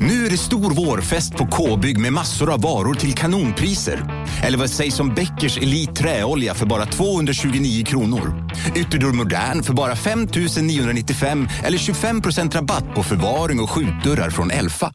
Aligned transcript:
Nu 0.00 0.26
är 0.26 0.30
det 0.30 0.36
stor 0.36 0.74
vårfest 0.74 1.36
på 1.36 1.46
K-bygg 1.46 1.98
med 1.98 2.12
massor 2.12 2.52
av 2.52 2.62
varor 2.62 2.94
till 2.94 3.14
kanonpriser. 3.14 4.26
Eller 4.42 4.58
vad 4.58 4.70
sägs 4.70 5.00
om 5.00 5.14
Bäckers 5.14 5.58
Elite 5.58 5.92
Träolja 5.92 6.54
för 6.54 6.66
bara 6.66 6.86
229 6.86 7.84
kronor? 7.84 8.50
Ytterdörr 8.76 9.12
Modern 9.12 9.62
för 9.62 9.72
bara 9.72 9.96
5 9.96 10.28
995 10.62 11.48
eller 11.64 11.78
25% 11.78 12.52
rabatt 12.54 12.94
på 12.94 13.02
förvaring 13.02 13.60
och 13.60 13.70
skjutdörrar 13.70 14.30
från 14.30 14.50
Elfa. 14.50 14.92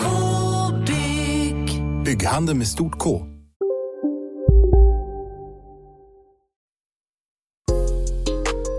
K-bygg. 0.00 1.82
Bygghandeln 2.04 2.58
med 2.58 2.68
stort 2.68 2.98
K. 2.98 3.26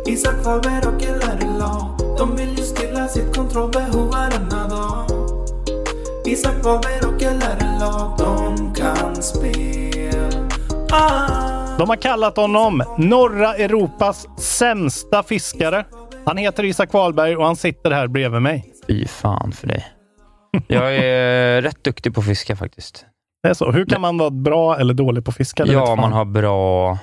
Isak 0.08 0.44
Faber 0.44 0.88
och 0.88 1.02
LRLA 1.02 1.98
De 2.18 2.36
vill 2.36 2.58
ju 2.58 2.64
stilla 2.64 3.08
sitt 3.08 3.36
kontrollbehov 3.36 4.12
varenda 4.12 4.55
Isak 6.36 6.64
Faber 6.64 7.08
och 7.08 7.22
LRLA 7.22 8.16
De 8.18 8.74
kan 8.74 9.16
spel 9.16 10.50
ah. 10.92 11.78
De 11.78 11.90
har 11.90 11.96
kallat 11.96 12.38
honom 12.38 12.84
norra 12.98 13.56
Europas 13.56 14.28
sämsta 14.40 15.24
fiskare. 15.24 15.86
Han 16.26 16.38
heter 16.38 16.64
Isak 16.64 16.94
Wahlberg 16.94 17.36
och 17.36 17.46
han 17.46 17.56
sitter 17.56 17.92
här 17.92 18.08
bredvid 18.08 18.42
mig. 18.42 18.74
Fy 18.88 19.08
fan 19.08 19.52
för 19.52 19.68
dig. 19.68 19.86
Jag 20.68 20.96
är 20.96 21.62
rätt 21.62 21.84
duktig 21.84 22.16
på 22.16 22.22
att 22.22 22.28
fiska 22.28 22.56
faktiskt. 22.56 23.06
Det 23.44 23.50
är 23.50 23.54
så. 23.54 23.72
Hur 23.72 23.86
kan 23.86 24.02
man 24.02 24.18
vara 24.18 24.30
bra 24.30 24.80
eller 24.80 24.94
dålig 24.94 25.26
på 25.26 25.30
att 25.30 25.38
fiska? 25.38 25.66
Ja, 25.66 25.96
man 25.96 26.14
har 26.14 26.26
bra 26.26 26.98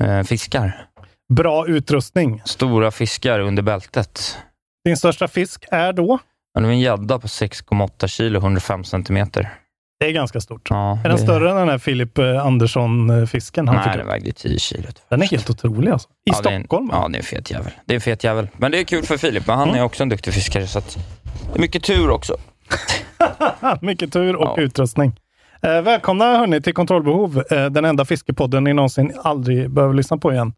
eh, 0.00 0.22
fiskar. 0.22 0.86
Bra 1.34 1.66
utrustning. 1.66 2.42
Stora 2.44 2.90
fiskar 2.90 3.40
under 3.40 3.62
bältet. 3.62 4.38
Din 4.84 4.96
största 4.96 5.28
fisk 5.28 5.64
är 5.70 5.92
då? 5.92 6.18
Ja, 6.58 6.60
Det 6.62 6.66
var 6.66 6.72
en 6.72 6.80
gädda 6.80 7.18
på 7.18 7.26
6,8 7.26 8.06
kilo, 8.06 8.38
105 8.38 8.84
centimeter. 8.84 9.54
Det 10.00 10.06
är 10.06 10.12
ganska 10.12 10.40
stort. 10.40 10.70
Ja, 10.70 10.98
Är 10.98 11.08
den 11.08 11.12
det- 11.16 11.18
större 11.22 11.50
än 11.50 11.56
den 11.56 11.68
här 11.68 11.78
Filip 11.78 12.18
eh, 12.18 12.46
Andersson-fisken 12.46 13.64
Nej, 13.64 13.96
den 13.96 14.06
vägde 14.06 14.32
10 14.32 14.58
kilo. 14.58 14.88
Den 15.08 15.22
är 15.22 15.26
helt 15.26 15.50
otrolig 15.50 15.90
alltså. 15.90 16.08
I 16.08 16.12
ja, 16.24 16.40
det 16.42 16.48
är 16.48 16.52
en- 16.52 16.60
Stockholm? 16.62 16.88
Ja, 16.92 17.08
det 17.08 17.16
är 17.16 17.18
en 17.18 17.24
fet 17.24 17.50
jävel. 17.50 17.70
Det 17.86 17.92
är 17.92 17.94
en 17.94 18.00
fet 18.00 18.24
jävel. 18.24 18.48
Men 18.56 18.70
det 18.72 18.80
är 18.80 18.84
kul 18.84 19.02
för 19.04 19.16
Filip, 19.16 19.46
men 19.46 19.58
han 19.58 19.68
Mm. 19.68 19.80
är 19.80 19.84
också 19.84 20.02
en 20.02 20.08
duktig 20.08 20.34
fiskare. 20.34 20.66
Så 20.66 20.78
att 20.78 20.98
det 21.52 21.58
är 21.58 21.60
mycket 21.60 21.84
tur 21.84 22.10
också. 22.10 22.36
Mycket 23.80 24.12
tur 24.12 24.36
och 24.36 24.58
Ja. 24.58 24.62
utrustning. 24.62 25.20
Eh, 25.62 25.82
välkomna 25.82 26.24
hörni 26.38 26.62
till 26.62 26.74
Kontrollbehov, 26.74 27.42
eh, 27.50 27.66
den 27.66 27.84
enda 27.84 28.04
fiskepodden 28.04 28.64
ni 28.64 28.72
någonsin 28.72 29.12
aldrig 29.24 29.70
behöver 29.70 29.94
lyssna 29.94 30.16
på 30.18 30.32
igen. 30.32 30.52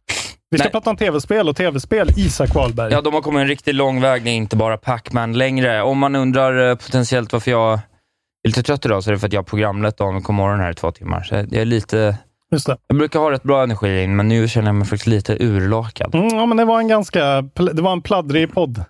Vi 0.50 0.58
ska 0.58 0.64
Nej. 0.64 0.72
prata 0.72 0.90
om 0.90 0.96
tv-spel 0.96 1.48
och 1.48 1.56
tv-spel, 1.56 2.10
Isak 2.16 2.54
Wahlberg. 2.54 2.92
Ja, 2.92 3.00
de 3.00 3.14
har 3.14 3.20
kommit 3.20 3.40
en 3.40 3.48
riktigt 3.48 3.74
lång 3.74 4.00
väg, 4.00 4.24
det 4.24 4.30
är 4.30 4.34
inte 4.34 4.56
bara 4.56 4.76
Pac-Man 4.76 5.32
längre. 5.38 5.82
Om 5.82 5.98
man 5.98 6.16
undrar 6.16 6.70
eh, 6.70 6.74
potentiellt 6.76 7.32
varför 7.32 7.50
jag 7.50 7.72
är 7.72 8.48
lite 8.48 8.62
trött 8.62 8.84
idag, 8.84 9.04
så 9.04 9.10
är 9.10 9.12
det 9.12 9.18
för 9.18 9.26
att 9.26 9.32
jag 9.32 9.40
har 9.40 9.44
programlett 9.44 9.96
dagen 9.96 10.22
på 10.22 10.32
morgonen 10.32 10.60
här 10.60 10.70
i 10.70 10.74
två 10.74 10.90
timmar. 10.92 11.22
Så 11.22 11.34
jag 11.34 11.52
är 11.54 11.64
lite... 11.64 12.16
Just 12.52 12.66
det. 12.66 12.76
Jag 12.86 12.98
brukar 12.98 13.20
ha 13.20 13.30
rätt 13.30 13.42
bra 13.42 13.62
energi 13.62 14.02
in, 14.02 14.16
men 14.16 14.28
nu 14.28 14.48
känner 14.48 14.68
jag 14.68 14.74
mig 14.74 14.86
faktiskt 14.86 15.06
lite 15.06 15.36
urlakad. 15.44 16.14
Mm, 16.14 16.28
ja, 16.28 16.46
men 16.46 16.56
det 16.56 16.64
var 16.64 16.78
en 16.80 16.88
ganska 16.88 17.42
det 17.72 17.82
var 17.82 17.92
en 17.92 18.02
pladdrig 18.02 18.52
podd. 18.54 18.84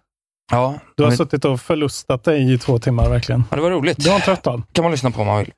Ja, 0.52 0.74
Du 0.96 1.02
har 1.02 1.10
men, 1.10 1.16
suttit 1.16 1.44
och 1.44 1.60
förlustat 1.60 2.24
dig 2.24 2.52
i 2.54 2.58
två 2.58 2.78
timmar 2.78 3.10
verkligen. 3.10 3.44
ja, 3.50 3.56
det 3.56 3.62
var 3.62 3.70
roligt. 3.70 4.04
Du 4.04 4.12
en 4.12 4.20
trött 4.20 4.42
dag. 4.42 4.62
kan 4.72 4.82
man 4.82 4.92
lyssna 4.92 5.10
på 5.10 5.20
om 5.20 5.26
man 5.26 5.38
vill. 5.38 5.52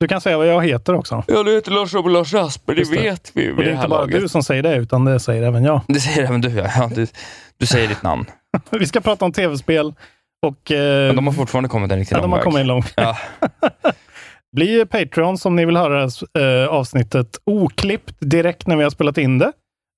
Du 0.00 0.08
kan 0.08 0.20
säga 0.20 0.38
vad 0.38 0.46
jag 0.46 0.64
heter 0.66 0.94
också. 0.94 1.24
Ja, 1.26 1.42
du 1.42 1.54
heter 1.54 1.70
Lars 1.70 1.94
Robert 1.94 2.12
Lars 2.12 2.34
Asper, 2.34 2.74
det 2.74 2.90
det. 2.90 3.00
vet 3.02 3.30
vi 3.34 3.42
ju 3.42 3.52
Och 3.52 3.58
vid 3.58 3.66
det 3.66 3.70
är 3.70 3.72
det 3.72 3.76
inte 3.76 3.88
bara 3.88 4.00
laget. 4.00 4.20
du 4.20 4.28
som 4.28 4.42
säger 4.42 4.62
det, 4.62 4.74
utan 4.76 5.04
det 5.04 5.20
säger 5.20 5.42
även 5.42 5.64
jag. 5.64 5.80
Det 5.88 6.00
säger 6.00 6.26
även 6.28 6.40
du, 6.40 6.48
ja. 6.50 6.66
ja 6.76 6.90
du, 6.94 7.06
du 7.58 7.66
säger 7.66 7.88
ditt 7.88 8.02
namn. 8.02 8.24
Vi 8.70 8.86
ska 8.86 9.00
prata 9.00 9.24
om 9.24 9.32
tv-spel 9.32 9.94
och... 10.46 10.70
Eh, 10.72 11.06
Men 11.06 11.16
de 11.16 11.26
har 11.26 11.34
fortfarande 11.34 11.68
kommit 11.68 11.92
en 11.92 11.98
riktigt 11.98 12.12
ja, 12.16 12.22
lång 12.22 12.30
de 12.30 12.36
har 12.36 12.42
kommit 12.42 12.60
en 12.60 12.66
lång 12.66 12.82
Ja. 12.96 13.16
Bli 14.56 14.86
Patreon 14.86 15.36
om 15.44 15.56
ni 15.56 15.64
vill 15.66 15.76
höra 15.76 16.02
eh, 16.38 16.68
avsnittet 16.68 17.36
oklippt 17.46 18.14
direkt 18.20 18.66
när 18.66 18.76
vi 18.76 18.82
har 18.82 18.90
spelat 18.90 19.18
in 19.18 19.38
det. 19.38 19.52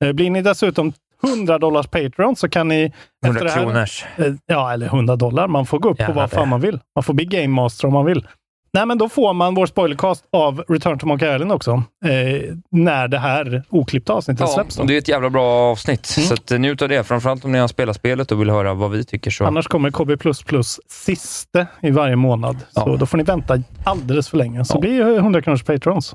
Eh, 0.04 0.12
blir 0.12 0.30
ni 0.30 0.42
dessutom 0.42 0.92
100 1.26 1.58
dollars 1.58 1.86
Patreon 1.86 2.36
så 2.36 2.48
kan 2.48 2.68
ni... 2.68 2.82
100 2.82 2.92
efter 3.24 3.44
det 3.44 3.50
här- 3.50 3.62
kronors. 3.62 4.04
Eh, 4.16 4.32
Ja, 4.46 4.72
eller 4.72 4.86
100 4.86 5.16
dollar. 5.16 5.48
Man 5.48 5.66
får 5.66 5.78
gå 5.78 5.88
upp 5.90 5.96
på 5.96 6.02
Gärna 6.02 6.14
vad 6.14 6.30
fan 6.30 6.40
det. 6.42 6.46
man 6.50 6.60
vill. 6.60 6.80
Man 6.96 7.02
får 7.02 7.14
bli 7.14 7.24
Game 7.24 7.48
Master 7.48 7.86
om 7.88 7.92
man 7.94 8.04
vill. 8.04 8.26
Nej, 8.72 8.86
men 8.86 8.98
då 8.98 9.08
får 9.08 9.32
man 9.34 9.54
vår 9.54 9.66
spoilercast 9.66 10.24
av 10.32 10.64
Return 10.68 10.98
to 10.98 11.06
Monkey 11.06 11.34
Island 11.34 11.52
också. 11.52 11.70
Eh, 12.04 12.54
när 12.70 13.08
det 13.08 13.18
här 13.18 13.62
oklippta 13.68 14.12
avsnittet 14.12 14.40
Ja, 14.40 14.46
släpps. 14.46 14.76
Då. 14.76 14.84
det 14.84 14.94
är 14.94 14.98
ett 14.98 15.08
jävla 15.08 15.30
bra 15.30 15.44
avsnitt. 15.70 16.14
Mm. 16.16 16.26
Så 16.28 16.34
att, 16.34 16.50
eh, 16.50 16.58
njut 16.58 16.82
av 16.82 16.88
det. 16.88 17.04
Framförallt 17.04 17.44
om 17.44 17.52
ni 17.52 17.58
har 17.58 17.68
spelat 17.68 17.96
spelet 17.96 18.32
och 18.32 18.40
vill 18.40 18.50
höra 18.50 18.74
vad 18.74 18.90
vi 18.90 19.04
tycker. 19.04 19.30
Så. 19.30 19.44
Annars 19.44 19.66
kommer 19.66 19.90
KB++ 19.90 20.80
siste 20.88 21.66
i 21.82 21.90
varje 21.90 22.16
månad. 22.16 22.56
Så 22.70 22.82
Ja. 22.86 22.96
då 22.96 23.06
får 23.06 23.18
ni 23.18 23.24
vänta 23.24 23.62
alldeles 23.84 24.28
för 24.28 24.36
länge. 24.36 24.64
Så 24.64 24.76
Ja. 24.76 24.80
blir 24.80 25.04
det 25.04 25.18
100 25.20 25.42
kronors 25.42 25.62
Patrons. 25.64 26.14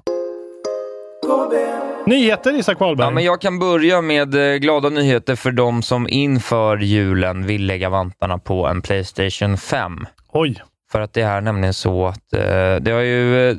Nyheter 2.05 2.59
Isak 2.59 2.79
Wahlberg. 2.79 3.07
Ja, 3.07 3.11
men 3.11 3.23
jag 3.23 3.41
kan 3.41 3.59
börja 3.59 4.01
med 4.01 4.35
eh, 4.53 4.57
glada 4.57 4.89
nyheter 4.89 5.35
för 5.35 5.51
de 5.51 5.81
som 5.83 6.07
inför 6.09 6.77
julen 6.77 7.45
vill 7.45 7.65
lägga 7.65 7.89
vantarna 7.89 8.37
på 8.37 8.67
en 8.67 8.81
Playstation 8.81 9.57
5. 9.57 10.05
Oj. 10.33 10.61
För 10.93 11.01
att 11.01 11.13
det 11.13 11.21
är 11.21 11.41
nämligen 11.41 11.73
så 11.73 12.07
att 12.07 12.33
eh, 12.33 12.75
det 12.81 12.91
har 12.91 13.01
ju 13.01 13.49
eh, 13.49 13.57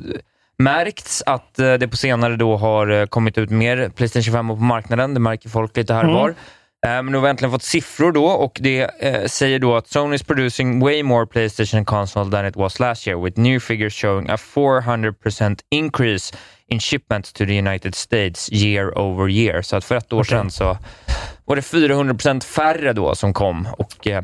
märkts 0.57 1.23
att 1.25 1.59
eh, 1.59 1.73
det 1.73 1.87
på 1.87 1.97
senare 1.97 2.35
då 2.35 2.57
har 2.57 2.87
eh, 2.87 3.05
kommit 3.05 3.37
ut 3.37 3.49
mer 3.49 3.89
Playstation 3.89 4.33
5 4.33 4.47
på 4.47 4.55
marknaden. 4.55 5.13
Det 5.13 5.19
märker 5.19 5.49
folk 5.49 5.77
lite 5.77 5.93
här 5.93 6.03
och 6.03 6.09
Mm. 6.09 6.21
var. 6.21 6.29
Eh, 6.29 6.35
Men 7.03 7.05
nu 7.05 7.17
har 7.17 7.23
vi 7.23 7.29
äntligen 7.29 7.51
fått 7.51 7.63
siffror 7.63 8.11
då 8.11 8.25
och 8.25 8.57
det 8.61 8.79
eh, 8.99 9.25
säger 9.25 9.59
då 9.59 9.75
att 9.75 9.87
Sony 9.87 10.15
is 10.15 10.23
producing 10.23 10.79
way 10.79 11.03
more 11.03 11.25
Playstation 11.27 11.85
console 11.85 12.31
than 12.31 12.45
it 12.45 12.55
was 12.55 12.79
last 12.79 13.07
year 13.07 13.23
with 13.25 13.39
new 13.39 13.59
figures 13.59 13.93
showing 13.93 14.29
a 14.29 14.37
400% 14.55 15.59
increase 15.71 16.35
in 16.67 16.79
shipments 16.79 17.33
to 17.33 17.45
the 17.45 17.57
United 17.59 17.95
States 17.95 18.51
year 18.51 18.97
over 18.97 19.29
year. 19.29 19.61
Så 19.61 19.75
att 19.77 19.85
för 19.85 19.95
ett 19.95 20.13
år 20.13 20.17
Okej. 20.21 20.29
sedan 20.29 20.51
så 20.51 20.77
var 21.45 21.55
det 21.55 21.61
400% 21.61 22.43
färre 22.43 22.93
då 22.93 23.15
som 23.15 23.33
kom 23.33 23.67
och 23.77 24.07
eh, 24.07 24.23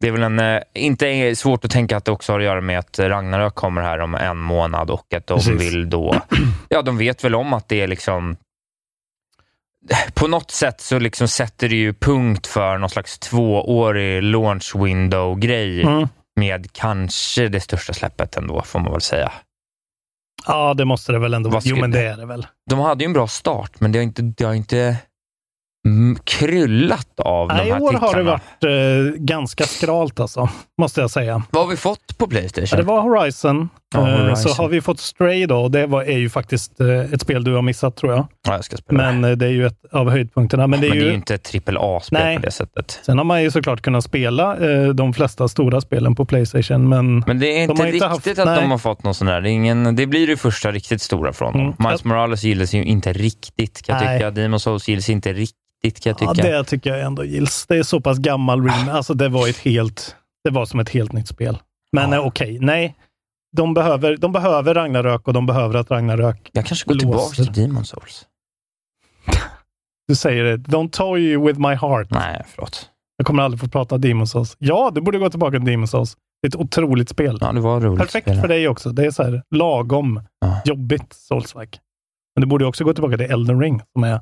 det 0.00 0.08
är 0.08 0.12
väl 0.12 0.22
en, 0.22 0.38
eh, 0.38 0.60
inte 0.74 1.36
svårt 1.36 1.64
att 1.64 1.70
tänka 1.70 1.96
att 1.96 2.04
det 2.04 2.12
också 2.12 2.32
har 2.32 2.38
att 2.40 2.44
göra 2.44 2.60
med 2.60 2.78
att 2.78 2.98
Ragnarök 2.98 3.54
kommer 3.54 3.82
här 3.82 3.98
om 3.98 4.14
en 4.14 4.36
månad 4.38 4.90
och 4.90 5.14
att 5.14 5.26
de 5.26 5.38
Precis. 5.38 5.60
vill 5.60 5.90
då, 5.90 6.20
ja 6.68 6.82
de 6.82 6.98
vet 6.98 7.24
väl 7.24 7.34
om 7.34 7.52
att 7.52 7.68
det 7.68 7.80
är 7.80 7.86
liksom 7.86 8.36
på 10.14 10.26
något 10.26 10.50
sätt 10.50 10.80
så 10.80 10.98
liksom 10.98 11.28
sätter 11.28 11.68
det 11.68 11.76
ju 11.76 11.94
punkt 11.94 12.46
för 12.46 12.78
någon 12.78 12.90
slags 12.90 13.18
tvåårig 13.18 14.22
launch 14.22 14.72
window-grej 14.76 15.82
Mm. 15.82 16.08
med 16.36 16.72
kanske 16.72 17.48
det 17.48 17.60
största 17.60 17.92
släppet 17.92 18.36
ändå, 18.36 18.62
får 18.62 18.78
man 18.80 18.92
väl 18.92 19.00
säga. 19.00 19.32
Ja, 20.46 20.74
det 20.74 20.84
måste 20.84 21.12
det 21.12 21.18
väl 21.18 21.34
ändå 21.34 21.50
vara. 21.50 21.62
Jo, 21.64 21.76
men 21.76 21.90
det 21.90 22.00
är 22.00 22.16
det 22.16 22.26
väl. 22.26 22.46
De 22.70 22.78
hade 22.78 23.04
ju 23.04 23.06
en 23.06 23.12
bra 23.12 23.26
start, 23.28 23.72
men 23.80 23.92
det 23.92 23.98
har 23.98 24.04
inte, 24.04 24.22
det 24.22 24.44
har 24.44 24.54
inte 24.54 24.96
kryllat 26.24 27.20
av 27.20 27.48
Nej, 27.48 27.56
de 27.64 27.68
I 27.68 27.72
här 27.72 27.82
år 27.82 27.90
titlarna. 27.90 28.06
har 28.06 28.16
det 28.16 28.22
varit 28.22 29.14
eh, 29.14 29.20
ganska 29.20 29.64
skralt 29.64 30.20
alltså, 30.20 30.48
måste 30.80 31.00
jag 31.00 31.10
säga. 31.10 31.42
Vad 31.50 31.62
har 31.62 31.70
vi 31.70 31.76
fått 31.76 32.18
på 32.18 32.26
Playstation? 32.26 32.68
Ja, 32.70 32.76
det 32.76 32.82
var 32.82 33.00
Horizon. 33.00 33.68
Ja, 33.94 34.08
Eh, 34.08 34.14
Horizon. 34.20 34.36
Så 34.36 34.62
har 34.62 34.68
vi 34.68 34.80
fått 34.80 35.00
Stray 35.00 35.46
då. 35.46 35.56
och 35.56 35.70
Det 35.70 35.86
var, 35.86 36.02
är 36.02 36.18
ju 36.18 36.30
faktiskt 36.30 36.80
eh, 36.80 36.88
ett 36.88 37.20
spel 37.20 37.44
du 37.44 37.54
har 37.54 37.62
missat 37.62 37.96
tror 37.96 38.12
jag. 38.12 38.26
Ja, 38.46 38.52
jag 38.54 38.64
ska 38.64 38.76
spela. 38.76 39.12
Men 39.12 39.24
eh, 39.24 39.36
det 39.36 39.46
är 39.46 39.50
ju 39.50 39.66
ett 39.66 39.78
av 39.92 40.10
höjdpunkterna. 40.10 40.66
Men 40.66 40.80
det 40.80 40.86
är 40.86 40.88
Men 40.88 40.98
det 40.98 41.04
är 41.04 41.08
ju, 41.08 41.14
inte 41.14 41.34
ett 41.34 41.42
trippel 41.42 41.76
A-spel 41.80 42.36
på 42.36 42.42
det 42.46 42.50
sättet. 42.50 43.00
Sen 43.06 43.18
har 43.18 43.24
man 43.24 43.42
ju 43.42 43.50
såklart 43.50 43.80
kunnat 43.82 44.04
spela 44.04 44.56
eh, 44.56 44.88
de 44.88 45.14
flesta 45.14 45.48
stora 45.48 45.80
spelen 45.80 46.14
på 46.14 46.24
Playstation, 46.24 46.88
men 46.88 47.18
Men 47.26 47.38
det 47.38 47.46
är 47.46 47.62
inte 47.62 47.82
riktigt 47.84 48.02
haft- 48.02 48.26
att 48.26 48.36
nej. 48.46 48.60
de 48.60 48.70
har 48.70 48.78
fått 48.78 49.04
någon 49.04 49.14
sån 49.14 49.26
där. 49.26 49.40
Det, 49.40 49.50
ingen, 49.50 49.96
det 49.96 50.06
blir 50.06 50.26
det 50.26 50.36
första 50.36 50.70
riktigt 50.72 51.02
stora 51.02 51.32
från 51.32 51.52
dem. 51.52 51.60
Mm. 51.60 51.74
Miles 51.78 52.04
Morales 52.04 52.42
gillas 52.44 52.74
ju 52.74 52.84
inte 52.84 53.12
riktigt, 53.12 53.82
kan 53.82 53.96
jag 53.96 54.04
Nej. 54.04 54.18
tycka. 54.18 54.30
Demon's 54.30 54.58
Souls 54.58 54.88
gillas 54.88 55.08
inte 55.10 55.32
riktigt. 55.32 55.56
kan 55.82 56.14
jag 56.18 56.28
Ja, 56.28 56.34
tycka. 56.34 56.48
det 56.48 56.64
tycker 56.64 56.90
jag 56.90 57.00
ändå 57.00 57.24
gills. 57.24 57.66
Det 57.68 57.76
är 57.76 57.82
så 57.82 58.00
pass 58.00 58.18
gammal 58.18 58.62
rim. 58.64 58.88
Alltså 58.92 59.14
det 59.14 59.28
var 59.28 59.48
ett 59.48 59.58
helt, 59.58 60.16
det 60.44 60.50
var 60.50 60.64
som 60.66 60.80
ett 60.80 60.88
helt 60.90 61.12
nytt 61.12 61.28
spel. 61.28 61.58
Men 61.92 62.12
eh, 62.12 62.26
okej, 62.26 62.58
nej. 62.60 62.96
De 63.56 63.74
behöver, 63.74 64.16
de 64.16 64.32
behöver 64.32 64.74
Ragnarök 64.74 65.26
och 65.28 65.32
de 65.34 65.46
behöver 65.46 65.74
att 65.74 65.90
Ragnarök 65.90 66.50
Jag 66.52 66.66
kanske 66.66 66.88
går 66.92 66.98
tillbaka 66.98 67.34
till 67.34 67.52
Demon 67.52 67.84
Souls. 67.84 68.26
Du 70.08 70.14
säger 70.16 70.44
det. 70.44 70.56
Don't 70.56 70.90
toy 70.90 71.36
with 71.36 71.60
my 71.60 71.74
heart. 71.74 72.10
Nej, 72.10 72.42
förlåt. 72.48 72.90
Jag 73.16 73.26
kommer 73.26 73.42
aldrig 73.42 73.60
få 73.60 73.68
prata 73.68 73.98
Demon 73.98 74.26
Souls. 74.26 74.56
Ja, 74.58 74.90
du 74.94 75.00
borde 75.00 75.18
gå 75.18 75.30
tillbaka 75.30 75.56
till 75.58 75.64
Demon 75.66 75.88
Souls. 75.88 76.16
Det 76.42 76.46
är 76.46 76.48
ett 76.48 76.56
otroligt 76.56 77.08
spel. 77.08 77.38
Ja, 77.40 77.52
det 77.52 77.60
var 77.60 77.80
roligt. 77.80 77.98
Perfekt 78.00 78.24
spel. 78.26 78.40
för 78.40 78.48
dig 78.48 78.68
också. 78.68 78.90
Det 78.92 79.06
är 79.06 79.10
så 79.10 79.22
här 79.22 79.42
lagom 79.50 80.22
Ja. 80.40 80.60
jobbigt 80.64 81.12
Souls-like. 81.14 81.78
Men 82.34 82.40
du 82.40 82.46
borde 82.46 82.64
också 82.66 82.84
gå 82.84 82.94
tillbaka 82.94 83.16
till 83.16 83.30
Elden 83.30 83.60
Ring, 83.60 83.82
som 83.92 84.04
är 84.04 84.20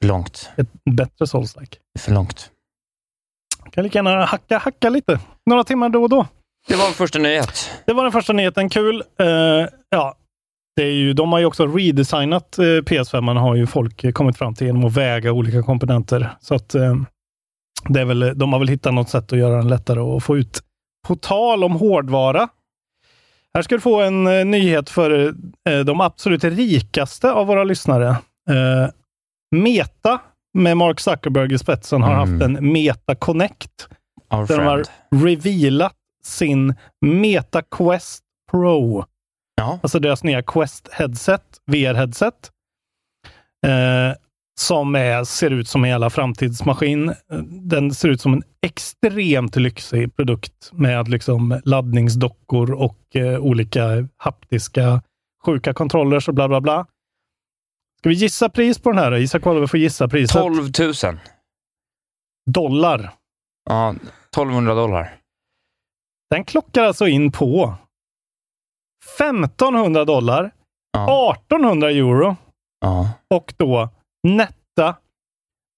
För 0.00 0.08
långt. 0.08 0.50
ett 0.56 0.68
bättre 0.90 1.26
Souls-like. 1.26 1.76
För 1.98 2.12
långt. 2.12 2.50
Kan 3.70 3.84
lika 3.84 3.98
gärna 3.98 4.24
hacka, 4.24 4.58
hacka 4.58 4.90
lite. 4.90 5.18
Några 5.46 5.64
timmar 5.64 5.88
då 5.88 6.02
och 6.02 6.08
då. 6.08 6.26
Det 6.68 6.74
var 6.76 6.84
första 6.84 7.18
nyhet. 7.18 7.70
Det 7.86 7.92
var 7.92 8.02
den 8.02 8.12
första 8.12 8.32
nyheten. 8.32 8.68
Kul. 8.68 9.02
Eh, 9.18 9.26
ja, 9.90 10.14
det 10.76 10.82
är 10.82 10.92
ju, 10.92 11.12
de 11.12 11.32
har 11.32 11.38
ju 11.38 11.46
också 11.46 11.66
redesignat 11.66 12.56
uh, 12.58 12.64
PS5. 12.64 13.20
Man 13.20 13.36
har 13.36 13.54
ju 13.54 13.66
folk 13.66 14.04
eh, 14.04 14.12
kommit 14.12 14.38
fram 14.38 14.54
till 14.54 14.66
genom 14.66 14.84
att 14.84 14.96
väga 14.96 15.32
olika 15.32 15.62
komponenter. 15.62 16.30
Så 16.40 16.54
att 16.54 16.74
eh, 16.74 16.94
det 17.88 18.00
är 18.00 18.04
väl, 18.04 18.38
de 18.38 18.52
har 18.52 18.58
väl 18.58 18.68
hittat 18.68 18.94
något 18.94 19.08
sätt 19.08 19.32
att 19.32 19.38
göra 19.38 19.56
den 19.56 19.68
lättare 19.68 20.00
att 20.00 20.24
få 20.24 20.36
ut. 20.36 20.62
På 21.06 21.16
tal 21.16 21.64
om 21.64 21.72
hårdvara. 21.72 22.48
Här 23.54 23.62
ska 23.62 23.74
du 23.74 23.80
få 23.80 24.00
en 24.00 24.26
eh, 24.26 24.44
nyhet 24.44 24.90
för 24.90 25.34
eh, 25.68 25.78
de 25.78 26.00
absolut 26.00 26.44
rikaste 26.44 27.32
av 27.32 27.46
våra 27.46 27.64
lyssnare. 27.64 28.08
Eh, 28.50 28.90
Meta 29.56 30.20
med 30.54 30.76
Mark 30.76 31.00
Zuckerberg 31.00 31.54
i 31.54 31.58
spetsen 31.58 32.02
har 32.02 32.14
Mm. 32.22 32.32
haft 32.32 32.42
en 32.44 32.72
Meta 32.72 33.14
Connect 33.14 33.88
Our 34.30 34.46
där 34.46 34.58
de 34.58 34.64
har 34.66 34.84
friend. 34.84 35.24
revealat 35.24 35.94
sin 36.24 36.74
Meta 37.00 37.62
Quest 37.62 38.22
Pro. 38.50 39.04
Ja. 39.56 39.78
Alltså 39.82 39.98
deras 39.98 40.24
nya 40.24 40.42
Quest 40.42 40.88
headset, 40.92 41.42
VR-headset. 41.72 42.50
Eh, 43.66 44.16
som 44.60 44.94
är, 44.94 45.24
ser 45.24 45.50
ut 45.50 45.68
som 45.68 45.84
en 45.84 45.90
jävla 45.90 46.10
framtidsmaskin. 46.10 47.14
Den 47.48 47.94
ser 47.94 48.08
ut 48.08 48.20
som 48.20 48.32
en 48.32 48.42
extremt 48.66 49.56
lyxig 49.56 50.16
produkt 50.16 50.70
med 50.72 51.08
liksom 51.08 51.60
laddningsdockor 51.64 52.72
och 52.72 53.16
eh, 53.16 53.38
olika 53.38 54.08
haptiska 54.16 55.02
sjuka 55.46 55.74
controllers 55.74 56.28
och 56.28 56.34
bla 56.34 56.48
bla 56.48 56.60
bla. 56.60 56.86
Ska 58.04 58.08
vi 58.08 58.14
gissa 58.14 58.48
pris 58.48 58.78
på 58.78 58.90
den 58.92 58.98
här? 58.98 59.14
Isak 59.14 59.44
Wahlberg 59.44 59.68
får 59.68 59.80
gissa 59.80 60.08
priset. 60.08 60.42
12 60.42 60.70
000. 60.80 61.18
dollar. 62.50 63.10
Ja, 63.70 63.90
1200 63.90 64.74
dollar. 64.74 65.16
Den 66.30 66.44
klockar 66.44 66.84
alltså 66.84 67.06
in 67.06 67.32
på 67.32 67.74
1500 69.18 70.04
dollar, 70.04 70.50
Ja. 70.92 71.32
1800 71.34 71.90
euro 71.90 72.36
ja. 72.80 73.10
och 73.34 73.54
då 73.56 73.88
netta 74.28 74.88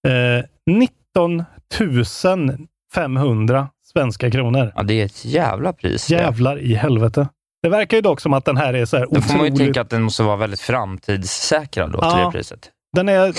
eh, 0.09 0.45
19 0.67 1.45
500 2.95 3.69
svenska 3.85 4.31
kronor. 4.31 4.73
ja, 4.77 4.83
det 4.83 5.01
är 5.01 5.05
ett 5.05 5.25
jävla 5.25 5.73
pris. 5.73 6.11
Jävlar 6.11 6.59
i 6.59 6.75
helvete. 6.75 7.29
Det 7.67 7.71
verkar 7.71 7.97
ju 7.97 8.01
dock 8.01 8.21
som 8.21 8.33
att 8.33 8.45
den 8.45 8.57
här 8.57 8.75
är 8.75 8.85
så 8.85 8.97
här 8.97 9.07
Då 9.11 9.21
får 9.21 9.33
man 9.35 9.47
ju 9.47 9.53
otroligt... 9.53 9.59
tänka 9.59 9.81
att 9.81 9.91
den 9.91 10.03
måste 10.03 10.23
vara 10.23 10.37
väldigt 10.37 10.61
framtidssäkrad 10.61 11.93
då, 11.93 11.99
till 11.99 12.09
Ja. 12.13 12.27
det 12.27 12.33
priset. 12.33 12.71
Den 12.97 13.09
är, 13.09 13.35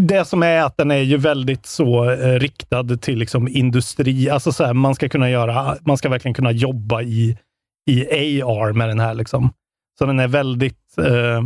det 0.00 0.24
som 0.24 0.42
är 0.42 0.62
att 0.62 0.76
den 0.76 0.90
är 0.90 0.98
ju 0.98 1.16
väldigt 1.16 1.66
så 1.66 2.10
eh, 2.10 2.38
riktad 2.38 2.84
till 3.00 3.18
liksom 3.18 3.48
industri. 3.48 4.30
Alltså 4.30 4.52
så 4.52 4.64
här, 4.64 4.72
man 4.74 4.94
ska 4.94 5.08
kunna 5.08 5.30
göra, 5.30 5.76
man 5.86 5.96
ska 5.96 6.08
verkligen 6.08 6.34
kunna 6.34 6.50
jobba 6.52 7.02
i, 7.02 7.38
i 7.90 8.42
AR 8.42 8.72
med 8.72 8.88
den 8.88 9.00
här. 9.00 9.14
Liksom. 9.14 9.52
Så 9.98 10.06
den 10.06 10.20
är 10.20 10.28
väldigt 10.28 10.98
eh, 10.98 11.42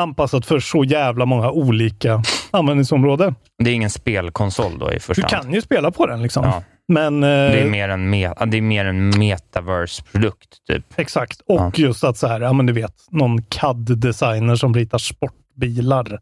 anpassad 0.00 0.44
för 0.44 0.60
så 0.60 0.84
jävla 0.84 1.26
många 1.26 1.50
olika 1.50 2.22
användningsområden. 2.50 3.34
Det 3.58 3.70
är 3.70 3.74
ingen 3.74 3.90
spelkonsol 3.90 4.78
då 4.78 4.90
i 4.90 4.94
Du 4.94 5.00
första 5.00 5.22
hand. 5.36 5.44
kan 5.44 5.54
ju 5.54 5.60
spela 5.62 5.90
på 5.90 6.06
den 6.06 6.22
liksom. 6.22 6.44
Ja. 6.44 6.62
Men, 6.90 7.22
eh, 7.22 7.28
Det 7.28 7.60
är 7.60 7.70
mer 7.70 7.88
en, 7.88 8.14
me- 8.14 8.46
det 8.46 8.56
är 8.56 8.62
mer 8.62 8.84
en 8.84 9.08
metaverse-produkt, 9.18 10.66
typ. 10.68 10.84
Exakt. 10.96 11.40
Och 11.40 11.60
Ja. 11.60 11.72
just 11.74 12.04
att 12.04 12.16
så 12.16 12.26
här, 12.26 12.40
ja 12.40 12.52
men 12.52 12.66
du 12.66 12.72
vet, 12.72 12.94
någon 13.10 13.42
CAD-designer 13.42 14.56
som 14.56 14.74
ritar 14.74 14.98
sportbilar 14.98 16.18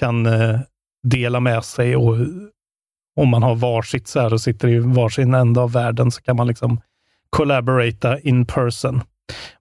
kan 0.00 0.26
eh, 0.26 0.58
dela 1.02 1.40
med 1.40 1.64
sig 1.64 1.96
och 1.96 2.16
om 3.20 3.28
man 3.28 3.42
har 3.42 3.54
varsitt 3.54 4.08
så 4.08 4.20
här 4.20 4.32
och 4.32 4.40
sitter 4.40 4.68
i 4.68 4.78
varsin 4.78 5.34
ända 5.34 5.60
av 5.60 5.72
världen 5.72 6.10
så 6.10 6.22
kan 6.22 6.36
man 6.36 6.46
liksom 6.46 6.80
collaborata 7.30 8.18
in 8.20 8.46
person. 8.46 9.00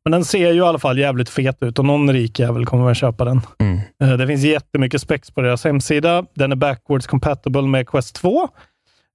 Men 0.06 0.12
den 0.12 0.26
ser 0.26 0.52
ju 0.54 0.58
i 0.58 0.62
alla 0.62 0.80
fall 0.80 0.98
jävligt 1.00 1.30
fet 1.30 1.64
ut 1.64 1.80
och 1.80 1.86
någon 1.86 2.14
rik 2.14 2.40
jävel 2.40 2.66
kommer 2.66 2.86
väl 2.86 2.96
köpa 2.96 3.26
den. 3.26 3.42
Mm. 3.60 3.80
Eh, 4.04 4.18
Det 4.18 4.28
finns 4.28 4.44
jättemycket 4.44 5.02
specs 5.02 5.32
på 5.32 5.42
deras 5.42 5.64
hemsida. 5.64 6.26
Den 6.36 6.52
är 6.52 6.56
backwards 6.56 7.08
compatible 7.08 7.62
med 7.62 7.88
Quest 7.90 8.16
2. 8.16 8.50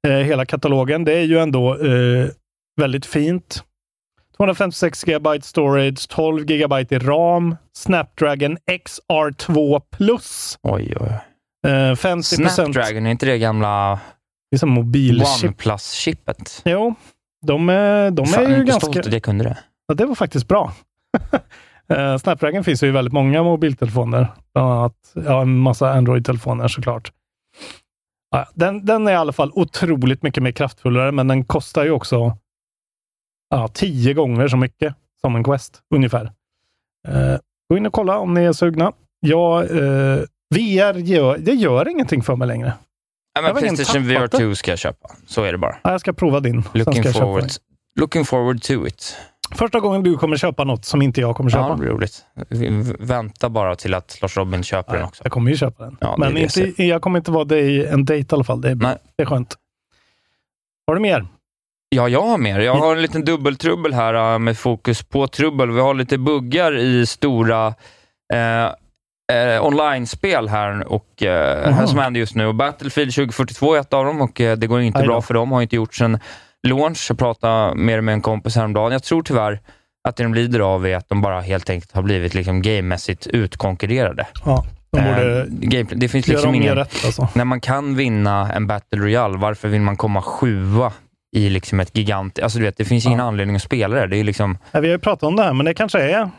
Eh, 0.09 0.13
hela 0.15 0.47
katalogen. 0.47 1.05
Det 1.05 1.13
är 1.13 1.23
ju 1.25 1.39
ändå 1.39 1.75
eh, 1.87 2.29
väldigt 2.81 3.07
fint. 3.07 3.65
256 4.37 5.05
GB 5.05 5.41
storage, 5.43 6.09
12 6.09 6.45
GB 6.45 6.75
i 6.91 6.99
RAM, 6.99 7.57
Snapdragon 7.79 8.57
XR2 8.59 9.81
Plus. 9.97 10.59
Oj, 10.63 10.95
oj. 11.01 11.19
Eh, 11.73 11.95
50 11.97 12.23
Snapdragon, 12.49 13.07
är 13.07 13.11
inte 13.11 13.27
det 13.27 13.39
gamla 13.39 14.01
Det 14.51 14.57
är 14.57 14.59
som 14.59 14.71
mobilchip. 14.71 15.45
OnePlus-chippet? 15.51 16.63
Jo, 16.65 16.95
de, 17.47 17.69
är- 17.69 18.11
de 18.11 18.27
Fan, 18.27 18.47
är 18.53 18.59
ju 18.59 18.65
ganska... 18.65 19.01
att 19.01 19.13
jag 19.13 19.23
kunde 19.23 19.45
det. 19.45 19.59
Ja, 19.87 19.95
det 19.95 20.05
var 20.07 20.15
faktiskt 20.15 20.49
bra. 20.49 20.73
Eh, 21.93 22.17
Snapdragon 22.17 22.65
finns 22.65 22.83
ju 22.83 22.87
i 22.87 22.91
väldigt 22.91 23.13
många 23.13 23.43
mobiltelefoner. 23.43 24.27
Bland 24.55 24.73
annat 24.73 24.95
ja, 25.27 25.43
en 25.43 25.59
massa 25.59 25.93
Android-telefoner 25.93 26.69
såklart. 26.69 27.13
Ja, 28.33 28.49
den, 28.55 28.85
den 28.87 29.07
är 29.07 29.13
i 29.13 29.15
alla 29.15 29.33
fall 29.33 29.53
otroligt 29.55 30.23
mycket 30.23 30.43
mer 30.43 30.53
kraftfullare, 30.53 31.13
men 31.13 31.29
den 31.29 31.45
kostar 31.45 31.85
ju 31.85 31.91
också 31.91 32.37
ja, 33.51 33.69
tio 33.69 34.15
gånger 34.15 34.49
så 34.49 34.57
mycket 34.57 34.95
som 35.21 35.37
en 35.37 35.45
Quest 35.45 35.81
ungefär. 35.95 36.25
Eh, 37.09 37.37
gå 37.69 37.77
in 37.77 37.87
och 37.87 37.93
kolla 37.93 38.19
om 38.19 38.35
ni 38.35 38.45
är 38.45 38.53
sugna. 38.53 38.93
Ja, 39.21 39.65
eh, 39.65 40.21
VR 40.55 40.99
gör, 40.99 41.39
det 41.39 41.53
gör 41.53 41.89
ingenting 41.89 42.23
för 42.23 42.37
mig 42.37 42.49
längre. 42.49 42.73
Ja, 43.35 43.43
men 43.43 43.57
Playstation 43.57 44.09
VR 44.09 44.15
tappat 44.15 44.31
det. 44.31 44.39
2 44.39 44.55
ska 44.55 44.71
jag 44.73 44.79
köpa. 44.79 45.11
Så 45.27 45.43
är 45.43 45.53
det 45.53 45.59
bara. 45.59 45.77
Ja, 45.83 45.91
jag 45.91 46.01
ska 46.01 46.13
prova 46.13 46.41
din. 46.41 46.65
Looking 46.75 47.13
forward, 47.13 47.51
looking 48.01 48.25
forward 48.25 48.63
to 48.63 48.87
it. 48.87 49.17
Första 49.55 49.81
gången 49.81 50.03
du 50.03 50.17
kommer 50.17 50.37
köpa 50.37 50.65
något 50.65 50.85
som 50.85 51.03
inte 51.03 51.21
jag 51.21 51.37
kommer 51.37 51.51
köpa. 51.51 51.63
Ja, 51.63 51.69
det 51.73 51.77
blir 51.79 51.89
roligt. 51.89 52.25
Vänta 52.99 53.49
bara 53.49 53.75
till 53.77 53.95
att 53.95 54.19
Lars 54.23 54.37
Robin 54.37 54.63
köper 54.63 54.95
den 54.95 55.05
också. 55.05 55.23
Jag 55.25 55.33
kommer 55.33 55.51
ju 55.51 55.57
köpa 55.57 55.85
den. 55.85 55.97
Ja, 56.01 56.15
Men 56.19 56.35
det 56.35 56.41
jag 56.41 56.67
inte, 56.67 56.83
jag 56.85 57.03
kommer 57.03 57.19
inte 57.19 57.31
vara 57.31 57.45
det 57.45 57.61
i 57.61 57.87
en 57.87 58.05
dejt 58.05 58.35
i 58.35 58.35
alla 58.35 58.45
fall. 58.45 58.61
Det 58.61 58.71
är, 58.71 58.75
Nej. 58.75 58.97
det 59.17 59.23
är 59.23 59.27
skönt. 59.27 59.57
Har 60.87 60.95
du 60.95 61.01
mer? 61.01 61.27
Ja, 61.89 62.09
jag 62.09 62.23
har 62.23 62.39
mer. 62.39 62.61
Jag 62.61 62.75
har 62.75 62.97
en 62.97 63.03
liten 63.03 63.25
dubbeltrubbel 63.25 63.93
här 63.95 64.33
äh, 64.35 64.39
med 64.39 64.59
fokus 64.59 65.03
på 65.03 65.27
trubbel. 65.29 65.71
Vi 65.71 65.81
har 65.81 65.95
lite 65.95 66.19
buggar 66.19 66.77
i 66.79 67.07
stora 67.07 67.75
eh, 68.35 68.65
eh, 69.37 69.65
online-spel 69.67 70.49
här, 70.49 70.93
och, 70.93 71.23
eh, 71.23 71.73
här 71.73 71.87
som 71.87 71.99
händer 71.99 72.21
just 72.21 72.35
nu. 72.35 72.53
Battlefield 72.53 73.15
2042 73.15 73.75
är 73.75 73.81
ett 73.81 73.93
av 73.93 74.05
dem 74.05 74.21
och 74.21 74.41
eh, 74.41 74.57
det 74.57 74.67
går 74.67 74.81
inte 74.81 74.99
Aj 74.99 75.05
då. 75.05 75.13
bra 75.13 75.23
för 75.23 75.35
dem. 75.35 75.53
Har 75.53 75.63
inte 75.63 75.77
gjort 75.77 75.95
sedan 75.95 76.19
launch. 76.69 77.07
Jag 77.09 77.19
pratade 77.19 77.75
med 77.75 78.05
med 78.05 78.13
en 78.13 78.23
kompis 78.23 78.57
häromdagen. 78.57 78.93
Jag 78.93 79.03
tror 79.03 79.23
tyvärr 79.23 79.61
att 80.09 80.17
det 80.17 80.23
de 80.23 80.35
lider 80.35 80.61
av 80.61 80.87
är 80.87 80.97
att 80.97 81.09
de 81.09 81.21
bara 81.21 81.41
helt 81.41 81.71
enkelt 81.71 81.93
har 81.93 82.03
blivit 82.03 82.35
liksom 82.35 82.63
gamemässigt 82.63 83.27
utkonkurrerade. 83.27 84.27
Ja, 84.45 84.65
de 84.93 85.05
borde 85.05 85.41
Eh, 85.41 85.45
gameplay. 85.49 85.99
Det 85.99 86.09
finns 86.09 86.29
liksom 86.29 86.49
om 86.49 86.55
ingen... 86.55 86.65
ingen... 86.65 86.77
rätt 86.77 87.05
alltså. 87.05 87.29
När 87.35 87.45
man 87.45 87.61
kan 87.61 87.97
vinna 87.97 88.53
en 88.53 88.67
Battle 88.67 88.99
Royale, 88.99 89.39
varför 89.39 89.69
vill 89.69 89.81
man 89.81 89.97
komma 89.97 90.23
sjua 90.23 90.93
i 91.37 91.49
liksom 91.51 91.81
ett 91.81 91.97
gigant... 91.97 92.39
Alltså 92.39 92.59
du 92.59 92.65
vet, 92.65 92.77
det 92.77 92.85
finns 92.85 93.07
ingen 93.07 93.21
anledning 93.21 93.57
att 93.57 93.63
spela 93.63 93.97
det. 93.97 94.07
Det 94.07 94.17
är 94.17 94.25
liksom... 94.25 94.59
Ja, 94.73 94.81
vi 94.81 94.89
har 94.89 94.93
ju 94.93 94.99
pratat 94.99 95.23
om 95.23 95.37
det 95.37 95.43
här, 95.43 95.53
men 95.53 95.67
det 95.67 95.75
kanske 95.75 95.99
är 96.03 96.31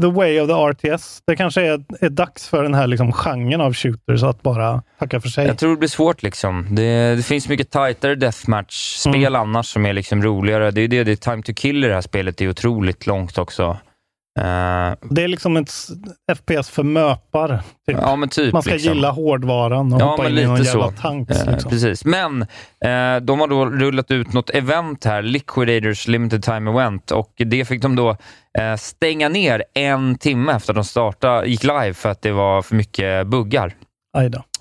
the 0.00 0.06
way 0.10 0.40
of 0.40 0.48
the 0.48 0.54
RTS. 0.54 1.22
Det 1.26 1.36
kanske 1.36 1.62
är, 1.62 1.84
är 2.00 2.08
dags 2.10 2.48
för 2.48 2.62
den 2.62 2.74
här 2.74 2.86
liksom 2.86 3.12
genren 3.12 3.60
av 3.60 3.74
shooters 3.74 4.22
att 4.22 4.42
bara 4.42 4.82
tacka 4.98 5.20
för 5.20 5.28
sig. 5.28 5.46
Jag 5.46 5.58
tror 5.58 5.70
det 5.70 5.76
blir 5.76 5.88
svårt. 5.88 6.22
liksom. 6.22 6.66
Det, 6.70 7.14
det 7.16 7.22
finns 7.22 7.48
mycket 7.48 7.70
tajtare 7.70 8.14
deathmatch-spel 8.14 9.14
Mm. 9.26 9.34
annars 9.40 9.66
som 9.66 9.86
är 9.86 9.92
liksom 9.92 10.22
roligare. 10.22 10.70
Det 10.70 10.80
är 10.80 10.88
det, 10.88 11.04
det 11.04 11.12
är 11.12 11.16
Time 11.16 11.42
to 11.42 11.52
kill 11.56 11.84
i 11.84 11.88
det 11.88 11.94
här 11.94 12.00
spelet. 12.00 12.36
Det 12.36 12.44
är 12.44 12.48
otroligt 12.48 13.06
långt 13.06 13.38
också. 13.38 13.76
Eh, 14.40 14.94
Det 15.10 15.22
är 15.22 15.28
liksom 15.28 15.56
ett 15.56 15.70
FPS 16.36 16.70
för 16.70 16.82
möpar. 16.82 17.48
Typ. 17.88 17.96
ja, 18.00 18.26
typ. 18.30 18.52
Man 18.52 18.62
ska 18.62 18.72
liksom. 18.72 18.94
gilla 18.94 19.10
hårdvaran 19.10 19.92
och 19.92 20.00
Ja, 20.00 20.04
hoppa 20.10 20.22
men 20.22 20.32
in 20.32 20.38
i 20.38 20.44
någon 20.46 20.58
lite 20.58 20.68
jävla 20.68 20.90
så. 20.90 20.96
tanks. 20.96 21.42
Eh, 21.42 21.52
Liksom. 21.52 21.70
Precis, 21.70 22.04
men 22.04 22.42
eh, 22.84 23.16
de 23.22 23.40
har 23.40 23.48
då 23.48 23.66
rullat 23.66 24.10
ut 24.10 24.32
något 24.32 24.50
event 24.50 25.04
här, 25.04 25.22
Liquidators 25.22 26.08
Limited 26.08 26.42
Time 26.42 26.70
Event, 26.70 27.10
och 27.10 27.32
det 27.36 27.64
fick 27.64 27.82
de 27.82 27.96
då 27.96 28.10
eh, 28.58 28.76
stänga 28.78 29.28
ner 29.28 29.64
en 29.74 30.18
timme 30.18 30.52
efter 30.52 30.72
att 30.72 30.76
de 30.76 30.84
startade, 30.84 31.46
gick 31.46 31.62
live 31.62 31.94
för 31.94 32.08
att 32.08 32.22
det 32.22 32.32
var 32.32 32.62
för 32.62 32.74
mycket 32.74 33.26
buggar. 33.26 33.74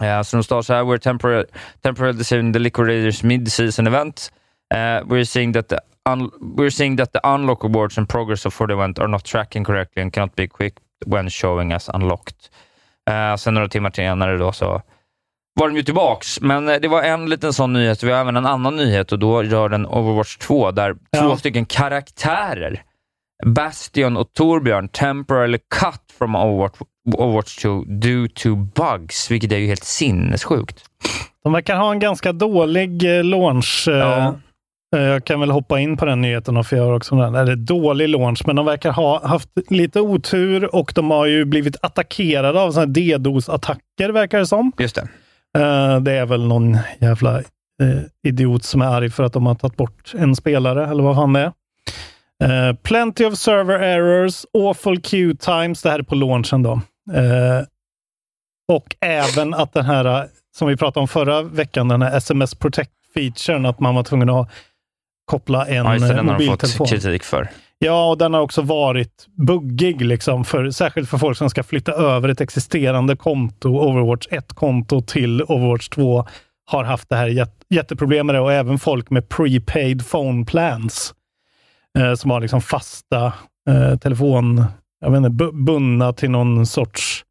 Uh, 0.02 0.22
så 0.24 0.38
de 0.38 0.44
står 0.44 0.62
så 0.62 0.74
här, 0.74 0.84
we're 0.84 0.98
temporarily, 1.84 2.18
deciding 2.18 2.54
the 2.54 2.60
liquidators 2.60 3.24
mid-season 3.24 3.88
event. 3.88 4.32
Uh, 4.74 4.78
we're 5.08 5.24
seeing 5.26 5.54
that 5.54 5.68
the 5.68 5.78
we're 6.40 6.70
seeing 6.70 6.98
that 6.98 7.14
the 7.14 7.20
unlock 7.24 7.64
awards 7.64 7.98
and 7.98 8.10
progress 8.10 8.46
of 8.46 8.54
for 8.54 8.68
the 8.68 8.74
event 8.74 9.00
are 9.00 9.08
not 9.08 9.24
tracking 9.26 9.64
correctly 9.66 10.02
and 10.02 10.14
cannot 10.14 10.36
be 10.36 10.48
quick 10.48 10.74
when 11.06 11.30
showing 11.30 11.72
as 11.74 11.90
unlocked. 11.94 12.36
Uh, 13.10 13.36
sen 13.38 13.54
några 13.54 13.68
timmar 13.68 13.92
senare 13.92 14.38
då 14.38 14.52
så 14.52 14.82
var 15.60 15.68
de 15.68 15.76
ju 15.76 15.84
tillbaks, 15.84 16.42
men 16.42 16.70
eh, 16.70 16.76
det 16.82 16.88
var 16.88 17.04
en 17.04 17.30
liten 17.30 17.54
sån 17.54 17.74
nyhet. 17.74 18.04
Vi 18.04 18.12
har 18.12 18.20
även 18.20 18.38
en 18.38 18.46
annan 18.46 18.76
nyhet 18.76 19.12
och 19.12 19.20
då 19.20 19.44
rör 19.44 19.70
den 19.70 19.86
Overwatch 19.86 20.38
2, 20.38 20.72
där 20.72 20.96
Ja. 21.12 21.20
två 21.22 21.38
stycken 21.38 21.66
karaktärer, 21.66 22.84
Bastion 23.46 24.18
och 24.18 24.34
Torbjörn, 24.34 24.88
temporarily 24.90 25.58
cut 25.58 26.02
from 26.18 26.36
Overwatch, 26.36 26.82
Overwatch 27.18 27.56
2 27.62 27.84
due 27.88 28.30
to 28.30 28.56
bugs, 28.56 29.32
vilket 29.32 29.52
är 29.52 29.58
ju 29.58 29.68
helt 29.68 29.84
sinnessjukt. 29.84 30.84
De 31.44 31.54
verkar 31.54 31.76
ha 31.76 31.92
en 31.92 32.00
ganska 32.00 32.32
dålig 32.34 33.18
eh, 33.18 33.24
launch. 33.24 33.86
Ja. 33.88 34.36
Eh, 34.96 35.02
Jag 35.02 35.26
kan 35.26 35.40
väl 35.40 35.52
hoppa 35.52 35.80
in 35.80 35.98
på 35.98 36.06
den 36.06 36.22
nyheten 36.22 36.64
för 36.64 36.76
jag 36.78 36.84
har 36.84 36.94
också 36.94 37.16
den. 37.16 37.36
Eller 37.36 37.56
dålig 37.56 38.10
launch, 38.10 38.42
men 38.48 38.56
de 38.56 38.66
verkar 38.66 38.92
ha 38.92 39.28
haft 39.28 39.50
lite 39.70 40.02
otur 40.02 40.76
och 40.76 40.92
de 40.96 41.12
har 41.12 41.26
ju 41.26 41.46
blivit 41.46 41.76
attackerade 41.82 42.62
av 42.62 42.76
här 42.76 42.86
DDoS-attacker 42.86 44.10
verkar 44.10 44.40
det 44.40 44.48
som. 44.48 44.72
Just 44.80 44.96
det. 44.96 45.08
Eh, 45.60 46.00
Det 46.00 46.12
är 46.12 46.26
väl 46.26 46.48
någon 46.48 46.78
jävla 47.00 47.38
eh, 47.40 48.02
idiot 48.28 48.64
som 48.64 48.82
är 48.82 48.86
arg 48.86 49.10
för 49.10 49.24
att 49.24 49.34
de 49.34 49.46
har 49.46 49.56
tagit 49.56 49.78
bort 49.78 50.14
en 50.18 50.36
spelare, 50.36 50.88
eller 50.88 51.04
vad 51.04 51.16
fan 51.16 51.34
det 51.34 51.40
är. 51.40 51.52
Plenty 52.74 53.26
of 53.26 53.36
server 53.38 53.80
errors, 53.80 54.46
awful 54.54 55.02
queue 55.02 55.36
times. 55.36 55.82
Det 55.82 55.90
här 55.90 56.00
är 56.00 56.04
på 56.04 56.16
launchen 56.16 56.64
då. 56.64 56.82
Och 58.72 58.96
även 59.02 59.54
att 59.54 59.74
den 59.74 59.86
här, 59.86 60.28
som 60.58 60.68
vi 60.68 60.78
pratade 60.78 61.02
om 61.02 61.08
förra 61.08 61.42
veckan, 61.42 61.88
den 61.88 62.02
här 62.02 62.18
SMS 62.18 62.56
Protect-featuren, 62.58 63.70
att 63.70 63.80
man 63.80 63.96
var 63.96 64.04
tvungen 64.04 64.30
att 64.30 64.36
ha, 64.36 64.48
koppla 65.32 65.66
en 65.68 65.76
Ja, 65.76 65.84
den 65.84 66.02
har 66.18 66.24
mobiltelefon. 66.24 66.78
fått 66.78 66.90
kritik 66.90 67.24
för. 67.24 67.50
Ja, 67.80 68.10
och 68.10 68.18
den 68.18 68.34
har 68.34 68.42
också 68.42 68.62
varit 68.62 69.28
buggig, 69.48 70.02
liksom, 70.02 70.46
för, 70.46 70.70
särskilt 70.72 71.10
för 71.10 71.18
folk 71.18 71.38
som 71.38 71.50
ska 71.50 71.64
flytta 71.64 71.92
över 71.92 72.30
ett 72.30 72.42
existerande 72.42 73.16
konto, 73.16 73.70
Overwatch 73.70 74.28
1-konto, 74.28 75.02
till 75.02 75.44
Overwatch 75.44 75.90
2, 75.90 76.26
har 76.66 76.84
haft 76.84 77.10
det 77.10 77.16
här 77.16 77.28
jät- 77.28 77.62
jätteproblem 77.70 78.26
med 78.28 78.36
det 78.36 78.40
och 78.40 78.54
även 78.54 78.80
folk 78.80 79.10
med 79.10 79.30
prepaid 79.30 80.10
phone 80.10 80.46
plans, 80.46 81.14
eh, 82.00 82.14
som 82.14 82.32
har 82.32 82.42
liksom 82.42 82.62
fasta 82.62 83.34
eh, 83.70 83.98
telefon, 83.98 84.64
jag 85.02 85.12
vet 85.12 85.18
inte, 85.18 85.30
bu- 85.44 85.64
bundna 85.66 86.14
till 86.14 86.32
någon 86.32 86.66
sorts 86.66 87.24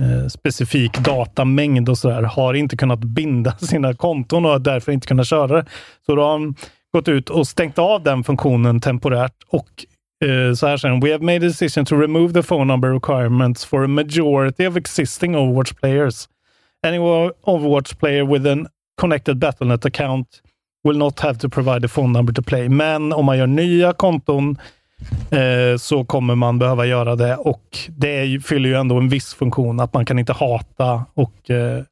eh, 0.00 0.28
specifik 0.28 0.98
datamängd 0.98 1.88
och 1.88 1.98
sådär, 1.98 2.22
har 2.22 2.54
inte 2.54 2.76
kunnat 2.76 2.98
binda 3.00 3.52
sina 3.58 3.94
konton 3.94 4.44
och 4.44 4.50
har 4.50 4.58
därför 4.58 4.92
inte 4.92 5.06
kunnat 5.06 5.26
köra 5.26 5.46
det. 5.56 5.66
Så 6.06 6.14
då 6.14 6.22
har 6.22 6.54
gått 6.92 7.08
ut 7.08 7.30
och 7.30 7.46
stängt 7.48 7.78
av 7.78 8.02
den 8.02 8.24
funktionen 8.24 8.80
temporärt 8.80 9.36
och 9.48 9.68
eh, 10.24 10.54
så 10.54 10.66
här 10.66 10.76
säger 10.76 11.00
We 11.00 11.12
have 11.12 11.24
made 11.24 11.36
a 11.36 11.48
decision 11.48 11.84
to 11.84 11.96
remove 12.00 12.34
the 12.34 12.42
phone 12.42 12.64
number 12.64 12.88
requirements 12.88 13.64
for 13.64 13.84
a 13.84 13.88
majority 13.88 14.66
of 14.66 14.76
existing 14.76 15.36
Overwatch 15.36 15.74
players. 15.74 16.28
Any 16.86 16.98
Overwatch 16.98 17.98
player 17.98 18.24
with 18.32 18.46
an 18.46 18.68
connected 19.00 19.38
Battle.net 19.38 19.84
account 19.84 20.28
will 20.84 20.98
not 20.98 21.20
have 21.20 21.38
to 21.38 21.48
provide 21.48 21.84
a 21.84 21.88
phone 21.88 22.12
number 22.12 22.32
to 22.32 22.42
play. 22.42 22.68
Men 22.68 23.12
om 23.12 23.24
man 23.24 23.38
gör 23.38 23.46
nya 23.46 23.92
konton 23.92 24.56
eh, 25.30 25.76
så 25.78 26.04
kommer 26.04 26.34
man 26.34 26.58
behöva 26.58 26.86
göra 26.86 27.16
det 27.16 27.36
och 27.36 27.78
det 27.88 28.08
är, 28.08 28.38
fyller 28.38 28.68
ju 28.68 28.74
ändå 28.74 28.96
en 28.98 29.08
viss 29.08 29.34
funktion 29.34 29.80
att 29.80 29.94
man 29.94 30.06
kan 30.06 30.18
inte 30.18 30.32
hata 30.32 31.04
och 31.14 31.50
eh, 31.50 31.82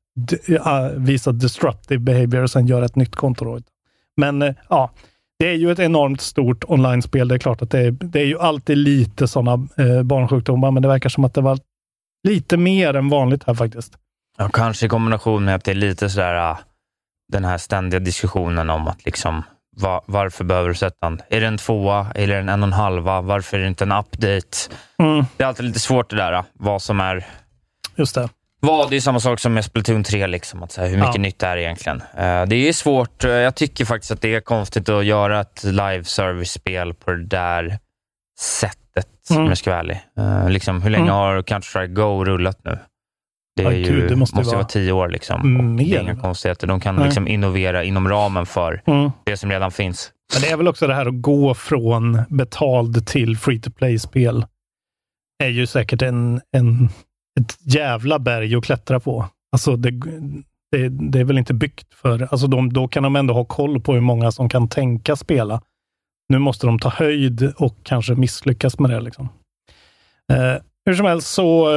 eh 0.48 0.88
visa 0.96 1.32
disruptive 1.32 2.00
behavior 2.00 2.42
och 2.42 2.50
sen 2.50 2.66
göra 2.66 2.84
ett 2.84 2.96
nytt 2.96 3.16
konto. 3.16 3.44
Då. 3.44 3.60
Men 4.16 4.42
eh, 4.42 4.54
ja, 4.68 4.90
det 5.38 5.49
är 5.49 5.54
ju 5.54 5.71
ett 5.73 5.78
enormt 5.78 6.21
stort 6.21 6.64
online-spel. 6.68 7.28
Det 7.28 7.35
är 7.35 7.38
klart 7.38 7.62
att 7.62 7.71
det 7.71 7.78
är, 7.80 7.90
det 7.90 8.21
är 8.21 8.25
ju 8.26 8.38
alltid 8.38 8.78
lite 8.78 9.28
sådana 9.28 9.52
eh, 9.78 10.02
barnsjukdomar, 10.02 10.71
men 10.71 10.83
det 10.83 10.88
verkar 10.88 11.09
som 11.09 11.25
att 11.25 11.35
det 11.35 11.40
var 11.40 11.59
lite 12.28 12.56
mer 12.56 12.94
än 12.94 13.09
vanligt 13.09 13.44
här 13.47 13.54
faktiskt. 13.54 13.92
Ja, 14.38 14.49
kanske 14.49 14.87
i 14.87 14.88
kombination 14.88 15.44
med 15.44 15.54
att 15.54 15.64
det 15.64 15.71
är 15.71 15.75
lite 15.75 16.11
sådär, 16.11 16.35
ah, 16.35 16.59
den 17.33 17.44
här 17.44 17.59
ständiga 17.59 18.00
diskussionen 18.00 18.71
om 18.71 18.88
att 18.88 19.04
liksom, 19.04 19.42
va, 19.76 20.02
varför 20.06 20.44
behöver 20.44 20.68
du 20.68 20.75
sätta 20.75 21.06
en, 21.06 21.21
är 21.28 21.40
det 21.40 21.47
en 21.47 21.59
tvåa 21.59 22.06
eller 22.14 22.40
en 22.40 22.49
en 22.49 22.62
och 22.62 22.66
en 22.66 22.73
halva? 22.73 23.21
Varför 23.21 23.56
är 23.56 23.62
det 23.62 23.68
inte 23.68 23.85
en 23.85 23.92
update? 23.92 24.49
Mm, 24.99 25.25
Det 25.37 25.44
är 25.44 25.49
alltid 25.49 25.66
lite 25.66 25.78
svårt 25.80 26.11
det 26.11 26.16
där, 26.16 26.33
ah, 26.33 26.44
vad 26.52 26.83
som 26.83 27.00
är 27.00 27.26
just 27.97 28.14
det. 28.14 28.28
Vad. 28.64 28.90
Det 28.90 28.97
är 28.97 29.00
samma 29.00 29.21
sak 29.21 29.40
som 29.40 29.54
med 29.54 29.64
Splatoon 29.64 30.04
3, 30.04 30.26
liksom, 30.26 30.62
att 30.62 30.73
säga, 30.73 30.88
hur 30.88 30.97
mycket 30.97 31.14
Ja. 31.14 31.21
nytt 31.21 31.38
det 31.38 31.47
är 31.47 31.56
egentligen. 31.56 32.00
Eh, 32.16 32.47
det 32.47 32.56
är 32.68 32.73
svårt. 32.73 33.25
eh, 33.25 33.30
Jag 33.30 33.54
tycker 33.54 33.85
faktiskt 33.85 34.11
att 34.12 34.21
det 34.21 34.35
är 34.35 34.40
konstigt 34.40 34.88
att 34.88 35.04
göra 35.04 35.40
ett 35.40 35.64
live 35.64 36.04
service-spel 36.04 36.94
på 36.94 37.11
det 37.11 37.26
där 37.26 37.78
sättet, 38.40 39.06
om 39.30 39.37
Mm. 39.37 39.49
jag 39.49 39.59
ska 39.59 39.71
vara 39.71 39.80
ärlig. 39.80 40.00
Eh, 40.18 40.50
liksom, 40.50 40.83
hur 40.83 40.90
länge 40.90 41.02
Mm. 41.04 41.14
har 41.14 41.42
Counter-Strike 41.42 41.94
Go 41.94 42.25
rullat 42.25 42.59
nu? 42.64 42.78
Det, 43.56 43.62
är 43.62 43.71
Ja, 43.71 43.76
ju, 43.76 43.85
gud, 43.85 44.09
det 44.11 44.16
måste 44.16 44.37
måste, 44.37 44.49
vara 44.50 44.56
vara- 44.59 44.68
tio 44.68 44.92
år. 44.92 45.09
Liksom. 45.09 45.76
Det 45.76 45.85
är 45.85 46.00
inga 46.00 46.16
konstigheter. 46.16 46.66
De 46.66 46.80
kan 46.80 46.97
Nej. 46.97 47.04
liksom 47.04 47.28
innovera 47.28 47.85
inom 47.85 48.09
ramen 48.09 48.47
för 48.47 48.83
Mm. 48.87 49.11
det 49.25 49.37
som 49.37 49.50
redan 49.50 49.71
finns. 49.71 50.11
Men 50.35 50.42
det 50.42 50.49
är 50.50 50.56
väl 50.56 50.68
också 50.68 50.87
det 50.87 50.94
här 50.94 51.06
att 51.06 51.23
gå 51.23 51.54
från 51.54 52.23
betald 52.28 53.06
till 53.06 53.37
free 53.38 53.61
to 53.61 53.71
play-spel. 53.71 54.47
är 55.44 55.49
ju 55.49 55.66
säkert 55.66 56.02
en, 56.02 56.40
en, 56.56 56.88
ett 57.41 57.59
jävla 57.75 58.19
berg 58.19 58.55
att 58.55 58.64
klättra 58.64 59.00
på. 59.00 59.26
Alltså 59.53 59.76
det, 59.76 59.91
det, 60.73 60.88
det 60.88 61.21
är 61.21 61.25
väl 61.25 61.38
inte 61.38 61.55
byggt 61.55 61.95
för... 61.95 62.29
Alltså 62.31 62.47
de, 62.47 62.73
då 62.73 62.88
kan 62.88 63.03
de 63.03 63.17
ändå 63.17 63.35
ha 63.35 63.45
koll 63.45 63.81
på 63.81 63.93
hur 63.93 64.00
många 64.00 64.33
som 64.33 64.49
kan 64.49 64.69
tänka 64.69 65.17
spela. 65.17 65.61
Nu 66.29 66.38
måste 66.38 66.67
de 66.67 66.79
ta 66.79 66.88
höjd 66.88 67.53
och 67.57 67.76
kanske 67.83 68.14
misslyckas 68.14 68.79
med 68.79 68.91
det. 68.91 69.00
Liksom. 69.00 69.29
Eh, 70.33 70.62
hur 70.87 70.95
som 70.95 71.07
helst 71.07 71.29
så 71.29 71.76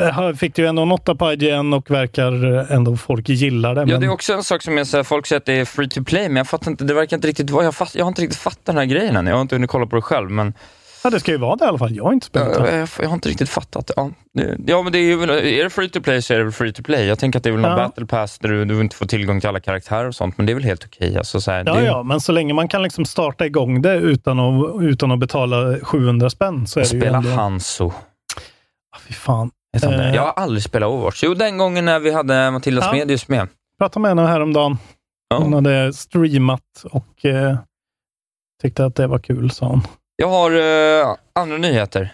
eh, 0.00 0.34
fick 0.34 0.54
du 0.54 0.66
ändå 0.66 0.82
en 0.82 0.92
åtta 0.92 1.14
på 1.14 1.32
IGN 1.32 1.72
och 1.72 1.90
verkar 1.90 2.32
ändå 2.72 2.96
folk 2.96 3.28
gillar 3.28 3.74
det. 3.74 3.80
Ja, 3.80 3.86
men- 3.86 4.00
det 4.00 4.06
är 4.06 4.10
också 4.10 4.32
en 4.32 4.44
sak 4.44 4.62
som 4.62 4.76
jag 4.78 4.86
säger, 4.86 5.04
folk 5.04 5.26
säger 5.26 5.40
att 5.40 5.46
det 5.46 5.52
är 5.52 5.64
free 5.64 5.88
to 5.88 6.04
play, 6.04 6.28
men 6.28 6.36
jag 6.36 6.48
fattar 6.48 6.70
inte, 6.70 6.84
det 6.84 6.94
verkar 6.94 7.16
inte 7.16 7.28
riktigt 7.28 7.50
vara, 7.50 7.64
jag, 7.64 7.74
jag 7.94 8.04
har 8.04 8.08
inte 8.08 8.22
riktigt 8.22 8.38
fattat 8.38 8.64
den 8.64 8.76
här 8.76 8.84
grejen 8.84 9.16
än. 9.16 9.26
Jag 9.26 9.34
har 9.34 9.42
inte 9.42 9.54
hunnit 9.54 9.70
kolla 9.70 9.86
på 9.86 9.96
det 9.96 10.02
själv, 10.02 10.30
men 10.30 10.54
Ja, 11.06 11.10
det 11.10 11.20
ska 11.20 11.32
ju 11.32 11.38
vara 11.38 11.56
det 11.56 11.64
i 11.64 11.68
alla 11.68 11.78
fall. 11.78 11.96
Jag 11.96 12.04
har 12.04 12.12
inte 12.12 12.28
jag, 12.32 12.62
det. 12.62 12.76
jag, 12.78 12.88
jag 13.00 13.08
har 13.08 13.14
inte 13.14 13.28
riktigt 13.28 13.48
fattat. 13.48 13.90
Ja, 13.96 14.10
det, 14.34 14.56
ja 14.66 14.82
men 14.82 14.92
det 14.92 14.98
är 14.98 15.02
ju, 15.02 15.16
väl- 15.16 15.30
är 15.30 15.64
det 15.64 15.70
free 15.70 15.88
to 15.88 16.00
play 16.00 16.22
så 16.22 16.34
är 16.34 16.38
det 16.38 16.44
väl 16.44 16.52
free 16.52 16.72
to 16.72 16.82
play. 16.82 17.06
Jag 17.06 17.18
tänker 17.18 17.38
att 17.38 17.42
det 17.42 17.50
är 17.50 17.52
väl 17.52 17.60
någon 17.60 17.70
Ja. 17.70 17.76
battle 17.76 18.06
pass 18.06 18.38
där 18.38 18.48
du, 18.48 18.64
du 18.64 18.80
inte 18.80 18.96
får 18.96 19.06
tillgång 19.06 19.40
till 19.40 19.48
alla 19.48 19.60
karaktärer 19.60 20.04
och 20.08 20.14
sånt, 20.14 20.38
men 20.38 20.46
det 20.46 20.52
är 20.52 20.54
väl 20.54 20.64
helt 20.64 20.84
okej. 20.84 21.16
Alltså, 21.18 21.40
så 21.40 21.50
här, 21.50 21.62
Ja, 21.66 21.74
det, 21.74 21.84
ja, 21.84 22.02
men 22.02 22.20
så 22.20 22.32
länge 22.32 22.54
man 22.54 22.68
kan 22.68 22.82
liksom 22.82 23.04
starta 23.04 23.46
igång 23.46 23.82
det 23.82 23.94
utan 23.94 24.38
att, 24.40 24.82
utan 24.82 25.10
att 25.12 25.18
betala 25.18 25.78
700 25.82 26.30
spänn 26.30 26.66
så 26.66 26.80
är 26.80 26.84
det 26.84 26.90
ju 26.92 27.00
Spela 27.00 27.18
ändå... 27.18 27.30
Hanso. 27.30 27.86
Ah, 28.96 28.98
Fy 29.08 29.14
fan. 29.14 29.50
Eh. 29.82 30.14
Jag 30.14 30.22
har 30.22 30.32
aldrig 30.32 30.62
spelat 30.62 30.88
Overwatch. 30.88 31.20
Jo, 31.24 31.34
den 31.34 31.58
gången 31.58 31.84
när 31.84 31.98
vi 32.00 32.10
hade 32.12 32.50
Matilda 32.50 32.82
Ja. 32.84 32.90
Smedius 32.90 33.28
med. 33.28 33.48
pratade 33.78 34.00
med 34.02 34.08
henne 34.10 34.26
häromdagen. 34.26 34.78
Hon 35.34 35.50
Ja. 35.50 35.56
hade 35.56 35.92
streamat 35.92 36.62
och 36.84 37.24
eh, 37.24 37.56
tyckte 38.62 38.84
att 38.84 38.94
det 38.94 39.06
var 39.06 39.18
kul, 39.18 39.50
sa 39.50 39.66
hon. 39.66 39.82
Jag 40.16 40.28
har 40.28 40.50
eh, 40.50 41.14
andra 41.32 41.56
nyheter. 41.58 42.12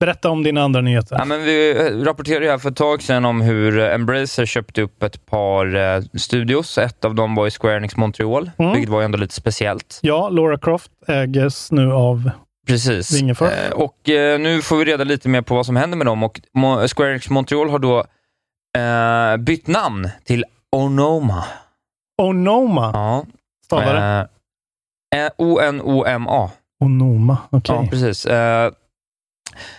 Berätta 0.00 0.30
om 0.30 0.42
dina 0.42 0.62
andra 0.62 0.80
nyheter. 0.80 1.16
Ja, 1.18 1.24
men 1.24 1.42
vi 1.42 1.70
eh, 1.70 2.04
rapporterade 2.04 2.44
ju 2.44 2.50
här 2.50 2.58
för 2.58 2.70
ett 2.70 2.76
tag 2.76 3.02
sedan 3.02 3.24
om 3.24 3.40
hur 3.40 3.78
eh, 3.78 3.94
Embracer 3.94 4.46
köpte 4.46 4.82
upp 4.82 5.02
ett 5.02 5.26
par 5.26 5.74
eh, 5.76 6.02
studios. 6.14 6.78
Ett 6.78 7.04
av 7.04 7.14
dem 7.14 7.34
var 7.34 7.46
i 7.46 7.50
Square 7.50 7.76
Enix 7.76 7.96
Montreal, 7.96 8.50
Mm. 8.58 8.72
vilket 8.72 8.90
var 8.90 9.00
ju 9.00 9.04
ändå 9.04 9.18
lite 9.18 9.34
speciellt. 9.34 9.98
Ja, 10.02 10.28
Laura 10.28 10.58
Croft 10.58 10.90
äges 11.08 11.72
nu 11.72 11.92
av... 11.92 12.30
Precis. 12.66 13.12
Wingefors. 13.20 13.52
Eh, 13.52 13.72
och 13.72 14.08
eh, 14.08 14.40
nu 14.40 14.62
får 14.62 14.76
vi 14.76 14.84
reda 14.84 15.04
lite 15.04 15.28
mer 15.28 15.42
på 15.42 15.54
vad 15.54 15.66
som 15.66 15.76
händer 15.76 15.96
med 15.98 16.06
dem. 16.06 16.22
Och 16.22 16.40
Mo- 16.58 16.94
Square 16.94 17.10
Enix 17.10 17.30
Montreal 17.30 17.70
har 17.70 17.78
då 17.78 18.04
bytt 19.38 19.66
namn 19.66 20.08
till 20.24 20.44
Onoma. 20.76 21.44
Onoma. 22.22 22.90
Ja. 22.94 23.24
Stavar 23.64 23.94
det? 23.94 24.28
O-N-O-M-A. 25.38 26.50
Onoma, 26.80 27.48
okej. 27.52 27.76
Ja, 27.76 27.86
precis. 27.90 28.26
Eh, 28.26 28.70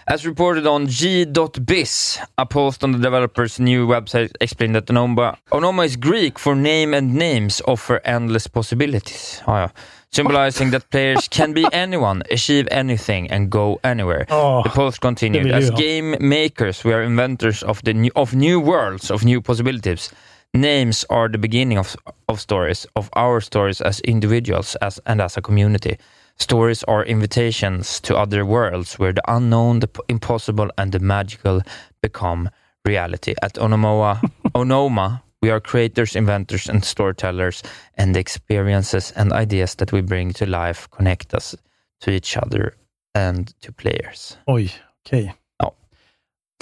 as 0.06 0.26
reported 0.26 0.68
on 0.68 0.88
G.biz, 0.88 2.20
a 2.38 2.46
post 2.46 2.84
on 2.84 2.92
the 2.92 2.98
developer's 3.00 3.60
new 3.60 3.88
website 3.88 4.30
explained 4.42 4.76
that 4.76 4.86
Onoma, 4.90 5.36
Onoma 5.52 5.86
is 5.86 5.96
Greek 5.96 6.40
for 6.40 6.56
name 6.56 6.94
and 6.98 7.16
names 7.16 7.62
offer 7.68 8.02
endless 8.06 8.48
possibilities. 8.48 9.42
Ja, 9.48 9.60
ja. 9.60 9.70
Symbolizing 10.14 10.72
that 10.72 10.90
players 10.90 11.28
can 11.30 11.54
be 11.54 11.66
anyone, 11.74 12.22
achieve 12.32 12.68
anything 12.72 13.32
and 13.32 13.50
go 13.50 13.80
anywhere. 13.84 14.26
Åh, 14.30 14.64
The 14.64 14.70
post 14.70 15.00
continued. 15.00 15.52
As 15.52 15.72
game 15.72 16.18
makers, 16.20 16.84
we 16.84 16.94
are 16.94 17.02
inventors 17.02 17.64
of 17.64 17.82
the 17.84 17.94
new, 17.94 18.12
of 18.16 18.34
new 18.36 18.60
worlds, 18.60 19.10
of 19.12 19.24
new 19.24 19.42
possibilities. 19.42 20.12
Names 20.54 21.06
are 21.10 21.30
the 21.30 21.38
beginning 21.38 21.78
of, 21.80 21.96
of 22.28 22.42
stories, 22.42 22.86
of 22.96 23.10
our 23.16 23.40
stories 23.42 23.80
as 23.82 24.02
individuals 24.02 24.76
as, 24.82 25.00
and 25.06 25.22
as 25.22 25.38
a 25.38 25.42
community. 25.42 25.96
Stories 26.42 26.84
are 26.88 27.06
invitations 27.06 28.00
to 28.02 28.18
other 28.18 28.44
worlds 28.46 29.00
where 29.00 29.14
the 29.14 29.22
unknown, 29.28 29.80
the 29.80 29.88
impossible, 30.08 30.70
and 30.78 30.92
the 30.92 31.00
magical 31.00 31.62
become 32.02 32.50
reality. 32.86 33.34
At 33.44 33.54
Onomoa, 33.60 34.20
Onoma, 34.56 35.20
we 35.42 35.52
are 35.52 35.60
creators, 35.62 36.16
inventors, 36.16 36.70
and 36.70 36.84
storytellers, 36.84 37.64
and 37.98 38.16
the 38.16 38.20
experiences 38.20 39.14
and 39.16 39.32
ideas 39.34 39.76
that 39.76 39.92
we 39.92 40.02
bring 40.02 40.34
to 40.34 40.46
life 40.46 40.88
connect 40.90 41.34
us 41.34 41.56
to 42.00 42.12
each 42.12 42.38
other 42.38 42.74
and 43.16 43.54
to 43.62 43.72
players. 43.72 44.38
Oj, 44.48 44.72
okej. 45.06 45.34
Ja. 45.60 45.74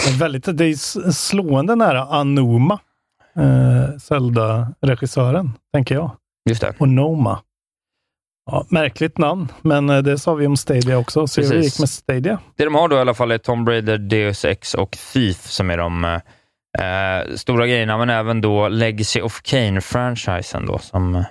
Det 0.04 0.10
är 0.10 0.18
väldigt 0.18 0.58
det 0.58 0.66
är 0.66 0.74
s- 0.74 1.18
slående 1.28 1.76
nära 1.76 2.04
Anuma, 2.06 2.80
eh, 3.36 3.98
Zelda-regissören, 4.00 5.52
tänker 5.74 5.96
jag. 5.96 6.12
Just 6.50 6.62
det. 6.62 6.74
Och 6.80 6.90
Noma. 6.90 7.42
Ja, 8.52 8.66
märkligt 8.70 9.18
namn, 9.18 9.52
men 9.62 9.90
eh, 9.90 9.98
det 9.98 10.18
sa 10.18 10.34
vi 10.34 10.48
om 10.48 10.58
Stadia 10.58 10.98
också. 10.98 11.20
Det 11.26 11.36
Precis. 11.36 11.64
gick 11.66 11.80
med 11.80 11.90
Stadia. 11.90 12.40
Det 12.58 12.64
de 12.66 12.76
har 12.76 12.88
då 12.88 12.96
i 12.96 13.00
alla 13.00 13.14
fall 13.14 13.32
är 13.32 13.38
Tomb 13.38 13.68
Raider, 13.70 13.98
Deus 13.98 14.46
Ex 14.46 14.74
och 14.74 14.98
Thief 15.14 15.38
som 15.48 15.70
är 15.72 15.78
de 15.78 16.04
eh, 16.06 17.36
stora 17.36 17.68
grejerna, 17.68 17.98
men 17.98 18.10
även 18.10 18.42
då 18.42 18.68
Legacy 18.68 19.22
of 19.22 19.42
Kane-franchisen 19.44 20.66
då 20.68 20.78
som... 20.78 21.16
eh, 21.16 21.24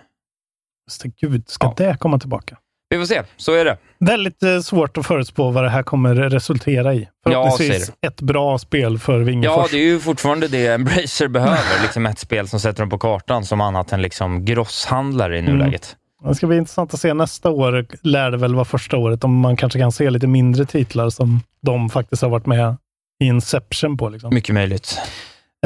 Just 0.89 1.03
det, 1.03 1.09
Gud, 1.09 1.49
ska 1.49 1.75
det 1.77 1.97
komma 2.01 2.19
tillbaka? 2.19 2.57
Vi 2.91 2.99
får 2.99 3.05
se, 3.05 3.23
så 3.37 3.53
är 3.55 3.65
det. 3.65 3.77
Väldigt 4.01 4.43
eh, 4.43 4.61
svårt 4.61 4.99
att 4.99 5.07
förutspå 5.07 5.51
vad 5.51 5.65
det 5.65 5.71
här 5.71 5.83
kommer 5.83 6.15
resultera 6.15 6.95
i. 6.95 7.09
Förhoppningsvis 7.25 7.69
säger 7.87 7.95
ett 8.07 8.21
bra 8.21 8.59
spel 8.59 8.99
för 8.99 9.19
Wingefors. 9.21 9.57
Ja, 9.57 9.67
det 9.71 9.77
är 9.79 9.85
ju 9.87 10.01
fortfarande 10.01 10.49
det 10.49 10.67
Embracer 10.67 11.29
behöver. 11.29 11.83
liksom 11.83 12.07
ett 12.07 12.19
spel 12.19 12.49
som 12.49 12.61
sätter 12.61 12.83
dem 12.83 12.91
på 12.91 12.99
kartan 12.99 13.45
som 13.45 13.61
annat 13.61 13.93
än 13.93 14.03
liksom 14.03 14.45
grosshandlare 14.45 15.39
i 15.39 15.43
nuläget. 15.43 15.97
Det 16.25 16.35
ska 16.35 16.47
bli 16.47 16.57
intressant 16.57 16.95
att 16.95 17.01
se 17.01 17.15
nästa 17.15 17.51
år, 17.51 17.87
lär 18.03 18.31
det 18.31 18.37
väl 18.37 18.55
vara 18.55 18.65
första 18.65 18.97
året, 18.97 19.25
om 19.25 19.41
man 19.41 19.57
kanske 19.57 19.79
kan 19.79 19.93
se 19.93 20.11
lite 20.11 20.27
mindre 20.27 20.65
titlar 20.65 21.11
som 21.11 21.41
de 21.63 21.91
faktiskt 21.91 22.23
har 22.23 22.29
varit 22.29 22.47
med 22.47 22.77
i 23.23 23.27
Inception 23.27 23.97
på. 23.97 24.09
Liksom. 24.09 24.35
Mycket 24.35 24.55
möjligt. 24.55 24.99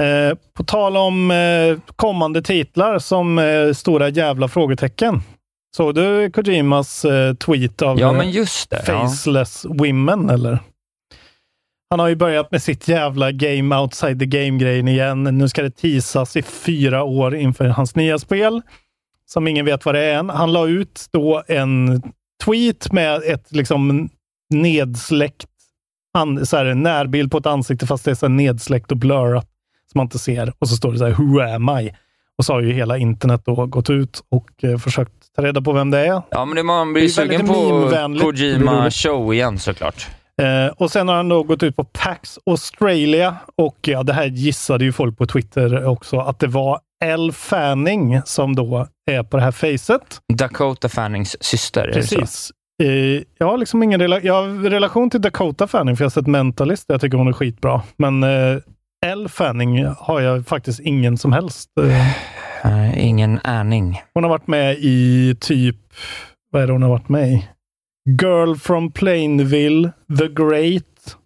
Eh, 0.01 0.39
på 0.55 0.65
tal 0.65 0.97
om 0.97 1.31
eh, 1.31 1.79
kommande 1.97 2.43
titlar 2.43 2.99
som 2.99 3.39
eh, 3.39 3.73
stora 3.73 4.09
jävla 4.09 4.49
frågetecken. 4.49 5.23
Såg 5.77 5.95
du 5.95 6.31
Kojimas 6.31 7.05
eh, 7.05 7.35
tweet 7.35 7.83
av 7.83 8.01
Ja, 8.01 8.11
eh, 8.11 8.17
men 8.17 8.31
just 8.31 8.71
det. 8.71 8.85
Ja. 8.87 9.01
Faceless 9.01 9.65
Women, 9.65 10.31
eller? 10.31 10.59
Han 11.91 12.01
har 12.01 12.09
ju 12.09 12.17
börjat 12.17 12.51
med 12.51 12.63
sitt 12.63 12.89
jävla 12.89 13.33
game 13.33 13.77
outside 13.77 14.19
the 14.19 14.27
game-grejen 14.27 14.89
igen. 14.89 15.23
Nu 15.23 15.49
ska 15.49 15.63
det 15.63 15.71
teasas 15.71 16.37
i 16.37 16.43
fyra 16.43 17.03
år 17.03 17.35
inför 17.35 17.65
hans 17.65 17.97
nya 17.97 18.19
spel, 18.19 18.63
som 19.26 19.49
ingen 19.49 19.64
vet 19.64 19.85
vad 19.85 19.95
det 19.95 20.05
är 20.05 20.19
än. 20.19 20.31
Han 20.31 20.52
la 20.52 20.67
ut 20.67 21.07
då 21.12 21.43
en 21.47 22.02
tweet 22.45 22.93
med 22.93 23.23
ett 23.26 23.52
liksom 23.52 24.09
nedsläckt, 24.50 25.47
an, 26.19 26.47
så 26.47 26.57
här, 26.57 26.64
en 26.64 26.83
närbild 26.83 27.31
på 27.31 27.38
ett 27.38 27.47
ansikte, 27.47 27.87
fast 27.87 28.05
det 28.05 28.11
är 28.11 28.14
så 28.14 28.29
nedsläckt 28.29 28.91
och 28.91 28.97
blurrat, 28.97 29.49
som 29.93 29.99
man 29.99 30.07
inte 30.07 30.19
ser. 30.19 30.52
Och 30.59 30.69
så 30.69 30.76
står 30.76 30.93
det 30.93 30.99
så 30.99 31.05
här, 31.05 31.12
Who 31.12 31.55
am 31.55 31.79
I? 31.81 31.95
Och 32.38 32.45
så 32.45 32.52
har 32.52 32.61
ju 32.61 32.73
hela 32.73 32.99
internet 32.99 33.43
då 33.45 33.67
gått 33.67 33.91
ut 33.91 34.23
och 34.29 34.64
eh, 34.64 34.79
försökt 34.79 35.12
ta 35.37 35.43
reda 35.43 35.62
på 35.62 35.73
vem 35.73 35.91
det 35.91 35.99
är. 35.99 36.23
Ja, 36.31 36.45
men 36.45 36.57
det, 36.57 36.62
man 36.62 36.93
blir 36.93 37.02
Det 37.02 37.09
sugen 37.09 37.47
på 37.47 37.91
Kojima 38.21 38.91
show 38.91 39.35
igen 39.35 39.59
såklart. 39.59 40.09
Eh, 40.43 40.67
och 40.76 40.91
sen 40.91 41.09
har 41.09 41.14
han 41.14 41.29
då 41.29 41.43
gått 41.43 41.62
ut 41.62 41.76
på 41.76 41.85
PAX 41.85 42.38
Australia 42.47 43.37
och 43.57 43.79
ja, 43.83 44.02
det 44.02 44.12
här 44.12 44.26
gissade 44.26 44.85
ju 44.85 44.93
folk 44.93 45.19
på 45.19 45.26
Twitter 45.26 45.85
också, 45.85 46.19
att 46.19 46.38
det 46.38 46.47
var 46.47 46.81
Elle 47.03 47.33
Fanning 47.33 48.23
som 48.25 48.57
då 48.57 48.87
är 49.11 49.23
på 49.23 49.37
det 49.37 49.43
här 49.43 49.51
facet. 49.51 50.21
Dakota 50.35 50.89
Fannings 50.89 51.37
syster? 51.41 51.91
Precis. 51.93 52.51
Eh, 52.83 53.23
jag 53.39 53.47
har 53.47 53.59
liksom 53.59 53.83
ingen 53.83 54.01
rela 54.01 54.21
jag 54.21 54.35
har 54.35 54.71
relation 54.71 55.11
till 55.11 55.21
Dakota 55.21 55.67
Fanning, 55.67 55.97
för 55.97 56.05
jag 56.05 56.07
har 56.07 56.11
sett 56.11 56.27
Mentalist, 56.27 56.85
jag 56.89 57.01
tycker 57.01 57.19
hon 57.19 57.29
är 57.29 57.33
skitbra. 57.33 57.83
Men 57.97 58.23
eh, 58.23 58.59
Elle 59.07 59.29
Fanning 59.29 59.87
har 59.99 60.21
jag 60.21 60.47
faktiskt 60.47 60.81
ingen 60.81 61.19
som 61.19 61.33
helst. 61.33 61.71
Eh, 62.65 63.07
ingen 63.07 63.41
aning. 63.45 64.03
hon 64.15 64.25
har 64.25 64.31
varit 64.31 64.47
med 64.47 64.77
i 64.79 65.37
typ, 65.41 65.77
vad 66.51 66.63
är 66.63 66.67
det 66.67 66.73
hon 66.73 66.83
har 66.83 66.91
varit 66.91 67.09
med 67.09 67.29
i? 67.29 67.49
Girl 68.23 68.55
from 68.55 68.93
Plainville, 68.93 69.93
The 70.19 70.29
Great, 70.29 71.17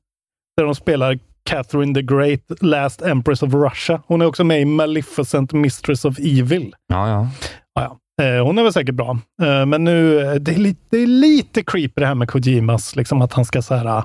där 0.56 0.64
de 0.64 0.74
spelar 0.74 1.18
Catherine 1.46 1.94
the 1.94 2.02
Great, 2.02 2.40
Last 2.60 3.02
Empress 3.02 3.42
of 3.42 3.54
Russia. 3.54 4.02
Hon 4.06 4.22
är 4.22 4.26
också 4.26 4.44
med 4.44 4.60
i 4.60 4.64
Maleficent 4.64 5.52
Mistress 5.52 6.04
of 6.04 6.18
Evil. 6.18 6.74
Ja, 6.86 7.08
ja. 7.08 7.28
Ja, 7.74 7.98
ja. 8.18 8.24
Eh, 8.24 8.44
hon 8.44 8.58
är 8.58 8.62
väl 8.62 8.72
säkert 8.72 8.94
bra. 8.94 9.18
Eh, 9.42 9.66
men 9.66 9.84
nu, 9.84 10.20
eh, 10.20 10.34
det 10.34 10.52
är, 10.52 10.58
lite, 10.58 10.80
det 10.90 10.98
är 10.98 11.06
lite 11.06 11.62
creepy 11.62 12.00
det 12.00 12.06
här 12.06 12.14
med 12.14 12.30
Kojimas, 12.30 12.96
liksom 12.96 13.22
att 13.22 13.32
han 13.32 13.44
ska 13.44 13.62
så 13.62 13.74
här, 13.74 14.04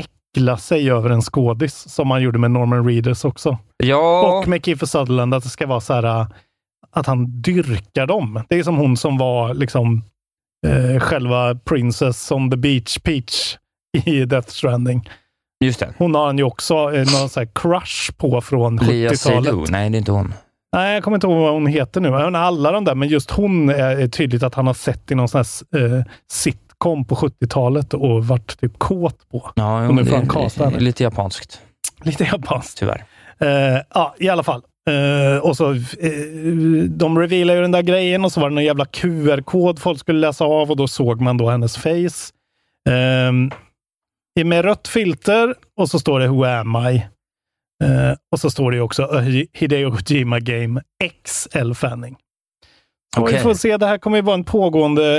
äckla 0.00 0.56
sig 0.56 0.90
över 0.90 1.10
en 1.10 1.22
skådis, 1.22 1.88
som 1.88 2.10
han 2.10 2.22
gjorde 2.22 2.38
med 2.38 2.50
Norman 2.50 2.86
Reedus 2.86 3.24
också. 3.24 3.58
Ja, 3.76 4.38
Och 4.38 4.48
med 4.48 4.64
Kiefer 4.64 4.86
Sutherland, 4.86 5.34
att 5.34 5.42
det 5.42 5.48
ska 5.48 5.66
vara 5.66 5.80
så 5.80 5.94
här, 5.94 6.26
att 6.92 7.06
han 7.06 7.40
dyrkar 7.42 8.06
dem. 8.06 8.42
Det 8.48 8.58
är 8.58 8.62
som 8.62 8.76
hon 8.76 8.96
som 8.96 9.18
var 9.18 9.54
liksom 9.54 10.04
eh, 10.66 11.00
själva 11.00 11.54
Princess 11.54 12.32
on 12.32 12.50
the 12.50 12.56
Beach 12.56 12.98
Peach 12.98 13.56
i 14.04 14.24
Death 14.24 14.48
Stranding. 14.48 15.08
Just 15.66 15.80
det. 15.80 15.88
Hon 15.98 16.14
har 16.14 16.26
han 16.26 16.38
ju 16.38 16.44
också 16.44 16.74
eh, 16.74 16.90
någon 16.98 17.28
så 17.28 17.40
här 17.40 17.48
crush 17.54 18.12
på 18.16 18.40
från 18.40 18.76
Lia 18.76 19.10
70-talet. 19.10 19.44
Seydoux. 19.44 19.70
Nej, 19.70 19.90
det 19.90 19.96
är 19.96 19.98
inte 19.98 20.12
hon. 20.12 20.34
Nej, 20.76 20.94
jag 20.94 21.02
kommer 21.04 21.16
inte 21.16 21.26
ihåg 21.26 21.36
vad 21.40 21.52
hon 21.52 21.66
heter 21.66 22.00
nu. 22.00 22.10
Menar 22.10 22.40
alla 22.40 22.72
de 22.72 22.84
där, 22.84 22.94
men 22.94 23.08
just 23.08 23.30
hon 23.30 23.68
är 23.70 24.08
tydligt 24.08 24.42
att 24.42 24.54
han 24.54 24.66
har 24.66 24.74
sett 24.74 25.10
i 25.10 25.14
någon 25.14 25.28
sån 25.28 25.44
här 25.72 25.98
eh, 25.98 26.04
sitcom 26.32 27.04
på 27.04 27.14
70-talet 27.14 27.94
och 27.94 28.26
varit 28.26 28.60
typ 28.60 28.78
kåt 28.78 29.28
på. 29.30 29.50
Ja, 29.54 29.88
Och 29.88 29.94
nu 29.94 30.04
får 30.04 30.16
han 30.16 30.50
henne. 30.64 30.78
lite 30.78 31.02
japanskt, 31.02 31.60
Lite 32.02 32.24
japanskt. 32.24 32.78
tyvärr. 32.78 33.04
Eh, 33.40 33.80
ja, 33.94 34.14
i 34.18 34.28
alla 34.28 34.42
fall. 34.42 34.62
Eh, 34.90 35.38
och 35.44 35.56
så, 35.56 35.72
eh, 35.72 35.78
de 36.88 37.18
revealar 37.18 37.54
ju 37.54 37.60
den 37.62 37.70
där 37.72 37.82
grejen 37.82 38.24
och 38.24 38.32
så 38.32 38.40
var 38.40 38.48
det 38.48 38.54
någon 38.54 38.64
jävla 38.64 38.84
QR-kod 38.84 39.78
folk 39.78 39.98
skulle 40.00 40.18
läsa 40.20 40.44
av 40.44 40.70
och 40.70 40.76
då 40.76 40.88
såg 40.88 41.20
man 41.20 41.36
då 41.36 41.50
hennes 41.50 41.76
face. 41.76 42.32
Eh, 44.38 44.44
med 44.46 44.64
rött 44.64 44.88
filter 44.88 45.54
och 45.76 45.88
så 45.88 45.98
står 45.98 46.20
det 46.20 46.28
Who 46.28 46.44
am 46.44 46.76
I? 46.76 46.96
Eh, 47.84 48.12
och 48.32 48.40
så 48.40 48.50
står 48.50 48.72
det 48.72 48.80
också 48.80 49.02
"A 49.02 49.20
Hideo 49.52 49.96
Kojima 49.96 50.40
Game 50.40 50.82
XL 51.24 51.72
Fanning. 51.72 52.16
Så 53.14 53.22
Okej. 53.22 53.34
Vi 53.34 53.40
får 53.42 53.54
se, 53.54 53.76
det 53.76 53.86
här 53.86 53.98
kommer 53.98 54.16
ju 54.18 54.22
vara 54.22 54.34
en 54.34 54.44
pågående 54.44 55.18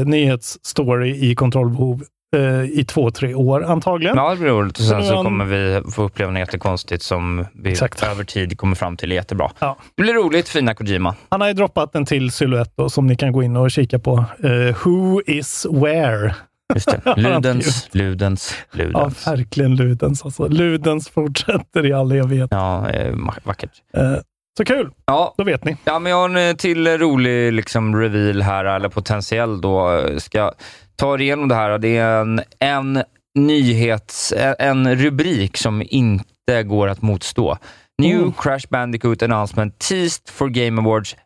eh, 0.00 0.06
nyhetsstory 0.06 1.30
i 1.30 1.34
kontrollbehov 1.34 2.04
eh, 2.36 2.62
i 2.64 2.84
två, 2.88 3.10
tre 3.10 3.34
år 3.34 3.64
antagligen. 3.64 4.16
Ja, 4.16 4.30
det 4.30 4.36
blir 4.36 4.50
roligt. 4.50 4.78
Och 4.78 4.84
sen 4.84 5.04
så 5.04 5.22
kommer 5.22 5.44
vi 5.44 5.82
få 5.90 6.02
uppleva 6.02 6.32
något 6.32 6.38
jättekonstigt 6.40 7.02
som 7.02 7.46
vi 7.54 7.70
Exakt. 7.70 8.02
över 8.02 8.24
tid 8.24 8.58
kommer 8.58 8.76
fram 8.76 8.96
till 8.96 9.12
är 9.12 9.16
jättebra. 9.16 9.50
Ja. 9.58 9.76
Det 9.94 10.02
blir 10.02 10.14
roligt, 10.14 10.48
fina 10.48 10.74
Kojima. 10.74 11.14
Han 11.28 11.40
har 11.40 11.48
ju 11.48 11.54
droppat 11.54 11.94
en 11.94 12.06
till 12.06 12.30
silhuett 12.30 12.72
då, 12.76 12.90
som 12.90 13.06
ni 13.06 13.16
kan 13.16 13.32
gå 13.32 13.42
in 13.42 13.56
och 13.56 13.70
kika 13.70 13.98
på. 13.98 14.24
Eh, 14.42 14.76
who 14.84 15.22
is 15.26 15.66
where? 15.70 16.34
Just 16.74 16.88
det. 16.88 17.00
Ja, 17.04 17.14
Ludens, 17.16 17.88
Ludens, 17.94 18.54
Ja, 18.72 18.78
Ludens. 18.84 19.26
verkligen 19.26 19.76
Ludens. 19.76 20.24
Alltså. 20.24 20.48
Ludens 20.48 21.08
fortsätter 21.08 21.86
i 21.86 21.92
all 21.92 22.12
evighet. 22.12 22.48
Ja, 22.50 22.90
eh, 22.90 23.14
vackert. 23.44 23.70
Eh, 23.96 24.14
så 24.58 24.64
kul! 24.64 24.90
Ja, 25.06 25.34
Då 25.38 25.44
vet 25.44 25.64
ni. 25.64 25.76
Ja, 25.84 25.98
men 25.98 26.10
jag 26.10 26.18
har 26.18 26.28
en 26.28 26.48
eh, 26.50 26.56
till 26.56 26.86
rolig 26.98 27.52
liksom, 27.52 27.96
reveal 27.96 28.42
här, 28.42 28.64
eller 28.64 28.88
potentiell 28.88 29.60
då. 29.60 29.98
eh, 29.98 30.16
Ska 30.18 30.52
ta 30.96 31.14
er 31.14 31.20
igenom 31.20 31.48
det 31.48 31.54
här. 31.54 31.78
Det 31.78 31.96
är 31.96 32.20
en, 32.20 32.40
en 32.58 33.02
nyhets... 33.34 34.32
En 34.58 34.96
rubrik 34.96 35.56
som 35.56 35.82
inte 35.90 36.62
går 36.64 36.88
att 36.88 37.02
motstå. 37.02 37.58
New 38.02 38.18
Mm. 38.20 38.32
Crash 38.32 38.66
Bandicoot 38.70 39.22
announcement 39.22 39.78
teased 39.78 40.28
for 40.28 40.48
Game 40.48 40.80
Awards 40.82 41.16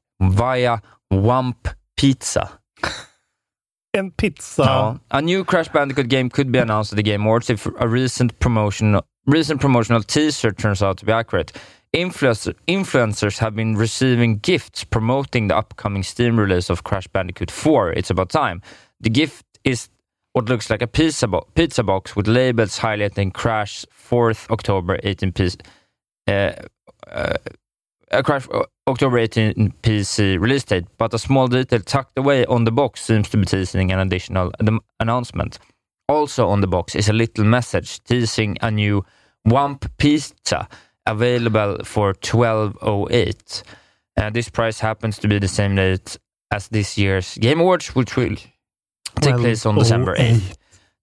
via 0.40 0.80
Wump 1.14 1.68
Pizza. 2.00 2.48
En 3.94 4.10
pizza. 4.10 5.00
A 5.12 5.22
new 5.22 5.44
Crash 5.44 5.68
Bandicoot 5.68 6.08
game 6.08 6.28
could 6.28 6.50
be 6.50 6.58
announced 6.58 6.92
at 6.92 6.96
the 6.96 7.02
Game 7.02 7.22
Awards 7.22 7.48
if 7.48 7.66
a 7.78 7.86
recent 7.86 8.38
promotional, 8.40 9.06
recent 9.26 9.60
promotional 9.60 10.02
teaser 10.02 10.50
turns 10.50 10.82
out 10.82 10.98
to 10.98 11.04
be 11.06 11.12
accurate. 11.12 11.52
Influencer, 11.94 12.54
influencers 12.66 13.38
have 13.38 13.54
been 13.54 13.76
receiving 13.76 14.38
gifts 14.38 14.82
promoting 14.82 15.46
the 15.46 15.56
upcoming 15.56 16.02
Steam 16.02 16.38
release 16.40 16.68
of 16.70 16.82
Crash 16.82 17.06
Bandicoot 17.06 17.52
4, 17.52 17.92
It's 17.92 18.10
About 18.10 18.30
Time. 18.30 18.62
The 19.00 19.10
gift 19.10 19.46
is 19.62 19.88
what 20.32 20.46
looks 20.46 20.70
like 20.70 20.82
a 20.82 20.88
pizza, 20.88 21.28
bo- 21.28 21.46
pizza 21.54 21.84
box 21.84 22.16
with 22.16 22.26
labels 22.26 22.80
highlighting 22.80 23.32
Crash 23.32 23.86
4th 24.10 24.50
October 24.50 24.98
18 25.04 25.30
PC, 25.30 25.60
uh, 26.26 26.52
uh, 27.06 27.34
a 28.10 28.22
Crash 28.22 28.48
uh, 28.52 28.64
October 28.86 29.18
18 29.18 29.72
PC 29.82 30.40
release 30.40 30.64
date, 30.64 30.84
but 30.98 31.14
a 31.14 31.18
small 31.18 31.48
detail 31.48 31.80
tucked 31.80 32.18
away 32.18 32.44
on 32.46 32.64
the 32.64 32.72
box 32.72 33.02
seems 33.02 33.28
to 33.30 33.36
be 33.36 33.44
teasing 33.44 33.92
an 33.92 33.98
additional 33.98 34.52
announcement. 35.00 35.58
Also 36.08 36.48
on 36.48 36.60
the 36.60 36.66
box 36.66 36.94
is 36.94 37.08
a 37.08 37.12
little 37.12 37.44
message 37.44 38.02
teasing 38.04 38.56
a 38.60 38.70
new 38.70 39.04
Wump 39.46 39.88
Pizza 39.98 40.68
available 41.06 41.78
for 41.84 42.14
1208. 42.22 43.62
Uh, 44.16 44.30
this 44.30 44.48
price 44.48 44.80
happens 44.80 45.18
to 45.18 45.28
be 45.28 45.38
the 45.38 45.48
same 45.48 45.74
date 45.76 46.18
as 46.50 46.68
this 46.68 46.96
year's 46.98 47.34
Game 47.40 47.60
Awards, 47.60 47.94
which 47.94 48.16
will 48.16 48.36
take 49.20 49.36
place 49.36 49.66
on 49.66 49.76
December 49.76 50.14
8th. 50.16 50.56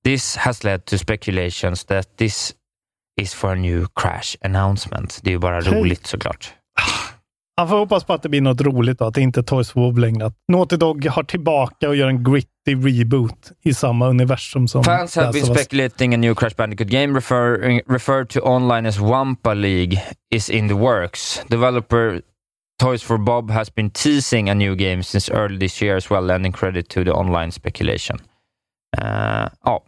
This 0.03 0.35
has 0.35 0.63
led 0.63 0.85
to 0.87 0.97
speculations 0.97 1.83
that 1.85 2.17
this 2.17 2.53
is 3.17 3.33
for 3.33 3.51
a 3.51 3.55
new 3.55 3.87
crash 3.93 4.35
announcement. 4.41 5.19
Det 5.23 5.29
är 5.29 5.31
ju 5.31 5.39
bara 5.39 5.61
roligt 5.61 6.07
såklart. 6.07 6.53
Man 7.57 7.67
får 7.69 7.77
hoppas 7.77 8.03
på 8.03 8.13
att 8.13 8.23
det 8.23 8.29
blir 8.29 8.41
något 8.41 8.61
roligt 8.61 8.99
då, 8.99 9.05
att 9.05 9.13
det 9.13 9.21
inte 9.21 9.39
är 9.39 9.43
Toys 9.43 9.71
for 9.71 9.81
Bob 9.81 9.97
längre. 9.97 10.31
Naughty 10.47 10.77
Dog 10.77 11.05
har 11.05 11.23
tillbaka 11.23 11.89
och 11.89 11.95
gör 11.95 12.07
en 12.07 12.23
gritty 12.23 12.75
reboot 12.99 13.51
i 13.63 13.73
samma 13.73 14.07
universum 14.07 14.67
som 14.67 14.83
Fans 14.83 15.15
have 15.15 15.31
been 15.33 15.45
speculating 15.45 16.13
a 16.13 16.17
new 16.17 16.35
Crash 16.35 16.55
Bandicoot 16.57 16.87
game 16.87 17.15
refer, 17.15 17.81
referred 17.93 18.29
to 18.29 18.39
online 18.39 18.85
as 18.89 18.99
Wampa 18.99 19.53
League 19.53 20.01
is 20.31 20.49
in 20.49 20.67
the 20.67 20.73
works. 20.73 21.41
Developer 21.47 22.21
Toys 22.83 23.03
for 23.03 23.17
Bob 23.17 23.51
has 23.51 23.75
been 23.75 23.89
teasing 23.89 24.49
a 24.49 24.53
new 24.53 24.75
game 24.75 25.03
since 25.03 25.33
early 25.33 25.59
this 25.59 25.81
year 25.81 25.97
as 25.97 26.09
well, 26.11 26.25
lending 26.25 26.53
credit 26.53 26.89
to 26.89 27.03
the 27.03 27.11
online 27.11 27.51
speculation. 27.51 28.17
Eh, 28.97 29.47
Ja, 29.63 29.83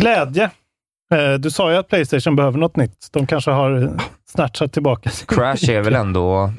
Glädje. 0.00 0.50
Eh, 1.14 1.34
Du 1.38 1.50
sa 1.50 1.70
ju 1.72 1.76
att 1.76 1.88
Playstation 1.88 2.36
behöver 2.36 2.58
något 2.58 2.76
nytt. 2.76 3.08
De 3.12 3.26
kanske 3.26 3.50
har 3.50 3.98
snatchat 4.28 4.72
tillbaka. 4.72 5.10
Crash 5.28 5.70
är 5.70 5.80
väl 5.80 5.94
ändå 6.04 6.52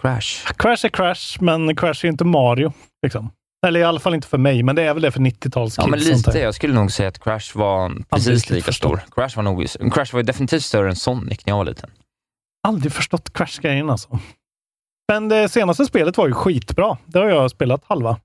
Crash. 0.00 0.52
Crash 0.56 0.84
är 0.86 0.88
Crash, 0.88 1.38
men 1.40 1.76
Crash 1.76 2.04
är 2.04 2.06
inte 2.06 2.24
Mario. 2.24 2.72
Liksom. 3.02 3.30
Eller 3.66 3.80
i 3.80 3.84
alla 3.84 4.00
fall 4.00 4.14
inte 4.14 4.28
för 4.28 4.38
mig, 4.38 4.62
men 4.62 4.76
det 4.76 4.82
är 4.82 4.94
väl 4.94 5.02
det 5.02 5.10
för 5.10 5.20
90-tals 5.20 5.78
Ja, 5.78 5.86
men 5.86 5.98
lite. 5.98 6.38
Jag 6.38 6.54
skulle 6.54 6.74
nog 6.74 6.92
säga 6.92 7.08
att 7.08 7.18
Crash 7.18 7.50
var 7.58 8.02
precis 8.10 8.50
lika 8.50 8.64
förstått. 8.64 9.00
stor. 9.00 9.14
Crash 9.14 9.36
var, 9.36 9.42
nog, 9.42 9.66
Crash 9.92 10.12
var 10.14 10.22
definitivt 10.22 10.62
större 10.62 10.88
än 10.88 10.96
Sonic 10.96 11.46
när 11.46 11.50
jag 11.50 11.56
var 11.58 11.64
liten. 11.64 11.90
Aldrig 12.68 12.92
förstått 12.92 13.32
Crash-grejen 13.32 13.90
alltså. 13.90 14.18
Men 15.12 15.28
det 15.28 15.48
senaste 15.48 15.86
spelet 15.86 16.16
var 16.16 16.26
ju 16.28 16.34
skitbra. 16.34 16.98
Det 17.06 17.18
har 17.18 17.28
jag 17.28 17.50
spelat 17.50 17.84
halva. 17.84 18.20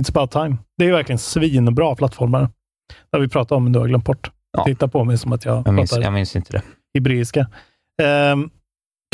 It's 0.00 0.10
about 0.10 0.30
time. 0.30 0.56
Det 0.78 0.84
är 0.86 0.92
verkligen 0.92 1.18
svinbra 1.18 1.94
plattformar. 1.94 2.40
Det 2.40 3.16
har 3.16 3.20
vi 3.20 3.28
pratat 3.28 3.52
om, 3.52 3.64
men 3.64 3.72
du 3.72 3.78
har 3.78 3.86
glömt 3.88 4.04
bort. 4.04 4.30
Ja. 4.56 4.64
Titta 4.64 4.88
på 4.88 5.04
mig 5.04 5.18
som 5.18 5.32
att 5.32 5.44
jag, 5.44 5.62
Jag 5.66 5.74
minns, 5.74 5.90
pratar 5.90 6.02
jag 6.02 6.12
minns 6.12 6.36
inte 6.36 6.52
det. 6.52 6.62
hebreiska. 6.94 7.46
Ehm, 8.02 8.50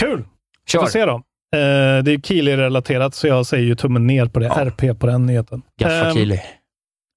kul! 0.00 0.18
Vi 0.66 0.70
Kör! 0.72 0.80
får 0.80 0.86
se 0.86 1.04
då. 1.06 1.22
Eh, 1.56 2.02
det 2.04 2.12
är 2.12 2.20
Keely-relaterat, 2.22 3.14
så 3.14 3.26
jag 3.26 3.46
säger 3.46 3.64
ju 3.64 3.74
tummen 3.74 4.06
ner 4.06 4.26
på 4.26 4.40
det. 4.40 4.46
Ja. 4.46 4.64
RP 4.64 4.98
på 4.98 5.06
den 5.06 5.26
nyheten. 5.26 5.62
Gaffa 5.80 6.12
Keely. 6.12 6.38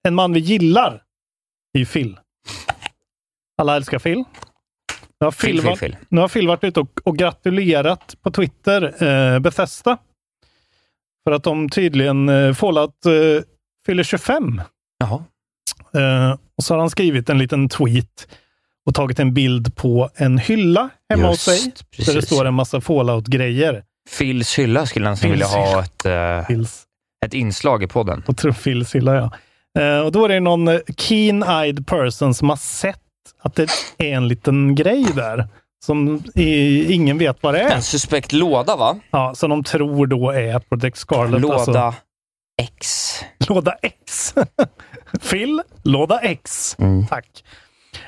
en 0.08 0.16
man 0.16 0.34
vi 0.34 0.40
gillar 0.40 1.02
är 1.74 1.80
ju 1.80 1.86
Phil. 1.86 2.18
Alla 3.58 3.76
älskar 3.76 4.00
Phil. 4.00 4.18
Nu 5.20 5.26
har 5.26 5.32
Phil, 5.32 5.50
Phil, 5.50 5.60
Phil, 5.60 5.66
varit, 5.70 5.80
Phil. 5.80 5.96
Nu 6.10 6.22
har 6.22 6.28
Phil 6.28 6.48
varit 6.48 6.64
ute 6.64 6.80
och, 6.80 7.00
och 7.04 7.18
gratulerat 7.18 8.16
på 8.22 8.32
Twitter 8.32 9.04
eh, 9.04 9.40
Bethesda. 9.40 9.98
För 11.24 11.32
att 11.32 11.44
de 11.44 11.70
tydligen, 11.70 12.30
eh, 12.30 12.54
Fallout 12.54 13.06
eh, 13.06 13.12
fyller 13.86 14.04
25. 14.04 14.62
Jaha. 15.00 15.24
Eh, 15.94 16.38
och 16.58 16.64
så 16.64 16.74
har 16.74 16.80
han 16.80 16.90
skrivit 16.90 17.30
en 17.30 17.38
liten 17.38 17.70
tweet 17.70 18.28
och 18.86 18.96
tagit 18.96 19.20
en 19.20 19.34
bild 19.34 19.76
på 19.76 20.10
en 20.16 20.38
hylla 20.38 20.90
hemma 21.10 21.28
hos 21.28 21.42
sig. 21.42 21.56
Just, 21.56 21.66
Där 21.66 21.96
det 21.98 22.14
precis. 22.14 22.26
står 22.26 22.46
en 22.46 22.54
massa 22.54 22.82
Fallout-grejer. 22.82 23.84
Phils 24.18 24.60
hylla 24.60 24.86
skulle 24.86 25.16
som 25.16 25.30
vilja 25.30 25.46
ha 25.46 25.84
ett, 25.84 26.06
eh, 26.06 26.56
ett 27.26 27.34
inslag 27.34 27.84
i 27.84 27.88
podden. 27.88 28.22
på 28.22 28.34
tror 28.34 28.52
Phils 28.52 28.96
hylla, 28.96 29.16
ja. 29.16 29.32
Eh, 29.82 30.00
och 30.00 30.12
då 30.12 30.26
är 30.26 30.30
det 30.30 30.40
någon 30.40 30.68
eh, 30.68 30.80
keen-eyed 30.88 31.86
person 31.86 32.34
som 32.34 32.50
har 32.50 32.56
sett 32.56 33.00
att 33.42 33.56
det 33.56 33.70
är 33.98 34.14
en 34.14 34.28
liten 34.28 34.76
grej 34.76 35.06
där. 35.16 35.48
Som 35.86 36.24
i, 36.36 36.94
ingen 36.94 37.18
vet 37.18 37.44
vad 37.44 37.54
det 37.54 37.60
är. 37.62 37.72
En 37.76 37.82
suspekt 37.82 38.32
låda, 38.32 38.76
va? 38.76 39.00
Ja, 39.12 39.36
som 39.36 39.50
de 39.50 39.64
tror 39.64 40.08
då 40.08 40.32
är 40.32 40.60
Project 40.60 40.98
Scarlet. 40.98 41.42
Låda 41.42 41.56
Alltså, 41.56 41.94
X. 42.62 43.14
låda 43.50 43.76
X. 43.82 44.34
Phil, 45.30 45.62
låda 45.84 46.20
X. 46.20 46.76
Mm. 46.80 47.08
Tack. 47.08 47.44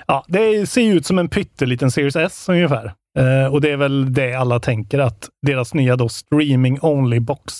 Ja, 0.08 0.26
det 0.28 0.70
ser 0.70 0.82
ju 0.82 0.94
ut 0.94 1.06
som 1.06 1.20
en 1.20 1.30
pytteliten 1.30 1.92
Series 1.92 2.16
S 2.16 2.50
ungefär. 2.50 2.94
Eh, 3.18 3.46
och 3.54 3.62
det 3.62 3.72
är 3.72 3.78
väl 3.78 4.14
det 4.14 4.34
alla 4.34 4.60
tänker 4.60 5.00
att 5.00 5.30
deras 5.42 5.74
nya 5.74 5.96
då 5.96 6.10
streaming 6.10 6.80
only 6.82 7.20
box 7.20 7.54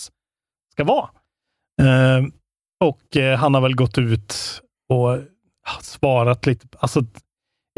ska 0.72 0.84
vara. 0.84 1.08
Eh, 1.82 2.24
och 2.84 3.16
eh, 3.16 3.38
han 3.38 3.54
har 3.54 3.60
väl 3.60 3.74
gått 3.74 3.98
ut 3.98 4.34
och 4.88 5.18
svarat 5.82 6.46
lite. 6.46 6.66
Alltså, 6.78 7.00
Du 7.00 7.08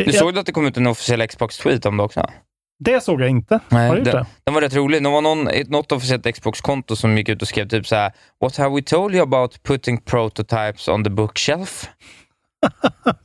jag- 0.05 0.15
såg 0.15 0.35
du 0.35 0.41
att 0.41 0.47
det 0.47 0.53
kom 0.53 0.67
ut 0.67 0.77
en 0.77 0.87
officiell 0.87 1.27
Xbox-tweet 1.29 1.87
om 1.87 1.97
det 1.97 2.03
också? 2.03 2.31
Det 2.85 3.01
såg 3.01 3.21
jag 3.21 3.29
inte. 3.31 3.61
har 3.71 3.97
du 3.97 4.03
den, 4.03 4.15
det? 4.15 4.27
den 4.45 4.55
var 4.55 4.61
rätt 4.61 4.75
rolig. 4.75 5.03
Det 5.03 5.09
var 5.09 5.21
någon, 5.21 5.49
ett, 5.49 5.69
något 5.69 5.93
officiellt 5.93 6.35
Xbox-konto 6.35 6.97
som 6.97 7.19
gick 7.19 7.29
ut 7.29 7.43
och 7.43 7.49
skrev 7.49 7.69
typ 7.69 7.87
så 7.87 7.97
här 7.97 8.13
What 8.41 8.57
have 8.57 8.75
we 8.77 8.83
told 8.83 9.15
you 9.15 9.23
about 9.23 9.63
putting 9.63 10.01
prototypes 10.01 10.89
on 10.89 11.05
the 11.05 11.11
bookshelf? 11.11 11.89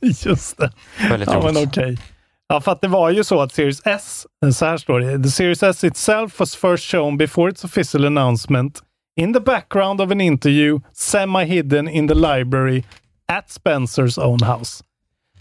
Just 0.00 0.58
det. 0.58 0.72
Väldigt 1.10 1.28
Ja, 1.28 1.36
roligt. 1.36 1.54
men 1.54 1.64
okej. 1.68 1.98
Ja, 2.48 2.60
för 2.60 2.72
att 2.72 2.80
det 2.80 2.88
var 2.88 3.10
ju 3.10 3.24
så 3.24 3.40
att 3.40 3.52
Series 3.52 3.82
S, 3.84 4.26
så 4.54 4.66
här 4.66 4.76
står 4.76 5.00
det. 5.00 5.22
The 5.22 5.30
Series 5.30 5.62
S 5.62 5.84
itself 5.84 6.40
was 6.40 6.56
first 6.56 6.84
shown 6.90 7.16
before 7.16 7.50
its 7.50 7.64
official 7.64 8.04
announcement 8.04 8.82
in 9.20 9.34
the 9.34 9.40
background 9.40 10.00
of 10.00 10.10
an 10.10 10.20
interview 10.20 10.80
semi-hidden 10.92 11.88
in 11.88 12.08
the 12.08 12.14
library 12.14 12.82
at 13.32 13.50
Spencers 13.50 14.18
own 14.18 14.42
house. 14.42 14.84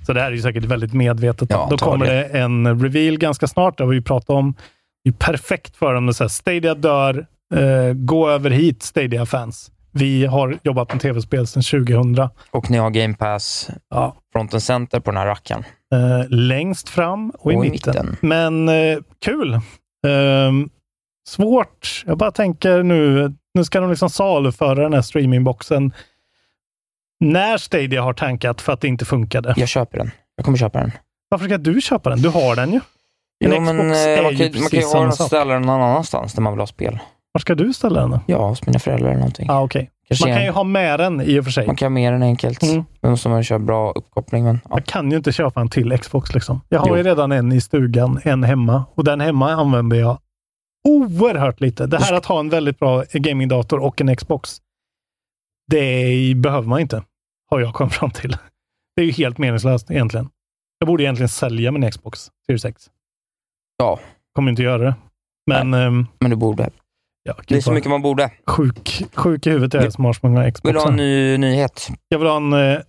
Så 0.05 0.13
det 0.13 0.21
här 0.21 0.27
är 0.27 0.35
ju 0.35 0.41
säkert 0.41 0.63
väldigt 0.63 0.93
medvetet. 0.93 1.49
Ja, 1.51 1.67
Då 1.69 1.77
kommer 1.77 2.05
det 2.05 2.23
en 2.25 2.81
reveal 2.83 3.17
ganska 3.17 3.47
snart, 3.47 3.77
det 3.77 3.83
har 3.83 3.89
vi 3.89 3.95
ju 3.95 4.01
pratat 4.01 4.29
om. 4.29 4.55
Det 5.03 5.09
är 5.09 5.13
perfekt 5.13 5.75
för 5.75 5.93
dem. 5.93 6.09
att 6.09 6.15
säga 6.15 6.29
Stadia 6.29 6.75
dör, 6.75 7.25
eh, 7.55 7.93
gå 7.93 8.29
över 8.29 8.49
hit 8.49 8.83
Stadia-fans. 8.83 9.71
Vi 9.93 10.25
har 10.25 10.59
jobbat 10.63 10.91
med 10.93 11.01
tv-spel 11.01 11.47
sedan 11.47 11.63
2000. 11.63 12.29
Och 12.51 12.69
ni 12.71 12.77
har 12.77 12.89
Game 12.89 13.13
Pass 13.13 13.69
Ja, 13.89 14.15
front 14.33 14.53
and 14.53 14.63
center 14.63 14.99
på 14.99 15.11
den 15.11 15.17
här 15.17 15.25
rackaren. 15.27 15.63
Eh, 15.93 16.29
längst 16.29 16.89
fram 16.89 17.29
och, 17.29 17.53
i, 17.53 17.55
Och 17.55 17.65
i 17.65 17.69
mitten. 17.69 17.93
mitten. 17.95 18.17
Men 18.21 18.69
eh, 18.69 18.97
kul. 19.25 19.53
Ehm, 20.07 20.69
svårt. 21.29 22.03
Jag 22.05 22.17
bara 22.17 22.31
tänker 22.31 22.83
nu, 22.83 23.33
nu 23.53 23.63
ska 23.63 23.79
de 23.79 23.89
liksom 23.89 24.09
saluföra 24.09 24.83
den 24.83 24.93
här 24.93 25.01
streamingboxen 25.01 25.93
när 27.19 27.57
Stadia 27.57 28.01
har 28.01 28.13
tankat 28.13 28.61
för 28.61 28.73
att 28.73 28.81
det 28.81 28.87
inte 28.87 29.05
funkade. 29.05 29.53
Jag 29.57 29.67
köper 29.69 29.97
den. 29.97 30.11
Jag 30.35 30.45
kommer 30.45 30.57
köpa 30.57 30.79
den. 30.79 30.91
Varför 31.29 31.45
ska 31.45 31.57
du 31.57 31.81
köpa 31.81 32.09
den? 32.09 32.21
Du 32.21 32.29
har 32.29 32.55
den 32.55 32.71
ju. 32.73 32.79
En 33.45 33.51
Jo, 33.51 33.59
men, 33.61 33.75
Xbox 33.77 34.05
eh, 34.05 34.23
man, 34.23 34.35
kan, 34.35 34.47
ju- 34.47 34.59
man 34.59 34.69
kan 34.69 34.79
ju 34.79 34.85
ha 34.85 35.01
den 35.03 35.11
sak. 35.13 35.27
ställa 35.27 35.53
den 35.53 35.61
någon 35.61 35.81
annanstans 35.81 36.33
där 36.33 36.41
man 36.41 36.53
vill 36.53 36.59
ha 36.59 36.67
spel. 36.67 36.99
Var 37.33 37.39
ska 37.39 37.55
du 37.55 37.73
ställa 37.73 38.01
den 38.01 38.11
då? 38.11 38.19
Ja, 38.27 38.47
hos 38.47 38.65
mina 38.65 38.79
föräldrar 38.79 39.07
eller 39.09 39.17
någonting. 39.19 39.47
Ah. 39.49 39.67
Kanske 40.07 40.25
Man 40.27 40.33
kan 40.33 40.37
en- 40.41 40.45
ju 40.45 40.51
ha 40.51 40.63
med 40.63 40.99
den 40.99 41.21
i 41.21 41.39
och 41.39 41.43
för 41.43 41.51
sig. 41.51 41.67
Man 41.67 41.75
kan 41.75 41.85
ha 41.85 41.89
mer 41.89 42.13
än 42.13 42.23
enkelt. 42.23 42.63
Mm. 42.63 42.83
Då 43.01 43.09
måste 43.09 43.29
man 43.29 43.43
köra 43.43 43.59
bra 43.59 43.91
uppkoppling. 43.91 44.43
Men, 44.43 44.59
ja. 44.63 44.69
Jag 44.75 44.85
kan 44.85 45.11
ju 45.11 45.17
inte 45.17 45.31
köpa 45.31 45.61
en 45.61 45.69
till 45.69 45.97
Xbox. 45.97 46.33
Liksom. 46.33 46.61
Jag 46.69 46.79
har 46.79 46.87
Jo. 46.87 46.97
ju 46.97 47.03
redan 47.03 47.31
en 47.31 47.51
i 47.51 47.61
stugan, 47.61 48.19
en 48.23 48.43
hemma. 48.43 48.85
Och 48.95 49.03
den 49.03 49.21
hemma 49.21 49.51
använder 49.51 49.97
jag 49.97 50.17
oerhört 50.87 51.61
lite. 51.61 51.87
Det 51.87 51.97
här 51.99 52.13
att 52.13 52.25
ha 52.25 52.39
en 52.39 52.49
väldigt 52.49 52.79
bra 52.79 53.03
gamingdator 53.13 53.79
och 53.79 54.01
en 54.01 54.15
Xbox, 54.15 54.57
det 55.71 56.33
behöver 56.35 56.67
man 56.67 56.79
inte. 56.79 57.03
Har 57.49 57.59
jag 57.59 57.73
kommit 57.73 57.93
fram 57.93 58.11
till. 58.11 58.37
Det 58.95 59.01
är 59.01 59.05
ju 59.05 59.11
helt 59.11 59.37
meningslöst 59.37 59.91
egentligen. 59.91 60.29
Jag 60.79 60.87
borde 60.87 61.03
egentligen 61.03 61.29
sälja 61.29 61.71
min 61.71 61.91
Xbox 61.91 62.31
Series 62.45 62.65
X. 62.65 62.89
ja, 63.77 63.99
Kommer 64.33 64.49
inte 64.51 64.63
göra 64.63 64.83
det. 64.83 64.95
Men 65.47 65.73
ehm, 65.73 66.05
men 66.19 66.29
du 66.31 66.35
borde. 66.37 66.69
Ja, 67.23 67.35
Det 67.47 67.55
är 67.55 67.61
så 67.61 67.71
mycket 67.71 67.89
man 67.89 68.01
borde. 68.01 68.29
sjuk, 68.47 69.03
sjuk 69.15 69.47
i 69.47 69.49
huvudet 69.49 69.73
är 69.81 69.83
jag 69.83 69.93
som 69.93 70.05
har 70.05 70.13
så 70.13 70.19
många 70.23 70.41
Vill 70.43 70.51
du 70.63 70.69
ha 70.69 70.71
Xboxar. 70.71 70.89
en 70.89 70.95
ny 70.95 71.37
nyhet? 71.37 71.87
Jag 72.09 72.19
vill 72.19 72.27
ha 72.27 72.35
en, 72.37 72.53
eh, 72.53 72.79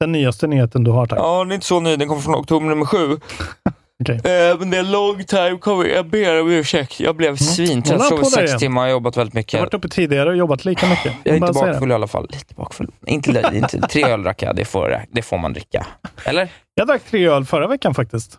den 0.00 0.12
nyaste 0.12 0.46
nyheten 0.46 0.84
du 0.84 0.90
har, 0.90 1.06
tack. 1.06 1.18
Ja, 1.18 1.38
den 1.38 1.50
är 1.50 1.54
inte 1.54 1.66
så 1.66 1.80
ny. 1.80 1.96
Den 1.96 2.08
kommer 2.08 2.22
från 2.22 2.34
oktober 2.34 2.66
nummer 2.66 2.86
sju. 2.86 3.16
Okej. 4.02 4.14
Eh, 4.16 4.58
men 4.58 4.70
det 4.70 4.76
är 4.78 4.82
long 4.82 5.24
time 5.24 5.58
coming. 5.60 5.92
Jag 5.92 6.06
ber 6.06 6.40
om 6.40 6.50
ursäkt. 6.50 7.00
Jag 7.00 7.16
blev 7.16 7.36
svintrött. 7.36 7.98
Hålla 8.00 8.08
Sov 8.10 8.20
i 8.22 8.24
sex 8.24 8.52
där. 8.52 8.58
timmar 8.58 8.84
och 8.84 8.90
jobbat 8.90 9.16
väldigt 9.16 9.34
Jag 9.34 9.38
mycket. 9.40 9.52
har 9.60 9.66
varit 9.66 9.74
uppe 9.74 9.88
tidigare 9.88 10.30
och 10.30 10.36
jobbat 10.36 10.64
lika 10.64 10.88
mycket. 10.88 11.12
Jag 11.24 11.32
är 11.32 11.36
inte 11.46 11.52
bakfull 11.52 11.90
i 11.90 11.94
alla 11.94 12.06
fall. 12.06 12.26
Lite 12.32 12.54
bakfull. 12.54 12.90
Inte, 13.06 13.50
inte 13.54 13.80
tre 13.80 14.04
öl 14.04 14.22
drack 14.22 14.42
jag. 14.42 14.56
Det 14.56 14.64
får, 14.64 15.04
det 15.10 15.22
får 15.22 15.38
man 15.38 15.52
dricka. 15.52 15.86
Eller? 16.24 16.48
Jag 16.74 16.86
drack 16.86 17.02
tre 17.10 17.28
öl 17.28 17.44
förra 17.44 17.66
veckan 17.66 17.94
faktiskt. 17.94 18.38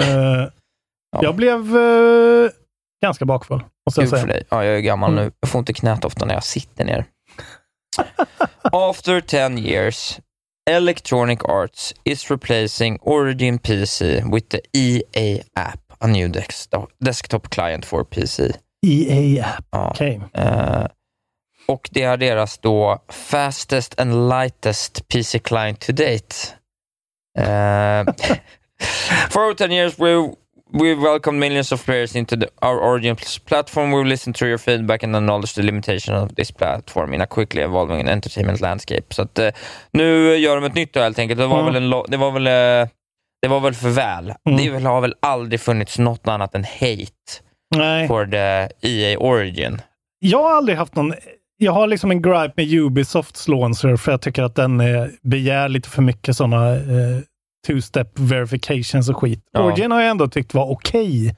Eh, 0.00 0.04
Ja. 1.16 1.22
Jag 1.22 1.34
blev 1.36 1.76
eh, 1.76 2.50
ganska 3.02 3.24
bakfull, 3.24 3.64
Kul 3.94 4.06
för 4.06 4.26
dig. 4.26 4.44
Ja, 4.48 4.64
jag 4.64 4.76
är 4.76 4.80
gammal 4.80 5.12
Mm. 5.12 5.24
nu. 5.24 5.32
Jag 5.40 5.50
får 5.50 5.58
inte 5.58 5.72
knät 5.72 6.04
ofta 6.04 6.24
när 6.24 6.34
jag 6.34 6.44
sitter 6.44 6.84
ner. 6.84 7.04
After 8.62 9.20
10 9.20 9.58
years, 9.58 10.20
Electronic 10.70 11.38
Arts 11.44 11.94
is 12.04 12.30
replacing 12.30 12.98
Origin 13.02 13.58
PC 13.58 14.22
with 14.32 14.48
the 14.48 14.60
EA 14.78 15.42
app, 15.54 15.80
a 15.98 16.06
new 16.06 16.30
desktop, 16.32 16.90
desktop 16.98 17.48
client 17.50 17.84
for 17.84 18.04
PC. 18.04 18.52
EA-app, 18.86 19.64
Ja. 19.70 19.90
okej. 19.90 20.20
Eh, 20.34 20.86
och 21.68 21.88
det 21.92 22.02
är 22.02 22.16
deras 22.16 22.58
då 22.58 23.02
fastest 23.08 24.00
and 24.00 24.28
lightest 24.28 25.08
PC 25.08 25.38
client 25.38 25.80
to 25.80 25.92
date. 25.92 26.36
Uh, 27.38 28.14
for 29.30 29.44
over 29.44 29.54
10 29.54 29.72
years 29.72 29.98
we 29.98 30.34
we 30.72 30.94
welcomed 30.94 31.40
millions 31.40 31.72
of 31.72 31.84
players 31.84 32.16
into 32.16 32.36
the, 32.36 32.46
our 32.62 32.78
Origin 32.80 33.16
platform. 33.44 33.90
We 33.90 33.98
will 33.98 34.08
listen 34.08 34.32
to 34.32 34.46
your 34.46 34.58
feedback 34.58 35.02
and 35.04 35.16
acknowledge 35.16 35.54
the 35.54 35.62
limitation 35.62 36.16
of 36.16 36.34
this 36.34 36.50
platform 36.50 37.14
in 37.14 37.20
a 37.20 37.26
quickly 37.26 37.62
evolving 37.62 38.08
entertainment 38.08 38.60
landscape. 38.60 39.14
Så 39.14 39.22
att, 39.22 39.38
eh, 39.38 39.48
nu 39.92 40.36
gör 40.36 40.56
de 40.56 40.64
ett 40.64 40.74
nytt 40.74 40.92
då 40.92 41.00
helt 41.00 41.18
enkelt. 41.18 41.40
Det 41.40 41.46
var 41.46 41.60
Mm. 41.60 41.74
väl, 41.74 41.82
en, 41.92 42.02
det 42.08 42.16
var 42.16 42.30
väl 42.30 42.46
eh, 42.46 42.88
Det 43.42 43.48
var 43.48 43.60
väl 43.60 43.74
för 43.74 43.88
väl. 43.88 44.32
Mm. 44.48 44.82
Det 44.82 44.88
har 44.88 45.00
väl 45.00 45.14
aldrig 45.20 45.60
funnits 45.60 45.98
något 45.98 46.28
annat 46.28 46.54
än 46.54 46.64
hate 46.64 47.12
Nej. 47.76 48.08
for 48.08 48.26
the 48.26 48.68
EA 48.88 49.18
Origin. 49.18 49.80
Jag 50.18 50.42
har 50.42 50.52
aldrig 50.56 50.78
haft 50.78 50.94
någon... 50.94 51.14
Jag 51.58 51.72
har 51.72 51.86
liksom 51.86 52.10
en 52.10 52.22
gripe 52.22 52.52
med 52.56 52.72
Ubisofts 52.74 53.48
launcher 53.48 53.96
för 53.96 54.12
jag 54.12 54.20
tycker 54.20 54.42
att 54.42 54.54
den 54.54 54.80
eh, 54.80 55.06
begär 55.22 55.68
lite 55.68 55.88
för 55.88 56.02
mycket 56.02 56.36
sådana 56.36 56.70
eh, 56.76 57.18
two-step 57.68 58.08
verifications 58.14 59.08
och 59.10 59.16
skit. 59.20 59.44
Ja. 59.52 59.60
Origin 59.64 59.90
har 59.90 60.00
jag 60.00 60.10
ändå 60.10 60.28
tyckt 60.28 60.54
var 60.54 60.70
okej. 60.70 61.36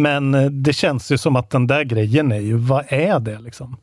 men 0.00 0.34
eh, 0.34 0.44
det 0.50 0.72
känns 0.72 1.12
ju 1.12 1.18
som 1.18 1.36
att 1.36 1.50
den 1.50 1.66
där 1.66 1.84
grejen 1.84 2.32
är 2.32 2.40
ju, 2.40 2.56
vad 2.56 2.84
är 2.88 3.20
det 3.20 3.38
liksom? 3.38 3.76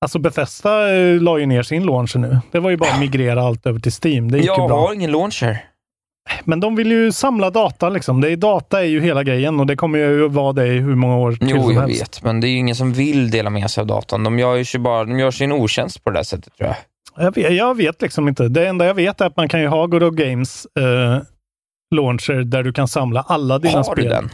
Alltså 0.00 0.18
Bethesda 0.18 0.94
eh, 0.96 1.20
la 1.20 1.38
ju 1.38 1.46
ner 1.46 1.62
sin 1.62 1.82
launcher 1.86 2.18
nu. 2.18 2.38
Det 2.52 2.60
var 2.60 2.70
ju 2.70 2.76
bara 2.76 2.90
att 2.90 3.00
migrera 3.00 3.42
allt 3.42 3.66
över 3.66 3.80
till 3.80 3.92
Steam. 4.04 4.30
Det 4.30 4.36
gick 4.38 4.46
ju 4.46 4.52
Jag 4.52 4.68
bra. 4.68 4.80
har 4.86 4.94
ingen 4.94 5.12
launcher. 5.12 5.64
Men 6.44 6.60
de 6.60 6.76
vill 6.76 6.90
ju 6.90 7.12
samla 7.12 7.50
data 7.50 7.88
liksom. 7.88 8.20
Det 8.20 8.30
är, 8.32 8.36
data 8.36 8.80
är 8.80 8.84
ju 8.86 9.00
hela 9.00 9.22
grejen 9.24 9.60
och 9.60 9.66
det 9.66 9.76
kommer 9.76 9.98
ju 9.98 10.28
vara 10.28 10.52
det 10.52 10.66
i 10.66 10.78
hur 10.78 10.94
många 10.94 11.16
år 11.16 11.32
till 11.32 11.48
Jo, 11.50 11.62
som 11.62 11.72
jag 11.74 11.80
helst. 11.80 12.02
vet, 12.02 12.22
men 12.22 12.40
det 12.40 12.48
är 12.48 12.50
ju 12.50 12.56
ingen 12.56 12.76
som 12.76 12.92
vill 12.92 13.30
dela 13.30 13.50
med 13.50 13.70
sig 13.70 13.80
av 13.80 13.86
datan. 13.86 14.24
De 14.24 14.38
gör 14.38 14.56
ju 14.74 14.78
bara, 14.78 15.04
de 15.04 15.18
gör 15.18 15.30
sig 15.30 15.44
en 15.44 15.52
otjänst 15.52 16.04
på 16.04 16.10
det 16.10 16.18
där 16.18 16.22
sättet 16.22 16.54
tror 16.56 16.66
jag. 16.68 16.76
Jag 17.18 17.34
vet, 17.34 17.54
jag 17.54 17.76
vet 17.76 18.02
liksom 18.02 18.28
inte. 18.28 18.48
Det 18.48 18.68
enda 18.68 18.86
jag 18.86 18.94
vet 18.94 19.20
är 19.20 19.26
att 19.26 19.36
man 19.36 19.48
kan 19.48 19.60
ju 19.60 19.66
ha 19.66 19.86
God 19.86 20.02
of 20.02 20.14
Games 20.14 20.66
eh, 20.80 21.22
launcher 21.94 22.44
där 22.44 22.62
du 22.62 22.72
kan 22.72 22.88
samla 22.88 23.20
alla 23.20 23.58
dina 23.58 23.76
Har 23.76 23.82
spel. 23.84 24.04
du 24.04 24.10
den? 24.10 24.28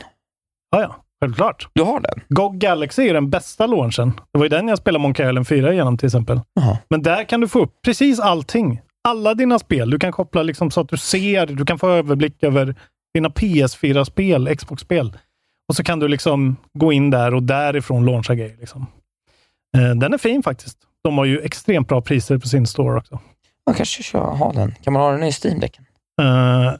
Ja, 0.70 0.80
ja. 0.82 0.96
Självklart. 1.24 1.68
Du 1.72 1.82
har 1.82 2.00
den? 2.00 2.20
GOG 2.28 2.58
Galaxy 2.58 3.08
är 3.08 3.14
den 3.14 3.30
bästa 3.30 3.66
launchen. 3.66 4.12
Det 4.32 4.38
var 4.38 4.44
ju 4.44 4.48
den 4.48 4.68
jag 4.68 4.78
spelade 4.78 5.02
Monkey 5.02 5.28
Island 5.28 5.48
4 5.48 5.74
genom 5.74 5.98
till 5.98 6.06
exempel. 6.06 6.40
Jaha. 6.54 6.78
Men 6.90 7.02
där 7.02 7.24
kan 7.24 7.40
du 7.40 7.48
få 7.48 7.60
upp 7.60 7.72
precis 7.84 8.20
allting. 8.20 8.80
Alla 9.08 9.34
dina 9.34 9.58
spel. 9.58 9.90
Du 9.90 9.98
kan 9.98 10.12
koppla 10.12 10.42
liksom 10.42 10.70
så 10.70 10.80
att 10.80 10.88
du 10.88 10.96
ser, 10.96 11.46
du 11.46 11.64
kan 11.64 11.78
få 11.78 11.88
överblick 11.88 12.42
över 12.42 12.74
dina 13.14 13.28
PS4-spel, 13.28 14.56
Xbox-spel. 14.56 15.12
Och 15.68 15.76
så 15.76 15.84
kan 15.84 15.98
du 15.98 16.08
liksom 16.08 16.56
gå 16.78 16.92
in 16.92 17.10
där 17.10 17.34
och 17.34 17.42
därifrån 17.42 18.06
launcha 18.06 18.34
grejer. 18.34 18.56
Liksom. 18.60 18.86
Eh, 19.76 19.94
den 19.94 20.14
är 20.14 20.18
fin 20.18 20.42
faktiskt. 20.42 20.78
De 21.04 21.18
har 21.18 21.24
ju 21.24 21.40
extremt 21.40 21.88
bra 21.88 22.00
priser 22.00 22.38
på 22.38 22.48
sin 22.48 22.66
store 22.66 22.98
också. 22.98 23.18
Man 23.66 23.74
kanske 23.74 24.02
ska 24.02 24.18
ha 24.20 24.52
den. 24.52 24.74
Kan 24.82 24.92
man 24.92 25.02
ha 25.02 25.10
den 25.12 25.22
i 25.22 25.32
Steam-däcken? 25.32 25.84
Eh, 26.22 26.72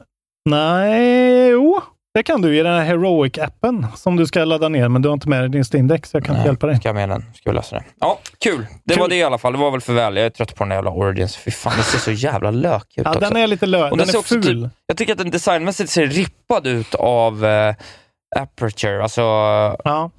nej, 0.49 1.47
jo. 1.49 1.81
Det 2.13 2.23
kan 2.23 2.41
du 2.41 2.57
i 2.59 2.63
den 2.63 2.73
här 2.73 2.85
Heroic-appen 2.95 3.87
som 3.95 4.15
du 4.15 4.25
ska 4.27 4.45
ladda 4.45 4.69
ner, 4.69 4.89
men 4.89 5.01
du 5.01 5.09
har 5.09 5.13
inte 5.13 5.29
med 5.29 5.41
dig 5.41 5.49
din 5.49 5.63
Steam 5.73 5.87
Deck, 5.87 6.05
så 6.05 6.17
jag 6.17 6.25
kan 6.25 6.35
inte 6.35 6.47
hjälpa 6.47 6.67
dig. 6.67 6.75
Ska 6.75 6.89
jag 6.89 6.95
med 6.95 7.09
den? 7.09 7.21
Ska 7.35 7.49
vi 7.49 7.55
lösa 7.55 7.75
det? 7.75 7.83
Ja, 7.99 8.19
kul. 8.39 8.65
Det 8.83 8.93
Kul. 8.93 9.01
var 9.01 9.07
det 9.09 9.15
i 9.15 9.23
alla 9.23 9.37
fall. 9.37 9.53
Det 9.53 9.59
var 9.59 9.71
väl 9.71 9.81
för 9.81 9.93
väl. 9.93 10.15
Jag 10.17 10.25
är 10.25 10.29
trött 10.29 10.55
på 10.55 10.63
den 10.63 10.71
jävla 10.73 10.91
Origins. 10.91 11.35
Fy 11.37 11.51
fan, 11.51 11.73
det 11.77 11.83
ser 11.83 11.97
så 11.99 12.11
jävla 12.11 12.51
lökig 12.51 13.01
ut 13.01 13.05
Ja, 13.05 13.09
också. 13.09 13.19
den 13.19 13.35
är 13.37 13.47
lite 13.47 13.65
lö- 13.65 13.89
Och 13.91 13.97
den 13.97 14.07
ser 14.07 14.13
är 14.13 14.19
också 14.19 14.33
ful. 14.41 14.63
Typ, 14.63 14.71
jag 14.87 14.97
tycker 14.97 15.11
att 15.13 15.17
den 15.19 15.31
designmässigt 15.31 15.89
ser 15.89 16.07
rippad 16.07 16.67
ut 16.67 16.95
av 16.95 17.45
eh, 17.45 17.75
Aperture, 18.37 19.03
alltså 19.03 19.21
Ja. 19.83 20.11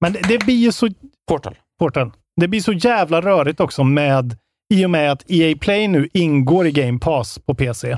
Men 0.00 0.12
det, 0.12 0.20
det 0.28 0.38
blir 0.38 0.54
ju 0.56 0.72
så... 0.72 0.88
Portal. 1.28 1.58
Portal. 1.78 2.12
Det 2.40 2.48
blir 2.48 2.60
så 2.60 2.72
jävla 2.72 3.20
rörigt 3.20 3.60
också 3.60 3.84
med, 3.84 4.36
i 4.74 4.86
och 4.86 4.90
med 4.90 5.12
att 5.12 5.30
EA 5.30 5.56
Play 5.60 5.88
nu 5.88 6.08
ingår 6.12 6.66
i 6.66 6.72
Game 6.72 6.98
Pass 6.98 7.38
på 7.38 7.54
PC. 7.54 7.96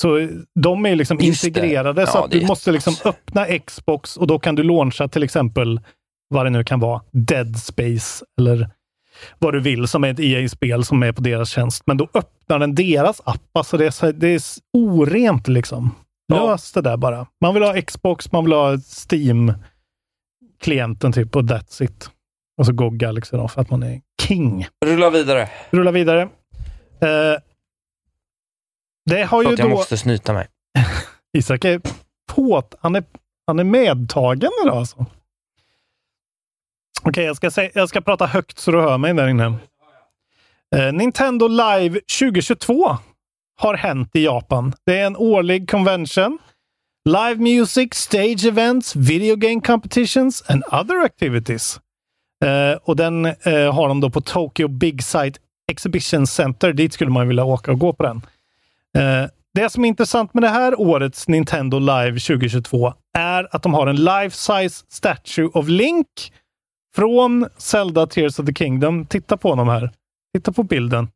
Så 0.00 0.28
de 0.54 0.86
är 0.86 0.96
liksom 0.96 1.18
Just 1.20 1.44
integrerade, 1.44 2.06
så 2.06 2.18
Ja, 2.18 2.24
att 2.24 2.30
det 2.30 2.36
är 2.36 2.40
du 2.40 2.46
måste 2.46 2.72
liksom 2.72 2.94
öppna 3.04 3.46
Xbox 3.66 4.16
och 4.16 4.26
då 4.26 4.38
kan 4.38 4.54
du 4.54 4.62
launcha 4.62 5.08
till 5.08 5.22
exempel, 5.22 5.80
vad 6.28 6.46
det 6.46 6.50
nu 6.50 6.64
kan 6.64 6.80
vara, 6.80 7.02
Dead 7.10 7.58
Space 7.58 8.24
eller 8.38 8.70
vad 9.38 9.54
du 9.54 9.60
vill, 9.60 9.88
som 9.88 10.04
är 10.04 10.10
ett 10.10 10.20
EA-spel 10.20 10.84
som 10.84 11.02
är 11.02 11.12
på 11.12 11.22
deras 11.22 11.50
tjänst. 11.50 11.82
Men 11.86 11.96
då 11.96 12.08
öppnar 12.14 12.58
den 12.58 12.74
deras 12.74 13.20
app. 13.24 13.42
Alltså 13.52 13.76
det 13.76 13.86
är, 13.86 13.90
så, 13.90 14.12
det 14.12 14.28
är 14.28 14.40
orent 14.72 15.48
liksom. 15.48 15.94
Lös 16.32 16.72
det 16.72 16.80
där 16.80 16.96
bara. 16.96 17.26
Man 17.40 17.54
vill 17.54 17.62
ha 17.62 17.82
Xbox, 17.82 18.32
man 18.32 18.44
vill 18.44 18.52
ha 18.52 18.78
Steam-klienten 19.08 21.12
typ 21.12 21.36
och 21.36 21.42
that's 21.42 21.82
it. 21.82 22.10
Och 22.60 22.66
så 22.66 22.72
går 22.72 22.90
Galaxy 22.90 23.36
då 23.36 23.48
för 23.48 23.60
att 23.60 23.70
man 23.70 23.82
är 23.82 24.00
king. 24.22 24.66
Rulla 24.84 25.10
vidare. 25.10 25.48
Rulla 25.70 25.90
vidare. 25.90 26.22
Eh, 27.00 27.40
det 29.10 29.22
har 29.22 29.42
ju 29.42 29.44
Förlåt, 29.44 29.56
då... 29.56 29.62
jag 29.62 29.70
måste 29.70 29.96
snyta 29.96 30.32
mig. 30.32 30.48
Isak 31.38 31.64
är 31.64 31.80
på, 32.32 32.62
han 32.80 32.96
är, 32.96 33.04
han 33.46 33.58
är 33.58 33.64
medtagen 33.64 34.50
idag 34.64 34.76
alltså. 34.76 35.06
Okej, 37.02 37.24
jag, 37.24 37.36
ska 37.36 37.68
jag 37.74 37.88
ska 37.88 38.00
prata 38.00 38.26
högt 38.26 38.58
så 38.58 38.70
du 38.70 38.80
hör 38.80 38.98
mig 38.98 39.14
där 39.14 39.28
inne. 39.28 39.54
Eh, 40.76 40.92
Nintendo 40.92 41.48
Live 41.48 42.00
2022 42.20 42.96
har 43.60 43.74
hänt 43.74 44.16
i 44.16 44.24
Japan. 44.24 44.72
Det 44.86 44.98
är 44.98 45.06
en 45.06 45.16
årlig 45.16 45.70
convention. 45.70 46.38
Live 47.04 47.36
music, 47.36 47.94
stage 47.94 48.44
events, 48.44 48.96
video 48.96 49.36
game 49.36 49.60
competitions 49.60 50.42
and 50.48 50.64
other 50.72 51.04
activities. 51.04 51.80
Eh, 52.44 52.78
och 52.82 52.96
den 52.96 53.26
eh, 53.26 53.74
har 53.74 53.88
de 53.88 54.00
då 54.00 54.10
på 54.10 54.20
Tokyo 54.20 54.68
Big 54.68 55.02
Sight 55.02 55.36
Exhibition 55.70 56.26
Center. 56.26 56.72
Dit 56.72 56.92
skulle 56.92 57.10
man 57.10 57.28
vilja 57.28 57.44
åka 57.44 57.72
och 57.72 57.78
gå 57.78 57.92
på 57.92 58.02
den. 58.02 58.22
Eh, 58.98 59.30
det 59.54 59.70
som 59.70 59.84
är 59.84 59.88
intressant 59.88 60.34
med 60.34 60.42
det 60.42 60.48
här 60.48 60.80
årets 60.80 61.28
Nintendo 61.28 61.78
Live 61.78 62.20
2022 62.20 62.94
är 63.18 63.48
att 63.56 63.62
de 63.62 63.74
har 63.74 63.86
en 63.86 63.96
life-size 63.96 64.84
statue 64.88 65.46
of 65.54 65.68
Link 65.68 66.06
från 66.94 67.46
Zelda 67.56 68.06
Tears 68.06 68.38
of 68.38 68.46
the 68.46 68.54
Kingdom. 68.54 69.06
Titta 69.06 69.36
på 69.36 69.48
honom 69.50 69.68
här. 69.68 69.90
Titta 70.34 70.52
på 70.52 70.62
bilden. 70.62 71.08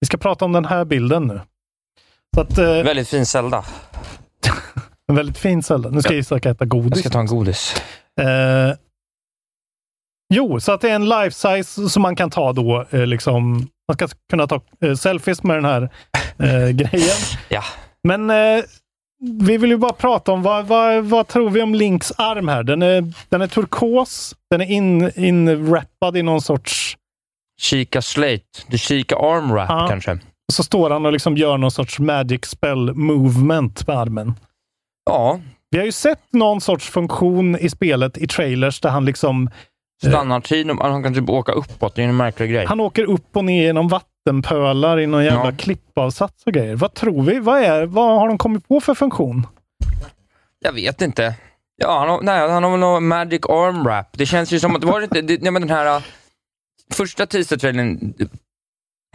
Vi 0.00 0.06
ska 0.06 0.16
prata 0.16 0.44
om 0.44 0.52
den 0.52 0.64
här 0.64 0.84
bilden 0.84 1.26
nu. 1.26 1.40
Att, 2.36 2.58
eh, 2.58 2.66
Väldigt 2.66 3.08
fin 3.08 3.26
Zelda. 3.26 3.64
en 5.08 5.14
väldigt 5.14 5.38
fin 5.38 5.62
Zelda. 5.62 5.90
Nu 5.90 6.02
ska 6.02 6.14
Isak 6.14 6.46
äta 6.46 6.64
godis. 6.64 6.90
Jag 6.90 6.98
ska 6.98 7.10
ta 7.10 7.20
en 7.20 7.26
godis. 7.26 7.74
Eh, 8.20 8.74
jo, 10.32 10.60
så 10.60 10.72
att 10.72 10.80
det 10.80 10.90
är 10.90 10.94
en 10.94 11.08
life 11.08 11.30
size 11.30 11.88
som 11.88 12.02
man 12.02 12.16
kan 12.16 12.30
ta 12.30 12.52
då. 12.52 12.86
Eh, 12.90 13.06
liksom, 13.06 13.52
man 13.88 13.94
ska 13.96 14.08
kunna 14.30 14.46
ta 14.46 14.60
eh, 14.84 14.94
selfies 14.94 15.42
med 15.42 15.56
den 15.56 15.64
här 15.64 15.82
eh, 16.38 16.68
grejen. 16.74 17.16
Ja. 17.48 17.62
Men 18.08 18.30
eh, 18.30 18.64
vi 19.40 19.56
vill 19.56 19.70
ju 19.70 19.76
bara 19.76 19.92
prata 19.92 20.32
om 20.32 20.42
vad, 20.42 20.66
vad, 20.66 21.04
vad 21.04 21.28
tror 21.28 21.50
vi 21.50 21.62
om 21.62 21.74
Links 21.74 22.12
arm 22.18 22.48
här? 22.48 22.62
Den 22.62 22.82
är, 22.82 23.12
den 23.28 23.42
är 23.42 23.46
turkos. 23.46 24.34
Den 24.50 24.60
är 24.60 24.70
in, 24.70 25.10
inwrappad 25.16 26.16
i 26.16 26.22
någon 26.22 26.40
sorts... 26.40 26.96
Kika 27.60 28.02
slate. 28.02 28.42
Du 28.66 28.78
kika 28.78 29.16
arm 29.16 29.52
wrap 29.52 29.66
Ja. 29.70 29.86
kanske. 29.88 30.12
Och 30.12 30.54
så 30.54 30.62
står 30.62 30.90
han 30.90 31.06
och 31.06 31.12
liksom 31.12 31.36
gör 31.36 31.58
någon 31.58 31.70
sorts 31.70 31.98
magic 31.98 32.44
spell 32.44 32.94
movement 32.94 33.86
med 33.86 33.98
armen. 33.98 34.34
Ja, 35.10 35.40
Vi 35.70 35.78
har 35.78 35.84
ju 35.84 35.92
sett 35.92 36.32
någon 36.32 36.60
sorts 36.60 36.88
funktion 36.90 37.56
i 37.58 37.70
spelet 37.70 38.18
i 38.18 38.26
trailers 38.26 38.80
där 38.80 38.90
han 38.90 39.04
liksom 39.04 39.50
standardtid. 40.08 40.70
Han 40.80 41.02
kan 41.02 41.14
typ 41.14 41.28
åka 41.28 41.52
uppåt. 41.52 41.94
Det 41.94 42.02
är 42.02 42.08
en 42.08 42.16
märklig 42.16 42.50
grej. 42.50 42.66
Han 42.66 42.80
åker 42.80 43.04
upp 43.04 43.36
och 43.36 43.44
ner 43.44 43.62
genom 43.62 43.88
vattenpölar 43.88 45.00
i 45.00 45.06
någon 45.06 45.24
jävla 45.24 45.44
Ja. 45.50 45.56
klippavsats 45.58 46.46
och 46.46 46.52
grejer. 46.52 46.76
Vad 46.76 46.94
tror 46.94 47.22
vi? 47.22 47.38
Vad, 47.38 47.62
är, 47.62 47.86
vad 47.86 48.20
har 48.20 48.28
de 48.28 48.38
kommit 48.38 48.68
på 48.68 48.80
för 48.80 48.94
funktion? 48.94 49.46
Jag 50.60 50.72
vet 50.72 51.02
inte. 51.02 51.34
Ja, 51.76 51.98
han 51.98 52.08
har, 52.08 52.22
nej, 52.22 52.48
han 52.50 52.62
har 52.62 52.70
väl 52.70 52.80
någon 52.80 53.08
magic 53.08 53.40
arm 53.48 53.84
wrap. 53.84 54.06
Det 54.12 54.26
känns 54.26 54.52
ju 54.52 54.60
som 54.60 54.76
att, 54.76 54.84
var 54.84 55.00
det 55.00 55.04
inte, 55.04 55.20
det, 55.22 55.42
nej, 55.42 55.52
men 55.52 55.62
den 55.62 55.70
här 55.70 55.96
uh, 55.96 56.02
första 56.92 57.26
teaser-trailern 57.26 58.14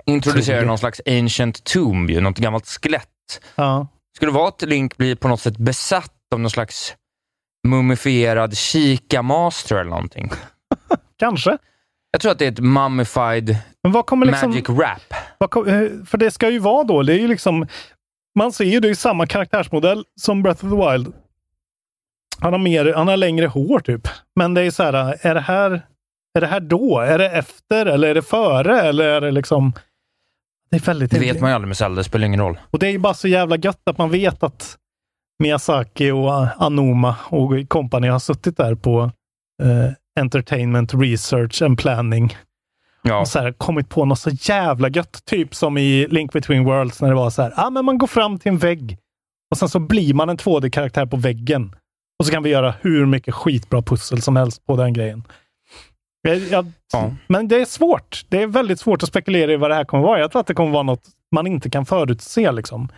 introducerade 0.05 0.65
någon 0.65 0.77
slags 0.77 1.01
ancient 1.05 1.63
tomb, 1.63 2.09
ju, 2.09 2.21
något 2.21 2.37
gammalt 2.37 2.67
skelett. 2.67 3.41
Ja. 3.55 3.87
Skulle 4.15 4.31
det 4.31 4.35
vara 4.37 4.47
att 4.47 4.61
Link 4.61 4.97
blir 4.97 5.15
på 5.15 5.27
något 5.27 5.41
sätt 5.41 5.57
besatt 5.57 6.13
av 6.33 6.39
någon 6.39 6.49
slags 6.51 6.95
mumifierad 7.67 8.57
kika-master 8.57 9.75
eller 9.75 9.89
någonting? 9.89 10.31
Kanske. 11.19 11.57
Jag 12.11 12.21
tror 12.21 12.31
att 12.31 12.39
det 12.39 12.45
är 12.45 12.51
ett 12.51 12.59
mummified 12.59 13.57
liksom... 14.27 14.49
magic 14.49 14.69
wrap. 14.69 15.13
Vad 15.37 15.49
kom, 15.49 15.67
eh, 15.67 16.05
för 16.05 16.17
det 16.17 16.31
ska 16.31 16.49
ju 16.49 16.59
vara 16.59 16.83
då, 16.83 17.03
det 17.03 17.13
är 17.13 17.19
ju 17.19 17.27
liksom... 17.27 17.67
Man 18.35 18.51
ser 18.51 18.65
ju 18.65 18.79
det 18.79 18.89
i 18.89 18.95
samma 18.95 19.27
karaktärsmodell 19.27 20.05
som 20.21 20.43
Breath 20.43 20.65
of 20.65 20.71
the 20.71 20.91
Wild. 20.91 21.13
Han 22.39 22.53
har, 22.53 22.59
mer, 22.59 22.93
han 22.93 23.07
har 23.07 23.17
längre 23.17 23.47
hår 23.47 23.79
typ. 23.79 24.07
Men 24.35 24.53
det 24.53 24.61
är 24.61 24.71
så 24.71 24.83
här, 24.83 25.17
är 25.21 25.33
det 25.33 25.41
här, 25.41 25.71
är 26.33 26.41
det 26.41 26.47
här 26.47 26.59
då? 26.59 26.99
Är 26.99 27.17
det 27.17 27.29
efter 27.29 27.85
eller 27.85 28.07
är 28.07 28.15
det 28.15 28.21
före? 28.21 28.81
Eller 28.81 29.05
är 29.05 29.21
det 29.21 29.31
liksom... 29.31 29.73
Det 30.69 30.75
är 30.75 30.81
väldigt... 30.81 31.11
Det 31.11 31.19
vet 31.19 31.41
man 31.41 31.49
ju 31.49 31.55
aldrig 31.55 31.67
med 31.67 31.77
Zelda, 31.77 31.97
det 31.97 32.03
spelar 32.03 32.27
ingen 32.27 32.39
roll. 32.39 32.59
Och 32.71 32.79
det 32.79 32.87
är 32.87 32.91
ju 32.91 32.97
bara 32.97 33.13
så 33.13 33.27
jävla 33.27 33.57
gött 33.57 33.81
att 33.85 33.97
man 33.97 34.09
vet 34.09 34.43
att 34.43 34.77
Miyazaki 35.43 36.11
och 36.11 36.63
Anoma 36.63 37.15
och 37.29 37.69
company 37.69 38.07
har 38.07 38.19
suttit 38.19 38.57
där 38.57 38.75
på 38.75 39.11
eh, 39.63 39.91
Entertainment 40.17 40.93
Research 40.93 41.61
and 41.61 41.79
Planning 41.79 42.37
Ja. 43.01 43.19
och 43.19 43.27
så 43.27 43.39
här, 43.39 43.51
kommit 43.51 43.89
på 43.89 44.05
något 44.05 44.19
så 44.19 44.29
jävla 44.29 44.89
gött. 44.89 45.25
Typ 45.25 45.55
som 45.55 45.77
i 45.77 46.07
Link 46.07 46.33
Between 46.33 46.63
Worlds 46.63 47.01
när 47.01 47.09
det 47.09 47.15
var 47.15 47.29
så 47.29 47.41
här, 47.41 47.53
ah, 47.55 47.69
men 47.69 47.85
man 47.85 47.97
går 47.97 48.07
fram 48.07 48.39
till 48.39 48.51
en 48.51 48.57
vägg 48.57 48.97
och 49.51 49.57
sen 49.57 49.69
så 49.69 49.79
blir 49.79 50.13
man 50.13 50.29
en 50.29 50.37
2D-karaktär 50.37 51.05
på 51.05 51.17
väggen. 51.17 51.75
Och 52.19 52.25
så 52.25 52.31
kan 52.31 52.43
vi 52.43 52.49
göra 52.49 52.73
hur 52.81 53.05
mycket 53.05 53.33
skitbra 53.33 53.81
pussel 53.81 54.21
som 54.21 54.35
helst 54.35 54.65
på 54.65 54.75
den 54.75 54.93
grejen. 54.93 55.23
Jag, 56.49 56.65
Ja. 56.93 57.11
Men 57.27 57.47
det 57.47 57.61
är 57.61 57.65
svårt. 57.65 58.25
Det 58.29 58.41
är 58.41 58.47
väldigt 58.47 58.79
svårt 58.79 59.03
att 59.03 59.09
spekulera 59.09 59.51
i 59.53 59.55
vad 59.55 59.71
det 59.71 59.75
här 59.75 59.85
kommer 59.85 60.03
vara. 60.03 60.19
Jag 60.19 60.31
tror 60.31 60.39
att 60.39 60.47
det 60.47 60.53
kommer 60.53 60.71
vara 60.71 60.83
något 60.83 61.03
man 61.31 61.47
inte 61.47 61.69
kan 61.69 61.85
förutse. 61.85 62.51
Liksom. 62.51 62.89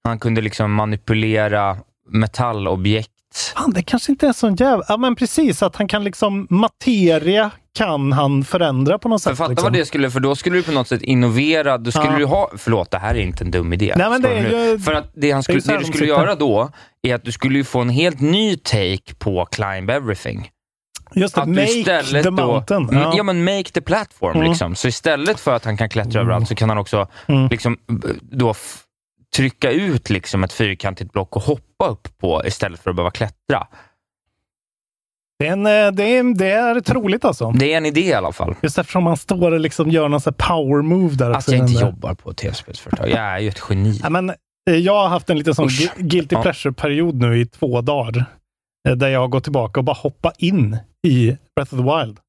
han 0.04 0.20
kunde 0.20 0.42
liksom 0.42 0.74
manipulera 0.74 1.78
metallobjekt. 2.10 3.10
Fan, 3.56 3.72
det 3.72 3.84
kanske 3.84 4.12
inte 4.12 4.28
är 4.28 4.34
så 4.34 4.50
jävla... 4.50 4.86
Ja, 4.88 4.98
men 4.98 5.16
precis. 5.16 5.64
Att 5.64 5.76
han 5.76 5.88
kan 5.88 6.04
liksom... 6.04 6.48
Materia 6.50 7.52
kan 7.78 8.12
han 8.12 8.44
förändra 8.44 9.00
på 9.00 9.10
något 9.10 9.22
sätt. 9.22 9.38
fatta 9.38 9.50
liksom. 9.50 9.64
vad 9.66 9.74
det 9.74 9.86
skulle, 9.86 10.12
för 10.12 10.20
då 10.20 10.36
skulle 10.36 10.56
du 10.58 10.64
på 10.64 10.72
något 10.72 10.88
sätt 10.88 11.02
innovera, 11.02 11.78
då 11.78 11.92
skulle 11.92 12.12
Ja. 12.12 12.18
du 12.18 12.26
ha, 12.26 12.52
förlåt 12.58 12.92
det 12.92 12.98
här 12.98 13.16
är 13.16 13.20
inte 13.20 13.44
en 13.44 13.52
dum 13.52 13.74
idé. 13.74 13.94
Nej, 13.98 14.10
men 14.10 14.22
det 14.22 14.30
är 14.30 14.70
ju- 14.72 14.80
För 14.80 14.94
att 14.94 15.12
det, 15.14 15.32
han 15.32 15.44
skulle, 15.44 15.60
det 15.60 15.74
det 15.74 15.78
du 15.80 15.86
skulle 15.86 16.06
göra 16.06 16.36
då, 16.36 16.70
är 17.02 17.16
att 17.16 17.24
du 17.26 17.32
skulle 17.32 17.64
få 17.64 17.80
en 17.82 17.90
helt 17.90 18.22
ny 18.22 18.58
take 18.58 19.16
på 19.20 19.46
Climb 19.46 19.90
Everything. 19.90 20.50
Just 21.16 21.36
det, 21.36 21.42
Att 21.42 21.48
du 21.48 21.54
make 21.54 22.04
the 22.04 22.22
då, 22.22 22.32
mountain. 22.32 22.84
Mm, 22.90 23.02
Ja. 23.02 23.14
Ja. 23.18 23.24
men 23.24 23.44
make 23.44 23.64
the 23.64 23.82
platform. 23.82 24.36
Mm. 24.38 24.50
Liksom. 24.50 24.76
Så 24.76 24.88
istället 24.88 25.40
för 25.40 25.56
att 25.56 25.66
han 25.66 25.78
kan 25.78 25.90
klättra 25.90 26.22
överallt 26.22 26.48
så 26.48 26.56
kan 26.56 26.70
han 26.70 26.78
också 26.78 27.08
Mm. 27.28 27.48
liksom, 27.48 27.78
b- 27.88 28.08
då 28.22 28.54
trycka 29.36 29.72
ut 29.72 30.10
liksom 30.10 30.44
ett 30.44 30.54
fyrkantigt 30.54 31.12
block 31.12 31.36
och 31.36 31.42
hoppa 31.42 31.88
upp 31.88 32.08
på 32.18 32.42
istället 32.46 32.80
för 32.84 32.90
att 32.90 32.96
behöva 32.96 33.12
klättra. 33.12 33.68
Det, 35.44 35.48
är 35.48 35.52
en, 35.54 35.66
eh, 35.66 35.92
det, 35.92 36.04
är, 36.18 36.36
det 36.36 36.52
är 36.52 36.80
troligt 36.80 37.26
alltså. 37.26 37.52
Det 37.52 37.74
är 37.74 37.78
en 37.78 37.86
idé 37.86 38.02
i 38.02 38.14
alla 38.14 38.32
fall. 38.32 38.56
Just 38.62 38.78
eftersom 38.78 39.06
han 39.06 39.18
står 39.18 39.52
och 39.52 39.60
liksom 39.60 39.90
gör 39.90 40.10
någon 40.10 40.22
sån 40.22 40.34
power 40.34 40.82
move 40.82 41.16
där. 41.16 41.32
Att 41.32 41.48
jag 41.48 41.58
inte 41.60 41.74
där. 41.80 41.82
jobbar 41.88 42.14
på 42.14 42.30
ett 42.32 42.38
tv-spelsföretag. 42.38 43.10
Jag 43.10 43.18
är 43.18 43.40
ju 43.40 43.50
ett 43.50 43.62
geni. 43.70 44.00
Ja, 44.04 44.10
men, 44.10 44.30
eh, 44.30 44.76
jag 44.76 44.94
har 44.94 45.08
haft 45.08 45.30
en 45.30 45.38
liten 45.38 45.56
sån 45.56 45.66
Usch. 45.66 45.82
gu- 45.98 46.02
guilty 46.04 46.36
pleasure-period 46.36 47.16
nu 47.16 47.40
i 47.40 47.46
två 47.46 47.82
dagar. 47.82 48.26
eh, 48.90 48.96
Där 48.96 49.08
jag 49.08 49.20
har 49.20 49.28
gått 49.28 49.44
tillbaka 49.44 49.80
och 49.80 49.84
bara 49.84 49.96
hoppat 49.96 50.36
in 50.38 50.78
i 51.08 51.38
Breath 51.56 51.74
of 51.74 51.80
the 51.80 51.84
Wild. 52.06 52.20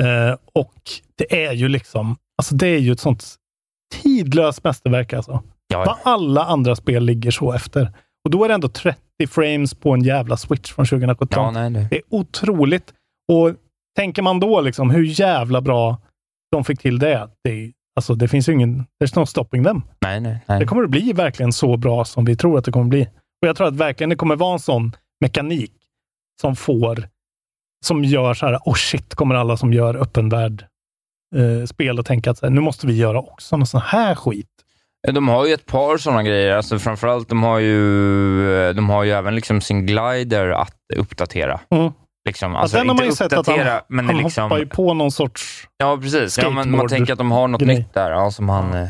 Eh, 0.00 0.36
och 0.52 0.74
det 1.18 1.46
är 1.46 1.52
ju 1.52 1.68
liksom, 1.68 2.16
alltså 2.38 2.54
det 2.54 2.66
är 2.68 2.78
ju 2.78 2.92
ett 2.92 3.00
sånt 3.00 3.34
tidlöst 4.02 4.64
mästerverk 4.64 5.12
alltså. 5.12 5.42
Ja, 5.68 5.78
Vad 5.84 6.14
alla 6.14 6.44
andra 6.44 6.76
spel 6.76 7.04
ligger 7.04 7.30
så 7.30 7.52
efter. 7.52 7.92
Och 8.24 8.30
då 8.30 8.44
är 8.44 8.48
det 8.48 8.54
ändå 8.54 8.68
30 8.68 9.00
frames 9.26 9.74
på 9.74 9.94
en 9.94 10.02
jävla 10.02 10.36
switch 10.36 10.72
från 10.72 10.86
2017. 10.86 11.28
ja, 11.30 11.50
nej, 11.50 11.70
det. 11.70 11.86
Det 11.90 11.96
är 11.96 12.02
otroligt. 12.08 12.94
Och 13.32 13.54
tänker 13.96 14.22
man 14.22 14.40
då 14.40 14.60
liksom 14.60 14.90
hur 14.90 15.20
jävla 15.20 15.60
bra 15.60 15.98
de 16.50 16.64
fick 16.64 16.80
till 16.80 16.98
det. 16.98 17.28
det 17.44 17.72
alltså 17.96 18.14
det 18.14 18.28
finns 18.28 18.48
ju 18.48 18.52
ingen, 18.52 18.86
there's 19.02 19.18
no 19.18 19.26
stopping 19.26 19.64
them. 19.64 19.82
nej, 20.00 20.20
nej, 20.20 20.40
nej. 20.46 20.60
Det 20.60 20.66
kommer 20.66 20.84
att 20.84 20.90
bli 20.90 21.12
verkligen 21.12 21.52
så 21.52 21.76
bra 21.76 22.04
som 22.04 22.24
vi 22.24 22.36
tror 22.36 22.58
att 22.58 22.64
det 22.64 22.72
kommer 22.72 22.86
bli. 22.86 23.02
Och 23.42 23.48
jag 23.48 23.56
tror 23.56 23.66
att 23.66 23.74
verkligen 23.74 24.10
det 24.10 24.16
kommer 24.16 24.36
vara 24.36 24.52
en 24.52 24.58
sån 24.58 24.96
mekanik 25.20 25.72
som 26.40 26.56
får, 26.56 27.08
som 27.86 28.04
gör 28.04 28.34
så 28.34 28.46
här, 28.46 28.58
oh 28.64 28.74
shit, 28.74 29.14
kommer 29.14 29.34
alla 29.34 29.56
som 29.56 29.72
gör 29.72 29.96
öppen 29.96 30.28
värld 30.28 30.66
eh, 31.36 31.66
spel 31.66 31.98
och 31.98 32.06
tänka 32.06 32.30
att 32.30 32.42
här, 32.42 32.50
nu 32.50 32.60
måste 32.60 32.86
vi 32.86 32.96
göra 32.96 33.18
också 33.18 33.56
någon 33.56 33.66
sån 33.66 33.80
här 33.80 34.14
skit. 34.14 34.57
De 35.12 35.28
har 35.28 35.46
ju 35.46 35.52
ett 35.54 35.66
par 35.66 35.96
sådana 35.98 36.22
grejer. 36.22 36.56
Alltså 36.56 36.78
framförallt, 36.78 37.28
de 37.28 37.42
har 37.42 37.58
ju, 37.58 38.72
de 38.72 38.90
har 38.90 39.04
ju 39.04 39.10
även 39.10 39.34
liksom 39.34 39.60
sin 39.60 39.86
glider 39.86 40.50
att 40.50 40.74
uppdatera. 40.96 41.60
Mm. 41.70 41.92
Liksom, 42.28 42.56
Alltså, 42.56 42.62
alltså, 42.62 42.78
den 42.78 42.88
har 42.88 42.96
man 42.96 43.04
ju 43.04 43.12
sett 43.12 43.32
att 43.32 43.46
han, 43.46 43.80
men 43.88 44.06
han 44.06 44.16
liksom... 44.18 44.42
hoppar 44.42 44.58
ju 44.58 44.66
på 44.66 44.94
någon 44.94 45.10
sorts... 45.10 45.68
Ja, 45.78 45.98
precis. 46.02 46.38
Ja, 46.38 46.50
man 46.50 46.64
skateboard- 46.68 46.88
tänker 46.88 47.12
att 47.12 47.18
de 47.18 47.30
har 47.30 47.48
något 47.48 47.60
grej. 47.60 47.76
nytt 47.78 47.94
där, 47.94 48.10
ja, 48.10 48.30
som 48.30 48.48
han, 48.48 48.74
eh, 48.74 48.88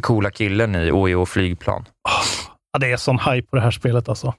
coola 0.00 0.30
killen 0.30 0.74
i 0.74 0.90
OEO 0.92 1.26
flygplan. 1.26 1.84
Ja, 2.72 2.78
det 2.78 2.92
är 2.92 2.96
sån 2.96 3.18
hype 3.18 3.48
på 3.50 3.56
det 3.56 3.62
här 3.62 3.70
spelet 3.70 4.08
alltså. 4.08 4.34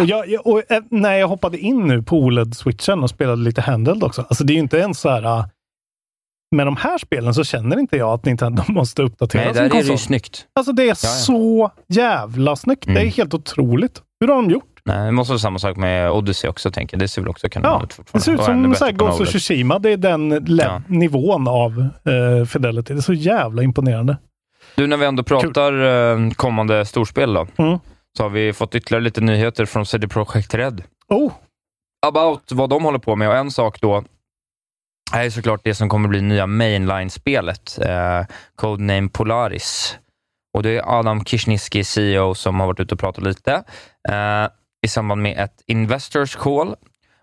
Och, 0.00 0.04
jag, 0.06 0.28
jag- 0.28 0.46
och 0.46 0.62
eh, 0.72 0.82
när 0.90 1.14
jag 1.14 1.28
hoppade 1.28 1.58
in 1.58 1.86
nu 1.86 2.02
på 2.02 2.16
OLED-switchen 2.16 3.02
och 3.02 3.10
spelade 3.10 3.42
lite 3.42 3.60
handheld 3.60 4.04
också. 4.04 4.22
Alltså 4.22 4.44
det 4.44 4.52
är 4.52 4.54
ju 4.54 4.60
inte 4.60 4.76
ens 4.78 5.00
så 5.00 5.08
här... 5.10 5.44
Med 6.50 6.66
de 6.66 6.76
här 6.76 6.98
spelen 6.98 7.34
så 7.34 7.44
känner 7.44 7.78
inte 7.78 7.96
jag 7.96 8.08
att 8.12 8.24
Nintendo 8.24 8.62
måste 8.68 9.02
uppdatera 9.02 9.44
Nej, 9.44 9.54
sin 9.54 9.62
där 9.68 9.78
är 9.78 9.82
det 9.82 9.90
ju 9.90 9.98
snyggt. 9.98 10.46
Alltså 10.54 10.72
det 10.72 10.82
är 10.82 10.86
ja. 10.88 10.94
så 10.94 11.70
jävla 11.88 12.56
snyggt. 12.56 12.84
Det 12.86 12.92
är 12.92 12.96
Mm. 12.96 13.12
helt 13.16 13.34
otroligt. 13.34 14.02
Hur 14.20 14.28
har 14.28 14.34
de 14.34 14.50
gjort? 14.50 14.64
Nej, 14.84 15.06
det 15.06 15.12
måste 15.12 15.32
vara 15.32 15.38
samma 15.38 15.58
sak 15.58 15.76
med 15.76 16.10
Odyssey 16.10 16.50
också, 16.50 16.70
tänker 16.70 16.96
jag. 16.96 17.00
Det 17.00 17.08
ser 17.08 17.22
väl 17.22 17.28
också 17.28 17.46
Ja, 17.46 17.50
kanon 17.50 17.82
ut 17.82 17.88
det 17.88 17.94
fortfarande. 17.94 18.24
ser 18.24 18.32
ut 18.32 18.44
som 18.64 18.74
så 18.74 18.84
här 18.84 18.92
Ghost 18.92 19.20
of. 19.20 19.28
Tsushima. 19.28 19.78
Det 19.78 19.90
är 19.92 19.96
den 19.96 20.46
Ja. 20.58 20.82
nivån 20.88 21.48
av 21.48 21.88
eh, 22.04 22.46
Fidelity. 22.46 22.94
Det 22.94 23.00
är 23.00 23.02
så 23.02 23.12
jävla 23.12 23.62
imponerande. 23.62 24.16
Du, 24.74 24.86
när 24.86 24.96
vi 24.96 25.06
ändå 25.06 25.22
pratar 25.22 25.72
eh, 26.14 26.30
kommande 26.30 26.84
storspel 26.84 27.34
då, 27.34 27.46
Mm. 27.56 27.78
så 28.16 28.22
har 28.22 28.30
vi 28.30 28.52
fått 28.52 28.74
ytterligare 28.74 29.04
lite 29.04 29.20
nyheter 29.20 29.64
från 29.64 29.86
CD 29.86 30.08
Projekt 30.08 30.54
Red. 30.54 30.82
Oh, 31.08 31.32
about 32.06 32.52
vad 32.52 32.70
de 32.70 32.84
håller 32.84 32.98
på 32.98 33.16
med. 33.16 33.28
Och 33.28 33.36
en 33.36 33.50
sak 33.50 33.80
då 33.80 34.04
här 35.12 35.24
är 35.24 35.30
såklart 35.30 35.60
det 35.64 35.74
som 35.74 35.88
kommer 35.88 36.08
bli 36.08 36.20
nya 36.20 36.46
mainline-spelet, 36.46 37.78
eh, 37.82 38.22
Codename 38.56 39.08
Polaris. 39.08 39.98
Och 40.54 40.62
det 40.62 40.70
är 40.70 40.98
Adam 40.98 41.24
Kishniski, 41.24 41.84
CEO, 41.84 42.34
som 42.34 42.60
har 42.60 42.66
varit 42.66 42.80
ute 42.80 42.94
och 42.94 43.00
pratat 43.00 43.24
lite 43.24 43.52
eh, 44.08 44.48
i 44.82 44.88
samband 44.88 45.22
med 45.22 45.38
ett 45.38 45.62
Investors 45.66 46.36
Call. 46.36 46.74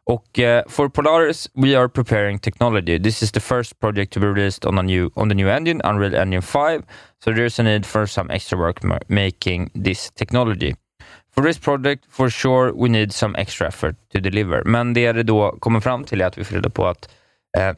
Och 0.05 0.39
eh, 0.39 0.63
for 0.69 0.89
Polaris, 0.89 1.49
we 1.53 1.79
are 1.79 1.89
preparing 1.89 2.39
technology. 2.39 2.99
This 2.99 3.23
is 3.23 3.31
the 3.31 3.39
first 3.39 3.79
project 3.79 4.13
to 4.13 4.19
be 4.19 4.27
released 4.27 4.65
on, 4.65 4.79
a 4.79 4.81
new, 4.81 5.11
on 5.15 5.29
the 5.29 5.35
new 5.35 5.49
engine, 5.49 5.81
Unreal 5.83 6.15
Engine 6.15 6.41
5. 6.41 6.83
So 7.23 7.31
there's 7.31 7.59
a 7.59 7.63
need 7.63 7.85
for 7.85 8.05
some 8.05 8.33
extra 8.33 8.59
work 8.59 8.83
making 9.07 9.71
this 9.83 10.11
technology. 10.11 10.75
For 11.35 11.43
this 11.43 11.57
project, 11.57 12.05
for 12.09 12.29
sure, 12.29 12.73
we 12.73 12.89
need 12.89 13.13
some 13.13 13.35
extra 13.35 13.67
effort 13.67 13.95
to 14.11 14.19
deliver. 14.19 14.63
Men 14.63 14.93
det 14.93 15.11
det 15.11 15.23
då 15.23 15.57
kommer 15.59 15.79
fram 15.79 16.03
till 16.03 16.21
är 16.21 16.25
att 16.25 16.37
vi 16.37 16.43
får 16.43 16.55
reda 16.55 16.69
på 16.69 16.87
att, 16.87 17.09
eh, 17.57 17.75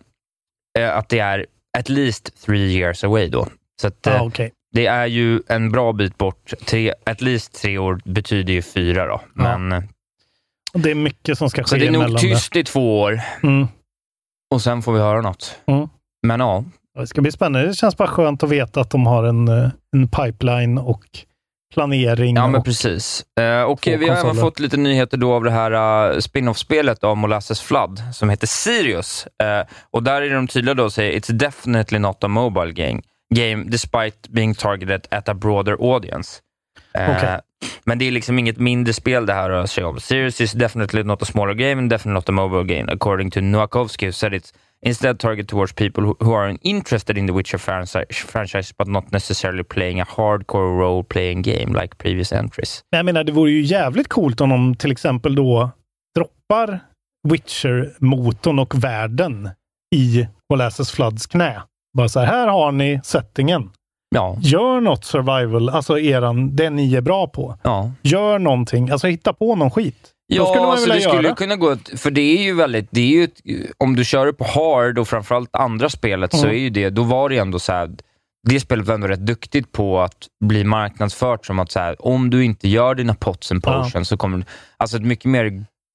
eh, 0.79 0.97
att 0.97 1.09
det 1.09 1.19
är 1.19 1.45
at 1.77 1.89
least 1.89 2.45
three 2.45 2.71
years 2.77 3.03
away 3.03 3.29
då. 3.29 3.47
Så 3.81 3.87
att, 3.87 4.07
eh, 4.07 4.13
ja, 4.13 4.23
okej. 4.23 4.51
det 4.71 4.85
är 4.85 5.05
ju 5.05 5.41
en 5.47 5.71
bra 5.71 5.93
bit 5.93 6.17
bort. 6.17 6.53
Tre, 6.65 6.93
at 7.05 7.21
least 7.21 7.61
tre 7.61 7.77
år 7.77 8.01
betyder 8.05 8.53
ju 8.53 8.61
fyra 8.61 9.05
då. 9.07 9.21
Ja. 9.35 9.57
Men, 9.57 9.71
eh, 9.71 9.89
Det 10.73 10.91
är 10.91 10.95
mycket 10.95 11.37
som 11.37 11.49
ska 11.49 11.63
ske 11.63 11.67
så 11.69 11.75
det 11.75 11.87
är 11.87 11.91
nog 11.91 12.17
tyst 12.17 12.55
i 12.55 12.63
två 12.63 13.01
år. 13.01 13.21
Mm. 13.43 13.67
och 14.53 14.61
sen 14.61 14.81
får 14.81 14.93
vi 14.93 14.99
höra 14.99 15.21
något. 15.21 15.59
Mm. 15.65 15.89
Men 16.27 16.39
ja, 16.39 16.63
Det 16.99 17.07
ska 17.07 17.21
bli 17.21 17.31
spännande. 17.31 17.67
Det 17.67 17.73
känns 17.73 17.97
bara 17.97 18.07
skönt 18.07 18.43
att 18.43 18.49
veta 18.49 18.81
att 18.81 18.89
de 18.89 19.05
har 19.05 19.23
en, 19.23 19.47
eh, 19.47 19.69
en 19.93 20.07
pipeline 20.07 20.77
och 20.77 21.05
planering. 21.73 22.35
Ja, 22.35 22.47
men 22.47 22.59
och, 22.59 22.65
precis. 22.65 23.25
Eh, 23.39 23.61
och 23.61 23.87
vi 23.87 24.07
har 24.09 24.17
även 24.17 24.35
fått 24.35 24.59
lite 24.59 24.77
nyheter 24.77 25.17
då 25.17 25.33
av 25.33 25.43
det 25.43 25.51
här 25.51 25.71
uh, 26.13 26.19
spin-off-spelet 26.19 27.03
av 27.03 27.17
Molasses 27.17 27.61
Flood, 27.61 28.03
som 28.13 28.29
heter 28.29 28.47
Sirius. 28.47 29.27
Eh, 29.43 29.67
och 29.91 30.03
där 30.03 30.21
är 30.21 30.33
de 30.33 30.47
tydliga 30.47 30.73
då 30.73 30.83
och 30.83 30.93
säger 30.93 31.19
“It's 31.19 31.31
definitely 31.31 31.99
not 31.99 32.23
a 32.23 32.27
mobile 32.27 32.71
game, 32.71 33.01
game 33.35 33.63
despite 33.67 34.29
being 34.29 34.55
targeted 34.55 35.07
at 35.11 35.29
a 35.29 35.33
broader 35.33 35.93
audience”. 35.93 36.41
Eh, 36.93 37.17
Okej. 37.17 37.39
Men 37.83 37.99
det 37.99 38.07
är 38.07 38.11
liksom 38.11 38.39
inget 38.39 38.57
mindre 38.57 38.93
spel 38.93 39.25
det 39.25 39.33
här 39.33 39.49
rör 39.49 39.65
sig 39.65 39.83
om. 39.83 39.99
Sirius 39.99 40.41
is 40.41 40.51
definitely 40.51 41.03
not 41.03 41.21
a 41.21 41.25
smaller 41.25 41.53
game 41.53 41.81
and 41.81 41.89
definitely 41.89 42.13
not 42.13 42.29
a 42.29 42.31
mobile 42.31 42.75
game, 42.75 42.91
according 42.91 43.31
to 43.31 43.39
Nowakowski, 43.39 44.05
who 44.05 44.11
said 44.11 44.33
it's 44.33 44.53
instead 44.81 45.19
targeted 45.19 45.47
towards 45.49 45.73
people 45.73 46.03
who, 46.03 46.15
who 46.19 46.33
are 46.33 46.57
interested 46.61 47.17
in 47.17 47.27
the 47.27 47.33
Witcher 47.33 47.57
franchise, 47.57 48.73
but 48.77 48.87
not 48.87 49.11
necessarily 49.11 49.63
playing 49.63 50.01
a 50.01 50.05
hardcore 50.05 50.77
role-playing 50.79 51.41
game 51.41 51.81
like 51.81 51.97
previous 51.97 52.31
entries. 52.33 52.83
Men 52.91 52.97
jag 52.97 53.05
menar, 53.05 53.23
det 53.23 53.31
vore 53.31 53.51
ju 53.51 53.61
jävligt 53.61 54.07
coolt 54.07 54.41
om 54.41 54.49
de 54.49 54.75
till 54.75 54.91
exempel 54.91 55.35
då 55.35 55.69
droppar 56.15 56.79
Witcher-motorn 57.27 58.59
och 58.59 58.83
världen 58.83 59.49
i 59.95 60.27
Molasses 60.49 60.91
Floods 60.91 61.25
knä. 61.27 61.61
Bara 61.97 62.09
så 62.09 62.19
här, 62.19 62.27
här 62.27 62.47
har 62.47 62.71
ni 62.71 62.99
settingen. 63.03 63.69
Ja, 64.15 64.37
Gör 64.39 64.81
något 64.81 65.05
survival, 65.05 65.69
alltså 65.69 65.99
eran, 65.99 66.55
det 66.55 66.69
ni 66.69 66.95
är 66.95 67.01
bra 67.01 67.27
på. 67.27 67.57
ja. 67.63 67.91
Gör 68.01 68.39
någonting, 68.39 68.89
alltså 68.89 69.07
hitta 69.07 69.33
på 69.33 69.55
någon 69.55 69.71
skit. 69.71 70.11
Ja, 70.27 70.45
skulle 70.45 70.65
alltså 70.67 70.89
det 70.89 71.01
skulle 71.01 71.27
ju 71.29 71.35
kunna 71.35 71.55
gå, 71.55 71.75
för 71.97 72.11
det 72.11 72.21
är 72.21 72.43
ju 72.43 72.53
väldigt, 72.55 72.87
det 72.91 73.01
är 73.01 73.07
ju 73.07 73.27
om 73.77 73.95
du 73.95 74.05
kör 74.05 74.31
på 74.31 74.43
hard 74.45 74.97
och 74.99 75.07
framförallt 75.07 75.55
andra 75.55 75.89
spelet 75.89 76.31
så 76.33 76.43
Mm. 76.45 76.49
är 76.55 76.59
ju 76.59 76.69
det, 76.69 76.89
då 76.89 77.03
var 77.03 77.29
det 77.29 77.37
ändå 77.37 77.59
så 77.59 77.71
här, 77.71 77.89
det 78.47 78.59
spelet 78.59 78.85
var 78.85 78.93
ändå 78.95 79.07
rätt 79.07 79.25
duktigt 79.25 79.71
på 79.71 80.01
att 80.01 80.27
bli 80.45 80.63
marknadsfört 80.63 81.45
som 81.45 81.59
att 81.59 81.71
så 81.71 81.79
här, 81.79 82.05
om 82.07 82.29
du 82.29 82.45
inte 82.45 82.67
gör 82.67 82.95
dina 82.95 83.13
pots 83.15 83.51
and 83.51 83.63
Ja. 83.65 83.83
potions 83.83 84.07
så 84.07 84.17
kommer 84.17 84.37
du, 84.37 84.43
alltså 84.77 84.97
ett 84.97 85.03
mycket 85.03 85.25
mer 85.25 85.45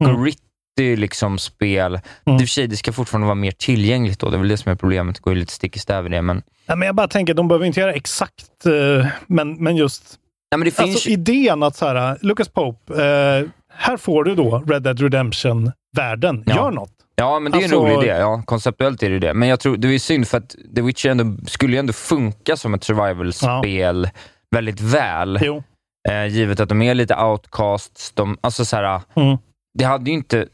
Mm. 0.05 0.22
gritty 0.24 0.41
ju 0.78 0.97
liksom 0.97 1.39
spel. 1.39 1.87
Mm. 2.26 2.39
Det, 2.39 2.39
för 2.39 2.47
sig, 2.47 2.66
det 2.66 2.76
ska 2.76 2.93
fortfarande 2.93 3.26
vara 3.26 3.35
mer 3.35 3.51
tillgängligt 3.51 4.18
då. 4.18 4.31
Det 4.31 4.37
är 4.37 4.39
väl 4.39 4.49
det 4.49 4.57
som 4.57 4.72
är 4.72 4.76
problemet. 4.76 5.14
Det 5.16 5.20
går 5.22 5.33
ju 5.35 5.41
lite 5.41 5.53
stick 5.53 5.76
i 5.76 5.78
stäv 5.78 6.07
i 6.07 6.09
det. 6.09 6.22
Men, 6.22 6.43
Nej, 6.66 6.76
men 6.76 6.87
jag 6.87 6.95
bara 6.95 7.09
tänker, 7.09 7.35
de 7.35 7.49
behöver 7.49 7.66
inte 7.66 7.81
göra 7.81 7.93
exakt, 7.93 8.66
eh, 8.66 9.07
men, 9.26 9.53
men 9.55 9.76
just 9.76 10.18
nej, 10.53 10.59
men 10.59 10.64
det 10.64 10.70
finns 10.70 10.95
alltså, 10.95 11.09
ju- 11.09 11.12
idén 11.14 11.62
att 11.62 11.76
så 11.76 11.87
här, 11.87 12.18
Lucas 12.20 12.49
Pope, 12.49 13.05
eh, 13.05 13.49
här 13.81 13.97
får 13.97 14.24
du 14.24 14.35
då 14.35 14.59
Red 14.66 14.83
Dead 14.83 15.01
Redemption-världen. 15.01 16.43
Ja. 16.47 16.55
Gör 16.57 16.70
något. 16.70 16.91
Ja, 17.14 17.39
men 17.41 17.53
det 17.53 17.59
är 17.59 17.62
Alltså- 17.62 17.76
en 17.76 17.83
rolig 17.83 18.09
idé. 18.09 18.16
Ja, 18.18 18.43
konceptuellt 18.47 19.03
är 19.03 19.11
det 19.11 19.18
det. 19.18 19.35
Men 19.35 19.49
jag 19.49 19.61
tror 19.61 19.76
det 19.76 19.95
är 19.95 19.99
synd 19.99 20.28
för 20.28 20.39
att 20.39 20.57
The 20.76 20.83
Witcher 20.83 21.09
ändå, 21.11 21.47
skulle 21.47 21.72
ju 21.72 21.78
ändå 21.78 21.93
funka 21.93 22.57
som 22.57 22.74
ett 22.74 22.85
survival-spel 22.85 24.09
väldigt 24.51 24.81
väl. 24.81 25.39
Jo. 25.43 25.62
Eh, 26.09 26.26
givet 26.26 26.61
att 26.61 26.68
de 26.68 26.83
är 26.83 26.95
lite 26.95 27.16
outcasts. 27.16 28.12
De, 28.12 28.39
alltså 28.41 28.64
så 28.64 28.76
här, 28.76 29.01
Mm. 29.16 29.39
Det 29.78 29.85
hade 29.85 30.11
ju 30.11 30.16
inte... 30.16 30.47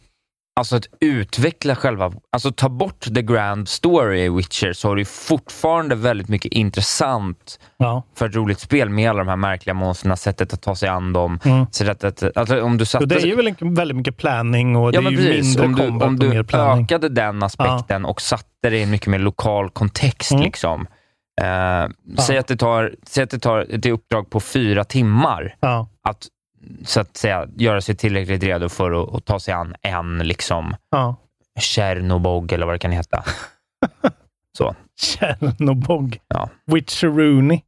Alltså 0.60 0.76
att 0.76 0.86
utveckla 1.00 1.76
själva... 1.76 2.12
Alltså 2.32 2.52
ta 2.52 2.68
bort 2.68 3.00
the 3.14 3.22
grand 3.22 3.68
story 3.68 4.20
i 4.24 4.28
Witcher 4.28 4.72
så 4.72 4.88
har 4.88 4.96
du 4.96 5.04
fortfarande 5.04 5.94
väldigt 5.94 6.28
mycket 6.28 6.52
intressant 6.52 7.60
Ja. 7.76 8.02
för 8.14 8.28
ett 8.28 8.34
roligt 8.34 8.60
spel 8.60 8.90
med 8.90 9.10
alla 9.10 9.18
de 9.18 9.28
här 9.28 9.36
märkliga 9.36 9.74
monstren, 9.74 10.16
sättet 10.16 10.52
att 10.52 10.62
ta 10.62 10.74
sig 10.76 10.88
an 10.88 11.12
dem. 11.12 11.38
Mm. 11.44 11.66
Sättet, 11.72 12.36
alltså, 12.38 12.62
om 12.62 12.78
du 12.78 12.84
satte, 12.84 13.06
det 13.06 13.14
är 13.14 13.26
ju 13.26 13.36
väldigt 13.60 13.96
mycket 13.96 14.16
planning 14.16 14.76
och 14.76 14.94
Ja, 14.94 15.00
det 15.00 15.06
är 15.06 15.10
ju 15.10 15.16
precis. 15.16 15.58
mindre 15.58 15.66
Om 15.66 15.74
du, 15.74 15.82
combat 15.86 16.08
om 16.08 16.14
och 16.14 16.20
mer 16.24 16.34
du 16.36 16.44
planning. 16.44 16.84
ökade 16.84 17.08
den 17.08 17.42
aspekten 17.42 18.04
och 18.04 18.20
satte 18.20 18.46
det 18.70 18.78
i 18.78 18.82
en 18.82 18.90
mycket 18.90 19.06
mer 19.06 19.18
lokal 19.18 19.70
kontext. 19.70 20.32
Mm. 20.32 20.44
Liksom. 20.44 20.86
Eh, 21.42 21.88
säg, 22.18 22.38
att 22.38 22.46
det 22.46 22.56
tar, 22.56 22.94
säg 23.02 23.24
att 23.24 23.30
det 23.30 23.38
tar 23.38 23.58
ett 23.74 23.86
uppdrag 23.86 24.30
på 24.30 24.40
fyra 24.40 24.84
timmar 24.84 25.56
Ja. 25.60 25.88
att 26.08 26.26
så 26.84 27.00
att 27.00 27.16
säga, 27.16 27.48
göra 27.56 27.80
sig 27.80 27.96
tillräckligt 27.96 28.42
redo 28.42 28.68
för 28.68 29.02
att, 29.02 29.14
att 29.14 29.24
ta 29.24 29.40
sig 29.40 29.54
an 29.54 29.74
en 29.82 30.18
liksom, 30.18 30.76
Ja. 30.90 31.16
Eller 32.52 32.66
vad 32.66 32.74
det 32.74 32.78
kan 32.78 32.92
heta. 32.92 33.24
så. 34.58 34.74
Tjernobog. 35.00 36.18
Ja. 36.28 36.50
Witcheroony. 36.66 37.62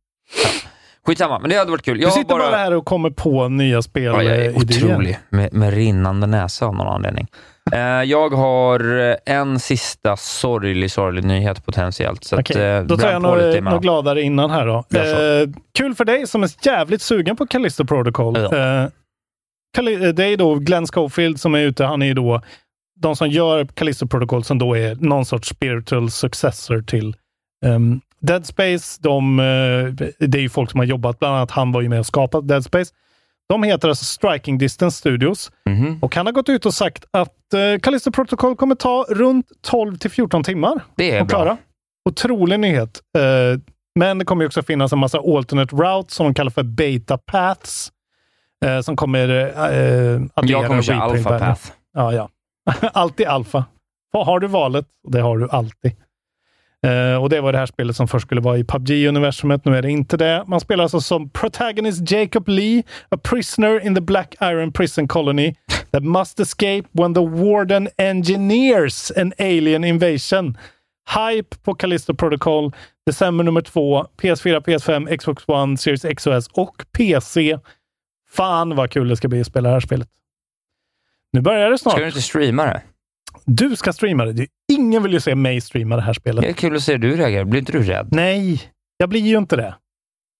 Skitsamma, 1.08 1.38
men 1.38 1.50
det 1.50 1.56
hade 1.56 1.70
varit 1.70 1.84
kul. 1.84 1.96
Du 1.96 2.02
Jag 2.02 2.08
har 2.08 2.16
sitter 2.16 2.38
bara... 2.38 2.56
här 2.56 2.74
och 2.74 2.84
kommer 2.84 3.10
på 3.10 3.48
nya 3.48 3.82
spel. 3.82 4.04
Ja, 4.04 4.22
jag 4.22 4.36
är 4.36 4.50
eh, 4.50 4.56
otrolig 4.56 5.18
med, 5.30 5.52
med 5.54 5.74
rinnande 5.74 6.26
näsa 6.26 6.66
av 6.66 6.74
någon 6.74 6.88
anledning. 6.88 7.26
Eh, 7.72 7.80
jag 8.02 8.30
har 8.30 9.10
eh, 9.10 9.16
en 9.26 9.58
sista 9.58 10.16
sorglig, 10.16 10.90
sorglig 10.90 11.24
nyhet 11.24 11.64
potentiellt. 11.66 12.24
Så 12.24 12.40
Okej, 12.40 12.76
att, 12.76 12.82
eh, 12.82 12.86
Då 12.86 12.96
tar 12.96 13.10
jag 13.10 13.22
något, 13.22 13.82
gladare 13.82 14.22
innan 14.22 14.50
här 14.50 14.66
då. 14.66 14.76
Eh, 14.98 15.48
kul 15.78 15.94
för 15.94 16.04
dig 16.04 16.26
som 16.26 16.42
är 16.42 16.50
jävligt 16.62 17.02
sugen 17.02 17.36
på 17.36 17.46
Callisto 17.46 17.84
Protocol. 17.84 18.36
Ja. 18.38 18.56
Eh, 18.56 18.88
det 20.14 20.24
är 20.24 20.36
då 20.36 20.54
Glenn 20.54 20.86
Schofield 20.86 21.40
som 21.40 21.54
är 21.54 21.60
ute. 21.60 21.84
Han 21.84 22.02
är 22.02 22.06
ju 22.06 22.14
då 22.14 22.42
de 23.00 23.16
som 23.16 23.28
gör 23.28 23.64
Callisto 23.64 24.06
Protocol 24.06 24.44
som 24.44 24.58
då 24.58 24.76
är 24.76 24.94
någon 24.94 25.24
sorts 25.24 25.48
spiritual 25.48 26.10
successor 26.10 26.82
till 26.82 27.16
ehm, 27.66 28.00
Dead 28.20 28.46
Space. 28.46 28.98
De, 29.02 29.38
eh, 29.38 29.44
det 30.28 30.38
är 30.38 30.42
ju 30.42 30.48
folk 30.48 30.70
som 30.70 30.78
har 30.80 30.84
jobbat, 30.86 31.18
bland 31.18 31.34
annat 31.36 31.50
han 31.50 31.72
var 31.72 31.80
ju 31.80 31.88
med 31.88 31.98
och 31.98 32.06
skapat 32.06 32.48
Dead 32.48 32.64
Space. 32.64 32.94
De 33.48 33.62
heter 33.62 33.88
alltså 33.88 34.04
Striking 34.04 34.58
Distance 34.58 34.98
Studios 34.98 35.52
Mhm. 35.66 35.98
och 36.02 36.14
han 36.16 36.26
har 36.26 36.32
gått 36.32 36.48
ut 36.48 36.66
och 36.66 36.74
sagt 36.74 37.04
att 37.10 37.54
eh, 37.54 37.78
Callisto 37.82 38.10
Protocol 38.12 38.56
kommer 38.56 38.74
ta 38.74 39.06
runt 39.08 39.46
12 39.62 39.96
till 39.98 40.10
14 40.10 40.44
timmar 40.44 40.80
Det 40.96 41.10
är 41.10 41.24
bra. 41.24 41.56
Otrolig 42.08 42.60
nyhet. 42.60 43.00
Eh, 43.18 43.60
men 43.94 44.18
det 44.18 44.24
kommer 44.24 44.46
också 44.46 44.62
finnas 44.62 44.92
en 44.92 44.98
massa 44.98 45.18
alternate 45.18 45.76
routes 45.76 46.14
som 46.14 46.26
de 46.26 46.34
kallar 46.34 46.50
för 46.50 46.62
beta 46.62 47.18
paths. 47.18 47.92
som 48.84 48.96
kommer 48.96 49.28
uh, 49.30 50.22
att 50.34 50.48
Jag 50.48 50.66
kommer 50.66 50.82
köra 50.82 51.00
Alpha 51.02 51.38
Path. 51.38 51.62
Ja, 51.94 52.12
ja. 52.12 52.28
alltid 52.92 53.26
alfa. 53.26 53.64
Har 54.12 54.40
du 54.40 54.46
valet? 54.46 54.86
Det 55.08 55.20
har 55.20 55.38
du 55.38 55.48
alltid. 55.50 55.92
Uh, 56.86 57.22
och 57.22 57.28
Det 57.28 57.40
var 57.40 57.52
det 57.52 57.58
här 57.58 57.66
spelet 57.66 57.96
som 57.96 58.08
först 58.08 58.26
skulle 58.26 58.40
vara 58.40 58.58
i 58.58 58.62
PubG-universumet. 58.62 59.60
Nu 59.64 59.76
är 59.76 59.82
det 59.82 59.90
inte 59.90 60.16
det. 60.16 60.44
Man 60.46 60.60
spelar 60.60 60.84
alltså 60.84 61.00
som 61.00 61.30
protagonist 61.30 62.10
Jacob 62.10 62.48
Lee, 62.48 62.82
a 63.08 63.16
prisoner 63.22 63.86
in 63.86 63.94
the 63.94 64.00
Black 64.00 64.34
Iron 64.40 64.72
Prison 64.72 65.08
Colony 65.08 65.54
that 65.90 66.02
must 66.02 66.40
escape 66.40 66.82
when 66.92 67.14
the 67.14 67.20
warden 67.20 67.88
engineers 67.98 69.12
an 69.16 69.32
alien 69.38 69.84
invasion. 69.84 70.56
Hype 71.08 71.56
på 71.56 71.74
Callisto 71.74 72.14
Protocol, 72.14 72.72
december 73.06 73.44
nummer 73.44 73.60
två, 73.60 74.06
PS4, 74.16 74.60
PS5, 74.60 75.16
Xbox 75.16 75.42
One, 75.46 75.76
Series 75.76 76.02
XOS 76.16 76.48
och 76.52 76.84
PC. 76.92 77.58
Fan 78.30 78.76
vad 78.76 78.90
kul 78.90 79.08
det 79.08 79.16
ska 79.16 79.28
bli 79.28 79.40
att 79.40 79.46
spela 79.46 79.68
det 79.68 79.72
här 79.72 79.80
spelet. 79.80 80.08
Nu 81.32 81.40
börjar 81.40 81.70
det 81.70 81.78
snart. 81.78 81.92
Ska 81.92 82.00
du 82.00 82.06
inte 82.06 82.22
streama 82.22 82.64
det? 82.64 82.82
Du 83.44 83.76
ska 83.76 83.92
streama 83.92 84.24
det. 84.24 84.46
Ingen 84.72 85.02
vill 85.02 85.12
ju 85.12 85.20
se 85.20 85.34
mig 85.34 85.60
streama 85.60 85.96
det 85.96 86.02
här 86.02 86.12
spelet. 86.12 86.42
Det 86.42 86.48
är 86.48 86.52
kul 86.52 86.76
att 86.76 86.82
se 86.82 86.92
hur 86.92 86.98
du 86.98 87.16
reagerar. 87.16 87.44
Blir 87.44 87.60
inte 87.60 87.72
du 87.72 87.82
rädd? 87.82 88.08
Nej, 88.10 88.62
jag 88.96 89.08
blir 89.08 89.20
ju 89.20 89.38
inte 89.38 89.56
det. 89.56 89.74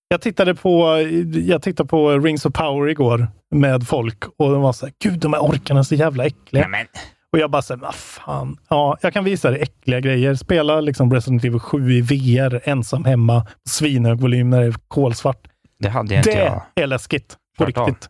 Jag 0.09 0.21
tittade 0.21 0.55
på, 0.55 0.99
jag 1.47 1.63
tittade 1.63 1.89
på 1.89 2.11
Rings 2.19 2.47
of 2.47 2.53
Power 2.53 2.89
igår 2.89 3.29
med 3.55 3.87
folk 3.89 4.25
och 4.39 4.53
de 4.53 4.63
var 4.63 4.73
så 4.73 4.87
här, 4.87 4.95
gud 5.05 5.19
de 5.21 5.33
här 5.33 5.41
orkarna 5.41 5.81
är 5.81 5.85
så 5.85 5.95
jävla 5.95 6.27
äckliga. 6.27 6.69
Nej, 6.69 6.71
men. 6.71 6.87
Och 7.33 7.39
jag 7.39 7.51
bara 7.51 7.63
så 7.63 7.75
här, 7.75 7.81
vad 7.81 7.95
fan. 7.95 8.59
Ja, 8.69 8.99
jag 9.01 9.13
kan 9.13 9.25
visa 9.25 9.51
dig 9.51 9.61
äckliga 9.63 10.01
grejer. 10.01 10.35
Spela 10.35 10.81
liksom 10.81 11.13
Resident 11.15 11.45
Evil 11.45 11.61
7 11.61 11.93
i 11.93 12.01
VR, 12.01 12.61
ensam 12.69 13.05
hemma, 13.05 13.47
svinhög 13.69 14.21
volym 14.21 14.51
när 14.51 14.61
det 14.61 14.67
är 14.67 14.75
kolsvart. 14.89 15.49
Det 15.79 15.89
hade 15.89 16.15
jag 16.15 16.21
inte 16.21 16.31
Det 16.31 16.45
jag. 16.45 16.63
är 16.83 16.87
läskigt. 16.87 17.37
På 17.59 17.67
Klart 17.67 17.89
riktigt. 17.89 18.09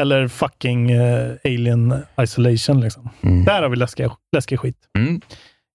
Eller 0.00 0.28
fucking 0.28 0.90
eh, 0.90 1.32
Alien 1.44 1.94
Isolation 2.20 2.80
liksom. 2.80 3.08
Mm. 3.22 3.44
Där 3.44 3.62
har 3.62 3.68
vi 3.68 3.76
läskig, 3.76 4.08
läskig 4.32 4.60
skit. 4.60 4.76
Mm. 4.98 5.20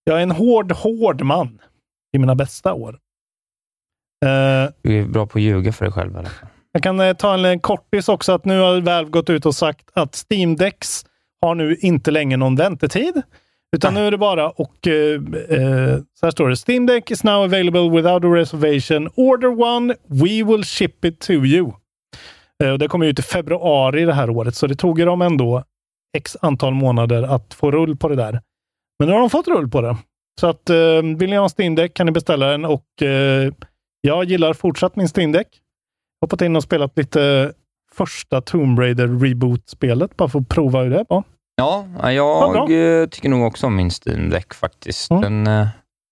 Jag 0.03 0.18
är 0.18 0.24
en 0.24 0.32
hård, 0.32 0.72
hård 0.72 1.22
man 1.22 1.59
i 2.15 2.20
mina 2.20 2.36
bästa 2.36 2.74
år. 2.74 2.99
Eh, 4.26 4.70
Du 4.82 4.99
är 4.99 5.05
bra 5.05 5.26
på 5.26 5.38
att 5.38 5.43
ljuga 5.43 5.74
för 5.74 5.86
dig 5.86 5.91
själv. 5.93 6.18
Eller? 6.18 6.32
jag 6.72 6.84
kan 6.84 6.99
eh, 6.99 7.13
ta 7.13 7.47
en 7.47 7.59
kortis 7.59 8.09
också, 8.09 8.32
att 8.32 8.45
nu 8.45 8.59
har 8.59 8.82
Valve 8.82 9.09
gått 9.11 9.30
ut 9.30 9.45
och 9.45 9.55
sagt 9.55 9.89
att 9.93 10.26
Steam 10.32 10.55
Decks 10.55 11.05
har 11.41 11.55
nu 11.55 11.76
inte 11.76 12.11
längre 12.11 12.38
någon 12.38 12.55
väntetid. 12.55 13.22
Utan 13.76 13.93
nu 13.93 14.07
är 14.07 14.11
det 14.11 14.18
bara 14.18 14.49
och 14.49 14.88
eh, 14.88 15.22
så 16.20 16.26
här 16.26 16.32
står 16.32 16.49
det. 16.49 16.55
Steam 16.70 16.86
Deck 16.86 17.11
is 17.11 17.24
now 17.24 17.43
available 17.43 17.89
without 17.89 18.24
a 18.24 18.28
reservation. 18.28 19.09
Order 19.15 19.61
one, 19.61 19.95
we 20.07 20.43
will 20.43 20.63
ship 20.63 21.05
it 21.05 21.20
to 21.20 21.32
you. 21.34 21.72
Eh, 22.63 22.69
och 22.69 22.79
det 22.79 22.87
kommer 22.87 23.05
ut 23.05 23.19
i 23.19 23.21
februari 23.21 24.05
det 24.05 24.13
här 24.13 24.29
året, 24.29 24.55
så 24.55 24.67
det 24.67 24.75
tog 24.75 24.99
ju 24.99 25.05
dem 25.05 25.21
ändå 25.21 25.63
x 26.17 26.37
antal 26.41 26.73
månader 26.73 27.23
att 27.23 27.53
få 27.53 27.71
rull 27.71 27.97
på 27.97 28.07
det 28.07 28.15
där. 28.15 28.41
Men 28.99 29.07
nu 29.07 29.13
har 29.13 29.19
de 29.19 29.29
fått 29.29 29.47
rull 29.47 29.69
på 29.69 29.81
det. 29.81 29.97
Så 30.39 30.47
att 30.47 30.69
eh, 30.69 31.01
vill 31.17 31.29
ni 31.29 31.35
ha 31.35 31.43
en 31.43 31.49
Steam 31.57 31.75
Deck 31.75 31.93
kan 31.93 32.05
ni 32.05 32.11
beställa 32.11 32.45
den 32.45 32.65
och 32.65 33.01
eh, 33.01 33.53
jag 34.01 34.23
gillar 34.23 34.53
fortsatt 34.53 34.95
min 34.95 35.07
Steam 35.17 35.31
Deck. 35.31 35.47
Hoppat 36.21 36.41
in 36.41 36.55
och 36.55 36.63
spelat 36.63 36.97
lite 36.97 37.53
första 37.91 38.41
Tomb 38.41 38.79
Raider 38.79 39.07
reboot-spelet 39.07 40.17
bara 40.17 40.29
för 40.29 40.39
att 40.39 40.49
prova 40.49 40.83
hur 40.83 40.89
det 40.89 41.05
var. 41.09 41.23
Ja, 41.55 41.85
jag 42.11 43.01
eh, 43.01 43.07
tycker 43.07 43.29
nog 43.29 43.47
också 43.47 43.67
om 43.67 43.75
min 43.75 43.91
Steam 44.05 44.29
Deck 44.29 44.53
faktiskt. 44.53 45.11
Mm. 45.11 45.21
Den 45.21 45.47
eh, 45.47 45.67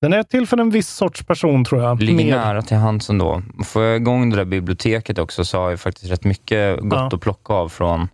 Den 0.06 0.14
är 0.14 0.24
till 0.24 0.48
för 0.48 0.58
en 0.58 0.70
viss 0.70 0.90
sorts 0.90 1.24
person 1.26 1.66
tror 1.66 1.82
jag. 1.84 2.02
ligger 2.02 2.26
Mer. 2.26 2.36
nära 2.38 2.62
till 2.62 2.78
hands 2.78 3.10
ändå. 3.10 3.42
Får 3.66 3.84
jag 3.84 3.96
igång 3.96 4.30
det 4.30 4.36
där 4.36 4.46
biblioteket 4.46 5.20
också 5.20 5.46
så 5.46 5.58
har 5.60 5.70
jag 5.70 5.80
faktiskt 5.80 6.12
rätt 6.12 6.24
mycket 6.24 6.80
gott 6.80 6.94
Ja. 6.94 7.08
att 7.14 7.22
plocka 7.22 7.54
av 7.54 7.70
från, 7.70 8.08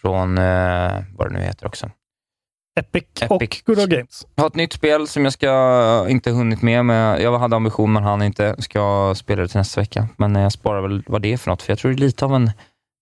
från 0.00 0.38
eh, 0.38 0.92
vad 1.16 1.26
det 1.28 1.32
nu 1.32 1.40
heter 1.40 1.66
också. 1.66 1.90
Epic, 2.80 3.04
Epic. 3.20 3.30
och 3.30 3.62
Good 3.66 3.78
Old 3.78 3.90
Games. 3.90 4.26
Jag 4.34 4.42
har 4.42 4.48
ett 4.48 4.54
nytt 4.54 4.72
spel 4.72 5.08
som 5.08 5.24
jag 5.24 5.32
ska 5.32 6.06
inte 6.08 6.30
hunnit 6.30 6.62
med, 6.62 6.84
men 6.84 7.22
jag 7.22 7.38
hade 7.38 7.56
ambition 7.56 7.92
men 7.92 8.02
han 8.02 8.22
inte. 8.22 8.56
Ska 8.62 9.14
spela 9.16 9.42
det 9.42 9.48
till 9.48 9.58
nästa 9.58 9.80
vecka. 9.80 10.08
Men 10.16 10.34
jag 10.34 10.52
sparar 10.52 10.82
väl 10.82 11.02
vad 11.06 11.22
det 11.22 11.32
är 11.32 11.36
för 11.36 11.50
något, 11.50 11.62
för 11.62 11.70
jag 11.72 11.78
tror 11.78 11.90
det 11.90 11.96
är 11.96 11.98
lite 12.00 12.24
av 12.24 12.34
en 12.34 12.50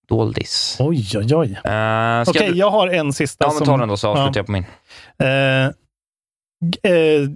doldis. 0.08 0.76
Oj, 0.80 1.06
oj, 1.18 1.34
oj. 1.36 1.50
Eh, 1.52 1.60
ska 2.22 2.30
Okej, 2.30 2.48
du- 2.50 2.56
jag 2.58 2.70
har 2.70 2.88
en 2.88 3.12
sista. 3.12 3.44
Ja, 3.44 3.48
men 3.48 3.58
som, 3.58 3.66
ta 3.66 3.76
den 3.76 3.88
då 3.88 3.96
så 3.96 4.08
avslutar 4.08 4.28
Ja. 4.28 4.32
jag 4.36 4.46
på 4.46 4.52
min. 4.52 4.64
Eh, 5.18 5.68
g- 5.68 5.72
eh, 6.82 7.28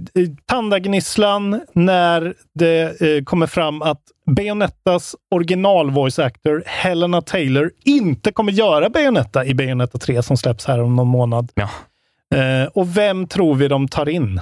Tandagnisslan 0.47 1.61
när 1.73 2.35
det 2.55 3.01
eh, 3.03 3.25
kommer 3.25 3.47
fram 3.47 3.83
att 3.83 4.01
Bayonettas 4.37 5.17
original 5.35 5.91
voice 5.91 6.19
actor 6.19 6.63
Helena 6.67 7.23
Taylor 7.23 7.71
inte 7.85 8.33
kommer 8.33 8.53
göra 8.53 8.91
Bayonetta 8.91 9.45
i 9.45 9.55
Bayonetta 9.55 9.99
3 9.99 10.23
som 10.23 10.37
släpps 10.37 10.67
här 10.67 10.81
om 10.83 10.97
någon 10.97 11.09
månad. 11.09 11.53
Ja. 11.55 11.69
Eh, 12.39 12.67
och 12.69 12.97
vem 12.97 13.27
tror 13.27 13.55
vi 13.55 13.69
de 13.69 13.89
tar 13.89 14.09
in? 14.09 14.41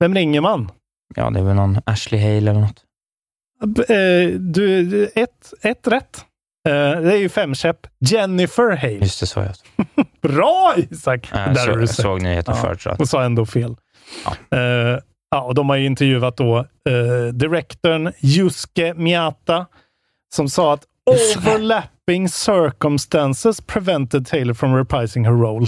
Vem 0.00 0.14
ringer 0.14 0.40
man? 0.40 0.70
Ja, 1.14 1.30
det 1.30 1.40
är 1.40 1.44
väl 1.44 1.54
någon 1.56 1.78
Ashley 1.86 2.20
Hale 2.22 2.50
eller 2.50 2.60
något. 2.60 2.84
Eh, 3.90 4.38
du, 4.40 5.04
ett, 5.14 5.52
ett 5.62 5.86
rätt. 5.88 6.24
Eh, 6.68 6.72
det 7.00 7.12
är 7.12 7.16
ju 7.16 7.28
femkäpp. 7.28 7.78
Jennifer 8.00 8.76
Hale. 8.76 8.92
Just 8.92 9.20
det, 9.20 9.26
så 9.26 9.40
jag. 9.40 9.54
Bra 10.22 10.74
Isak! 10.90 11.32
Äh, 11.32 11.36
Där 11.46 11.54
så, 11.54 11.70
har 11.70 11.76
du 11.76 11.82
jag 11.82 11.88
sett. 11.88 12.02
såg 12.02 12.22
nyheten 12.22 12.54
Ja. 12.56 12.62
förut. 12.62 12.80
Så 12.82 12.90
att, 12.90 13.00
Och 13.00 13.08
sa 13.08 13.22
ändå 13.22 13.46
fel. 13.46 13.76
Ja. 14.24 14.58
Eh, 14.58 14.98
ja, 15.30 15.42
och 15.42 15.54
de 15.54 15.68
har 15.68 15.76
ju 15.76 15.86
intervjuat 15.86 16.36
då 16.36 16.58
eh, 16.58 17.32
direktorn 17.32 18.12
Yusuke 18.22 18.94
Miyata 18.94 19.66
som 20.34 20.48
sa 20.48 20.72
att 20.72 20.84
overlapping 21.06 22.28
circumstances 22.28 23.60
prevented 23.60 24.26
Taylor 24.26 24.54
from 24.54 24.76
reprising 24.76 25.24
her 25.24 25.32
role. 25.32 25.66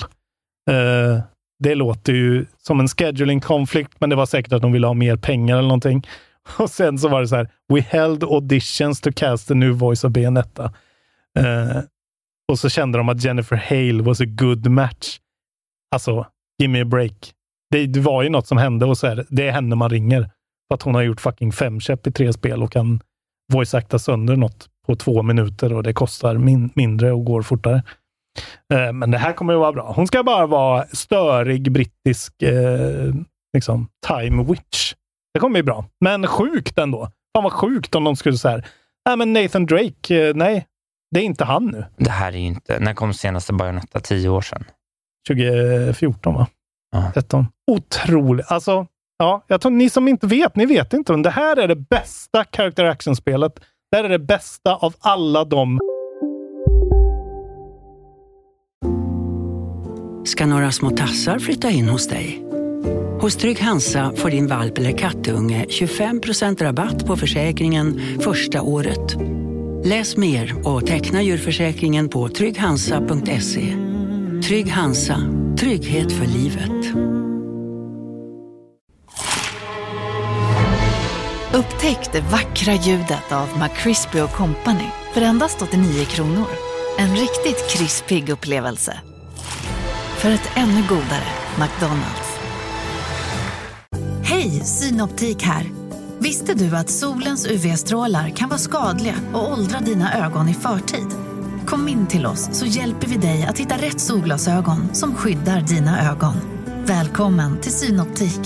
Eh, 0.70 1.22
det 1.58 1.74
låter 1.74 2.12
ju 2.12 2.46
som 2.58 2.80
en 2.80 2.88
scheduling 2.88 3.40
konflikt, 3.40 3.92
men 3.98 4.10
det 4.10 4.16
var 4.16 4.26
säkert 4.26 4.52
att 4.52 4.62
de 4.62 4.72
ville 4.72 4.86
ha 4.86 4.94
mer 4.94 5.16
pengar 5.16 5.56
eller 5.56 5.68
någonting. 5.68 6.06
Och 6.58 6.70
sen 6.70 6.98
så 6.98 7.08
var 7.08 7.20
det 7.20 7.28
så 7.28 7.36
här, 7.36 7.50
we 7.68 7.80
held 7.80 8.24
auditions 8.24 9.00
to 9.00 9.10
cast 9.16 9.48
the 9.48 9.54
new 9.54 9.72
voice 9.72 10.04
of 10.04 10.12
Bayonetta. 10.12 10.72
Eh, 11.38 11.82
och 12.48 12.58
så 12.58 12.68
kände 12.68 12.98
de 12.98 13.08
att 13.08 13.24
Jennifer 13.24 13.56
Hale 13.56 14.02
was 14.02 14.20
a 14.20 14.24
good 14.26 14.66
match. 14.66 15.18
Alltså, 15.94 16.26
give 16.58 16.72
me 16.72 16.82
a 16.82 16.84
break. 16.84 17.32
Det, 17.72 17.86
det 17.86 18.00
var 18.00 18.22
ju 18.22 18.28
något 18.28 18.46
som 18.46 18.58
hände 18.58 18.86
och 18.86 18.98
så 18.98 19.06
är 19.06 19.26
det, 19.28 19.48
är 19.48 19.52
henne 19.52 19.76
man 19.76 19.90
ringer. 19.90 20.30
För 20.68 20.74
att 20.74 20.82
hon 20.82 20.94
har 20.94 21.02
gjort 21.02 21.20
fucking 21.20 21.52
fem 21.52 21.80
käpp 21.80 22.06
i 22.06 22.12
tre 22.12 22.32
spel 22.32 22.62
och 22.62 22.72
kan 22.72 23.00
voice-acta 23.52 23.98
sönder 23.98 24.36
något 24.36 24.68
på 24.86 24.94
två 24.94 25.22
minuter 25.22 25.72
och 25.72 25.82
det 25.82 25.92
kostar 25.92 26.34
min, 26.34 26.70
mindre 26.74 27.12
och 27.12 27.24
går 27.24 27.42
fortare. 27.42 27.82
Eh, 28.74 28.92
men 28.92 29.10
det 29.10 29.18
här 29.18 29.32
kommer 29.32 29.54
att 29.54 29.60
vara 29.60 29.72
bra. 29.72 29.92
Hon 29.96 30.06
ska 30.06 30.22
bara 30.22 30.46
vara 30.46 30.86
störig 30.92 31.72
brittisk 31.72 32.42
eh, 32.42 33.14
liksom, 33.54 33.88
time 34.06 34.44
witch. 34.44 34.94
Det 35.34 35.40
kommer 35.40 35.52
bli 35.52 35.62
bra. 35.62 35.84
Men 36.00 36.26
sjukt 36.26 36.78
ändå. 36.78 37.10
Fan 37.36 37.44
vad 37.44 37.52
sjukt 37.52 37.94
om 37.94 38.04
de 38.04 38.16
skulle 38.16 38.38
säga 38.38 38.62
nej 39.06 39.16
men 39.16 39.32
Nathan 39.32 39.66
Drake, 39.66 40.28
eh, 40.28 40.34
nej, 40.34 40.66
det 41.10 41.20
är 41.20 41.24
inte 41.24 41.44
han 41.44 41.66
nu. 41.66 41.84
Det 41.96 42.10
här 42.10 42.32
är 42.32 42.36
ju 42.36 42.46
inte... 42.46 42.78
När 42.80 42.94
kom 42.94 43.14
senaste 43.14 43.52
Bayonetta? 43.52 44.00
Tio 44.00 44.28
år 44.28 44.40
sedan? 44.40 44.64
2014 45.28 46.34
va? 46.34 46.46
Ja. 46.92 47.10
13. 47.14 47.46
Otroligt. 47.70 48.46
Alltså, 48.48 48.86
ja, 49.18 49.44
jag 49.46 49.60
tror 49.60 49.72
ni 49.72 49.90
som 49.90 50.08
inte 50.08 50.26
vet, 50.26 50.56
ni 50.56 50.66
vet 50.66 50.92
inte. 50.92 51.12
Men 51.12 51.22
det 51.22 51.30
här 51.30 51.56
är 51.56 51.68
det 51.68 51.76
bästa 51.76 52.44
character 52.56 52.84
action-spelet. 52.84 53.52
Det 53.90 53.96
här 53.96 54.04
är 54.04 54.08
det 54.08 54.18
bästa 54.18 54.74
av 54.74 54.94
alla 55.00 55.44
de 55.44 55.78
Ska 60.24 60.46
några 60.46 60.72
små 60.72 60.90
tassar 60.90 61.38
flytta 61.38 61.70
in 61.70 61.88
hos 61.88 62.08
dig? 62.08 62.44
Hos 63.20 63.36
Trygg 63.36 63.60
Hansa 63.60 64.12
får 64.16 64.30
din 64.30 64.46
valp 64.46 64.78
eller 64.78 64.92
kattunge 64.92 65.64
25% 65.68 66.62
rabatt 66.62 67.06
på 67.06 67.16
försäkringen 67.16 68.00
första 68.20 68.62
året. 68.62 69.16
Läs 69.84 70.16
mer 70.16 70.68
och 70.68 70.86
teckna 70.86 71.22
djurförsäkringen 71.22 72.08
på 72.08 72.28
trygghansa.se. 72.28 73.91
Trygg 74.42 74.72
Hansa, 74.72 75.20
trygghet 75.58 76.12
för 76.12 76.26
livet. 76.26 76.96
Upptäck 81.54 82.12
det 82.12 82.20
vackra 82.20 82.74
ljudet 82.74 83.32
av 83.32 83.48
McCrispy 83.58 84.18
Company 84.36 84.86
för 85.14 85.20
endast 85.20 85.62
89 85.62 86.04
kronor. 86.04 86.46
En 86.98 87.10
riktigt 87.10 87.70
krispig 87.70 88.28
upplevelse. 88.28 89.00
För 90.16 90.30
ett 90.30 90.50
ännu 90.54 90.82
godare 90.88 91.28
McDonalds. 91.60 92.38
Hej, 94.24 94.50
Synoptik 94.50 95.42
här. 95.42 95.66
Visste 96.18 96.54
du 96.54 96.76
att 96.76 96.90
solens 96.90 97.46
UV-strålar 97.46 98.28
kan 98.28 98.48
vara 98.48 98.58
skadliga 98.58 99.14
och 99.32 99.52
åldra 99.52 99.80
dina 99.80 100.26
ögon 100.26 100.48
i 100.48 100.54
förtid? 100.54 101.21
Kom 101.72 101.88
in 101.88 102.06
till 102.06 102.26
oss 102.26 102.58
så 102.58 102.66
hjälper 102.66 103.06
vi 103.06 103.16
dig 103.16 103.46
att 103.48 103.58
hitta 103.58 103.74
rätt 103.74 104.00
solglasögon 104.00 104.94
som 104.94 105.14
skyddar 105.14 105.60
dina 105.60 106.10
ögon. 106.10 106.34
Välkommen 106.86 107.60
till 107.60 107.72
Synoptik. 107.72 108.40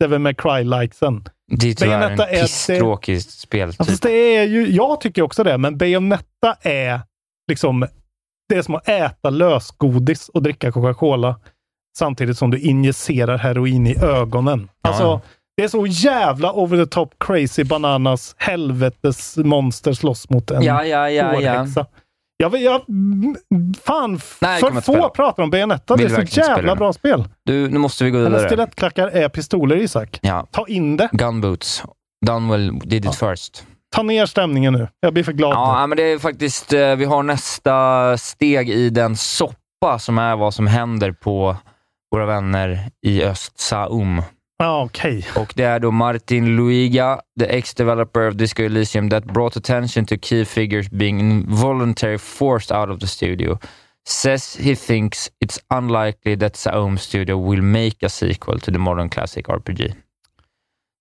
Devil 0.00 0.18
May 0.18 0.34
Cry-likesen. 0.34 1.24
Det 1.52 1.70
är 1.70 1.74
tyvärr 1.74 1.98
Bayonetta 1.98 2.26
är 2.28 2.32
en 2.32 2.34
det- 2.34 2.42
pisstråkig 2.42 3.22
speltyp. 3.22 3.76
Ja, 3.78 3.84
fast 3.84 4.02
det 4.02 4.36
är 4.36 4.44
ju, 4.44 4.70
jag 4.70 5.00
tycker 5.00 5.22
också 5.22 5.44
det, 5.44 5.58
men 5.58 5.78
Bayonetta 5.78 6.56
är 6.62 7.00
liksom, 7.48 7.86
det 8.48 8.54
är 8.56 8.62
som 8.62 8.74
att 8.74 8.88
äta 8.88 9.30
lösgodis 9.30 10.28
och 10.28 10.42
dricka 10.42 10.72
Coca-Cola 10.72 11.40
samtidigt 11.98 12.38
som 12.38 12.50
du 12.50 12.58
injicerar 12.58 13.38
heroin 13.38 13.86
i 13.86 13.96
ögonen. 14.02 14.68
Alltså, 14.82 15.02
Ja. 15.02 15.20
Det 15.56 15.64
är 15.64 15.68
så 15.68 15.86
jävla 15.86 16.52
over 16.52 16.84
the 16.84 16.90
top 16.90 17.14
crazy 17.18 17.64
bananas 17.64 18.34
helvetes 18.38 19.36
monster 19.36 19.92
slåss 19.92 20.30
mot 20.30 20.50
en 20.50 20.62
Ja, 20.62 20.84
ja, 20.84 21.10
ja, 21.10 21.40
ja. 21.40 21.54
hårhäxa. 21.54 21.86
Jag, 22.36 22.56
jag, 22.56 22.80
fan, 23.84 24.20
Nej, 24.40 24.60
för 24.60 24.80
få 24.80 25.08
pratar 25.08 25.42
om 25.42 25.50
Bayonetta. 25.50 25.96
Vill 25.96 26.08
Det 26.08 26.14
är 26.14 26.26
så 26.26 26.32
spela 26.32 26.46
jävla 26.48 26.76
bra 26.76 26.92
spel. 26.92 27.24
Du, 27.44 27.68
nu 27.68 27.78
måste 27.78 28.04
vi 28.04 28.10
gå 28.10 28.18
Hennes 28.18 28.32
vidare. 28.32 28.48
stilettklackar 28.48 29.08
är 29.08 29.28
pistoler, 29.28 29.76
Isak. 29.76 30.18
Ja. 30.22 30.46
Ta 30.50 30.66
in 30.66 30.96
det. 30.96 31.08
Gunboots. 31.12 31.82
Dunwell 32.26 32.78
did 32.78 33.04
it 33.04 33.14
first. 33.14 33.66
Ta 33.94 34.02
ner 34.02 34.26
stämningen 34.26 34.72
nu. 34.72 34.88
Jag 35.00 35.12
blir 35.12 35.24
för 35.24 35.32
glad. 35.32 35.52
Ja, 35.52 35.86
men 35.86 35.96
det 35.96 36.02
är 36.02 36.18
faktiskt, 36.18 36.72
eh, 36.72 36.96
vi 36.96 37.04
har 37.04 37.22
nästa 37.22 38.16
steg 38.18 38.70
i 38.70 38.90
den 38.90 39.16
soppa 39.16 39.98
som 39.98 40.18
är 40.18 40.36
vad 40.36 40.54
som 40.54 40.66
händer 40.66 41.12
på 41.12 41.56
våra 42.12 42.26
vänner 42.26 42.90
i 43.06 43.24
öst, 43.24 43.60
Saum. 43.60 44.22
Ja, 44.62 44.82
okej. 44.82 45.24
Och 45.36 45.52
det 45.56 45.64
är 45.64 45.80
då 45.80 45.90
Martin 45.90 46.56
Luiga, 46.56 47.20
the 47.38 47.46
ex-developer 47.46 48.28
of 48.28 48.34
Disco 48.34 48.62
Elysium, 48.62 49.10
that 49.10 49.24
brought 49.24 49.56
attention 49.56 50.06
to 50.06 50.14
key 50.22 50.44
figures 50.44 50.90
being 50.90 51.20
involuntarily 51.20 52.18
forced 52.18 52.76
out 52.76 52.90
of 52.90 53.00
the 53.00 53.06
studio. 53.06 53.58
Says 54.08 54.56
he 54.56 54.76
thinks 54.76 55.30
it's 55.44 55.58
unlikely 55.74 56.36
that 56.36 56.56
Saum 56.56 56.98
Studio 56.98 57.38
will 57.38 57.62
make 57.62 57.96
a 58.02 58.08
sequel 58.08 58.58
to 58.58 58.70
the 58.70 58.78
modern 58.78 59.08
classic 59.08 59.48
RPG. 59.48 59.94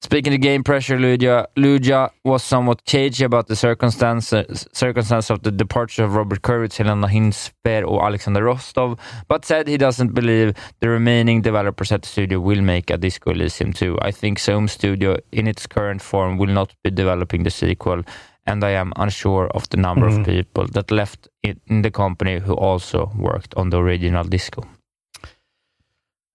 Speaking 0.04 0.32
to 0.32 0.39
Game 0.39 0.64
Pressure, 0.64 0.97
Luja, 0.97 1.45
Luja 1.56 2.10
was 2.26 2.43
somewhat 2.43 2.84
cagey 2.86 3.24
about 3.24 3.47
the 3.47 3.56
circumstances, 3.56 4.68
circumstance 4.74 5.30
of 5.30 5.43
the 5.43 5.52
departure 5.52 6.04
of 6.04 6.16
Robert 6.16 6.41
Kurwitz, 6.41 6.78
Helena 6.78 7.08
Hinsper 7.08 7.84
och 7.84 8.04
Alexander 8.04 8.41
Rostov, 8.41 8.97
but 9.28 9.45
said 9.45 9.68
he 9.68 9.78
doesn't 9.78 10.14
believe 10.16 10.54
the 10.80 10.89
remaining 10.89 11.41
developers 11.43 11.91
at 11.91 12.02
the 12.02 12.08
studio 12.08 12.39
will 12.39 12.62
make 12.64 12.89
a 12.89 12.97
Disco 12.97 13.30
Elysium 13.30 13.74
2. 13.74 13.99
I 14.02 14.12
think 14.12 14.39
Sohm 14.39 14.68
Studio, 14.68 15.18
in 15.32 15.47
its 15.47 15.68
current 15.68 16.02
form, 16.02 16.38
will 16.39 16.52
not 16.54 16.74
be 16.84 16.89
developing 16.89 17.43
the 17.43 17.52
sequel, 17.52 18.02
and 18.47 18.64
I 18.64 18.72
am 18.72 18.93
unsure 18.95 19.49
of 19.54 19.70
the 19.70 19.78
number 19.78 20.10
Mm. 20.10 20.20
of 20.22 20.26
people 20.26 20.66
that 20.74 20.89
left 20.89 21.28
in 21.43 21.84
the 21.84 21.91
company 21.91 22.39
who 22.39 22.54
also 22.56 23.12
worked 23.16 23.54
on 23.56 23.70
the 23.70 23.78
original 23.78 24.24
Disco. 24.24 24.64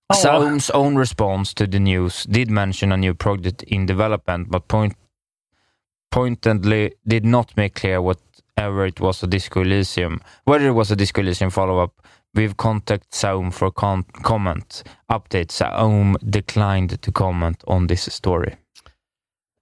Ja. 0.08 0.14
Saum's 0.14 0.70
own 0.74 0.98
response 0.98 1.54
to 1.54 1.66
the 1.72 1.78
news 1.78 2.24
did 2.28 2.50
mention 2.50 2.92
a 2.92 2.96
new 2.96 3.14
project 3.14 3.62
in 3.62 3.86
development, 3.86 4.48
but 4.50 4.68
point, 4.68 4.94
pointedly 6.14 6.90
did 7.04 7.24
not 7.24 7.56
make 7.56 7.74
clear 7.80 8.00
whatever 8.00 8.86
it 8.86 9.00
was 9.00 9.22
a 9.24 9.26
Disco 9.26 9.60
Elysium, 9.60 10.20
whether 10.44 10.68
it 10.68 10.74
was 10.74 10.90
a 10.90 10.96
Disco 10.96 11.20
Elysium 11.20 11.50
follow-up. 11.50 11.90
We've 12.34 12.56
contacted 12.56 13.14
Saum 13.14 13.50
for 13.50 13.70
con- 13.72 14.04
comment. 14.22 14.84
Update. 15.12 15.50
Saum 15.50 16.16
declined 16.30 17.00
to 17.02 17.12
comment 17.12 17.64
on 17.66 17.86
this 17.88 18.12
story. 18.12 18.54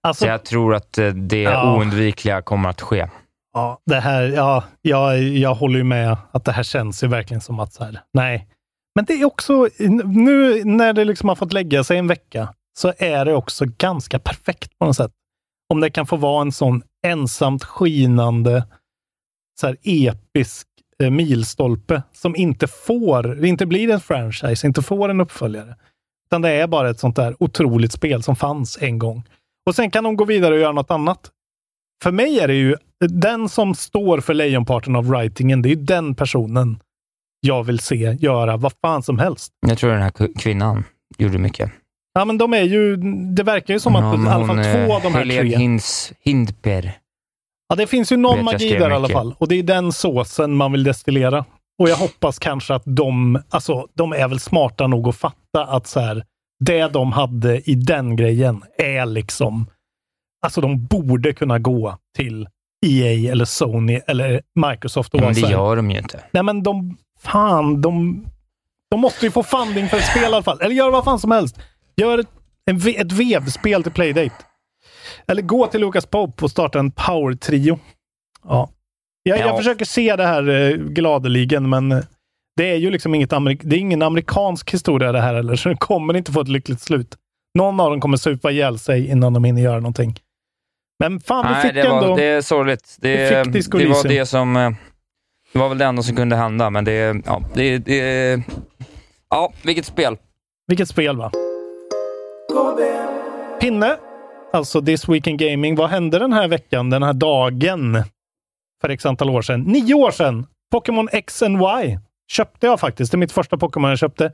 Alltså, 0.03 0.25
Så 0.25 0.29
jag 0.31 0.45
tror 0.45 0.75
att 0.75 0.99
eh, 0.99 1.07
det 1.09 1.43
Ja. 1.43 1.77
oundvikliga 1.77 2.43
kommer 2.43 2.69
att 2.69 2.81
ske. 2.81 3.07
Ja, 3.55 3.79
det 3.87 4.01
här, 4.01 4.23
ja, 4.23 4.65
jag, 4.83 5.19
jag 5.23 5.55
håller 5.55 5.79
ju 5.79 5.85
med 5.85 6.17
att 6.33 6.45
det 6.45 6.53
här 6.53 6.63
känns 6.63 7.05
ju 7.05 7.09
verkligen 7.09 7.41
som 7.41 7.61
att 7.61 7.73
så 7.73 7.85
här, 7.85 8.01
nej. 8.13 8.47
Men 8.95 9.05
det 9.05 9.13
är 9.13 9.25
också, 9.25 9.69
nu 10.05 10.65
när 10.65 10.93
det 10.93 11.05
liksom 11.05 11.29
har 11.29 11.37
fått 11.37 11.53
lägga 11.53 11.85
sig 11.85 11.99
en 11.99 12.07
vecka, 12.07 12.55
så 12.79 12.93
är 12.99 13.25
det 13.25 13.35
också 13.35 13.65
ganska 13.79 14.19
perfekt 14.19 14.79
på 14.79 14.87
något 14.87 14.97
sätt. 14.97 15.13
Om 15.69 15.81
det 15.81 15.91
kan 15.91 16.07
få 16.07 16.17
vara 16.17 16.43
en 16.43 16.53
sån 16.53 16.83
ensamt 17.07 17.65
skinande, 17.65 18.67
så 19.61 19.67
här 19.67 19.77
episk 19.83 20.67
eh, 21.03 21.11
milstolpe 21.11 22.03
som 22.13 22.37
inte 22.37 22.67
får, 22.67 23.45
inte 23.45 23.67
blir 23.67 23.91
en 23.91 24.01
franchise, 24.01 24.67
inte 24.67 24.83
får 24.83 25.09
en 25.09 25.21
uppföljare. 25.21 25.77
Utan 26.27 26.43
det 26.43 26.51
är 26.51 26.67
bara 26.67 26.91
ett 26.91 27.01
sånt 27.01 27.17
där 27.17 27.37
otroligt 27.39 27.93
spel 27.93 28.23
som 28.23 28.37
fanns 28.37 28.79
en 28.81 28.99
gång. 28.99 29.23
Och 29.67 29.75
sen 29.75 29.91
kan 29.91 30.05
de 30.05 30.17
gå 30.17 30.25
vidare 30.25 30.55
och 30.55 30.61
göra 30.61 30.73
något 30.73 30.91
annat 30.91 31.31
för 32.05 32.13
mig 32.13 32.41
är 32.41 32.49
det 32.49 32.55
ju 32.55 32.77
den 33.09 33.49
som 33.49 33.75
står 33.75 34.21
för 34.21 34.35
lejonparten 34.35 34.97
av 34.97 35.09
writingen. 35.09 35.63
Det 35.63 35.69
är 35.69 35.77
ju 35.77 35.85
den 35.85 36.15
personen 36.15 36.79
jag 37.45 37.65
vill 37.65 37.79
se 37.79 38.17
göra 38.21 38.57
vad 38.57 38.73
fan 38.81 39.03
som 39.03 39.19
helst. 39.19 39.53
Jag 39.67 39.79
tror 39.79 39.91
den 39.91 40.03
här 40.03 40.39
kvinnan 40.39 40.85
gjorde 41.19 41.39
mycket. 41.39 41.73
Ja, 42.15 42.25
men 42.25 42.39
de 42.39 42.55
är 42.55 42.63
ju, 42.63 42.97
det 43.35 43.43
verkar 43.43 43.75
ju 43.75 43.81
som 43.81 43.97
att 43.97 44.19
men 44.19 44.27
i 44.27 44.31
alla 44.31 44.47
fall 44.47 44.57
två 44.57 44.93
eh, 44.93 44.97
av 44.97 45.03
de 45.03 45.13
här 45.13 45.19
Helene 45.19 45.41
tre. 45.51 45.59
Hins, 45.59 46.13
Hindper. 46.21 46.93
Ja, 47.69 47.77
det 47.77 47.87
finns 47.87 48.13
ju 48.13 48.17
någon 48.17 48.45
magi 48.45 48.69
där 48.69 48.91
i 48.91 48.95
alla 48.95 49.09
fall. 49.09 49.35
Och 49.39 49.49
det 49.49 49.55
är 49.55 49.63
den 49.63 49.93
såsen 49.93 50.55
man 50.55 50.73
vill 50.73 50.85
destillera. 50.85 51.45
Och 51.79 51.89
jag 51.89 51.97
hoppas 51.97 52.39
kanske 52.39 52.75
att 52.75 52.83
de, 52.87 53.43
alltså 53.49 53.87
de 53.95 54.13
är 54.13 54.29
väl 54.29 54.41
smarta 54.41 54.87
nog 54.87 55.09
att 55.09 55.17
fatta 55.17 55.65
att 55.67 55.87
så 55.87 56.01
här, 56.01 56.25
det 56.65 56.89
de 56.89 57.13
hade 57.13 57.71
i 57.71 57.75
den 57.75 58.17
grejen 58.17 58.63
är 58.79 59.07
liksom, 59.07 59.67
alltså 60.47 60.61
de 60.61 60.87
borde 60.87 61.33
kunna 61.33 61.59
gå 61.59 61.99
till 62.17 62.49
EA 62.87 63.33
eller 63.33 63.45
Sony 63.45 64.01
eller 64.07 64.43
Microsoft 64.71 65.15
och 65.15 65.21
Men 65.21 65.35
det 65.35 65.41
gör 65.41 65.77
de 65.77 65.91
ju 65.91 65.99
inte. 65.99 66.21
Nej, 66.31 66.43
men 66.43 66.63
de, 66.63 66.97
fan, 67.25 67.81
de, 67.81 68.25
de 68.91 69.01
måste 69.01 69.27
ju 69.27 69.31
få 69.31 69.43
funding 69.43 69.89
för 69.89 69.97
ett 69.97 70.05
spel 70.11 70.23
i 70.23 70.27
alla 70.27 70.43
fall. 70.43 70.61
Eller 70.61 70.75
gör 70.75 70.91
vad 70.91 71.05
fan 71.05 71.19
som 71.19 71.31
helst. 71.31 71.59
Gör 71.97 72.19
ett, 72.19 72.29
en, 72.71 72.77
ett 72.97 73.13
vevspel 73.13 73.83
till 73.83 73.93
Playdate. 73.93 74.35
Eller 75.27 75.43
gå 75.43 75.67
till 75.67 75.81
Lucas 75.81 76.07
Pope 76.07 76.45
och 76.45 76.51
starta 76.51 76.79
en 76.79 76.91
power-trio. 76.91 77.79
Ja. 78.45 78.69
Jag, 79.23 79.39
jag 79.39 79.49
Ja. 79.49 79.57
försöker 79.57 79.85
se 79.85 80.17
det 80.17 80.27
här 80.27 80.49
eh, 80.49 80.77
gladeligen, 80.77 81.69
men 81.69 81.93
eh, 81.93 82.01
det 82.57 82.71
är 82.71 82.77
ju 82.77 82.91
liksom 82.91 83.15
inget 83.15 83.33
amerik- 83.33 83.61
det 83.63 83.77
är 83.77 83.81
ingen 83.81 84.03
amerikansk 84.03 84.71
historia 84.75 85.13
det 85.13 85.21
här 85.21 85.35
heller, 85.35 85.57
så 85.57 85.69
det 85.69 85.77
kommer 85.77 86.17
inte 86.17 86.33
få 86.33 86.41
ett 86.41 86.49
lyckligt 86.49 86.81
slut. 86.81 87.17
Någon 87.59 87.81
av 87.81 87.91
dem 87.91 88.01
kommer 88.01 88.17
supa 88.17 88.51
ihjäl 88.51 88.79
sig 88.79 89.07
innan 89.07 89.33
de 89.33 89.45
hinner 89.45 89.63
göra 89.63 89.77
någonting. 89.81 90.19
Men 90.99 91.21
fan, 91.21 91.47
vi 91.49 91.53
Nej, 91.53 91.63
fick 91.63 91.75
det, 91.75 91.89
var, 91.89 92.03
ändå... 92.03 92.17
det 92.17 92.25
är 92.25 92.43
sorgligt. 92.43 92.97
Det, 93.01 93.31
det, 93.31 93.45
Disco 93.51 93.79
var 93.79 94.09
det 94.09 94.27
som... 94.27 94.77
Det 95.55 95.61
var 95.61 95.69
väl 95.69 95.79
det 95.79 95.85
enda 95.85 96.03
som 96.03 96.17
kunde 96.17 96.37
hända, 96.37 96.71
men 96.71 96.85
det... 96.85 97.23
Ja, 97.25 97.43
det, 97.55 97.79
det 97.79 98.43
ja 99.31 99.53
vilket 99.63 99.87
spel. 99.87 100.17
Vilket 100.67 100.89
spel 100.89 101.17
va? 101.17 101.31
Pinne, 103.61 103.97
alltså 104.53 104.83
This 104.83 105.09
Week 105.09 105.27
in 105.27 105.37
Gaming. 105.37 105.77
Vad 105.77 105.91
hände 105.91 106.19
den 106.19 106.33
här 106.33 106.49
veckan, 106.49 106.91
den 106.91 107.03
här 107.03 107.13
dagen? 107.13 108.03
För 108.81 108.89
x 108.89 109.07
antal 109.07 109.31
år 109.31 109.43
sedan. 109.43 109.61
Nio 109.61 109.95
år 109.95 110.11
sedan! 110.11 110.47
Pokémon 110.73 111.09
X 111.13 111.43
and 111.43 111.63
Y 111.63 111.99
köpte 112.33 112.67
jag 112.67 112.81
faktiskt. 112.81 113.13
Det 113.13 113.17
är 113.17 113.19
mitt 113.19 113.33
första 113.33 113.57
Pokémon 113.57 113.91
jag 113.91 113.99
köpte. 113.99 114.33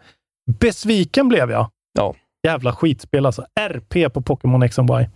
Besviken 0.60 1.28
blev 1.28 1.50
jag. 1.50 1.70
Ja. 1.92 2.14
Jävla 2.46 2.72
skitspel 2.72 3.26
alltså. 3.26 3.44
RP 3.60 4.12
på 4.12 4.22
Pokémon 4.22 4.62
X 4.62 4.78
and 4.78 4.90
Y. 4.90 5.08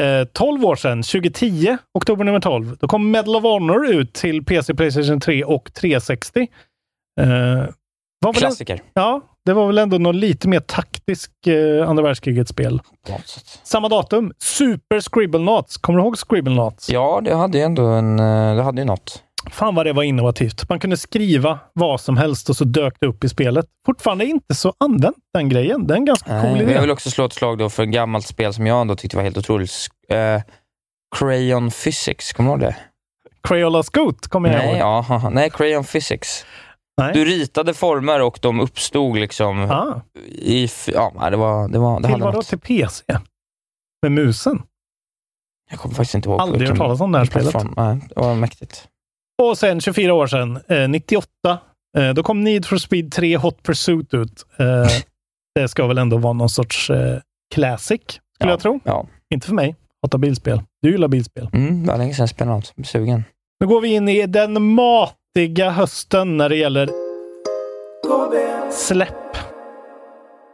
Eh, 0.00 0.24
12 0.32 0.64
år 0.64 0.76
sedan, 0.76 1.02
2010, 1.02 1.76
oktober 1.94 2.24
nummer 2.24 2.40
12, 2.40 2.76
då 2.80 2.88
kom 2.88 3.10
Medal 3.10 3.36
of 3.36 3.42
Honor 3.42 3.86
ut 3.86 4.12
till 4.14 4.44
PC, 4.44 4.74
Playstation 4.74 5.20
3 5.20 5.44
och 5.44 5.72
360. 5.72 6.40
Eh, 7.20 7.64
Klassiker. 8.34 8.82
Ja, 8.94 9.20
det 9.44 9.52
var 9.52 9.66
väl 9.66 9.78
ändå 9.78 9.98
något 9.98 10.14
lite 10.14 10.48
mer 10.48 10.60
taktisk 10.60 11.46
eh, 11.46 11.88
andra 11.88 12.02
något 13.12 13.28
sätt. 13.28 13.60
Samma 13.62 13.88
datum, 13.88 14.32
Super 14.38 15.00
Scribblenauts. 15.00 15.76
Kommer 15.76 15.98
du 15.98 16.04
ihåg 16.04 16.18
Scribblenauts? 16.18 16.90
Ja, 16.90 17.20
det 17.24 17.34
hade 17.34 17.58
ju 17.58 17.64
ändå 17.64 17.84
en... 17.86 18.18
eh, 18.20 18.56
Det 18.56 18.62
hade 18.62 18.80
ju 18.80 18.84
något. 18.84 19.22
Fan 19.50 19.74
vad 19.74 19.86
det 19.86 19.92
var 19.92 20.02
innovativt. 20.02 20.68
Man 20.68 20.80
kunde 20.80 20.96
skriva 20.96 21.58
vad 21.72 22.00
som 22.00 22.16
helst 22.16 22.50
och 22.50 22.56
så 22.56 22.64
dök 22.64 22.94
det 23.00 23.06
upp 23.06 23.24
i 23.24 23.28
spelet. 23.28 23.66
Fortfarande 23.86 24.24
inte 24.24 24.54
så 24.54 24.74
använt 24.78 25.16
den 25.34 25.48
grejen. 25.48 25.86
Det 25.86 25.94
är 25.94 25.98
en 25.98 26.04
ganska 26.04 26.26
cool 26.30 26.36
Nej, 26.42 26.52
men 26.52 26.60
idé. 26.62 26.72
jag 26.72 26.80
vill 26.80 26.90
också 26.90 27.10
slå 27.10 27.24
ett 27.24 27.32
slag 27.32 27.58
då 27.58 27.70
för 27.70 27.82
ett 27.82 27.88
gammalt 27.88 28.26
spel 28.26 28.54
som 28.54 28.66
jag 28.66 28.80
ändå 28.80 28.96
tyckte 28.96 29.16
var 29.16 29.24
helt 29.24 29.38
otroligt. 29.38 29.70
Eh, 30.08 30.42
Crayon 31.16 31.70
Physics, 31.70 32.32
kommer 32.32 32.50
du 32.50 32.52
ihåg 32.52 32.60
det? 32.60 32.76
Crayola 33.42 33.82
Scoot 33.82 34.28
kommer 34.28 34.48
jag 34.48 34.58
Nej, 34.58 34.68
ihåg. 34.78 34.78
ja, 34.80 35.30
nej, 35.32 35.50
Crayon 35.50 35.84
Physics. 35.84 36.46
Nej. 37.00 37.12
Du 37.14 37.24
ritade 37.24 37.74
former 37.74 38.22
och 38.22 38.38
de 38.42 38.60
uppstod 38.60 39.16
liksom 39.18 39.60
Ah, 39.70 40.00
i... 40.28 40.68
Ja, 40.86 41.30
det 41.30 41.36
var... 41.36 41.68
Det, 41.68 41.78
var, 41.78 42.00
det 42.00 42.08
till 42.08 42.22
vadå? 42.22 42.42
Till 42.42 42.58
PC? 42.58 43.04
Med 44.02 44.12
musen? 44.12 44.62
Jag 45.70 45.78
kommer 45.78 45.94
faktiskt 45.94 46.14
inte 46.14 46.28
ihåg. 46.28 46.40
Aldrig 46.40 46.68
hört 46.68 46.78
talas 46.78 47.00
om 47.00 47.12
det 47.12 47.18
här 47.18 47.24
spelet. 47.24 47.54
Nej, 47.76 47.98
det 48.08 48.20
var 48.20 48.34
mäktigt. 48.34 48.88
Och 49.42 49.58
sen 49.58 49.80
24 49.80 50.14
år 50.14 50.26
sedan, 50.26 50.58
eh, 50.68 50.88
98, 50.88 51.28
eh, 51.98 52.10
då 52.14 52.22
kom 52.22 52.44
Need 52.44 52.66
for 52.66 52.76
Speed 52.76 53.12
3 53.12 53.36
Hot 53.36 53.62
Pursuit 53.62 54.14
ut. 54.14 54.46
Eh, 54.56 54.66
det 55.54 55.68
ska 55.68 55.86
väl 55.86 55.98
ändå 55.98 56.16
vara 56.16 56.32
någon 56.32 56.48
sorts 56.50 56.90
eh, 56.90 57.18
classic, 57.54 58.00
skulle 58.00 58.20
Ja. 58.38 58.48
jag 58.50 58.60
tro. 58.60 58.80
Ja. 58.84 59.06
Inte 59.34 59.46
för 59.46 59.54
mig. 59.54 59.76
Hatar 60.02 60.18
bilspel. 60.18 60.62
Du 60.82 60.90
gillar 60.90 61.08
bilspel. 61.08 61.48
Mm, 61.52 61.82
det 61.86 61.92
var 61.92 61.98
länge 61.98 62.14
sedan 62.14 62.22
jag 62.22 62.28
spelade 62.30 62.56
något. 62.56 62.66
Jag 62.76 62.82
blir 62.82 62.86
sugen. 62.86 63.24
Nu 63.60 63.66
går 63.66 63.80
vi 63.80 63.88
in 63.94 64.08
i 64.08 64.26
den 64.26 64.62
matiga 64.74 65.70
hösten 65.70 66.36
när 66.36 66.48
det 66.48 66.56
gäller 66.56 66.88
släpp. 68.72 69.36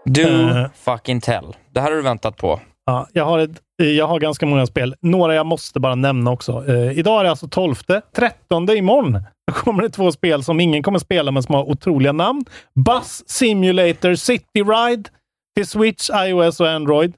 Do 0.05 0.23
Eh. 0.23 0.67
fucking 0.75 1.21
tell. 1.21 1.57
Det 1.71 1.81
här 1.81 1.91
har 1.91 1.97
du 1.97 2.03
väntat 2.03 2.37
på. 2.37 2.61
Ja, 2.87 3.07
jag, 3.13 3.25
har 3.25 3.39
ett, 3.39 3.51
jag 3.85 4.07
har 4.07 4.21
ganska 4.21 4.47
många 4.47 4.67
spel. 4.67 4.95
Några 5.01 5.35
jag 5.35 5.47
måste 5.47 5.81
bara 5.81 5.95
nämna 5.95 6.31
också. 6.31 6.65
Eh, 6.69 6.99
idag 6.99 7.21
är 7.21 7.25
det 7.25 7.31
alltså 7.31 7.49
12. 7.49 7.75
13 8.17 8.71
imorgon 8.71 9.19
då 9.47 9.53
kommer 9.53 9.83
det 9.83 9.91
två 9.91 10.13
spel 10.13 10.45
som 10.45 10.61
ingen 10.61 10.83
kommer 10.83 10.99
spela 10.99 11.31
men 11.31 11.43
som 11.43 11.55
har 11.55 11.63
otroliga 11.63 12.13
namn. 12.13 12.45
Bus 12.75 13.23
Simulator 13.27 14.15
City 14.15 14.63
Ride 14.63 15.11
till 15.57 15.67
Switch, 15.67 16.11
iOS 16.15 16.61
och 16.61 16.69
Android. 16.69 17.15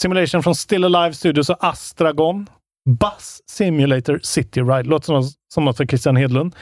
Simulation 0.00 0.42
från 0.42 0.54
Still 0.54 0.84
Alive 0.84 1.14
Studios 1.14 1.50
och 1.50 1.64
Astragon. 1.64 2.46
Bus 2.88 3.42
Simulator 3.50 4.20
City 4.22 4.60
Ride. 4.60 4.88
Låter 4.88 5.06
som, 5.06 5.22
som 5.54 5.64
något 5.64 5.76
för 5.76 5.86
Christian 5.86 6.16
Hedlund. 6.16 6.54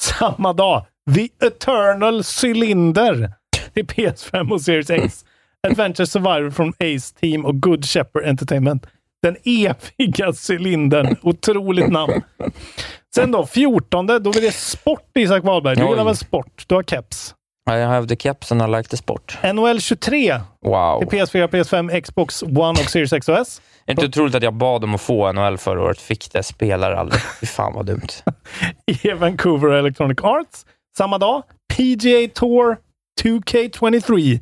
Samma 0.00 0.52
dag, 0.52 0.86
The 1.14 1.46
Eternal 1.46 2.22
Cylinder 2.42 3.32
till 3.74 3.86
PS5 3.86 4.52
och 4.52 4.60
Series 4.60 4.90
X. 4.90 5.24
Adventure 5.68 6.06
Survivor 6.06 6.50
från 6.50 6.68
Ace 6.68 7.14
Team 7.20 7.44
och 7.44 7.60
Good 7.62 7.84
Shepherd 7.84 8.24
Entertainment. 8.24 8.86
Den 9.24 9.36
eviga 9.44 10.32
cylindern. 10.48 11.16
Otroligt 11.22 11.88
namn. 11.90 12.22
Sen 13.14 13.30
då, 13.30 13.46
14, 13.46 14.06
då 14.06 14.20
blir 14.20 14.40
det 14.40 14.54
sport, 14.54 15.10
Isak 15.14 15.44
Wahlberg. 15.44 15.76
Du 15.76 15.88
gillar 15.88 16.04
väl 16.04 16.16
sport? 16.16 16.64
Du 16.66 16.74
har 16.74 16.82
keps. 16.82 17.34
I 17.70 17.72
have 17.72 18.08
the 18.08 18.16
caps 18.16 18.52
and 18.52 18.62
I 18.62 18.76
like 18.76 18.88
the 18.88 18.96
sport. 18.96 19.38
NHL 19.54 19.80
23 19.80 20.40
Wow. 20.64 21.00
till 21.00 21.08
PS4, 21.08 21.48
PS5, 21.48 22.00
Xbox 22.00 22.42
One 22.42 22.70
och 22.70 22.90
Series 22.90 23.12
X 23.12 23.28
och 23.28 23.38
S. 23.38 23.60
Är 23.86 23.92
inte 23.92 24.06
otroligt 24.06 24.34
att 24.34 24.42
jag 24.42 24.54
bad 24.54 24.84
om 24.84 24.94
att 24.94 25.00
få 25.00 25.32
NHL 25.32 25.58
förra 25.58 25.82
året. 25.82 26.00
Fick 26.00 26.32
det, 26.32 26.42
spelar 26.42 26.92
aldrig. 26.92 27.20
Fy 27.40 27.46
fan 27.46 27.72
vad 27.74 27.86
dumt. 27.86 28.08
i 28.86 29.10
Vancouver 29.10 29.68
Electronic 29.68 30.18
Arts. 30.22 30.66
Samma 30.96 31.18
dag, 31.18 31.42
PGA 31.76 32.28
Tour 32.34 32.76
2K23. 33.22 34.40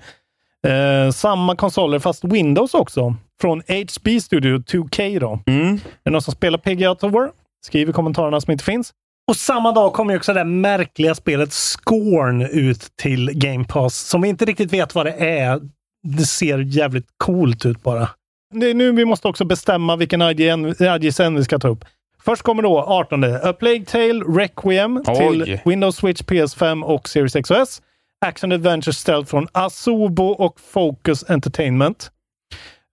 Eh, 0.66 1.10
samma 1.10 1.56
konsoler, 1.56 1.98
fast 1.98 2.24
Windows 2.24 2.74
också. 2.74 3.14
Från 3.42 3.60
HB 3.60 4.20
Studio 4.22 4.58
2K 4.58 5.20
då. 5.20 5.40
Mm. 5.46 5.74
Är 5.74 5.80
det 6.04 6.10
någon 6.10 6.22
som 6.22 6.34
spelar 6.34 6.58
PGA 6.58 6.94
Tour? 6.94 7.30
Skriv 7.64 7.88
i 7.88 7.92
kommentarerna 7.92 8.40
som 8.40 8.50
inte 8.50 8.64
finns. 8.64 8.92
Och 9.28 9.36
samma 9.36 9.72
dag 9.72 9.92
kommer 9.92 10.12
ju 10.12 10.18
också 10.18 10.32
det 10.32 10.40
där 10.40 10.44
märkliga 10.44 11.14
spelet 11.14 11.52
Scorn 11.52 12.42
ut 12.42 12.96
till 12.96 13.30
Game 13.34 13.64
Pass, 13.64 13.98
som 13.98 14.22
vi 14.22 14.28
inte 14.28 14.44
riktigt 14.44 14.72
vet 14.72 14.94
vad 14.94 15.06
det 15.06 15.12
är. 15.12 15.60
Det 16.02 16.24
ser 16.24 16.58
jävligt 16.58 17.06
coolt 17.16 17.66
ut 17.66 17.82
bara. 17.82 18.08
Det 18.54 18.70
är 18.70 18.74
nu 18.74 18.92
vi 18.92 19.04
måste 19.04 19.28
också 19.28 19.44
bestämma 19.44 19.96
vilken 19.96 20.22
IGN, 20.22 21.36
vi 21.36 21.44
ska 21.44 21.58
ta 21.58 21.68
upp. 21.68 21.84
Först 22.24 22.42
kommer 22.42 22.62
då 22.62 22.82
18. 22.82 23.24
A 23.24 23.52
Plague 23.52 23.84
Tale 23.84 24.24
Requiem 24.38 25.04
till 25.04 25.42
Oj. 25.42 25.62
Windows 25.64 25.96
Switch, 25.96 26.22
PS5 26.22 26.82
och 26.82 27.08
Series 27.08 27.36
X 27.36 27.50
och 27.50 27.56
S. 27.56 27.82
Action 28.26 28.52
Adventure 28.52 28.94
Stealth 28.94 29.30
från 29.30 29.48
Asobo 29.52 30.24
och 30.24 30.60
Focus 30.60 31.24
Entertainment. 31.30 32.10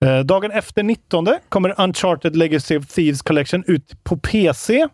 Eh, 0.06 0.20
dagen 0.20 0.52
efter 0.52 0.84
19 0.84 1.28
kommer 1.50 1.82
Uncharted 1.82 2.36
Legacy 2.36 2.78
of 2.78 2.88
Thieves 2.88 3.22
Collection 3.22 3.64
ut 3.68 4.04
på 4.04 4.18
PC. 4.18 4.88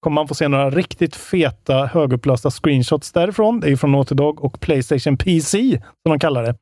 Kommer 0.00 0.14
man 0.14 0.28
få 0.28 0.34
se 0.34 0.48
några 0.48 0.70
riktigt 0.70 1.16
feta 1.16 1.86
högupplösta 1.86 2.50
screenshots 2.50 3.12
därifrån. 3.12 3.60
Det 3.60 3.70
är 3.70 3.76
från 3.76 3.92
Naughty 3.92 4.14
Dog 4.14 4.44
och 4.44 4.60
Playstation 4.60 5.16
PC, 5.16 5.58
som 6.02 6.10
de 6.12 6.18
kallar 6.18 6.42
det. 6.42 6.54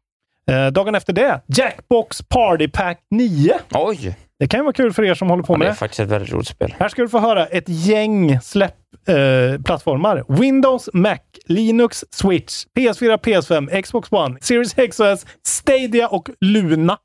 Eh, 0.51 0.66
dagen 0.66 0.95
efter 0.95 1.12
det, 1.12 1.41
Jackbox 1.47 2.22
Party 2.22 2.68
Pack 2.68 2.99
9. 3.11 3.55
Oj! 3.74 4.16
Det 4.39 4.49
kan 4.49 4.61
ju 4.61 4.64
vara 4.64 4.72
kul 4.72 4.93
för 4.93 5.05
er 5.05 5.14
som 5.14 5.30
håller 5.30 5.43
på 5.43 5.55
Ja, 5.55 5.59
med 5.59 5.66
det 5.66 5.70
är 5.70 5.74
faktiskt 5.74 6.01
ett 6.01 6.09
väldigt 6.09 6.32
roligt 6.32 6.49
spel. 6.49 6.74
Här 6.78 6.89
ska 6.89 7.03
du 7.03 7.09
få 7.09 7.18
höra 7.18 7.47
ett 7.47 7.68
gäng 7.68 8.41
släppplattformar. 8.41 10.16
Eh. 10.16 10.24
Windows, 10.41 10.89
Mac, 10.93 11.18
Linux, 11.47 12.05
Switch, 12.11 12.64
PS4, 12.76 13.16
PS5, 13.18 13.82
Xbox 13.82 14.12
One, 14.12 14.39
Series 14.41 14.78
X 14.78 15.01
och 15.01 15.07
S, 15.07 15.26
Stadia 15.47 16.09
och 16.09 16.30
Luna. 16.41 16.99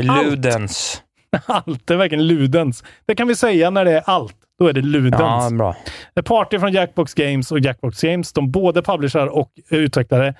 Ludens. 0.00 1.02
Allt. 1.46 1.86
Det 1.86 1.94
är 1.94 1.98
verkligen 1.98 2.26
ludens. 2.26 2.84
Det 3.06 3.14
kan 3.14 3.28
vi 3.28 3.36
säga 3.36 3.70
när 3.70 3.84
det 3.84 3.92
är 3.92 4.02
allt. 4.06 4.36
Då 4.58 4.66
är 4.66 4.72
det 4.72 4.80
ludens. 4.80 5.20
Ja, 5.20 5.50
bra. 5.52 5.76
Ett 6.14 6.24
Party 6.24 6.58
från 6.58 6.72
Jackbox 6.72 7.14
Games 7.14 7.52
och 7.52 7.60
Jackbox 7.60 8.00
Games, 8.02 8.32
de 8.32 8.50
både 8.50 8.82
publicerar 8.82 9.26
och 9.26 9.50
utvecklare, 9.70 10.34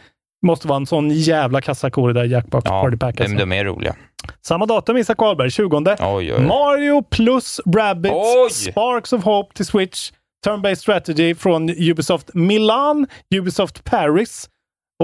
måste 0.47 0.69
vara 0.69 0.77
en 0.77 0.87
sån 0.87 1.11
jävla 1.11 1.61
kassako 1.61 2.07
det 2.07 2.13
där 2.13 2.25
Jackbox 2.25 2.65
Ja, 2.65 2.83
Party 2.83 2.97
Pack. 2.97 3.21
Alltså. 3.21 3.37
de 3.37 3.53
är 3.53 3.65
roliga. 3.65 3.97
Samma 4.41 4.67
datum, 4.67 4.97
Isak 4.97 5.19
Wahlberg, 5.19 5.51
20. 5.51 5.77
Oj, 5.77 5.97
oj, 6.01 6.35
oj. 6.35 6.41
Mario 6.47 7.03
plus 7.03 7.61
Rabbids! 7.77 8.65
Sparks 8.71 9.13
of 9.13 9.25
Hope 9.25 9.55
till 9.55 9.67
Switch. 9.67 10.11
Turn-based 10.47 10.75
strategy 10.75 11.35
från 11.35 11.71
Ubisoft 11.71 12.35
Milan, 12.35 13.07
Ubisoft 13.35 13.85
Paris 13.85 14.49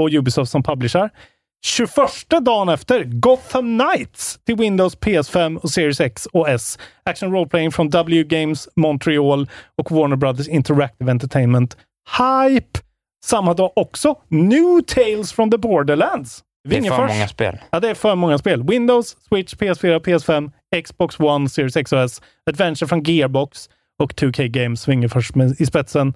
och 0.01 0.09
Ubisoft 0.13 0.51
som 0.53 0.63
publicerar. 0.63 1.11
21 1.65 1.91
dagen 2.41 2.69
efter, 2.69 3.05
Gotham 3.05 3.79
Knights 3.79 4.39
till 4.47 4.57
Windows, 4.57 4.99
PS5 4.99 5.57
och 5.57 5.71
Series 5.71 6.01
X 6.01 6.27
och 6.27 6.49
S. 6.49 6.79
Action 7.05 7.33
Role 7.33 7.49
Playing 7.49 7.73
från 7.73 7.91
W 7.91 8.25
Games 8.25 8.69
Montreal 8.77 9.49
och 9.79 9.91
Warner 9.91 10.17
Brothers 10.17 10.49
Interactive 10.49 11.11
Entertainment. 11.11 11.77
Hype! 12.19 12.79
Samma 13.25 13.55
dag 13.55 13.73
också, 13.77 14.15
New 14.29 14.83
Tales 14.87 15.33
from 15.33 15.51
the 15.51 15.59
Borderlands. 15.59 16.43
Det 16.69 16.77
är 16.77 16.83
för 16.83 17.09
många 17.09 17.29
spel. 17.29 17.59
Ja, 17.71 17.81
det 17.81 17.91
är 17.91 17.95
för 17.95 18.15
många 18.15 18.39
spel. 18.39 18.63
Windows, 18.63 19.17
Switch, 19.29 19.55
PS4, 19.55 20.01
PS5, 20.01 20.51
Xbox 20.83 21.21
One, 21.21 21.49
Series 21.49 21.77
X 21.77 21.93
och 21.93 22.01
S, 22.01 22.23
Adventure 22.51 22.89
från 22.89 23.03
Gearbox 23.03 23.69
och 24.03 24.13
2K 24.15 24.47
Games 24.47 24.89
Vingefors 24.89 25.35
med, 25.35 25.61
i 25.61 25.67
spetsen. 25.67 26.15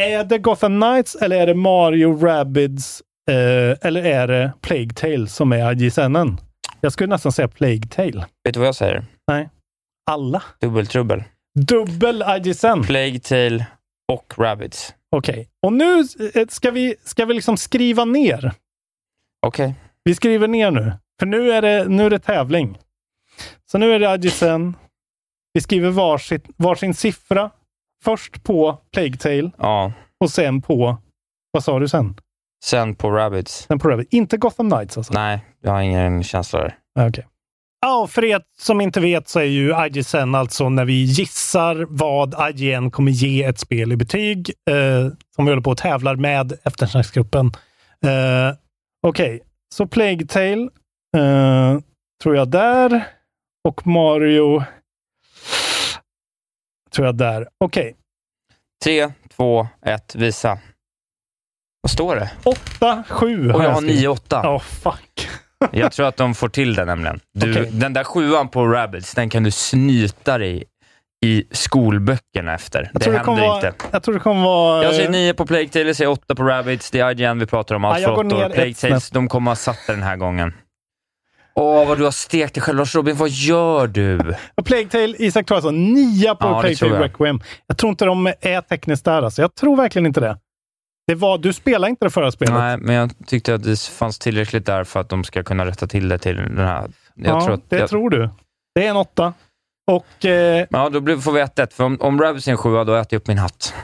Är 0.00 0.24
det 0.24 0.38
Gotham 0.38 0.80
Knights 0.80 1.14
eller 1.14 1.36
är 1.36 1.46
det 1.46 1.54
Mario 1.54 2.26
Rabbids 2.26 3.02
eh, 3.30 3.76
eller 3.88 4.04
är 4.04 4.26
det 4.28 4.52
Plague 4.60 4.90
Tale 4.94 5.26
som 5.26 5.52
är 5.52 5.72
IGSNen? 5.82 6.40
Jag 6.80 6.92
skulle 6.92 7.08
nästan 7.08 7.32
säga 7.32 7.48
Plague 7.48 7.86
Tale. 7.90 8.26
Vet 8.44 8.54
du 8.54 8.60
vad 8.60 8.66
jag 8.66 8.74
säger? 8.74 9.04
Nej. 9.26 9.48
Alla. 10.10 10.42
Dubbeltrubbel. 10.60 11.24
Dubbel 11.54 12.24
IGSN. 12.28 12.82
Plague 12.86 13.18
Tale 13.20 13.66
Och 14.12 14.34
Rabbids. 14.36 14.94
Okej. 15.16 15.48
Och 15.66 15.72
nu 15.72 16.04
eh, 16.34 16.46
ska 16.48 16.70
vi, 16.70 16.94
ska 17.04 17.24
vi 17.24 17.34
liksom 17.34 17.56
skriva 17.56 18.04
ner. 18.04 18.52
Okej. 19.46 19.74
Vi 20.04 20.14
skriver 20.14 20.48
ner 20.48 20.70
nu. 20.70 20.92
För 21.18 21.26
nu 21.26 21.52
är 21.52 21.62
det, 21.62 21.88
nu 21.88 22.06
är 22.06 22.10
det 22.10 22.18
tävling. 22.18 22.78
Så 23.70 23.78
nu 23.78 23.92
är 23.92 23.98
det 23.98 24.10
Adjisen. 24.10 24.76
Vi 25.52 25.60
skriver 25.60 25.90
varsitt, 25.90 26.44
varsin 26.56 26.94
siffra. 26.94 27.50
Först 28.04 28.42
på 28.42 28.78
Plague 28.92 29.16
Tale 29.16 29.50
Ja. 29.58 29.92
och 30.20 30.30
sen 30.30 30.62
på, 30.62 30.96
vad 31.50 31.64
sa 31.64 31.78
du 31.78 31.88
sen? 31.88 32.16
Sen 32.66 32.94
på 32.94 33.10
Rabbids. 33.10 33.66
Sen 33.68 33.78
på 33.78 33.88
Rabbit. 33.88 34.08
Inte 34.12 34.36
Gotham 34.36 34.70
Knights 34.70 34.98
alltså? 34.98 35.12
Nej, 35.12 35.44
jag 35.62 35.70
har 35.72 35.80
ingen 35.80 36.22
känsla 36.22 36.60
där. 36.60 36.78
Ah, 36.98 37.08
Okej. 37.08 37.26
Ja, 37.80 38.02
och 38.02 38.10
för 38.10 38.24
er 38.24 38.42
som 38.58 38.80
inte 38.80 39.00
vet 39.00 39.28
så 39.28 39.38
är 39.40 39.44
ju 39.44 39.86
IGSN 39.86 40.34
alltså 40.34 40.68
när 40.68 40.84
vi 40.84 41.02
gissar 41.02 41.86
vad 41.88 42.34
IGN 42.50 42.90
kommer 42.90 43.12
ge 43.12 43.42
ett 43.42 43.58
spel 43.58 43.92
i 43.92 43.96
betyg, 43.96 44.52
eh, 44.70 45.08
som 45.36 45.44
vi 45.44 45.50
håller 45.50 45.62
på 45.62 45.70
och 45.70 45.78
tävlar 45.78 46.16
med 46.16 46.52
eftersnacksgruppen. 46.64 47.46
Eh, 48.04 48.56
Okej, 49.06 49.40
så 49.74 49.86
Plague 49.86 50.26
Tale 50.26 50.68
eh, 51.16 51.78
tror 52.22 52.36
jag 52.36 52.48
där 52.50 53.06
och 53.68 53.86
Mario 53.86 54.64
tror 56.94 57.06
jag 57.06 57.16
där. 57.16 57.48
Okej, 57.64 57.96
Tre, 58.84 59.12
två, 59.36 59.68
ett, 59.82 60.14
visa. 60.14 60.58
Vad 61.86 61.90
står 61.90 62.16
det? 62.16 62.30
8, 62.44 63.04
7 63.08 63.52
Och 63.52 63.64
jag 63.64 63.70
har 63.70 63.76
skrivit. 63.76 63.96
9, 64.00 64.08
8. 64.08 64.40
Ja, 64.42 64.58
fuck. 64.58 65.28
Jag 65.72 65.92
tror 65.92 66.06
att 66.06 66.16
de 66.16 66.34
får 66.34 66.48
till 66.48 66.74
det 66.74 66.84
nämligen. 66.84 67.20
Du, 67.34 67.50
Okej. 67.50 67.70
Den 67.72 67.92
där 67.92 68.04
sjuan 68.04 68.48
på 68.48 68.66
Rabbids, 68.66 69.14
den 69.14 69.30
kan 69.30 69.42
du 69.42 69.50
snyta 69.50 70.38
dig 70.38 70.64
i 71.24 71.44
skolböckerna 71.50 72.54
efter. 72.54 72.82
Jag 72.82 73.00
det 73.00 73.04
tror 73.04 73.12
det 73.12 73.18
händer 73.18 73.54
inte. 73.54 73.66
vara... 73.66 73.74
Jag 73.92 74.02
tror 74.02 74.14
det 74.14 74.20
kommer 74.20 74.42
vara... 74.42 74.84
Jag 74.84 74.94
säger 74.94 75.10
9 75.10 75.34
på 75.34 75.46
Plague 75.46 75.68
Tale, 75.68 75.84
jag 75.84 75.96
säger 75.96 76.10
8 76.10 76.34
på 76.34 76.42
Rabbids. 76.42 76.90
Det 76.90 77.00
är 77.00 77.10
IGN 77.10 77.38
vi 77.38 77.46
pratar 77.46 77.74
om. 77.74 77.84
Allt 77.84 77.96
Ja, 77.96 78.00
jag 78.00 78.10
för 78.10 78.22
går 78.22 78.26
8 78.26 78.36
ner 78.36 78.46
år. 78.46 78.50
Plague 78.50 78.74
Tales, 78.74 79.10
de 79.10 79.28
kommer 79.28 79.50
ha 79.50 79.56
satt 79.56 79.78
det 79.86 79.92
den 79.92 80.02
här 80.02 80.16
gången. 80.16 80.54
Åh, 81.54 81.88
vad 81.88 81.98
du 81.98 82.04
har 82.04 82.10
stekt 82.10 82.54
dig 82.54 82.62
själv. 82.62 82.78
Lars 82.78 82.94
Robin, 82.94 83.16
vad 83.16 83.28
gör 83.28 83.86
du? 83.86 84.34
Plague 84.64 84.88
Tale, 84.88 85.14
Isak 85.18 85.46
tror 85.46 85.56
alltså 85.56 85.70
9 85.70 86.34
på 86.34 86.46
Ja, 86.46 86.60
Plague 86.60 86.76
Tale 86.76 86.94
jag. 86.94 87.04
Requiem. 87.04 87.40
Jag 87.66 87.76
tror 87.78 87.90
inte 87.90 88.04
de 88.04 88.26
är 88.40 88.60
tekniskt 88.60 89.04
där 89.04 89.22
alltså. 89.22 89.42
Jag 89.42 89.54
tror 89.54 89.76
verkligen 89.76 90.06
inte 90.06 90.20
det. 90.20 90.38
Det 91.06 91.14
var, 91.14 91.38
du 91.38 91.52
spelade 91.52 91.90
inte 91.90 92.04
det 92.06 92.10
förra 92.10 92.30
spelet. 92.32 92.54
Nej, 92.54 92.76
men 92.78 92.94
jag 92.94 93.10
tyckte 93.26 93.54
att 93.54 93.62
det 93.62 93.80
fanns 93.80 94.18
tillräckligt 94.18 94.66
där 94.66 94.84
för 94.84 95.00
att 95.00 95.08
de 95.08 95.24
ska 95.24 95.42
kunna 95.42 95.66
rätta 95.66 95.86
till 95.86 96.08
det 96.08 96.18
till 96.18 96.36
den 96.36 96.58
här. 96.58 96.90
Jag 97.14 97.36
ja, 97.36 97.44
tror 97.46 97.60
det 97.68 97.78
jag, 97.78 97.88
tror 97.88 98.10
du. 98.10 98.28
Det 98.74 98.86
är 98.86 98.90
en 98.90 98.96
åtta. 98.96 99.32
Och 99.90 100.24
eh, 100.24 100.66
Ja, 100.70 100.88
då 100.88 101.00
blir- 101.00 101.16
får 101.16 101.32
vi 101.32 101.40
1-1. 101.42 101.72
För 101.72 101.84
om, 101.84 101.96
om 102.00 102.20
Rabbids 102.20 102.48
är 102.48 102.52
en 102.52 102.58
sjua, 102.58 102.84
då 102.84 102.94
äter 102.94 103.08
jag 103.14 103.20
upp 103.20 103.26
min 103.28 103.38
hatt. 103.38 103.74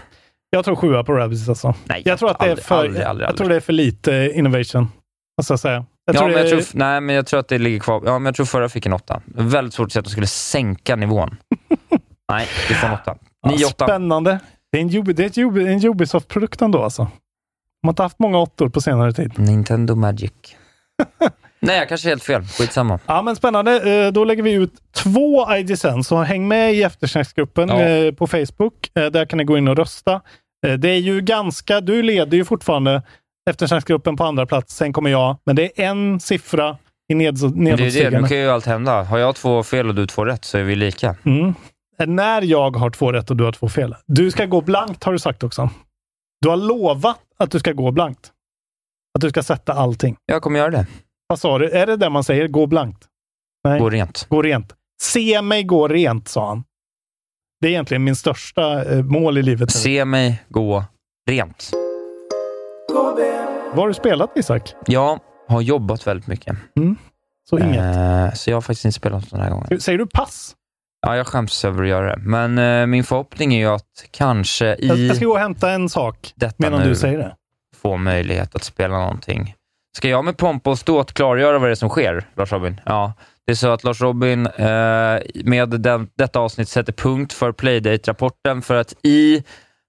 jag 0.50 0.64
tror 0.64 0.76
sjua 0.76 1.04
på 1.04 1.12
Rabbids 1.12 1.48
alltså. 1.48 1.74
Nej, 1.84 2.02
Jag 2.04 2.18
tror 2.18 2.30
att 2.30 2.38
det 2.38 2.44
är 2.46 2.50
aldrig, 2.50 2.64
för, 2.66 2.78
aldrig, 2.84 3.02
aldrig, 3.02 3.28
jag 3.28 3.36
tror 3.36 3.48
det 3.48 3.56
är 3.56 3.60
för 3.60 3.72
lite 3.72 4.32
innovation. 4.34 4.88
Måste 5.38 5.52
jag 5.52 5.60
säga. 5.60 5.84
Jag 6.04 6.14
ja, 6.14 6.18
tror 6.18 6.28
men 6.28 6.36
det 6.36 6.48
jag 6.48 6.58
är- 6.58 6.62
tror, 6.64 6.78
nej, 6.78 7.00
men 7.00 7.14
jag 7.14 7.26
tror 7.26 7.40
att 7.40 7.48
det 7.48 7.58
ligger 7.58 7.78
kvar. 7.80 8.02
Ja, 8.06 8.18
men 8.18 8.26
jag 8.26 8.34
tror 8.34 8.46
förra 8.46 8.68
fick 8.68 8.86
en 8.86 8.92
åtta. 8.92 9.22
Väldigt 9.26 9.74
svårt 9.74 9.86
att 9.86 9.92
se 9.92 9.98
att 9.98 10.04
de 10.04 10.10
skulle 10.10 10.26
sänka 10.26 10.96
nivån. 10.96 11.36
nej, 12.32 12.46
vi 12.68 12.74
får 12.74 12.86
en 12.88 12.94
åtta. 12.94 13.16
Ja, 13.42 13.50
9-8. 13.50 13.68
Spännande. 13.84 14.38
Det 14.72 14.78
är 14.78 14.82
en, 14.82 14.96
Ubi, 14.96 15.12
det 15.12 15.36
är 15.36 15.58
en 15.68 15.86
Ubisoft-produkt 15.86 16.62
ändå 16.62 16.82
alltså. 16.82 17.02
De 17.82 17.86
har 17.88 17.92
inte 17.92 18.02
haft 18.02 18.18
många 18.18 18.38
åttor 18.38 18.68
på 18.68 18.80
senare 18.80 19.12
tid. 19.12 19.32
Nintendo 19.38 19.94
Magic. 19.94 20.32
nej, 21.60 21.78
jag 21.78 21.88
kanske 21.88 22.08
är 22.08 22.10
helt 22.10 22.22
fel. 22.24 22.44
Skitsamma. 22.44 22.98
Ja, 23.06 23.22
men 23.22 23.36
spännande. 23.36 24.04
Eh, 24.06 24.12
Då 24.12 24.24
lägger 24.24 24.42
vi 24.42 24.52
ut 24.52 24.72
två 24.94 25.54
IGSN, 25.56 26.02
så 26.02 26.22
häng 26.22 26.48
med 26.48 26.74
i 26.74 26.82
eftersnacksgruppen 26.82 27.68
Ja. 27.68 27.80
eh, 27.80 28.12
på 28.14 28.26
Facebook. 28.26 28.90
Eh, 28.94 29.06
Där 29.06 29.24
kan 29.24 29.36
ni 29.36 29.44
gå 29.44 29.58
in 29.58 29.68
och 29.68 29.76
rösta. 29.76 30.20
Det 30.78 30.88
är 30.88 30.98
ju 30.98 31.20
ganska, 31.20 31.80
du 31.80 32.02
leder 32.02 32.36
ju 32.36 32.44
fortfarande 32.44 33.02
eftersnacksgruppen 33.50 34.16
på 34.16 34.24
andra 34.24 34.46
plats, 34.46 34.76
sen 34.76 34.92
kommer 34.92 35.10
jag. 35.10 35.36
Men 35.46 35.56
det 35.56 35.80
är 35.82 35.86
en 35.86 36.20
siffra 36.20 36.76
i 37.08 37.14
ned, 37.14 37.38
Men 37.42 37.50
det 37.54 37.58
är 37.60 37.70
det, 37.70 37.70
nu 37.70 37.76
nedåtstigande. 37.76 38.28
kan 38.28 38.36
ju 38.38 38.48
allt 38.50 38.66
hända. 38.66 39.02
Har 39.02 39.18
jag 39.18 39.34
två 39.36 39.62
fel 39.62 39.88
och 39.88 39.94
du 39.94 40.06
två 40.06 40.24
rätt 40.24 40.44
så 40.44 40.58
är 40.58 40.62
vi 40.62 40.74
lika. 40.76 41.16
Mm. 41.24 41.54
När 41.98 42.42
jag 42.42 42.76
har 42.76 42.90
två 42.90 43.12
rätt 43.12 43.30
och 43.30 43.36
du 43.36 43.44
har 43.44 43.52
två 43.52 43.68
fel. 43.68 43.94
Du 44.06 44.30
ska 44.30 44.46
gå 44.46 44.60
blankt 44.60 45.04
har 45.04 45.12
du 45.12 45.18
sagt 45.18 45.42
också. 45.42 45.70
Du 46.40 46.48
har 46.48 46.56
lovat 46.56 47.18
att 47.38 47.50
du 47.50 47.58
ska 47.58 47.72
gå 47.72 47.90
blankt. 47.90 48.32
Att 49.14 49.20
du 49.20 49.30
ska 49.30 49.42
sätta 49.42 49.72
allting. 49.72 50.16
Jag 50.26 50.42
kommer 50.42 50.58
göra 50.58 50.70
det. 50.70 50.86
Vad 51.26 51.38
sa 51.38 51.58
du? 51.58 51.70
Är 51.70 51.86
det 51.86 51.96
det 51.96 52.10
man 52.10 52.24
säger? 52.24 52.48
Gå 52.48 52.66
blankt? 52.66 53.04
Nej. 53.64 53.80
Gå 53.80 53.90
rent. 53.90 54.26
Gå 54.28 54.42
rent. 54.42 54.74
Se 55.02 55.42
mig 55.42 55.62
gå 55.62 55.88
rent, 55.88 56.28
sa 56.28 56.48
han. 56.48 56.64
Det 57.60 57.66
är 57.66 57.70
egentligen 57.70 58.04
min 58.04 58.16
största 58.16 58.84
eh, 58.84 59.02
mål 59.04 59.38
i 59.38 59.42
livet. 59.42 59.70
Se 59.70 60.04
mig 60.04 60.42
gå 60.48 60.84
rent. 61.30 61.70
Vad 63.70 63.78
har 63.78 63.88
du 63.88 63.94
spelat, 63.94 64.36
Isak? 64.36 64.74
Jag 64.86 65.20
har 65.48 65.60
jobbat 65.60 66.06
väldigt 66.06 66.26
mycket. 66.26 66.56
Så 67.50 67.58
inget. 67.58 67.96
Eh, 67.96 68.32
så 68.32 68.50
jag 68.50 68.56
har 68.56 68.60
faktiskt 68.60 68.84
inte 68.84 68.96
spelat 68.96 69.30
den 69.30 69.40
här 69.40 69.50
gången. 69.50 69.80
Säger 69.80 69.98
du 69.98 70.06
pass? 70.06 70.56
Ja, 71.06 71.16
jag 71.16 71.26
skäms 71.26 71.64
över 71.64 71.82
att 71.82 71.88
göra 71.88 72.16
det. 72.16 72.22
Men 72.22 72.58
eh, 72.58 72.86
min 72.86 73.04
förhoppning 73.04 73.54
är 73.54 73.58
ju 73.58 73.66
att 73.74 74.04
kanske 74.10 74.66
Jag, 74.66 74.80
i 74.80 75.06
jag 75.06 75.16
ska 75.16 75.24
gå 75.26 75.32
och 75.32 75.38
hämta 75.38 75.70
en 75.70 75.88
sak 75.88 76.34
medan 76.56 76.80
nu 76.80 76.88
du 76.88 76.94
säger 76.94 77.18
det. 77.18 77.34
få 77.82 77.96
möjlighet 77.96 78.54
att 78.54 78.64
spela 78.64 78.98
någonting. 78.98 79.54
Ska 79.96 80.08
jag 80.08 80.24
med 80.24 80.36
pompa 80.36 80.70
och 80.70 80.78
ståt 80.78 81.12
klargöra 81.12 81.58
vad 81.58 81.68
det 81.68 81.72
är 81.72 81.74
som 81.74 81.88
sker, 81.88 82.24
Lars 82.36 82.52
Robin? 82.52 82.80
Ja, 82.86 83.12
det 83.46 83.52
är 83.52 83.56
så 83.56 83.70
att 83.72 83.84
Lars 83.84 84.00
Robin 84.00 84.46
eh, 84.46 85.18
med 85.44 85.68
den, 85.80 86.08
detta 86.18 86.40
avsnitt 86.40 86.68
sätter 86.68 86.92
punkt 86.92 87.32
för 87.32 87.52
Playdate-rapporten 87.52 88.62
för 88.62 88.76
att 88.76 88.94
i 89.02 89.42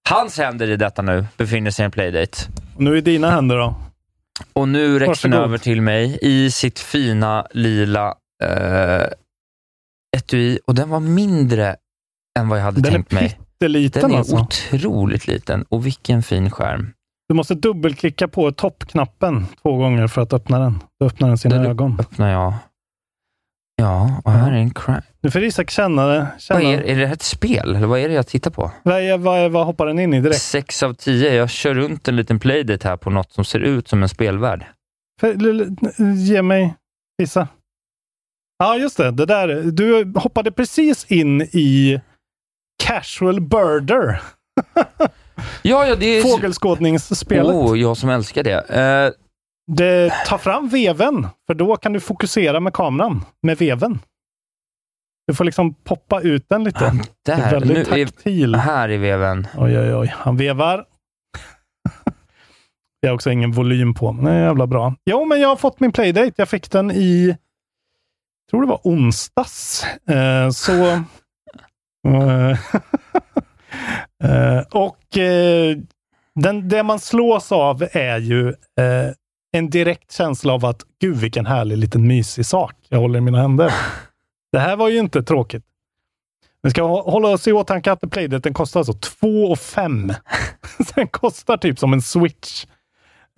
hans 0.10 0.38
händer 0.38 0.70
i 0.70 0.76
detta 0.76 1.02
nu 1.02 1.26
befinner 1.38 1.72
sig 1.72 1.86
en 1.86 1.92
Playdate. 1.92 2.38
Nu 2.78 2.98
är 2.98 3.02
dina 3.02 3.32
händer 3.32 3.58
då. 3.58 3.76
Och 4.54 4.68
nu 4.68 5.00
räcks 5.00 5.22
den 5.22 5.34
över 5.34 5.58
till 5.58 5.82
mig 5.82 6.18
i 6.22 6.52
sitt 6.52 6.80
fina 6.80 7.48
lila 7.52 8.16
eh, 8.44 9.04
etui 10.18 10.60
och 10.68 10.76
den 10.76 10.90
var 10.90 11.00
mindre 11.00 11.76
än 12.40 12.50
vad 12.50 12.60
jag 12.60 12.64
hade 12.64 12.82
Den 12.82 12.90
är 12.92 12.96
tänkt 12.96 13.12
mig. 13.12 13.30
pytteliten 13.60 14.02
Den 14.02 14.12
är 14.12 14.18
alltså. 14.18 14.36
otroligt 14.38 15.28
liten 15.28 15.64
och 15.70 15.86
vilken 15.86 16.24
fin 16.24 16.52
skärm. 16.52 16.94
Du 17.30 17.36
måste 17.36 17.56
dubbelklicka 17.56 18.28
på 18.28 18.52
toppknappen 18.52 19.46
två 19.62 19.78
gånger 19.78 20.08
för 20.08 20.22
att 20.22 20.34
öppna 20.34 20.60
den. 20.60 20.80
Då 21.00 21.06
öppnar 21.06 21.28
den 21.28 21.38
sina 21.38 21.64
Då 21.64 21.70
ögon. 21.70 21.98
öppnar 22.00 22.32
jag. 22.32 22.54
Ja, 23.76 24.22
och 24.26 24.32
här 24.32 24.52
är 24.52 24.56
en 24.56 24.74
crime. 24.74 25.02
Nu 25.22 25.32
får 25.32 25.44
Isak 25.44 25.70
känna 25.70 26.08
det. 26.08 26.28
Känna. 26.40 26.60
Vad 26.60 26.74
är, 26.74 26.82
är 26.82 26.96
det 27.00 27.06
här 27.08 27.14
ett 27.14 27.22
spel, 27.22 27.76
eller 27.76 27.88
vad 27.88 28.00
är 28.00 28.08
det 28.10 28.16
jag 28.16 28.28
tittar 28.28 28.52
på? 28.52 28.72
Vad, 28.84 29.02
är, 29.02 29.18
vad, 29.18 29.40
är, 29.40 29.50
vad 29.50 29.66
hoppar 29.66 29.86
den 29.88 30.00
in 30.00 30.14
i 30.14 30.22
direkt? 30.22 30.42
Sex 30.42 30.84
av 30.84 30.94
tio. 30.94 31.34
Jag 31.34 31.50
kör 31.50 31.74
runt 31.74 32.08
en 32.08 32.16
liten 32.16 32.40
playdate 32.40 32.88
här 32.88 32.98
på 32.98 33.10
något 33.10 33.32
som 33.32 33.46
ser 33.46 33.60
ut 33.60 33.88
som 33.88 34.04
en 34.04 34.10
spelvärld. 34.10 34.66
För, 35.22 35.34
ge 36.16 36.42
mig, 36.42 36.76
visa. 37.18 37.48
Ja, 38.58 38.78
just 38.78 38.98
det. 38.98 39.12
det 39.12 39.26
där. 39.26 39.48
Du 39.72 40.14
hoppade 40.16 40.52
precis 40.52 41.12
in 41.12 41.42
i 41.42 42.02
Casual 42.84 43.42
Birder. 43.42 44.22
Ja, 45.62 45.88
ja, 45.88 45.96
det 45.96 46.06
är... 46.06 46.22
Fågelskådningsspelet. 46.22 47.56
Oh, 47.56 47.80
jag 47.80 47.98
som 47.98 48.10
älskar 48.10 48.44
det. 48.44 48.70
Eh, 48.70 49.12
Det, 49.76 50.14
ta 50.28 50.38
fram 50.38 50.70
veven, 50.70 51.28
för 51.48 51.54
då 51.54 51.76
kan 51.78 51.94
du 51.94 52.00
fokusera 52.00 52.60
med 52.60 52.74
kameran 52.74 53.26
med 53.42 53.58
veven. 53.58 54.00
Du 55.28 55.34
får 55.34 55.44
liksom 55.44 55.74
poppa 55.74 56.22
ut 56.22 56.46
den 56.50 56.64
lite. 56.64 56.94
Det 57.26 57.32
är 57.32 57.38
där. 57.38 57.52
väldigt 57.52 57.88
Nu 57.90 58.02
är- 58.02 58.06
taktil. 58.06 58.56
här 58.56 58.90
är 58.90 58.98
veven. 58.98 59.48
Oj, 59.58 59.80
oj, 59.80 59.96
oj. 59.96 60.14
Han 60.18 60.38
vevar. 60.38 60.86
Det 63.02 63.08
är 63.08 63.12
också 63.14 63.32
ingen 63.32 63.52
volym 63.52 63.94
på, 63.94 64.12
men 64.12 64.26
det 64.26 64.32
är 64.32 64.44
jävla 64.44 64.68
bra. 64.68 64.96
Jo, 65.06 65.26
men 65.26 65.40
jag 65.42 65.50
har 65.50 65.56
fått 65.56 65.80
min 65.80 65.92
playdate. 65.92 66.34
Jag 66.36 66.50
fick 66.50 66.72
den 66.72 66.92
i, 66.92 67.28
jag 67.28 67.38
tror 68.54 68.62
det 68.62 68.68
var 68.68 68.82
onsdags. 68.84 69.86
Eh, 70.10 70.50
så... 70.50 70.86
eh, 72.08 72.58
eh, 74.24 74.62
och 74.72 75.18
eh, 75.18 75.78
den, 76.36 76.70
det 76.70 76.84
man 76.84 77.00
slås 77.00 77.52
av 77.52 77.84
är 77.92 78.18
ju 78.18 78.50
eh, 78.50 79.12
en 79.54 79.70
direkt 79.70 80.12
känsla 80.12 80.54
av 80.54 80.66
att 80.66 80.82
gud 81.02 81.18
vilken 81.18 81.46
härlig 81.46 81.78
liten 81.78 82.08
mysig 82.08 82.46
sak 82.46 82.76
jag 82.90 83.00
håller 83.00 83.18
i 83.18 83.22
mina 83.22 83.42
händer. 83.42 83.74
Det 84.52 84.60
här 84.60 84.76
var 84.76 84.90
ju 84.90 84.98
inte 84.98 85.24
tråkigt. 85.24 85.64
Vi 86.62 86.70
ska 86.70 86.82
hå- 86.82 87.12
hålla 87.12 87.28
oss 87.28 87.48
i 87.48 87.52
åtanke 87.52 87.92
att 87.92 88.12
Playdaten 88.12 88.54
kostar 88.54 88.80
alltså 88.80 88.94
2 88.94 89.56
5 89.56 90.14
Den 90.96 91.08
kostar 91.08 91.58
typ 91.58 91.80
som 91.80 91.94
en 91.94 92.02
switch. 92.02 92.66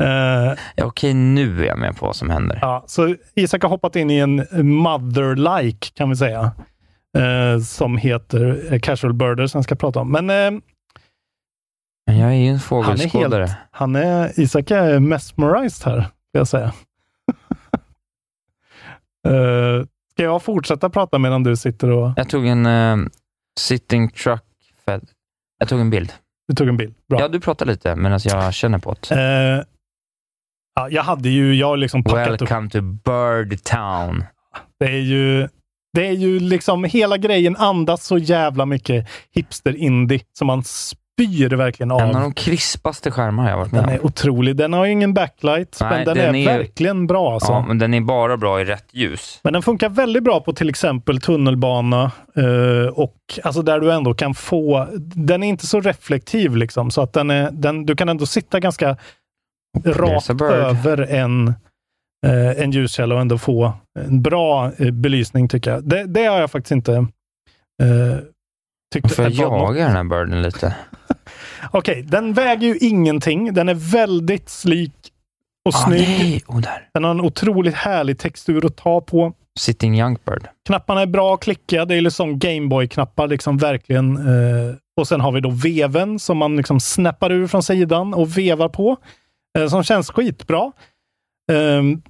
Eh, 0.04 0.54
Ja, 0.76 0.86
okej, 0.86 1.14
nu 1.14 1.62
är 1.64 1.68
jag 1.68 1.78
med 1.80 1.98
på 1.98 2.06
vad 2.06 2.16
som 2.16 2.30
händer. 2.30 2.60
ja, 2.62 2.84
så 2.88 3.16
Isak 3.36 3.62
har 3.64 3.70
hoppat 3.70 3.96
in 3.96 4.10
i 4.12 4.18
en 4.18 4.40
mother-like 4.82 5.92
kan 5.94 6.10
vi 6.10 6.16
säga. 6.16 6.52
Eh, 7.18 7.60
som 7.60 7.98
heter 7.98 8.74
eh, 8.74 8.80
Casual 8.80 9.14
Birder 9.14 9.48
som 9.48 9.58
jag 9.58 9.64
ska 9.64 9.76
prata 9.76 10.00
om. 10.00 10.12
Men 10.12 10.26
Men 10.26 12.18
jag 12.18 12.30
är 12.30 12.34
ju 12.34 12.48
en 12.48 12.48
han 12.48 12.56
är 12.56 12.60
fågelskådare. 12.60 13.46
helt, 13.46 13.58
han 13.72 13.96
är, 13.96 14.40
Isak 14.40 14.72
är 14.72 15.00
mesmerized 15.00 15.92
här, 15.94 16.02
ska 16.02 16.38
jag 16.38 16.48
säga. 16.48 16.74
Eh, 19.28 19.86
ska 20.14 20.24
jag 20.24 20.44
fortsätta 20.44 20.90
prata 20.90 21.20
medan 21.20 21.44
du 21.44 21.56
sitter 21.56 21.90
och... 21.90 22.12
Jag 22.18 22.30
tog 22.30 22.48
en 22.48 23.10
sitting 23.60 24.10
truck. 24.10 24.44
Fed. 24.86 25.10
Jag 25.60 25.70
tog 25.70 25.80
en 25.80 25.90
bild. 25.90 26.14
du 26.48 26.56
tog 26.56 26.68
en 26.68 26.78
bild. 26.78 26.96
Bra. 27.10 27.20
Ja, 27.20 27.28
du 27.28 27.40
pratar 27.40 27.66
lite 27.66 27.96
medan 27.96 28.20
jag 28.24 28.54
känner 28.54 28.78
på 28.80 28.96
det. 29.10 29.16
Eh, 29.16 29.64
ja, 30.76 30.90
jag 30.90 31.04
hade 31.04 31.30
ju, 31.30 31.56
jag 31.56 31.68
har 31.68 31.78
liksom 31.78 32.04
packat 32.04 32.42
upp. 32.42 32.52
Welcome 32.52 32.70
to 32.70 32.82
Bird 32.82 33.64
Town. 33.64 34.24
Det 34.80 34.86
är 34.86 35.02
ju, 35.02 35.48
det 35.94 36.08
är 36.08 36.12
ju 36.12 36.40
liksom, 36.40 36.84
hela 36.84 37.18
grejen 37.18 37.56
andas 37.56 38.04
så 38.04 38.18
jävla 38.18 38.66
mycket 38.66 39.08
hipster-indie 39.36 40.22
som 40.38 40.48
man 40.48 40.64
spyr 40.64 41.56
verkligen 41.56 41.92
av. 41.92 42.00
En 42.02 42.16
av 42.16 42.22
de 42.22 42.34
krispaste 42.34 43.12
skärmar 43.12 43.50
jag 43.50 43.58
varit 43.58 43.72
med 43.72 43.84
Den 43.84 43.90
är 43.90 44.06
otrolig. 44.06 44.56
Den 44.56 44.74
har 44.74 44.86
ju 44.86 44.92
ingen 44.92 45.14
backlight, 45.14 45.78
Nej, 45.82 45.90
men 45.90 46.06
den, 46.06 46.18
den 46.18 46.36
är, 46.36 46.50
är- 46.50 46.58
verkligen 46.58 47.08
bra. 47.08 47.34
Alltså. 47.34 47.52
Ja, 47.52 47.66
men 47.68 47.80
den 47.80 47.94
är 47.94 48.02
bara 48.02 48.38
bra 48.38 48.62
i 48.62 48.66
rätt 48.66 48.88
ljus. 48.92 49.40
Men 49.44 49.54
den 49.54 49.62
funkar 49.62 49.90
väldigt 49.90 50.24
bra 50.24 50.40
på 50.40 50.54
till 50.54 50.70
exempel 50.70 51.22
tunnelbana 51.22 52.12
eh, 52.36 52.94
och 52.94 53.16
alltså 53.44 53.62
där 53.62 53.80
du 53.80 53.94
ändå 53.94 54.14
kan 54.14 54.34
få... 54.34 54.88
Den 55.00 55.44
är 55.44 55.48
inte 55.48 55.68
så 55.68 55.82
reflektiv 55.82 56.56
liksom, 56.56 56.92
så 56.92 57.02
att 57.02 57.14
den 57.14 57.30
är, 57.30 57.52
den, 57.52 57.86
du 57.86 57.96
kan 57.96 58.10
ändå 58.10 58.26
sitta 58.26 58.60
ganska 58.60 58.98
rakt 59.86 60.42
över 60.42 60.98
en, 60.98 61.48
eh, 62.28 62.62
en 62.64 62.72
ljuskälla 62.72 63.16
och 63.16 63.22
ändå 63.22 63.38
få 63.38 63.74
en 64.00 64.22
bra 64.22 64.72
eh, 64.78 64.92
belysning 64.92 65.48
tycker 65.50 65.72
jag. 65.72 65.90
Det, 65.90 66.04
det 66.04 66.26
har 66.26 66.40
jag 66.40 66.52
faktiskt 66.52 66.72
inte 66.72 66.94
eh, 67.84 68.18
tyckt 68.94 69.16
Får 69.16 69.26
jag 69.26 69.32
jaga 69.34 69.86
den 69.88 69.96
här 69.96 70.04
birden 70.04 70.42
lite? 70.42 70.76
Okej, 71.72 72.02
den 72.04 72.34
väger 72.34 72.68
ju 72.68 72.78
ingenting. 72.78 73.54
Den 73.54 73.70
är 73.70 73.74
väldigt 73.74 74.50
slik 74.50 74.94
och 75.70 75.76
Ah, 75.76 75.86
snygg. 75.86 76.00
nej. 76.08 76.44
Oh, 76.48 76.62
där. 76.62 76.90
Den 76.94 77.04
har 77.04 77.12
en 77.12 77.22
otroligt 77.22 77.76
härlig 77.76 78.20
textur 78.20 78.66
att 78.66 78.76
ta 78.78 79.02
på. 79.02 79.34
Sitting 79.60 80.00
Young 80.00 80.18
Bird. 80.26 80.48
Knapparna 80.68 81.02
är 81.02 81.06
bra 81.06 81.34
att 81.34 81.40
klicka. 81.40 81.86
Det 81.86 81.96
är 81.96 82.02
liksom 82.02 82.40
Gameboy-knappar, 82.40 83.28
liksom 83.28 83.58
verkligen. 83.58 84.16
Eh, 84.18 84.76
och 84.98 85.08
sen 85.08 85.22
har 85.22 85.32
vi 85.32 85.42
då 85.42 85.50
veven 85.50 86.20
som 86.20 86.38
man 86.38 86.58
liksom 86.58 86.80
snappar 86.80 87.32
ur 87.32 87.48
från 87.48 87.64
sidan 87.64 88.14
och 88.14 88.38
vevar 88.38 88.70
på. 88.70 88.98
Eh, 89.58 89.68
som 89.68 89.84
känns 89.84 90.10
skitbra. 90.12 90.72
Ehm, 91.52 92.02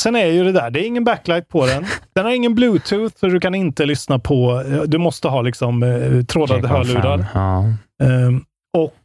sen 0.00 0.16
är 0.16 0.26
ju 0.26 0.44
det 0.44 0.52
där, 0.52 0.70
det 0.70 0.80
är 0.80 0.86
ingen 0.86 1.04
backlight 1.04 1.48
på 1.48 1.66
den. 1.66 1.84
Den 2.14 2.24
har 2.24 2.32
ingen 2.32 2.54
bluetooth, 2.54 3.16
så 3.16 3.26
du 3.26 3.40
kan 3.40 3.54
inte 3.54 3.86
lyssna 3.86 4.18
på... 4.18 4.60
eh, 4.60 4.82
Du 4.82 4.98
måste 4.98 5.28
ha 5.28 5.42
liksom 5.42 5.82
eh, 5.82 6.24
trådade 6.24 6.68
hörlurar. 6.68 7.26
Ja. 7.34 7.64
Ehm, 8.06 8.44
och 8.78 9.04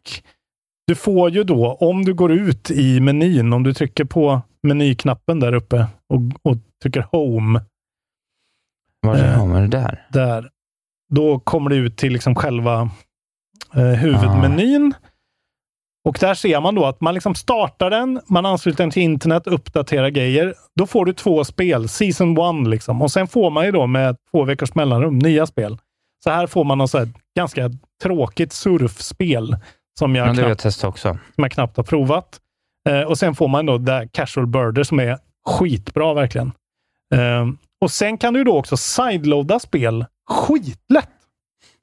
du 0.88 0.96
får 0.96 1.30
ju 1.30 1.44
då, 1.44 1.74
om 1.74 2.06
du 2.06 2.14
går 2.14 2.32
ut 2.32 2.72
i 2.72 3.00
menyn, 3.00 3.54
om 3.54 3.64
du 3.64 3.74
trycker 3.74 4.06
på 4.06 4.42
menyknappen 4.64 5.40
där 5.40 5.54
uppe 5.54 5.88
och, 6.14 6.52
och 6.52 6.58
trycker 6.84 7.08
home, 7.12 7.62
Var 9.02 9.16
Eh. 9.16 9.38
har 9.40 9.48
man 9.48 9.62
det 9.62 9.68
där? 9.68 10.08
där, 10.10 10.50
då 11.14 11.40
kommer 11.40 11.70
du 11.70 11.76
ut 11.76 11.98
till 11.98 12.14
liksom 12.14 12.36
själva 12.36 12.90
eh, 13.76 13.82
huvudmenyn. 13.84 14.94
Och 16.06 16.18
där 16.20 16.34
ser 16.34 16.62
man 16.62 16.76
då 16.76 16.86
att 16.86 17.02
man 17.02 17.14
liksom 17.14 17.36
startar 17.36 17.90
den, 17.90 18.22
man 18.28 18.46
ansluter 18.46 18.84
den 18.84 18.92
till 18.92 19.04
internet, 19.04 19.48
uppdaterar 19.48 20.10
grejer. 20.10 20.54
Då 20.76 20.88
får 20.88 21.06
du 21.06 21.14
två 21.14 21.44
spel, 21.44 21.90
season 21.90 22.38
one 22.38 22.70
liksom. 22.70 23.02
Och 23.02 23.12
sen 23.12 23.28
får 23.28 23.50
man 23.50 23.66
ju 23.66 23.72
då 23.72 23.88
med 23.88 24.18
två 24.32 24.44
veckors 24.44 24.76
mellanrum 24.76 25.20
nya 25.20 25.46
spel. 25.46 25.78
Så 26.24 26.30
här 26.30 26.48
får 26.48 26.64
man 26.64 26.78
något 26.78 26.92
så 26.92 27.08
ganska 27.36 27.70
tråkigt 28.04 28.54
surfspel 28.54 29.58
som 30.00 30.16
jag, 30.16 30.36
knappt, 30.36 30.60
testa 30.60 30.88
också. 30.88 31.18
som 31.36 31.44
jag 31.44 31.52
knappt 31.52 31.78
har 31.78 31.84
provat. 31.84 32.40
Eh, 32.90 33.02
och 33.02 33.18
sen 33.18 33.36
får 33.36 33.48
man 33.48 33.66
då 33.66 33.78
där 33.78 34.10
Casual 34.12 34.48
Birder 34.48 34.84
som 34.84 35.00
är 35.00 35.18
skitbra 35.46 36.14
verkligen. 36.14 36.52
Eh, 37.16 37.48
och 37.82 37.92
sen 37.92 38.18
kan 38.18 38.34
du 38.34 38.44
då 38.44 38.58
också 38.58 38.78
sideloada 38.78 39.60
spel 39.60 40.06
skitlätt. 40.30 41.10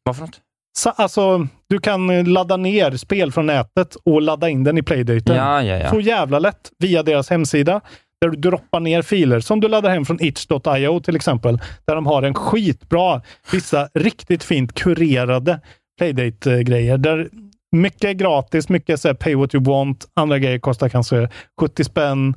Vad 0.03 0.16
för 0.16 0.23
något? 0.23 0.41
Så, 0.73 0.91
alltså, 0.91 1.47
du 1.68 1.79
kan 1.79 2.11
eh, 2.11 2.25
ladda 2.25 2.57
ner 2.57 2.97
spel 2.97 3.33
från 3.33 3.47
nätet 3.47 3.97
och 4.05 4.23
ladda 4.23 4.49
in 4.49 4.64
den 4.64 4.79
i 4.79 4.83
Playdaten. 4.83 5.37
Ja, 5.37 5.62
ja, 5.62 5.79
ja. 5.79 5.91
Så 5.91 6.01
jävla 6.01 6.39
lätt 6.39 6.70
via 6.79 7.03
deras 7.03 7.31
hemsida. 7.31 7.81
Där 8.20 8.29
du 8.29 8.37
droppar 8.37 8.81
ner 8.81 9.03
filer 9.03 9.41
som 9.41 9.61
du 9.61 9.68
laddar 9.68 9.91
hem 9.91 10.05
från 10.05 10.23
itch.io 10.23 11.01
till 11.01 11.16
exempel. 11.16 11.59
Där 11.87 11.95
de 11.95 12.07
har 12.07 12.23
en 12.23 12.35
skitbra, 12.35 13.23
vissa 13.53 13.89
riktigt 13.95 14.45
fint 14.45 14.75
kurerade 14.75 15.61
Playdate-grejer. 15.99 16.99
Där 16.99 17.29
mycket 17.73 18.05
är 18.05 18.12
gratis, 18.12 18.68
mycket 18.68 18.91
är 18.93 18.97
så 18.97 19.14
pay 19.14 19.35
what 19.35 19.55
you 19.55 19.64
want. 19.64 20.07
Andra 20.14 20.39
grejer 20.39 20.59
kostar 20.59 20.89
kanske 20.89 21.29
70 21.61 21.85
spänn, 21.85 22.35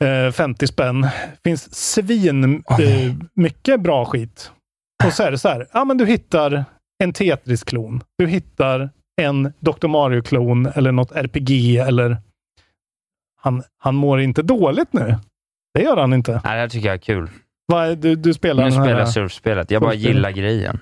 eh, 0.00 0.32
50 0.32 0.66
spänn. 0.66 1.08
finns 1.44 1.74
svin 1.74 2.44
eh, 2.70 3.14
mycket 3.34 3.80
bra 3.80 4.04
skit. 4.04 4.50
Och 5.04 5.12
så 5.12 5.22
är 5.22 5.30
det 5.30 5.38
så 5.38 5.48
här, 5.48 5.66
ja 5.72 5.84
men 5.84 5.98
du 5.98 6.06
hittar 6.06 6.64
en 7.04 7.12
Tetris-klon. 7.12 8.02
Du 8.18 8.26
hittar 8.26 8.90
en 9.22 9.52
Dr. 9.60 9.88
Mario-klon 9.88 10.66
eller 10.66 10.92
något 10.92 11.12
RPG 11.12 11.76
eller 11.76 12.16
han, 13.40 13.62
han 13.78 13.94
mår 13.94 14.20
inte 14.20 14.42
dåligt 14.42 14.92
nu. 14.92 15.14
Det 15.74 15.82
gör 15.82 15.96
han 15.96 16.12
inte. 16.12 16.32
Nej, 16.32 16.40
det 16.42 16.48
här 16.60 16.68
tycker 16.68 16.86
jag 16.88 16.94
är 16.94 16.98
kul. 16.98 17.30
Är- 17.72 17.96
du, 17.96 18.14
du 18.16 18.34
spelar 18.34 18.64
Nu 18.64 18.70
här- 18.76 18.84
spelar 18.84 18.98
jag 18.98 19.08
surfspelet. 19.08 19.70
Jag 19.70 19.82
bara 19.82 19.90
surfspelet. 19.92 20.14
gillar 20.16 20.30
grejen. 20.30 20.78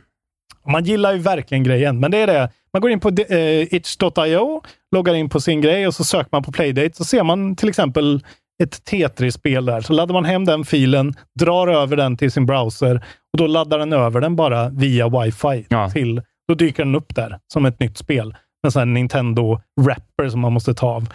Man 0.67 0.85
gillar 0.85 1.13
ju 1.13 1.19
verkligen 1.19 1.65
grejen, 1.65 2.01
men 2.01 2.11
det 2.11 2.19
är 2.19 2.27
det. 2.27 2.51
Man 2.73 2.83
går 2.83 2.91
in 2.91 3.01
på 3.01 3.09
uh, 3.09 3.75
itch.io, 3.75 4.63
loggar 4.95 5.15
in 5.15 5.29
på 5.29 5.41
sin 5.41 5.61
grej 5.61 5.87
och 5.87 5.95
så 5.95 6.05
söker 6.05 6.29
man 6.33 6.43
på 6.43 6.53
Playdate. 6.53 6.97
Så 6.97 7.05
ser 7.05 7.23
man 7.25 7.57
till 7.57 7.69
exempel 7.69 8.25
ett 8.63 8.85
Tetris-spel 8.85 9.65
där. 9.67 9.81
Så 9.81 9.93
laddar 9.93 10.13
man 10.13 10.25
hem 10.25 10.45
den 10.45 10.65
filen, 10.65 11.15
drar 11.41 11.69
över 11.69 11.97
den 11.97 12.17
till 12.17 12.33
sin 12.33 12.47
browser 12.47 12.97
och 13.33 13.39
då 13.39 13.47
laddar 13.47 13.79
den 13.79 13.93
över 13.93 14.21
den 14.21 14.37
bara 14.37 14.69
via 14.69 15.09
wifi. 15.09 15.67
till. 15.93 16.23
Då 16.49 16.55
dyker 16.55 16.85
den 16.85 16.95
upp 16.95 17.15
där 17.15 17.39
som 17.53 17.65
ett 17.67 17.81
nytt 17.81 17.99
spel. 17.99 18.37
Med 18.63 18.73
här 18.75 18.85
Nintendo-wrapper 18.85 20.29
som 20.29 20.41
man 20.41 20.53
måste 20.53 20.75
ta 20.75 20.87
av. 20.89 21.09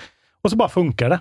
Och 0.44 0.50
så 0.52 0.58
bara 0.58 0.70
funkar 0.70 1.10
det. 1.10 1.20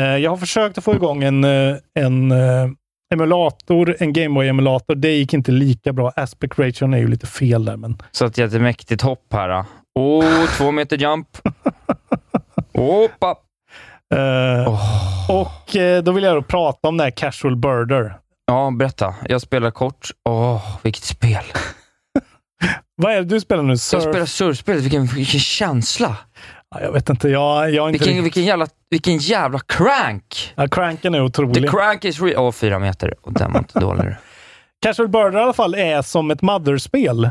Eh, 0.00 0.16
jag 0.16 0.30
har 0.30 0.36
försökt 0.36 0.78
att 0.78 0.84
få 0.84 0.94
igång 0.94 1.22
en, 1.22 1.44
eh, 1.44 1.76
en 1.94 2.32
eh, 2.32 2.68
emulator, 3.14 3.96
en 4.00 4.12
Gameboy-emulator. 4.12 4.94
Det 4.94 5.10
gick 5.10 5.34
inte 5.34 5.52
lika 5.52 5.92
bra. 5.92 6.12
Aspect 6.16 6.58
ration 6.58 6.94
är 6.94 6.98
ju 6.98 7.08
lite 7.08 7.26
fel 7.26 7.64
där, 7.64 7.76
men 7.76 7.98
Så 8.10 8.24
ett 8.26 8.38
jättemäktigt 8.38 9.02
hopp 9.02 9.32
här. 9.32 9.48
då. 9.48 9.64
Oh, 10.00 10.46
två 10.58 10.70
meter 10.70 10.96
jump. 10.96 11.28
Hoppa! 12.76 13.36
Eh, 14.14 14.80
Och 15.28 15.76
eh, 15.76 16.02
då 16.02 16.12
vill 16.12 16.24
jag 16.24 16.36
då 16.36 16.42
prata 16.42 16.88
om 16.88 16.96
det 16.96 17.04
här 17.04 17.10
Casual 17.10 17.56
Birder. 17.56 18.16
Ja, 18.46 18.70
berätta. 18.78 19.14
Jag 19.28 19.40
spelar 19.40 19.70
kort. 19.70 20.08
Åh, 20.28 20.76
vilket 20.82 21.04
spel. 21.04 21.44
Vad 22.96 23.12
är 23.12 23.16
det 23.16 23.24
du 23.24 23.40
spelar 23.40 23.62
nu? 23.62 23.76
Surf? 23.76 24.04
Jag 24.04 24.12
spelar 24.12 24.26
surfspelet. 24.26 24.82
Vilken, 24.82 25.06
vilken 25.06 25.40
känsla. 25.40 26.16
Ja, 26.70 26.80
jag 26.80 26.92
vet 26.92 27.08
inte. 27.10 27.28
Jag, 27.28 27.70
jag 27.70 27.88
inte 27.90 28.04
Vilken, 28.04 28.22
vilken, 28.24 28.44
jävla, 28.44 28.66
vilken 28.90 29.16
jävla 29.18 29.58
crank! 29.58 30.52
Ja, 30.54 30.68
cranken 30.68 31.14
är 31.14 31.18
The 31.18 31.24
otrolig. 31.24 31.70
crank 31.70 32.04
is 32.04 32.20
real. 32.22 32.44
Åh, 32.44 32.52
fyra 32.52 32.78
meter. 32.78 33.14
Och 33.22 33.32
den 33.32 33.52
var 33.52 33.58
inte 33.58 33.80
dålig. 33.80 34.14
Casual 34.84 35.08
Birder 35.08 35.38
i 35.38 35.42
alla 35.42 35.52
fall 35.52 35.74
är 35.74 36.02
som 36.02 36.30
ett 36.30 36.42
Mother-spel. 36.42 37.24
Eh, 37.24 37.30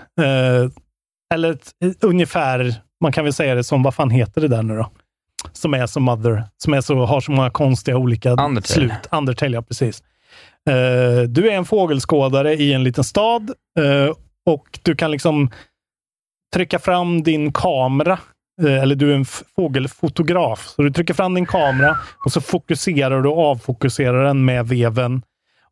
eller 1.33 1.51
ett, 1.51 1.71
ungefär, 2.01 2.75
man 3.03 3.11
kan 3.11 3.23
väl 3.23 3.33
säga 3.33 3.55
det 3.55 3.63
som, 3.63 3.83
vad 3.83 3.95
fan 3.95 4.09
heter 4.09 4.41
det 4.41 4.47
där 4.47 4.63
nu 4.63 4.75
då? 4.77 4.89
Som 5.53 5.73
är 5.73 5.85
som 5.87 6.03
Mother, 6.03 6.43
som 6.57 6.73
är 6.73 6.81
så, 6.81 7.05
har 7.05 7.21
så 7.21 7.31
många 7.31 7.49
konstiga 7.49 7.97
olika 7.97 8.29
Undertale. 8.31 8.61
slut. 8.61 8.91
Undertale, 9.11 9.55
ja 9.57 9.61
precis. 9.61 10.03
Eh, 10.69 11.21
du 11.29 11.49
är 11.51 11.55
en 11.55 11.65
fågelskådare 11.65 12.53
i 12.53 12.73
en 12.73 12.83
liten 12.83 13.03
stad 13.03 13.49
eh, 13.79 14.15
och 14.45 14.79
du 14.83 14.95
kan 14.95 15.11
liksom 15.11 15.51
trycka 16.53 16.79
fram 16.79 17.23
din 17.23 17.53
kamera. 17.53 18.19
eh, 18.61 18.81
Eller 18.81 18.95
du 18.95 19.11
är 19.11 19.15
en 19.15 19.25
fågelfotograf. 19.55 20.67
Så 20.67 20.81
du 20.81 20.91
trycker 20.91 21.13
fram 21.13 21.33
din 21.33 21.45
kamera 21.45 21.97
och 22.25 22.31
så 22.31 22.41
fokuserar 22.41 23.21
du 23.21 23.29
och 23.29 23.45
avfokuserar 23.45 24.23
den 24.23 24.45
med 24.45 24.67
veven 24.67 25.21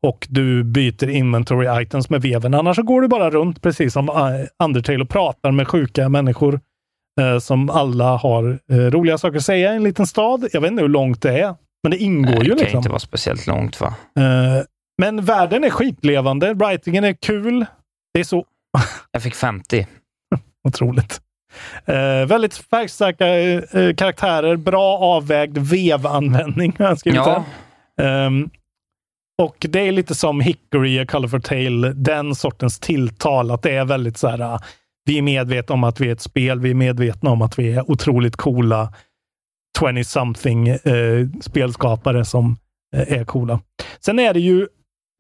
och 0.03 0.27
du 0.29 0.63
byter 0.63 1.09
inventory 1.09 1.81
items 1.81 2.09
med 2.09 2.21
veven. 2.21 2.53
Annars 2.53 2.75
så 2.75 2.83
går 2.83 3.01
du 3.01 3.07
bara 3.07 3.29
runt 3.29 3.61
precis 3.61 3.93
som 3.93 4.09
Undertale 4.63 5.03
och 5.03 5.09
pratar 5.09 5.51
med 5.51 5.67
sjuka 5.67 6.09
människor 6.09 6.59
som 7.39 7.69
alla 7.69 8.17
har 8.17 8.59
eh, 8.71 8.75
roliga 8.77 9.17
saker 9.17 9.37
att 9.37 9.43
säga 9.45 9.73
i 9.73 9.75
en 9.75 9.83
liten 9.83 10.07
stad. 10.07 10.47
Jag 10.53 10.61
vet 10.61 10.71
inte 10.71 10.81
hur 10.83 10.89
långt 10.89 11.21
det 11.21 11.39
är, 11.39 11.55
men 11.83 11.91
det 11.91 11.97
ingår 11.97 12.39
Det 12.39 12.43
ju 12.43 12.49
kan 12.49 12.57
liksom. 12.57 12.77
inte 12.77 12.89
vara 12.89 12.99
speciellt 12.99 13.47
långt 13.47 13.81
va? 13.81 13.87
Eh, 14.19 14.63
men 15.01 15.25
världen 15.25 15.63
är 15.63 15.69
skitlevande. 15.69 16.53
Writingen 16.53 17.03
är 17.03 17.13
kul. 17.13 17.65
Det 18.13 18.19
är 18.19 18.23
så 18.23 18.45
Jag 19.11 19.23
fick 19.23 19.35
50. 19.35 19.87
otroligt. 20.67 21.21
Eh, 21.85 22.25
väldigt 22.27 22.55
färgstarka 22.55 23.27
eh, 23.27 23.63
eh, 23.81 23.95
karaktärer, 23.95 24.55
bra 24.55 24.97
avvägd 24.97 25.57
vevanvändning 25.57 26.75
har 26.79 26.95
skrivit 26.95 27.17
Ja. 27.25 27.43
här. 27.97 28.25
Ehm, 28.27 28.49
och 29.41 29.65
det 29.69 29.79
är 29.87 29.91
lite 29.91 30.15
som 30.15 30.39
Hickory, 30.41 30.99
A 30.99 31.05
Color 31.09 31.27
for 31.27 31.39
Tale, 31.39 31.93
den 31.93 32.35
sortens 32.35 32.79
tilltal. 32.79 33.51
Att 33.51 33.61
det 33.61 33.71
är 33.71 33.85
väldigt 33.85 34.17
så 34.17 34.27
här, 34.27 34.59
vi 35.05 35.17
är 35.17 35.21
medvetna 35.21 35.73
om 35.73 35.83
att 35.83 35.99
vi 36.01 36.07
är 36.07 36.11
ett 36.11 36.21
spel, 36.21 36.59
vi 36.59 36.69
är 36.69 36.75
medvetna 36.75 37.29
om 37.29 37.41
att 37.41 37.59
vi 37.59 37.73
är 37.73 37.91
otroligt 37.91 38.35
coola 38.35 38.93
20-something 39.79 40.69
eh, 40.69 41.27
spelskapare 41.41 42.25
som 42.25 42.57
eh, 42.95 43.19
är 43.19 43.25
coola. 43.25 43.61
Sen 43.99 44.19
är 44.19 44.33
det 44.33 44.39
ju 44.39 44.67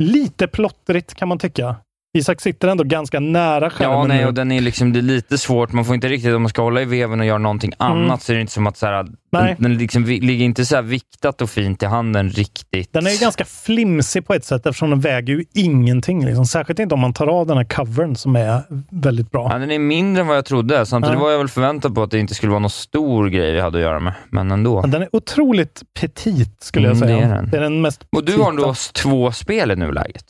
lite 0.03 0.47
plottrigt 0.47 1.13
kan 1.13 1.27
man 1.27 1.39
tycka. 1.39 1.75
Isak 2.13 2.41
sitter 2.41 2.67
ändå 2.67 2.83
ganska 2.83 3.19
nära 3.19 3.69
skärmen 3.69 3.97
Ja, 3.97 4.03
nej, 4.07 4.25
och 4.25 4.33
den 4.33 4.51
är 4.51 4.61
liksom, 4.61 4.93
det 4.93 4.99
är 4.99 5.01
lite 5.03 5.37
svårt. 5.37 5.71
Man 5.73 5.85
får 5.85 5.95
inte 5.95 6.07
riktigt, 6.09 6.33
om 6.33 6.41
man 6.41 6.49
ska 6.49 6.61
hålla 6.61 6.81
i 6.81 6.85
veven 6.85 7.19
och 7.19 7.25
göra 7.25 7.37
någonting 7.37 7.71
annat, 7.77 8.21
så 8.21 8.31
är 8.31 8.35
det 8.35 8.41
inte 8.41 8.53
som 8.53 8.67
att 8.67 8.77
så 8.77 8.85
här, 8.85 9.05
Mm. 9.33 9.45
Nej. 9.45 9.55
den, 9.59 9.71
den 9.71 9.77
liksom, 9.79 10.03
ligger 10.05 10.45
inte 10.45 10.65
så 10.65 10.81
viktat 10.81 11.41
och 11.41 11.49
fint 11.49 11.83
i 11.83 11.85
handen 11.85 12.29
riktigt. 12.29 12.93
Den 12.93 13.05
är 13.07 13.11
ju 13.11 13.17
ganska 13.17 13.45
flimsig 13.45 14.27
på 14.27 14.33
ett 14.33 14.45
sätt 14.45 14.65
eftersom 14.65 14.89
den 14.89 14.99
väger 14.99 15.33
ju 15.33 15.45
ingenting. 15.53 16.25
Liksom. 16.25 16.45
Särskilt 16.45 16.79
inte 16.79 16.93
om 16.95 16.99
man 17.01 17.13
tar 17.13 17.27
av 17.27 17.47
den 17.47 17.57
här 17.57 17.63
covern 17.63 18.15
som 18.15 18.35
är 18.35 18.61
väldigt 18.89 19.31
bra. 19.31 19.49
Ja, 19.51 19.57
den 19.57 19.71
är 19.71 19.79
mindre 19.79 20.21
än 20.21 20.27
vad 20.27 20.37
jag 20.37 20.45
trodde. 20.45 20.85
Samtidigt 20.85 21.17
Ja. 21.17 21.23
var 21.23 21.31
jag 21.31 21.37
väl 21.37 21.47
förväntad 21.47 21.95
på 21.95 22.03
att 22.03 22.11
det 22.11 22.19
inte 22.19 22.33
skulle 22.35 22.49
vara 22.49 22.59
någon 22.59 22.69
stor 22.69 23.27
grej 23.29 23.51
vi 23.53 23.59
hade 23.59 23.77
att 23.77 23.83
göra 23.83 23.99
med, 23.99 24.13
men 24.29 24.51
ändå. 24.51 24.81
Men 24.81 24.91
Den 24.91 25.01
är 25.01 25.09
otroligt 25.11 25.81
petit 25.99 26.63
skulle 26.63 26.87
jag 26.87 26.97
Mm, 26.97 27.07
säga. 27.09 27.19
det 27.19 27.25
är 27.25 27.35
den. 27.35 27.49
Det 27.49 27.57
är 27.57 27.61
den 27.61 27.81
mest 27.81 28.01
Och 28.11 28.25
du 28.25 28.37
har 28.37 28.51
petita. 28.51 28.67
då 28.67 28.73
två 28.93 29.31
spel 29.31 29.71
i 29.71 29.75
nuläget? 29.75 30.25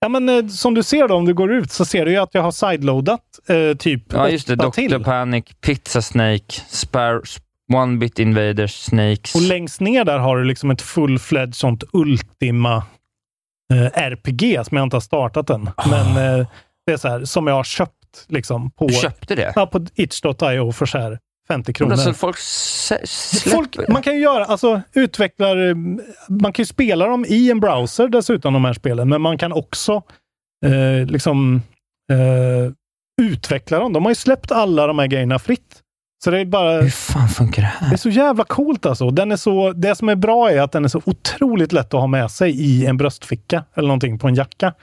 Ja, 0.00 0.08
men 0.08 0.28
eh, 0.28 0.46
som 0.46 0.74
du 0.74 0.82
ser 0.82 1.08
då, 1.08 1.14
om 1.14 1.24
du 1.24 1.34
går 1.34 1.52
ut, 1.52 1.70
så 1.70 1.84
ser 1.84 2.04
du 2.04 2.10
ju 2.10 2.16
att 2.18 2.34
jag 2.34 2.42
har 2.42 2.50
sideloadat 2.50 3.20
eh, 3.48 3.76
typ 3.76 4.12
Ja, 4.12 4.28
just 4.28 4.46
det. 4.48 4.56
Dr. 4.56 4.98
Panic, 5.04 5.44
Pizza 5.60 6.02
Snake, 6.02 6.54
Spar 6.68 7.22
One 7.74 7.96
Bit 7.98 8.18
Invaders, 8.18 8.74
Snakes. 8.74 9.34
Och 9.34 9.42
längst 9.42 9.80
ner 9.80 10.04
där 10.04 10.18
har 10.18 10.36
du 10.36 10.44
liksom 10.44 10.70
ett 10.70 10.82
full-fledged 10.82 11.54
sånt 11.54 11.84
Ultima 11.92 12.76
eh, 13.74 14.02
RPG 14.02 14.66
som 14.66 14.76
jag 14.76 14.84
inte 14.86 14.96
har 14.96 15.00
startat 15.00 15.50
än. 15.50 15.70
Men 15.90 16.06
eh, 16.40 16.46
det 16.86 16.92
är 16.92 16.96
så 16.96 17.08
här, 17.08 17.24
som 17.24 17.46
jag 17.46 17.54
har 17.54 17.64
köpt 17.64 17.94
liksom 18.28 18.70
på, 18.70 18.86
Du 18.86 18.94
köpte 18.94 19.34
det? 19.34 19.52
ja, 19.56 19.66
på 19.66 19.86
itch.io 19.94 20.72
för 20.72 20.86
så 20.86 20.98
här 20.98 21.18
50 21.48 21.68
Men 21.68 21.74
kronor. 21.74 21.92
alltså, 21.92 22.12
folk 22.12 22.38
släpper 22.38 23.50
Folk, 23.50 23.88
man 23.88 24.02
kan 24.02 24.14
ju 24.14 24.20
göra, 24.20 24.44
alltså 24.44 24.82
utvecklar, 24.92 25.74
man 26.42 26.52
kan 26.52 26.62
ju 26.62 26.66
spela 26.66 27.06
dem 27.06 27.24
i 27.28 27.50
en 27.50 27.60
browser 27.60 28.08
dessutom, 28.08 28.52
de 28.52 28.64
här 28.64 28.72
spelen, 28.72 29.08
men 29.08 29.20
man 29.20 29.38
kan 29.38 29.52
också 29.52 30.02
eh, 30.66 31.06
liksom 31.06 31.62
eh, 32.12 32.72
utveckla 33.22 33.78
dem. 33.78 33.92
De 33.92 34.04
har 34.04 34.10
ju 34.10 34.14
släppt 34.14 34.52
alla 34.52 34.86
de 34.86 34.98
här 34.98 35.06
grejerna 35.06 35.38
fritt. 35.38 35.82
Så 36.24 36.30
det 36.30 36.40
är 36.40 36.44
bara... 36.44 36.80
Hur 36.80 36.90
fan 36.90 37.28
funkar 37.28 37.62
det 37.62 37.68
här? 37.68 37.88
Det 37.88 37.94
är 37.94 37.98
så 37.98 38.08
jävla 38.08 38.44
coolt 38.44 38.86
alltså. 38.86 39.10
Den 39.10 39.32
är 39.32 39.36
så, 39.36 39.72
det 39.72 39.94
som 39.94 40.08
är 40.08 40.16
bra 40.16 40.50
är 40.50 40.60
att 40.60 40.72
den 40.72 40.84
är 40.84 40.88
så 40.88 41.02
otroligt 41.04 41.72
lätt 41.72 41.94
att 41.94 42.00
ha 42.00 42.06
med 42.06 42.30
sig 42.30 42.50
i 42.60 42.86
en 42.86 42.96
bröstficka 42.96 43.64
eller 43.74 43.88
någonting 43.88 44.18
på 44.18 44.28
en 44.28 44.34
jacka. 44.34 44.74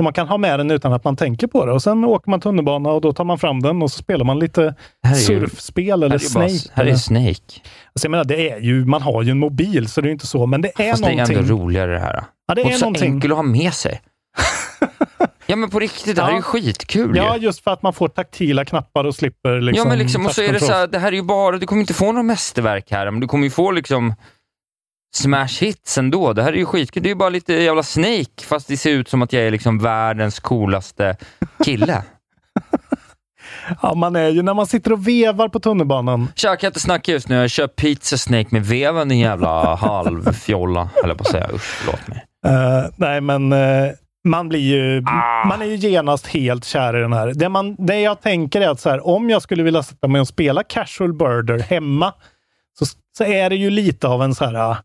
Så 0.00 0.04
man 0.04 0.12
kan 0.12 0.28
ha 0.28 0.38
med 0.38 0.58
den 0.60 0.70
utan 0.70 0.92
att 0.92 1.04
man 1.04 1.16
tänker 1.16 1.46
på 1.46 1.66
det. 1.66 1.72
Och 1.72 1.82
sen 1.82 2.04
åker 2.04 2.30
man 2.30 2.40
tunnelbana 2.40 2.88
och 2.90 3.00
då 3.00 3.12
tar 3.12 3.24
man 3.24 3.38
fram 3.38 3.60
den 3.62 3.82
och 3.82 3.90
så 3.90 3.98
spelar 3.98 4.24
man 4.24 4.38
lite 4.38 4.74
ju- 5.08 5.14
surfspel 5.14 6.02
eller 6.02 6.08
här 6.10 6.16
är 6.16 6.20
ju 6.28 6.34
bara- 6.34 6.48
Snake. 6.48 6.74
här 6.74 6.86
är 6.86 6.94
Snake. 6.94 7.30
Alltså 7.30 8.06
jag 8.06 8.10
menar, 8.10 8.24
det 8.24 8.50
är 8.50 8.60
ju, 8.60 8.84
man 8.84 9.02
har 9.02 9.22
ju 9.22 9.30
en 9.30 9.38
mobil 9.38 9.88
så 9.88 10.00
det 10.00 10.04
är 10.04 10.08
ju 10.08 10.12
inte 10.12 10.26
så, 10.26 10.46
men 10.46 10.62
det 10.62 10.68
är 10.80 10.90
Fast 10.90 11.02
det 11.02 11.08
är 11.08 11.12
någonting. 11.12 11.36
ändå 11.38 11.54
roligare 11.54 11.92
det 11.92 11.98
här. 11.98 12.24
Ja, 12.48 12.54
det 12.54 12.62
och 12.62 12.70
är 12.70 12.74
så 12.74 12.80
någonting. 12.84 13.12
enkel 13.14 13.30
att 13.30 13.36
ha 13.36 13.42
med 13.42 13.74
sig. 13.74 14.00
ja, 15.46 15.56
men 15.56 15.70
på 15.70 15.78
riktigt, 15.78 16.16
det 16.16 16.22
här 16.22 16.28
är 16.28 16.32
ju 16.32 16.38
Ja. 16.38 16.42
skitkul 16.42 17.16
Ja, 17.16 17.36
ju. 17.36 17.42
just 17.42 17.64
för 17.64 17.70
att 17.70 17.82
man 17.82 17.92
får 17.92 18.08
taktila 18.08 18.64
knappar 18.64 19.04
och 19.04 19.14
slipper 19.14 19.60
liksom 19.60 19.84
ja, 19.84 19.88
men 19.88 19.98
liksom, 19.98 20.26
och 20.26 20.32
så 20.32 20.42
är 20.42 20.52
det 20.52 20.60
så 20.60 20.72
här, 20.72 20.86
det 20.86 20.98
här 20.98 21.08
är 21.08 21.16
ju 21.16 21.22
bara, 21.22 21.58
du 21.58 21.66
kommer 21.66 21.80
inte 21.80 21.94
få 21.94 22.06
några 22.06 22.22
mästerverk 22.22 22.90
här, 22.90 23.10
men 23.10 23.20
du 23.20 23.26
kommer 23.26 23.44
ju 23.44 23.50
få 23.50 23.70
liksom 23.70 24.14
smash 25.14 25.60
hits 25.60 25.98
ändå. 25.98 26.32
Det 26.32 26.42
här 26.42 26.52
är 26.52 26.56
ju 26.56 26.64
skitkul. 26.66 27.02
Det 27.02 27.06
är 27.06 27.10
ju 27.10 27.14
bara 27.16 27.28
lite 27.28 27.52
jävla 27.54 27.82
Snake, 27.82 28.44
fast 28.44 28.68
det 28.68 28.76
ser 28.76 28.90
ut 28.90 29.08
som 29.08 29.22
att 29.22 29.32
jag 29.32 29.42
är 29.42 29.50
liksom 29.50 29.78
världens 29.78 30.40
coolaste 30.40 31.16
kille. 31.64 32.02
Ja, 33.82 33.94
man 33.94 34.16
är 34.16 34.28
ju, 34.28 34.42
när 34.42 34.54
man 34.54 34.66
sitter 34.66 34.92
och 34.92 35.08
vevar 35.08 35.48
på 35.48 35.60
tunnelbanan. 35.60 36.28
Tja, 36.36 36.48
kan 36.56 36.66
jag 36.66 36.70
inte 36.70 36.80
snacka 36.80 37.12
just 37.12 37.28
nu? 37.28 37.36
Jag 37.36 37.50
kör 37.50 37.66
Pizza 37.66 38.18
Snake 38.18 38.48
med 38.50 38.66
veven, 38.66 39.08
din 39.08 39.18
jävla 39.18 39.74
halvfjolla, 39.80 40.90
jag 41.04 41.18
på 41.18 41.22
att 41.22 41.30
säga. 41.30 41.48
Usch, 41.54 41.62
förlåt 41.62 42.08
mig. 42.08 42.24
Eh, 42.46 42.90
nej, 42.96 43.20
men 43.20 43.52
eh, 43.52 43.90
man 44.24 44.48
blir 44.48 44.60
ju, 44.60 45.04
Ah. 45.06 45.46
man 45.48 45.62
är 45.62 45.66
ju 45.66 45.76
genast 45.76 46.26
helt 46.26 46.64
kär 46.64 46.96
i 46.96 47.00
den 47.00 47.12
här. 47.12 47.32
Det, 47.34 47.48
man, 47.48 47.76
det 47.86 48.00
jag 48.00 48.20
tänker 48.20 48.60
är 48.60 48.68
att 48.68 48.80
så 48.80 48.90
här, 48.90 49.06
om 49.06 49.30
jag 49.30 49.42
skulle 49.42 49.62
vilja 49.62 49.82
sätta 49.82 50.08
mig 50.08 50.20
och 50.20 50.28
spela 50.28 50.62
casual 50.62 51.12
birder 51.12 51.58
hemma, 51.58 52.12
så, 52.78 52.84
så 53.18 53.24
är 53.24 53.50
det 53.50 53.56
ju 53.56 53.70
lite 53.70 54.08
av 54.08 54.22
en 54.22 54.34
så 54.34 54.44
här, 54.44 54.54
ah, 54.54 54.76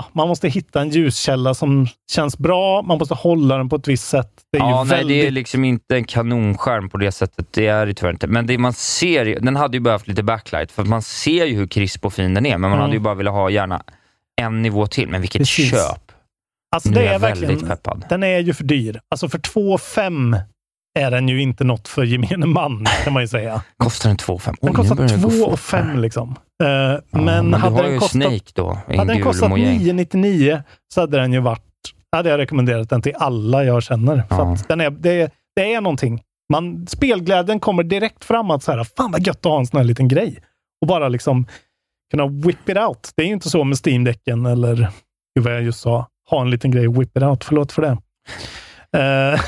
ah, 0.00 0.04
man 0.12 0.28
måste 0.28 0.48
hitta 0.48 0.80
en 0.80 0.88
ljuskälla 0.90 1.54
som 1.54 1.86
känns 2.12 2.38
bra, 2.38 2.82
man 2.82 2.98
måste 2.98 3.14
hålla 3.14 3.56
den 3.58 3.68
på 3.68 3.76
ett 3.76 3.88
visst 3.88 4.08
sätt. 4.08 4.30
Det 4.52 4.58
är 4.58 4.62
Ja, 4.62 4.84
nej, 4.84 4.98
väldigt... 4.98 5.22
det 5.22 5.26
är 5.26 5.30
liksom 5.30 5.64
inte 5.64 5.96
en 5.96 6.04
kanonskärm 6.04 6.88
på 6.90 6.98
det 6.98 7.12
sättet. 7.12 7.46
Det 7.52 7.66
är 7.66 7.86
det 7.86 7.94
tyvärr 7.94 8.12
inte. 8.12 8.26
Men 8.26 8.46
det 8.46 8.58
man 8.58 8.72
ser, 8.72 9.40
den 9.40 9.56
hade 9.56 9.76
ju 9.76 9.80
behövt 9.80 10.08
lite 10.08 10.22
backlight, 10.22 10.72
för 10.72 10.84
man 10.84 11.02
ser 11.02 11.44
ju 11.46 11.56
hur 11.56 11.66
krisp 11.66 12.04
och 12.04 12.12
fin 12.14 12.34
den 12.34 12.46
är, 12.46 12.50
men 12.50 12.60
man 12.60 12.72
Mm. 12.72 12.80
hade 12.82 12.92
ju 12.94 13.00
bara 13.00 13.14
velat 13.14 13.34
ha 13.34 13.50
gärna 13.50 13.82
en 14.40 14.62
nivå 14.62 14.86
till. 14.86 15.08
Men 15.08 15.20
vilket 15.20 15.40
Precis. 15.40 15.70
köp! 15.70 16.12
Alltså, 16.74 16.88
Nu 16.88 16.94
det 16.94 17.06
är 17.08 17.12
jag 17.12 17.18
verkligen, 17.18 17.48
väldigt 17.50 17.68
peppad. 17.68 18.04
Den 18.08 18.22
är 18.22 18.38
ju 18.38 18.54
för 18.54 18.64
dyr. 18.64 19.00
Alltså 19.08 19.28
för 19.28 19.38
2,5 19.38 20.40
är 20.98 21.10
den 21.10 21.28
ju 21.28 21.42
inte 21.42 21.64
något 21.64 21.88
för 21.88 22.02
gemene 22.04 22.46
man, 22.46 22.86
kan 23.04 23.12
man 23.12 23.22
ju 23.22 23.28
säga. 23.28 23.62
Kostar 23.76 24.08
den 24.10 24.16
2,5? 24.16 24.44
Den 24.46 24.54
Oj, 24.60 24.68
nu 24.70 24.72
kostar 24.76 24.94
börjar 24.94 25.08
det 25.16 25.22
gå 25.22 25.30
2 25.30 25.36
fort 25.44 25.52
och 25.52 25.60
5 25.60 25.98
liksom. 25.98 26.34
Eh, 26.62 26.68
Ja, 26.68 27.00
men 27.10 27.50
du 27.50 27.56
hade 27.56 27.76
har 27.76 27.82
den 27.82 27.98
kostat, 27.98 28.10
Snake 28.22 28.50
då, 28.54 28.78
hade 28.96 29.12
den 29.12 29.22
kostat 29.22 29.50
mojäng. 29.50 29.78
999 29.78 30.62
så 30.94 31.00
hade 31.00 31.16
den 31.20 31.32
ju 31.32 31.40
varit, 31.40 31.62
hade 32.12 32.30
jag 32.30 32.38
rekommenderat 32.38 32.90
den 32.90 33.02
till 33.02 33.14
alla 33.16 33.64
jag 33.64 33.82
känner. 33.82 34.16
För 34.28 34.36
Ja. 34.36 34.52
att 34.52 34.68
den 34.68 34.80
är, 34.80 34.90
det, 34.90 35.32
det 35.56 35.74
är 35.74 35.80
någonting. 35.80 36.22
Man, 36.52 36.86
spelglädjen 36.86 37.60
kommer 37.60 37.82
direkt 37.82 38.24
fram 38.24 38.50
att 38.50 38.62
så 38.62 38.72
här, 38.72 38.84
fan 38.96 39.12
vad 39.12 39.26
gött 39.26 39.36
att 39.38 39.44
ha 39.52 39.58
en 39.58 39.66
sån 39.66 39.76
här 39.78 39.84
liten 39.84 40.08
grej. 40.08 40.38
Och 40.80 40.86
bara 40.88 41.08
liksom 41.08 41.46
kunna 42.10 42.26
whip 42.26 42.68
it 42.68 42.76
out. 42.78 43.10
Det 43.16 43.22
är 43.22 43.26
ju 43.26 43.32
inte 43.32 43.50
så 43.50 43.64
med 43.64 43.78
Steam-däcken 43.86 44.46
eller 44.46 44.88
vad 45.40 45.52
jag 45.54 45.62
just 45.62 45.80
sa, 45.80 46.06
ha 46.30 46.40
en 46.40 46.50
liten 46.50 46.70
grej 46.70 46.88
whip 46.88 47.16
it 47.16 47.22
out. 47.22 47.44
Förlåt 47.44 47.72
för 47.72 47.82
det. 47.82 47.96
Eh, 48.98 49.40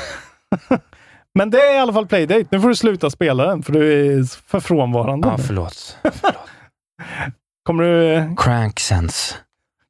Men 1.37 1.49
det 1.49 1.57
är 1.57 1.75
i 1.75 1.79
alla 1.79 1.93
fall 1.93 2.07
Playdate. 2.07 2.45
Nu 2.51 2.61
får 2.61 2.67
du 2.69 2.75
sluta 2.75 3.09
spela 3.09 3.45
den, 3.47 3.63
för 3.63 3.73
du 3.73 4.11
är 4.19 4.23
för 4.47 4.59
frånvarande. 4.59 5.27
Ja, 5.27 5.37
förlåt. 5.37 5.97
Kommer 7.65 7.83
du, 7.83 8.35
Cranksense. 8.37 9.35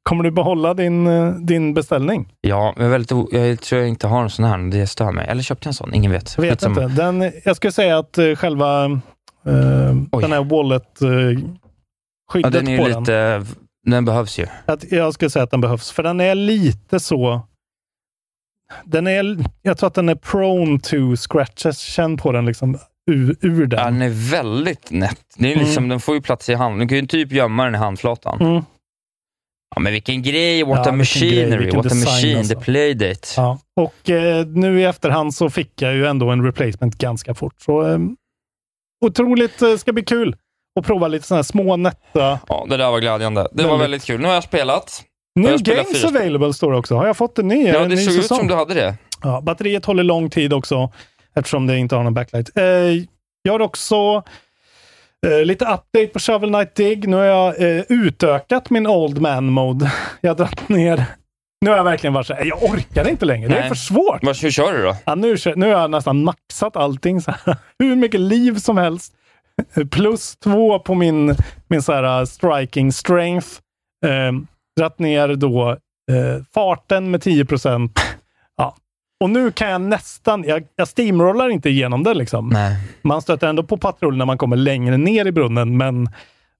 kommer 0.02 0.24
du 0.24 0.30
behålla 0.30 0.74
din, 0.74 1.06
eh, 1.06 1.30
din 1.34 1.74
beställning? 1.74 2.32
Ja, 2.40 2.74
jag, 2.76 2.84
är 2.86 2.88
väldigt 2.90 3.10
jag 3.32 3.60
tror 3.60 3.80
jag 3.80 3.88
inte 3.88 4.06
har 4.06 4.22
en 4.22 4.30
sån 4.30 4.44
här. 4.44 4.70
Det 4.70 4.86
stör 4.86 5.12
mig. 5.12 5.26
Eller 5.28 5.42
köpte 5.42 5.66
jag 5.66 5.70
en 5.70 5.74
sån? 5.74 5.94
Ingen 5.94 6.10
vet. 6.12 6.34
Jag 6.36 6.42
vet 6.42 6.52
Skitsamma. 6.52 6.82
inte. 6.82 7.02
Den, 7.02 7.32
jag 7.44 7.56
skulle 7.56 7.72
säga 7.72 7.98
att 7.98 8.18
eh, 8.18 8.34
själva 8.34 8.84
eh, 8.84 9.94
den 10.20 10.32
här 10.32 10.44
wallet-skyddet 10.44 11.54
Ja, 12.32 12.50
den 12.50 12.68
är 12.68 12.78
på 12.78 12.84
ju 12.88 12.92
den, 12.92 13.00
lite... 13.02 13.46
Den 13.86 14.04
behövs 14.04 14.38
ju. 14.38 14.46
att 14.66 14.92
jag 14.92 15.14
skulle 15.14 15.30
säga 15.30 15.42
att 15.42 15.50
den 15.50 15.60
behövs. 15.60 15.90
För 15.90 16.02
den 16.02 16.20
är 16.20 16.34
lite 16.34 17.00
så... 17.00 17.42
Den 18.84 19.06
är, 19.06 19.36
jag 19.62 19.78
tror 19.78 19.86
att 19.86 19.94
den 19.94 20.08
är 20.08 20.14
prone 20.14 20.80
to 20.80 21.16
scratches. 21.16 21.78
Känn 21.78 22.16
på 22.16 22.32
den 22.32 22.46
liksom 22.46 22.78
ur, 23.10 23.36
ur 23.40 23.66
den. 23.66 23.78
Ja, 23.80 23.84
den 23.84 24.02
är 24.02 24.30
väldigt 24.30 24.90
nätt. 24.90 25.20
Det 25.38 25.52
är 25.52 25.56
liksom, 25.56 25.84
Mm. 25.84 25.88
Den 25.88 26.00
får 26.00 26.14
ju 26.14 26.20
plats 26.22 26.48
i 26.48 26.54
handen. 26.54 26.78
Du 26.80 26.88
kan 26.88 26.98
ju 26.98 27.06
typ 27.06 27.32
gömma 27.32 27.64
den 27.64 27.74
i 27.74 27.78
handflatan. 27.78 28.40
Mm. 28.40 28.62
Ja, 29.74 29.80
men 29.80 29.92
vilken 29.92 30.22
grej! 30.22 30.64
What 30.64 30.76
Ja, 30.76 30.82
a 30.82 30.84
grej, 30.84 30.96
machinery! 30.98 31.58
vilken 31.58 31.82
What 31.82 31.92
a 31.92 31.94
machine! 31.94 32.38
alltså. 32.38 32.54
The 32.54 32.60
playdate. 32.60 33.28
Ja. 33.36 33.58
Och 33.76 34.10
eh, 34.10 34.46
nu 34.46 34.80
i 34.80 34.84
efterhand 34.84 35.34
så 35.34 35.50
fick 35.50 35.82
jag 35.82 35.94
ju 35.94 36.06
ändå 36.06 36.30
en 36.30 36.44
replacement 36.44 36.98
ganska 36.98 37.34
fort. 37.34 37.54
Så 37.58 37.86
eh, 37.92 37.98
otroligt, 39.04 39.62
eh, 39.62 39.76
ska 39.76 39.92
bli 39.92 40.02
kul 40.02 40.36
att 40.80 40.86
prova 40.86 41.08
lite 41.08 41.26
sådana 41.26 41.38
här 41.38 41.42
små 41.42 41.76
nätta... 41.76 42.38
Ja, 42.48 42.66
det 42.68 42.76
där 42.76 42.90
var 42.90 43.00
glädjande. 43.00 43.48
Det 43.52 43.62
var 43.62 43.70
Väldigt. 43.70 43.84
väldigt 43.84 44.04
kul. 44.04 44.20
Nu 44.20 44.26
har 44.26 44.34
jag 44.34 44.44
spelat. 44.44 45.04
New 45.40 45.58
games 45.58 45.98
spel. 45.98 46.16
available 46.16 46.52
står 46.52 46.72
det 46.72 46.78
också. 46.78 46.96
Har 46.96 47.06
jag 47.06 47.16
fått 47.16 47.38
en 47.38 47.48
ny? 47.48 47.66
Ja, 47.66 47.78
det 47.78 47.88
ny 47.88 47.96
såg 47.96 48.14
ut 48.14 48.22
säsong? 48.22 48.38
som 48.38 48.48
du 48.48 48.54
hade 48.54 48.74
det. 48.74 48.94
Ja, 49.22 49.40
batteriet 49.40 49.84
håller 49.84 50.02
lång 50.02 50.30
tid 50.30 50.52
också 50.52 50.90
eftersom 51.34 51.66
det 51.66 51.78
inte 51.78 51.96
har 51.96 52.02
någon 52.02 52.14
backlight. 52.14 52.56
Eh, 52.56 52.64
jag 53.42 53.52
har 53.52 53.60
också 53.60 54.22
eh, 55.26 55.44
lite 55.44 55.64
update 55.64 56.06
på 56.06 56.18
Shovel 56.18 56.50
Knight 56.50 56.74
Dig. 56.74 56.96
Nu 56.96 57.16
har 57.16 57.24
jag 57.24 57.76
eh, 57.76 57.84
utökat 57.88 58.70
min 58.70 58.86
Old 58.86 59.20
Man 59.20 59.44
Mode. 59.44 59.92
Jag 60.20 60.30
har 60.30 60.36
dragit 60.36 60.68
ner... 60.68 61.04
Nu 61.60 61.70
har 61.70 61.76
jag 61.76 61.84
verkligen 61.84 62.14
varit 62.14 62.26
så 62.26 62.34
här, 62.34 62.44
jag 62.44 62.62
orkar 62.62 63.08
inte 63.08 63.26
längre. 63.26 63.48
Det 63.48 63.56
är 63.56 63.60
Nej. 63.60 63.68
för 63.68 63.76
svårt. 63.76 64.18
Vad, 64.22 64.36
hur 64.36 64.50
kör 64.50 64.72
du 64.72 64.82
då? 64.82 64.96
Ja, 65.04 65.14
nu, 65.14 65.36
nu 65.56 65.66
har 65.66 65.80
jag 65.80 65.90
nästan 65.90 66.24
maxat 66.24 66.76
allting. 66.76 67.20
Så 67.20 67.30
här. 67.30 67.56
Hur 67.78 67.96
mycket 67.96 68.20
liv 68.20 68.58
som 68.58 68.78
helst. 68.78 69.12
Plus 69.90 70.36
två 70.36 70.78
på 70.78 70.94
min, 70.94 71.36
min 71.68 71.82
så 71.82 71.92
här, 71.92 72.20
uh, 72.20 72.26
striking 72.26 72.92
strength. 72.92 73.48
Eh, 74.06 74.32
dratt 74.78 74.98
ner 74.98 75.28
då 75.34 75.70
eh, 76.10 76.42
farten 76.54 77.10
med 77.10 77.22
10 77.22 77.44
procent. 77.44 78.00
Ja. 78.56 78.76
Och 79.20 79.30
nu 79.30 79.50
kan 79.50 79.70
jag 79.70 79.80
nästan, 79.80 80.44
jag, 80.46 80.64
jag 80.76 80.88
steamrollar 80.88 81.48
inte 81.48 81.70
igenom 81.70 82.02
det 82.04 82.14
liksom. 82.14 82.48
Nej. 82.48 82.76
Man 83.02 83.22
stöter 83.22 83.46
ändå 83.48 83.62
på 83.62 83.76
patrull 83.76 84.16
när 84.16 84.24
man 84.24 84.38
kommer 84.38 84.56
längre 84.56 84.96
ner 84.96 85.26
i 85.26 85.32
brunnen, 85.32 85.76
men 85.76 86.08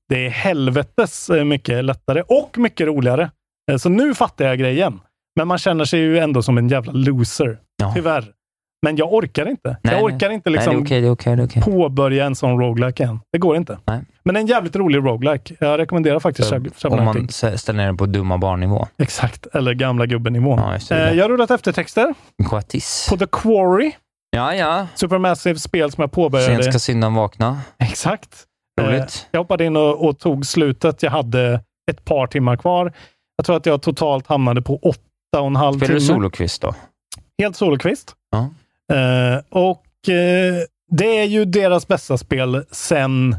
det 0.08 0.26
är 0.26 0.30
helvetes 0.30 1.30
eh, 1.30 1.44
mycket 1.44 1.84
lättare 1.84 2.22
och 2.28 2.58
mycket 2.58 2.86
roligare. 2.86 3.30
Eh, 3.70 3.76
Så 3.76 3.88
nu 3.88 4.14
fattar 4.14 4.44
jag 4.44 4.58
grejen. 4.58 5.00
Men 5.36 5.48
man 5.48 5.58
känner 5.58 5.84
sig 5.84 6.00
ju 6.00 6.18
ändå 6.18 6.42
som 6.42 6.58
en 6.58 6.68
jävla 6.68 6.92
loser. 6.92 7.58
Ja. 7.82 7.92
Tyvärr. 7.94 8.24
Men 8.82 8.96
jag 8.96 9.12
orkar 9.14 9.48
inte. 9.48 9.68
Nej, 9.68 9.76
jag 9.82 9.92
nej. 9.92 10.02
orkar 10.16 10.30
inte 10.30 10.50
Nej, 10.50 10.56
liksom 10.56 10.74
det 10.74 10.80
är 10.80 10.84
okej, 10.84 11.00
det 11.00 11.10
okej, 11.10 11.36
det 11.36 11.44
okej. 11.44 11.62
påbörja 11.62 12.26
en 12.26 12.34
sån 12.34 12.60
roguelike 12.60 13.04
än. 13.04 13.20
Det 13.32 13.38
går 13.38 13.56
inte. 13.56 13.78
Nej. 13.84 14.00
Men 14.24 14.36
en 14.36 14.46
jävligt 14.46 14.76
rolig 14.76 14.98
roguelike. 14.98 15.54
Jag 15.60 15.78
rekommenderar 15.78 16.20
faktiskt 16.20 16.52
Shab- 16.52 16.86
Om 16.98 17.04
man 17.04 17.28
ställer 17.58 17.72
ner 17.76 17.86
den 17.86 17.96
på 17.96 18.06
dumma 18.06 18.38
barnnivå. 18.38 18.86
Exakt, 18.98 19.46
eller 19.46 19.74
gamla 19.74 20.06
gubben-nivån. 20.06 20.58
Ja, 20.90 20.96
eh, 20.96 21.12
jag 21.12 21.24
har 21.24 21.28
rullat 21.28 21.50
eftertexter 21.50 22.14
Quatis. 22.48 23.06
på 23.10 23.16
The 23.16 23.26
Quarry. 23.32 23.92
Ja, 24.30 24.54
ja. 24.54 24.86
Supermassive 24.94 25.58
spel 25.58 25.90
som 25.92 26.02
jag 26.02 26.12
påbörjade. 26.12 26.62
Sent 26.62 26.64
ska 26.74 26.78
syndan 26.78 27.14
vakna. 27.14 27.60
Exakt. 27.78 28.44
Eh, 28.80 28.84
Roligt. 28.86 29.26
jag 29.30 29.40
hoppade 29.40 29.64
in 29.64 29.76
och, 29.76 30.08
och 30.08 30.18
tog 30.18 30.46
slutet. 30.46 31.02
Jag 31.02 31.10
hade 31.10 31.60
ett 31.90 32.04
par 32.04 32.26
timmar 32.26 32.56
kvar. 32.56 32.92
Jag 33.36 33.46
tror 33.46 33.56
att 33.56 33.66
jag 33.66 33.82
totalt 33.82 34.26
hamnade 34.26 34.62
på 34.62 34.76
åtta 34.76 35.40
och 35.40 35.46
en 35.46 35.56
halv 35.56 35.76
Spelar 35.78 35.86
timme. 35.88 35.98
du 35.98 36.06
solokvist 36.06 36.62
då? 36.62 36.74
Helt 37.42 37.56
solokvist. 37.56 38.14
Ja. 38.30 38.50
Eh, 38.92 39.40
och 39.50 40.08
eh, 40.08 40.62
det 40.90 41.18
är 41.18 41.24
ju 41.24 41.44
deras 41.44 41.88
bästa 41.88 42.18
spel 42.18 42.64
sen 42.70 43.36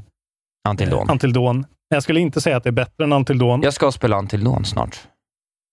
Until 0.69 0.89
Dawn. 0.89 1.09
Until 1.09 1.33
Dawn. 1.33 1.65
Jag 1.89 2.03
skulle 2.03 2.19
inte 2.19 2.41
säga 2.41 2.57
att 2.57 2.63
det 2.63 2.69
är 2.69 2.71
bättre 2.71 3.03
än 3.03 3.13
Until 3.13 3.37
Dawn. 3.39 3.61
Jag 3.61 3.73
ska 3.73 3.91
spela 3.91 4.17
Until 4.19 4.43
Dawn 4.43 4.65
snart. 4.65 4.99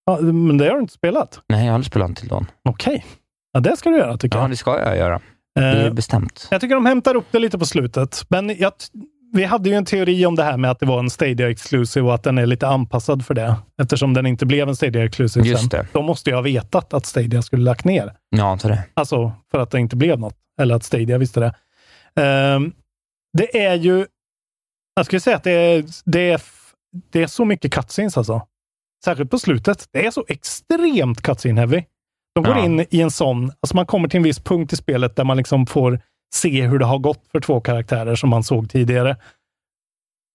Ja, 0.06 0.18
men 0.20 0.58
det 0.58 0.64
har 0.68 0.74
du 0.74 0.80
inte 0.80 0.92
spelat? 0.94 1.40
Nej, 1.48 1.60
jag 1.60 1.66
har 1.66 1.74
aldrig 1.74 1.86
spelat 1.90 2.08
Until 2.08 2.28
Dawn. 2.28 2.46
Okej. 2.68 3.04
Ja, 3.52 3.60
det 3.60 3.76
ska 3.76 3.90
du 3.90 3.96
göra 3.98 4.16
tycker 4.18 4.36
Ja, 4.38 4.42
jag. 4.42 4.50
det 4.50 4.56
ska 4.56 4.80
jag 4.80 4.96
göra. 4.96 5.20
Det 5.54 5.60
är 5.60 5.86
Eh, 5.86 5.92
bestämt. 5.92 6.48
Jag 6.50 6.60
tycker 6.60 6.74
de 6.74 6.86
hämtar 6.86 7.14
upp 7.14 7.24
det 7.30 7.38
lite 7.38 7.58
på 7.58 7.66
slutet. 7.66 8.24
Men 8.28 8.56
jag, 8.58 8.72
vi 9.36 9.44
hade 9.44 9.68
ju 9.68 9.74
en 9.74 9.84
teori 9.84 10.26
om 10.26 10.34
det 10.36 10.42
här 10.42 10.56
med 10.56 10.70
att 10.70 10.80
det 10.80 10.86
var 10.86 10.98
en 10.98 11.10
Stadia 11.10 11.50
Exclusive 11.50 12.06
och 12.06 12.14
att 12.14 12.22
den 12.22 12.38
är 12.38 12.46
lite 12.46 12.68
anpassad 12.68 13.26
för 13.26 13.34
det. 13.34 13.56
Eftersom 13.82 14.14
den 14.14 14.26
inte 14.26 14.46
blev 14.46 14.68
en 14.68 14.76
Stadia 14.76 15.04
Exclusive 15.04 15.46
Just 15.48 15.60
sen. 15.60 15.68
det. 15.68 15.86
Då 15.92 16.02
måste 16.02 16.30
jag 16.30 16.36
ha 16.36 16.42
vetat 16.42 16.94
att 16.94 17.06
Stadia 17.06 17.42
skulle 17.42 17.62
lagt 17.62 17.84
ner. 17.84 18.12
Ja, 18.30 18.44
antar 18.44 18.68
det. 18.70 18.82
Alltså 18.94 19.32
för 19.50 19.58
att 19.58 19.70
det 19.70 19.80
inte 19.80 19.96
blev 19.96 20.18
något. 20.18 20.36
Eller 20.60 20.74
att 20.74 20.84
Stadia 20.84 21.18
visste 21.18 21.40
det. 21.40 21.54
Ehm, 22.22 22.72
det 23.38 23.64
är 23.66 23.74
ju... 23.74 24.06
Jag 24.96 25.06
skulle 25.06 25.20
säga 25.20 25.36
att 25.36 25.44
det 25.44 25.50
är, 25.52 25.84
det 26.04 26.30
är, 26.30 26.40
det 27.12 27.22
är 27.22 27.26
så 27.26 27.44
mycket 27.44 27.72
cutscenes 27.72 28.16
alltså. 28.16 28.42
Särskilt 29.04 29.30
på 29.30 29.38
slutet. 29.38 29.88
Det 29.92 30.06
är 30.06 30.10
så 30.10 30.24
extremt 30.28 31.22
cutscene 31.22 31.60
heavy. 31.60 31.82
De 32.34 32.44
går 32.44 32.56
Ja. 32.56 32.64
in 32.64 32.86
i 32.90 33.00
en 33.00 33.10
sån... 33.10 33.44
Alltså 33.60 33.76
man 33.76 33.86
kommer 33.86 34.08
till 34.08 34.16
en 34.18 34.22
viss 34.24 34.40
punkt 34.40 34.72
i 34.72 34.76
spelet 34.76 35.16
där 35.16 35.24
man 35.24 35.36
liksom 35.36 35.66
får 35.66 36.00
se 36.34 36.62
hur 36.66 36.78
det 36.78 36.84
har 36.84 36.98
gått 36.98 37.22
för 37.32 37.40
två 37.40 37.60
karaktärer 37.60 38.14
som 38.14 38.30
man 38.30 38.44
såg 38.44 38.70
tidigare. 38.70 39.16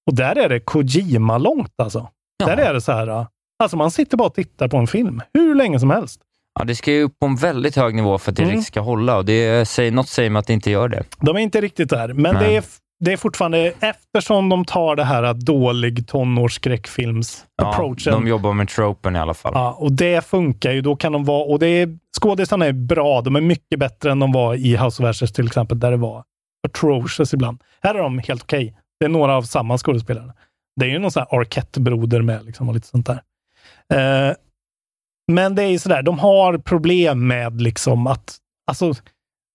Och 0.07 0.15
där 0.15 0.37
är 0.37 0.49
det 0.49 0.59
Kojima-långt 0.59 1.73
alltså. 1.77 2.09
Där 2.45 2.57
är 2.57 2.73
det 2.73 2.81
så 2.81 2.91
här... 2.91 3.25
Alltså 3.63 3.77
man 3.77 3.91
sitter 3.91 4.17
bara 4.17 4.27
och 4.27 4.33
tittar 4.35 4.67
på 4.67 4.77
en 4.77 4.87
film 4.87 5.21
hur 5.33 5.55
länge 5.55 5.79
som 5.79 5.89
helst. 5.89 6.21
Ja, 6.59 6.65
det 6.65 6.75
ska 6.75 6.91
ju 6.91 7.03
upp 7.03 7.19
på 7.19 7.25
en 7.25 7.35
väldigt 7.35 7.75
hög 7.75 7.95
nivå 7.95 8.17
för 8.17 8.31
att 8.31 8.37
det 8.37 8.43
Mm. 8.43 8.61
ska 8.61 8.79
hålla 8.79 9.17
och 9.17 9.25
det 9.25 9.91
något 9.91 10.09
säger 10.09 10.29
mig 10.29 10.39
att 10.39 10.47
det 10.47 10.53
inte 10.53 10.71
gör 10.71 10.87
det. 10.89 11.03
De 11.19 11.35
är 11.35 11.39
inte 11.39 11.61
riktigt 11.61 11.89
där, 11.89 12.13
men 12.13 12.35
Nej. 12.35 12.43
det 12.49 12.57
är, 12.57 12.63
det 13.03 13.13
är 13.13 13.17
fortfarande 13.17 13.73
eftersom 13.79 14.49
de 14.49 14.65
tar 14.65 14.95
det 14.95 15.03
här 15.03 15.33
dålig 15.33 16.07
tonårsskräckfilms 16.07 17.45
Ja, 17.57 17.95
de 18.11 18.27
jobbar 18.27 18.53
med 18.53 18.69
tropen 18.69 19.15
i 19.15 19.19
alla 19.19 19.33
fall. 19.33 19.51
Ja, 19.55 19.73
och 19.73 19.91
det 19.91 20.25
funkar 20.25 20.71
ju. 20.71 20.81
Då 20.81 20.95
kan 20.95 21.11
de 21.11 21.25
vara, 21.25 21.43
och 21.43 21.59
det 21.59 21.67
är, 21.67 21.97
skådisarna 22.21 22.65
är 22.65 22.73
bra. 22.73 23.21
De 23.21 23.35
är 23.35 23.41
mycket 23.41 23.79
bättre 23.79 24.11
än 24.11 24.19
de 24.19 24.31
var 24.31 24.55
i 24.55 24.77
House 24.77 25.03
of 25.03 25.09
Ashes 25.09 25.31
till 25.31 25.47
exempel, 25.47 25.79
där 25.79 25.91
det 25.91 25.97
var 25.97 26.23
atrocious 26.67 27.33
ibland. 27.33 27.63
Här 27.81 27.95
är 27.95 27.99
de 27.99 28.19
helt 28.19 28.43
okej. 28.43 28.75
Det 28.99 29.05
är 29.05 29.09
några 29.09 29.35
av 29.35 29.41
samma 29.41 29.77
skådespelare. 29.77 30.33
Det 30.75 30.85
är 30.85 30.89
ju 30.89 30.99
någon 30.99 31.11
sån 31.11 31.25
här 31.29 31.39
Arquette-broder 31.39 32.21
med 32.21 32.45
liksom 32.45 32.69
och 32.69 32.75
lite 32.75 32.87
sånt 32.87 33.07
där. 33.07 33.21
Eh, 33.93 34.35
men 35.31 35.55
det 35.55 35.63
är 35.63 35.67
ju 35.67 35.79
sådär, 35.79 36.01
de 36.01 36.19
har 36.19 36.57
problem 36.57 37.27
med 37.27 37.61
liksom 37.61 38.07
att, 38.07 38.37
alltså, 38.67 38.93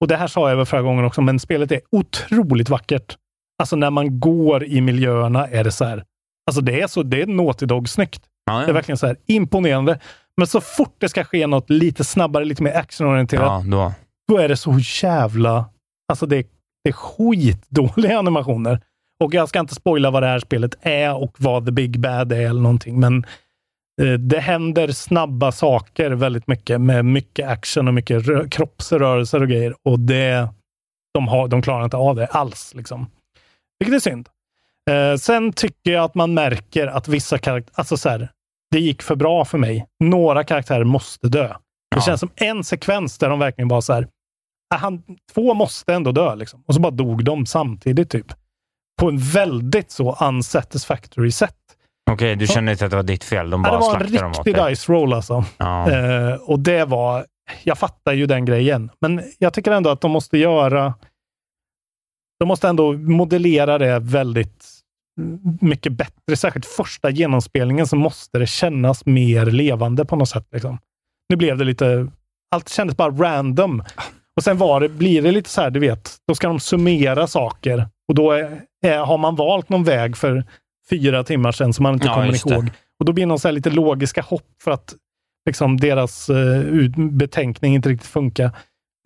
och 0.00 0.08
det 0.08 0.16
här 0.16 0.26
sa 0.26 0.48
jag 0.48 0.56
väl 0.56 0.66
förra 0.66 0.82
gången 0.82 1.04
också, 1.04 1.20
men 1.20 1.40
spelet 1.40 1.72
är 1.72 1.80
otroligt 1.90 2.68
vackert. 2.68 3.16
Alltså 3.58 3.76
när 3.76 3.90
man 3.90 4.20
går 4.20 4.64
i 4.64 4.80
miljöerna 4.80 5.46
är 5.48 5.64
det 5.64 5.72
så 5.72 5.84
här, 5.84 6.04
alltså 6.50 6.60
det 6.60 6.80
är 6.80 6.86
så, 6.86 7.02
det 7.02 7.22
är 7.22 7.26
Naughty 7.26 7.66
Dog-snyggt. 7.66 8.20
Ja, 8.46 8.52
Det 8.58 8.64
är 8.64 8.68
ja. 8.68 8.72
verkligen 8.74 8.96
så 8.98 9.06
här 9.06 9.16
imponerande. 9.26 9.98
Men 10.36 10.46
så 10.46 10.60
fort 10.60 10.94
det 10.98 11.08
ska 11.08 11.24
ske 11.24 11.46
något 11.46 11.70
lite 11.70 12.04
snabbare, 12.04 12.44
lite 12.44 12.62
mer 12.62 12.74
actionorienterat, 12.76 13.64
ja 13.64 13.70
då. 13.70 13.92
då 14.28 14.38
är 14.38 14.48
det 14.48 14.56
så 14.56 14.78
jävla... 15.02 15.64
Alltså 16.08 16.26
det, 16.26 16.36
det 16.84 16.90
är 16.90 16.92
skitdåliga 16.92 18.18
animationer. 18.18 18.80
Och 19.24 19.34
jag 19.34 19.48
ska 19.48 19.60
inte 19.60 19.74
spoila 19.74 20.10
vad 20.10 20.22
det 20.22 20.26
här 20.26 20.38
spelet 20.38 20.74
är 20.80 21.14
och 21.14 21.34
vad 21.38 21.66
The 21.66 21.72
Big 21.72 22.00
Bad 22.00 22.32
är 22.32 22.36
eller 22.48 22.60
någonting, 22.60 23.00
men 23.00 23.24
eh, 24.02 24.12
det 24.12 24.40
händer 24.40 24.88
snabba 24.88 25.52
saker 25.52 26.10
väldigt 26.10 26.46
mycket 26.46 26.80
med 26.80 27.04
mycket 27.04 27.48
action 27.48 27.88
och 27.88 27.94
mycket 27.94 28.22
rö- 28.22 28.48
kroppsrörelser 28.48 29.42
och 29.42 29.48
grejer. 29.48 29.74
Och 29.82 30.00
det, 30.00 30.48
de, 31.14 31.28
har, 31.28 31.48
de 31.48 31.62
klarar 31.62 31.84
inte 31.84 31.96
av 31.96 32.16
det 32.16 32.26
alls. 32.26 32.74
Liksom. 32.74 33.06
Vilket 33.78 33.94
är 33.96 34.10
synd. 34.10 34.28
Eh, 34.90 35.16
sen 35.16 35.52
tycker 35.52 35.92
jag 35.92 36.04
att 36.04 36.14
man 36.14 36.34
märker 36.34 36.86
att 36.86 37.08
vissa 37.08 37.38
karaktärer, 37.38 37.74
alltså 37.78 37.96
så 37.96 38.08
här, 38.08 38.28
det 38.70 38.80
gick 38.80 39.02
för 39.02 39.14
bra 39.16 39.44
för 39.44 39.58
mig. 39.58 39.86
Några 40.04 40.44
karaktärer 40.44 40.84
måste 40.84 41.28
dö. 41.28 41.46
Det 41.48 41.56
Ja. 41.96 42.00
känns 42.00 42.20
som 42.20 42.30
en 42.36 42.64
sekvens 42.64 43.18
där 43.18 43.28
de 43.30 43.38
verkligen 43.38 43.68
var 43.68 43.80
så 43.80 43.92
här, 43.92 44.08
ah, 44.74 44.76
han, 44.76 45.02
två 45.34 45.54
måste 45.54 45.94
ändå 45.94 46.12
dö. 46.12 46.34
Liksom. 46.34 46.62
Och 46.66 46.74
så 46.74 46.80
bara 46.80 46.90
dog 46.90 47.24
de 47.24 47.46
samtidigt, 47.46 48.10
typ. 48.10 48.26
På 49.00 49.08
en 49.08 49.18
väldigt 49.18 49.90
så 49.90 50.16
unsatisfactory 50.20 51.30
sätt. 51.32 51.54
Okej, 52.10 52.36
du 52.36 52.46
känner 52.46 52.72
inte 52.72 52.84
att 52.84 52.90
det 52.90 52.96
var 52.96 53.02
ditt 53.02 53.24
fel? 53.24 53.50
De 53.50 53.62
bara 53.62 53.72
det 53.72 53.78
var 53.78 53.94
en 54.00 54.06
riktig 54.34 54.54
dice 54.54 54.92
roll 54.92 55.12
alltså. 55.12 55.44
Ja. 55.58 55.90
Eh, 55.90 56.34
och 56.34 56.58
det 56.60 56.84
var, 56.84 57.26
jag 57.62 57.78
fattar 57.78 58.12
ju 58.12 58.26
den 58.26 58.44
grejen, 58.44 58.90
men 59.00 59.22
jag 59.38 59.52
tycker 59.52 59.72
ändå 59.72 59.90
att 59.90 60.00
de 60.00 60.10
måste 60.10 60.38
göra, 60.38 60.94
de 62.38 62.48
måste 62.48 62.68
ändå 62.68 62.92
modellera 62.92 63.78
det 63.78 63.98
väldigt 63.98 64.64
mycket 65.60 65.92
bättre. 65.92 66.36
Särskilt 66.36 66.66
första 66.66 67.10
genomspelningen 67.10 67.86
så 67.86 67.96
måste 67.96 68.38
det 68.38 68.46
kännas 68.46 69.06
mer 69.06 69.46
levande 69.46 70.04
på 70.04 70.16
något 70.16 70.28
sätt. 70.28 70.46
Liksom. 70.52 70.78
Nu 71.28 71.36
blev 71.36 71.58
det 71.58 71.64
lite, 71.64 72.08
allt 72.50 72.68
kändes 72.68 72.96
bara 72.96 73.10
random. 73.10 73.82
Och 74.36 74.44
sen 74.44 74.58
var 74.58 74.80
det, 74.80 74.88
blir 74.88 75.22
det 75.22 75.32
lite 75.32 75.50
så 75.50 75.60
här, 75.60 75.70
du 75.70 75.80
vet, 75.80 76.16
då 76.28 76.34
ska 76.34 76.48
de 76.48 76.60
summera 76.60 77.26
saker 77.26 77.88
och 78.08 78.14
då 78.14 78.32
är, 78.32 78.60
är, 78.86 78.98
har 78.98 79.18
man 79.18 79.36
valt 79.36 79.68
någon 79.68 79.84
väg 79.84 80.16
för 80.16 80.44
fyra 80.90 81.24
timmar 81.24 81.52
sedan 81.52 81.72
som 81.72 81.82
man 81.82 81.94
inte 81.94 82.06
Ja, 82.06 82.14
kommer 82.14 82.32
det. 82.32 82.50
ihåg. 82.50 82.70
Och 82.98 83.04
då 83.04 83.12
blir 83.12 83.26
det 83.26 83.38
så 83.38 83.50
lite 83.50 83.70
logiska 83.70 84.22
hopp 84.22 84.62
för 84.62 84.70
att 84.70 84.94
liksom 85.46 85.76
deras 85.76 86.30
uh, 86.30 86.90
betänkning 87.10 87.74
inte 87.74 87.88
riktigt 87.88 88.10
funkar. 88.10 88.50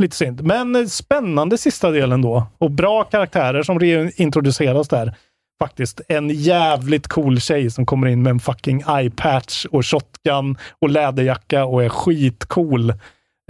Lite 0.00 0.16
synd. 0.16 0.42
Men 0.42 0.76
eh, 0.76 0.86
spännande 0.86 1.58
sista 1.58 1.90
delen 1.90 2.22
då. 2.22 2.46
Och 2.58 2.70
bra 2.70 3.04
karaktärer 3.04 3.62
som 3.62 3.80
introduceras 4.16 4.88
där. 4.88 5.14
Faktiskt 5.62 6.00
en 6.08 6.30
jävligt 6.30 7.08
cool 7.08 7.40
tjej 7.40 7.70
som 7.70 7.86
kommer 7.86 8.06
in 8.06 8.22
med 8.22 8.30
en 8.30 8.40
fucking 8.40 8.82
eyepatch 8.88 9.64
och 9.64 9.86
shotgun 9.86 10.56
och 10.78 10.90
läderjacka 10.90 11.64
och 11.64 11.84
är 11.84 11.88
skitcool. 11.88 12.90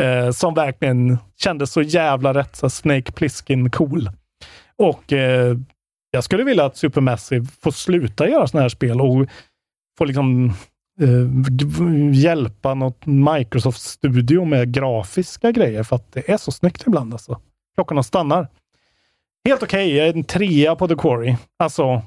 Eh, 0.02 0.30
som 0.30 0.54
verkligen 0.54 1.18
kändes 1.36 1.72
så 1.72 1.82
jävla 1.82 2.34
rätt. 2.34 2.56
Så 2.56 2.70
Snake 2.70 3.12
Plissken 3.12 3.70
cool. 3.70 4.10
Och 4.76 5.12
eh, 5.12 5.56
jag 6.10 6.24
skulle 6.24 6.44
vilja 6.44 6.64
att 6.64 6.76
Supermassive 6.76 7.46
får 7.62 7.70
sluta 7.70 8.28
göra 8.28 8.46
sådana 8.46 8.62
här 8.62 8.68
spel 8.68 9.00
och 9.00 9.26
få 9.98 10.04
liksom 10.04 10.52
eh, 11.00 12.12
hjälpa 12.12 12.74
något 12.74 13.06
Microsoft 13.06 13.80
Studio 13.80 14.44
med 14.44 14.72
grafiska 14.74 15.50
grejer 15.52 15.82
för 15.82 15.96
att 15.96 16.12
det 16.12 16.30
är 16.30 16.36
så 16.36 16.52
snyggt 16.52 16.84
ibland. 16.86 17.12
Alltså. 17.12 17.40
Klockorna 17.74 18.02
stannar. 18.02 18.48
Helt 19.48 19.62
okej, 19.62 20.08
en 20.08 20.24
trea 20.24 20.76
på 20.76 20.88
The 20.88 20.94
Quarry. 20.94 21.36
Alltså, 21.58 22.02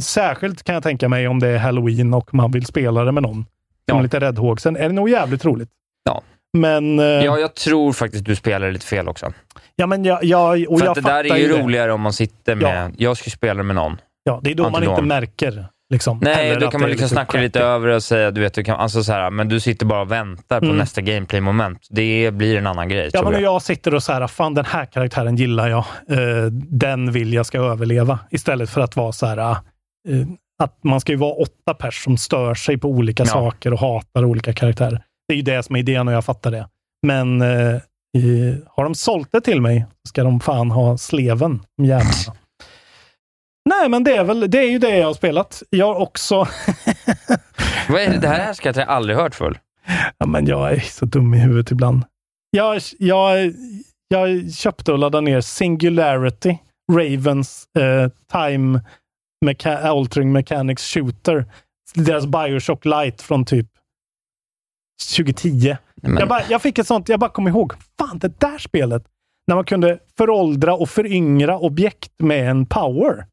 särskilt 0.00 0.62
kan 0.62 0.74
jag 0.74 0.82
tänka 0.82 1.08
mig 1.08 1.28
om 1.28 1.40
det 1.40 1.48
är 1.48 1.58
Halloween 1.58 2.14
och 2.14 2.34
man 2.34 2.50
vill 2.50 2.66
spela 2.66 3.04
det 3.04 3.12
med 3.12 3.22
någon. 3.22 3.46
Som 3.88 3.96
Ja. 3.96 4.02
lite 4.02 4.20
räddhågsen. 4.20 4.76
är 4.76 4.82
det 4.88 4.94
nog 4.94 5.08
jävligt 5.10 5.44
roligt. 5.44 5.68
Ja. 6.04 6.22
Men, 6.58 6.98
eh, 6.98 7.04
ja, 7.04 7.38
jag 7.38 7.54
tror 7.54 7.92
faktiskt 7.92 8.24
du 8.24 8.36
spelar 8.36 8.70
lite 8.70 8.86
fel 8.86 9.08
också. 9.08 9.32
ja, 9.76 9.86
men 9.86 10.04
jag, 10.04 10.24
jag, 10.24 10.66
och 10.68 10.78
För 10.78 10.86
jag 10.86 10.94
det 10.94 11.00
där 11.00 11.32
är 11.32 11.36
ju 11.36 11.48
det. 11.48 11.62
roligare 11.62 11.92
om 11.92 12.00
man 12.00 12.12
sitter 12.12 12.54
med... 12.54 12.94
Jag 12.98 13.16
ska 13.16 13.30
spela 13.30 13.62
med 13.62 13.76
någon. 13.76 14.00
Ja, 14.22 14.40
det 14.42 14.50
är 14.50 14.54
då 14.54 14.62
man 14.62 14.74
Until 14.74 14.90
inte 14.90 15.02
märker. 15.02 15.66
Liksom, 15.90 16.18
Nej, 16.22 16.50
Eller 16.50 16.60
då 16.60 16.70
kan 16.70 16.80
man 16.80 16.90
liksom 16.90 17.08
snacka 17.08 17.40
lite 17.40 17.60
över 17.60 17.88
och 17.88 18.02
säga, 18.02 18.30
du 18.30 18.40
vet, 18.40 18.54
du 18.54 18.64
kan, 18.64 18.80
alltså 18.80 19.04
så 19.04 19.12
här, 19.12 19.30
men 19.30 19.48
du 19.48 19.60
sitter 19.60 19.86
bara 19.86 20.00
och 20.00 20.12
väntar 20.12 20.60
på 20.60 20.64
Mm. 20.66 20.76
nästa 20.78 21.00
gameplay-moment. 21.00 21.86
Det 21.90 22.30
blir 22.34 22.56
en 22.56 22.66
annan 22.66 22.88
grej, 22.88 23.10
Ja, 23.12 23.22
men 23.22 23.32
jag. 23.32 23.42
jag 23.42 23.62
sitter 23.62 23.94
och 23.94 24.02
så 24.02 24.12
här, 24.12 24.26
fan 24.26 24.54
den 24.54 24.64
här 24.64 24.84
karaktären 24.86 25.36
gillar 25.36 25.68
jag. 25.68 25.84
Eh, 26.10 26.44
den 26.52 27.12
vill 27.12 27.32
jag 27.32 27.46
ska 27.46 27.58
överleva. 27.58 28.18
Istället 28.30 28.70
för 28.70 28.80
att 28.80 28.96
vara 28.96 29.12
så 29.12 29.26
här, 29.26 29.38
eh, 29.38 29.56
att 30.62 30.84
man 30.84 31.00
ska 31.00 31.12
ju 31.12 31.18
vara 31.18 31.32
åtta 31.34 31.74
pers 31.74 32.04
som 32.04 32.16
stör 32.18 32.54
sig 32.54 32.78
på 32.78 32.88
olika 32.88 33.22
Ja. 33.22 33.26
saker 33.26 33.72
och 33.72 33.80
hatar 33.80 34.24
olika 34.24 34.52
karaktärer. 34.52 35.02
Det 35.28 35.34
är 35.34 35.36
ju 35.36 35.42
det 35.42 35.62
som 35.62 35.76
är 35.76 35.80
idén 35.80 36.08
och 36.08 36.14
jag 36.14 36.24
fattar 36.24 36.50
det. 36.50 36.68
Men 37.06 37.42
eh, 37.42 37.76
i, 38.18 38.56
har 38.66 38.84
de 38.84 38.94
sålt 38.94 39.28
det 39.32 39.40
till 39.40 39.60
mig 39.60 39.86
ska 40.08 40.24
de 40.24 40.40
fan 40.40 40.70
ha 40.70 40.98
sleven, 40.98 41.60
jävlarna. 41.82 42.38
Nej, 43.68 43.88
men 43.88 44.04
det 44.04 44.16
är 44.16 44.24
väl, 44.24 44.50
det 44.50 44.58
är 44.58 44.70
ju 44.70 44.78
det 44.78 44.96
jag 44.96 45.06
har 45.06 45.14
spelat. 45.14 45.62
Jag 45.70 45.86
har 45.86 45.94
också 46.00 46.34
Vad 47.88 48.00
är 48.02 48.10
det? 48.10 48.18
det 48.18 48.28
här 48.28 48.52
ska 48.52 48.68
jag 48.76 48.88
aldrig 48.88 49.16
hört 49.16 49.34
förr. 49.34 49.60
Ja, 50.18 50.26
men 50.26 50.46
jag 50.46 50.72
är 50.72 50.80
så 50.80 51.04
dum 51.04 51.34
i 51.34 51.38
huvudet 51.38 51.70
ibland. 51.70 52.02
Jag, 52.50 52.80
jag, 52.98 53.52
jag 54.08 54.52
köpte 54.52 54.92
och 54.92 54.98
laddade 54.98 55.24
ner 55.24 55.40
Singularity, 55.40 56.58
Ravens 56.92 57.66
eh, 57.78 58.10
Time 58.32 58.80
Mecha 59.44 59.78
Altering 59.78 60.32
Mechanics 60.32 60.82
Shooter. 60.94 61.44
Deras 61.94 62.26
Bioshock 62.26 62.84
Light 62.84 63.22
från 63.22 63.44
typ 63.44 63.66
2010. 65.16 65.76
Men- 66.02 66.16
Jag, 66.18 66.28
bara, 66.28 66.42
jag 66.48 66.62
fick 66.62 66.78
ett 66.78 66.86
sånt, 66.86 67.08
jag 67.08 67.20
bara 67.20 67.30
kom 67.30 67.48
ihåg, 67.48 67.72
fan 67.98 68.18
det 68.18 68.40
där 68.40 68.58
spelet, 68.58 69.04
när 69.46 69.54
man 69.54 69.64
kunde 69.64 69.98
föråldra 70.18 70.74
och 70.74 70.90
föryngra 70.90 71.58
objekt 71.58 72.12
med 72.18 72.50
en 72.50 72.66
power. 72.66 73.26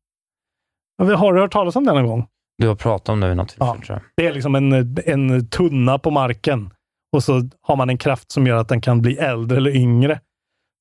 Har 0.97 1.33
du 1.33 1.41
hört 1.41 1.51
talas 1.51 1.75
om 1.75 1.85
det 1.85 1.93
någon 1.93 2.07
gång? 2.07 2.27
Du 2.57 2.67
har 2.67 2.75
pratat 2.75 3.09
om 3.09 3.19
det 3.19 3.27
vid 3.27 3.37
något 3.37 3.49
tillfälle, 3.49 3.81
tror 3.85 3.97
jag. 3.97 4.01
Det 4.17 4.27
är 4.27 4.33
liksom 4.33 4.55
en, 4.55 4.97
en 5.05 5.47
tunna 5.49 5.99
på 5.99 6.11
marken 6.11 6.69
och 7.15 7.23
så 7.23 7.41
har 7.61 7.75
man 7.75 7.89
en 7.89 7.97
kraft 7.97 8.31
som 8.31 8.47
gör 8.47 8.57
att 8.57 8.69
den 8.69 8.81
kan 8.81 9.01
bli 9.01 9.17
äldre 9.17 9.57
eller 9.57 9.75
yngre. 9.75 10.19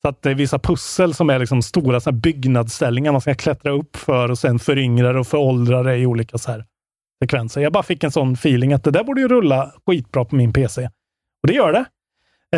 Så 0.03 0.09
att 0.09 0.23
det 0.23 0.31
är 0.31 0.35
vissa 0.35 0.59
pussel 0.59 1.15
som 1.15 1.31
är 1.31 1.39
liksom 1.39 1.63
stora 1.63 2.01
så 2.01 2.11
här 2.11 2.17
byggnadsställningar 2.17 3.13
man 3.13 3.21
ska 3.21 3.35
klättra 3.35 3.73
upp 3.73 3.97
för 3.97 4.31
och 4.31 4.39
sen 4.39 4.59
föryngra 4.59 5.13
det 5.13 5.19
och 5.19 5.27
föråldra 5.27 5.83
det 5.83 5.97
i 5.97 6.07
olika 6.07 6.39
så 6.39 6.51
här 6.51 6.65
sekvenser. 7.23 7.61
Jag 7.61 7.73
bara 7.73 7.83
fick 7.83 8.05
en 8.05 8.11
sån 8.11 8.33
feeling 8.33 8.73
att 8.73 8.85
det 8.85 8.91
där 8.91 9.05
borde 9.05 9.21
ju 9.21 9.29
rulla 9.29 9.73
skitbra 9.87 10.25
på 10.25 10.37
min 10.37 10.53
PC. 10.53 10.85
Och 11.43 11.49
det 11.49 11.53
gör 11.53 11.73
det. 11.73 11.85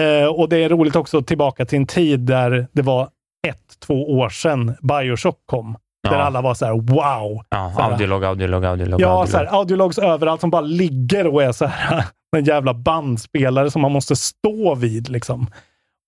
Eh, 0.01 0.29
och 0.29 0.49
det 0.49 0.57
är 0.65 0.69
roligt 0.69 0.97
också 0.97 1.23
tillbaka 1.23 1.65
till 1.65 1.79
en 1.79 1.87
tid 1.87 2.21
där 2.21 2.67
det 2.73 2.83
var 2.83 3.09
ett, 3.47 3.81
två 3.81 4.19
år 4.19 4.29
sedan 4.29 4.75
Bioshock 4.83 5.43
kom. 5.47 5.77
Där 6.11 6.19
Ja. 6.19 6.25
alla 6.25 6.41
var 6.41 6.55
så 6.55 6.65
här 6.67 6.73
wow. 6.73 7.45
Ja, 7.51 7.73
Så 7.77 7.83
här- 7.83 7.91
audiolog, 7.91 8.25
audiolog, 8.25 8.65
audiolog. 8.65 9.01
Ja, 9.01 9.07
audiolog. 9.09 9.29
så 9.29 9.37
här, 9.37 9.45
audiologs 9.61 9.99
överallt 9.99 10.41
som 10.41 10.51
bara 10.51 10.61
ligger 10.61 11.27
och 11.27 11.43
är 11.43 11.53
så 11.53 11.67
här 11.67 12.05
en 12.37 12.45
jävla 12.45 12.75
bandspelare 12.75 13.71
som 13.71 13.83
man 13.83 13.93
måste 13.93 14.17
stå 14.17 14.75
vid. 14.75 15.09
Liksom. 15.09 15.47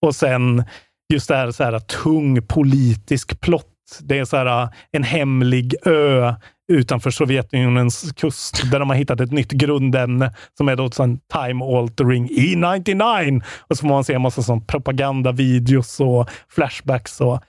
Och 0.06 0.14
sen 0.14 0.64
just 1.12 1.28
det 1.28 1.36
här, 1.36 1.50
så 1.50 1.64
här 1.64 1.78
tung 1.78 2.42
politisk 2.46 3.40
plott. 3.40 3.64
Det 4.00 4.18
är 4.18 4.24
så 4.24 4.36
här 4.36 4.68
en 4.92 5.02
hemlig 5.02 5.74
ö 5.84 6.34
utanför 6.72 7.10
Sovjetunionens 7.10 8.12
kust 8.12 8.70
där 8.70 8.78
de 8.80 8.88
har 8.90 8.96
hittat 8.96 9.20
ett 9.20 9.32
nytt 9.32 9.50
grundämne 9.52 10.32
som 10.58 10.68
är 10.68 10.76
då 10.76 10.90
sån 10.90 11.18
time 11.32 11.64
altering 11.64 12.28
E99. 12.28 13.42
Och 13.58 13.76
så 13.76 13.80
får 13.80 13.88
man 13.88 14.04
se 14.04 14.14
en 14.14 14.22
massa 14.22 14.42
sån 14.42 14.64
propagandavideos 14.66 16.00
och 16.00 16.28
flashbacks. 16.48 17.20
Och 17.20 17.40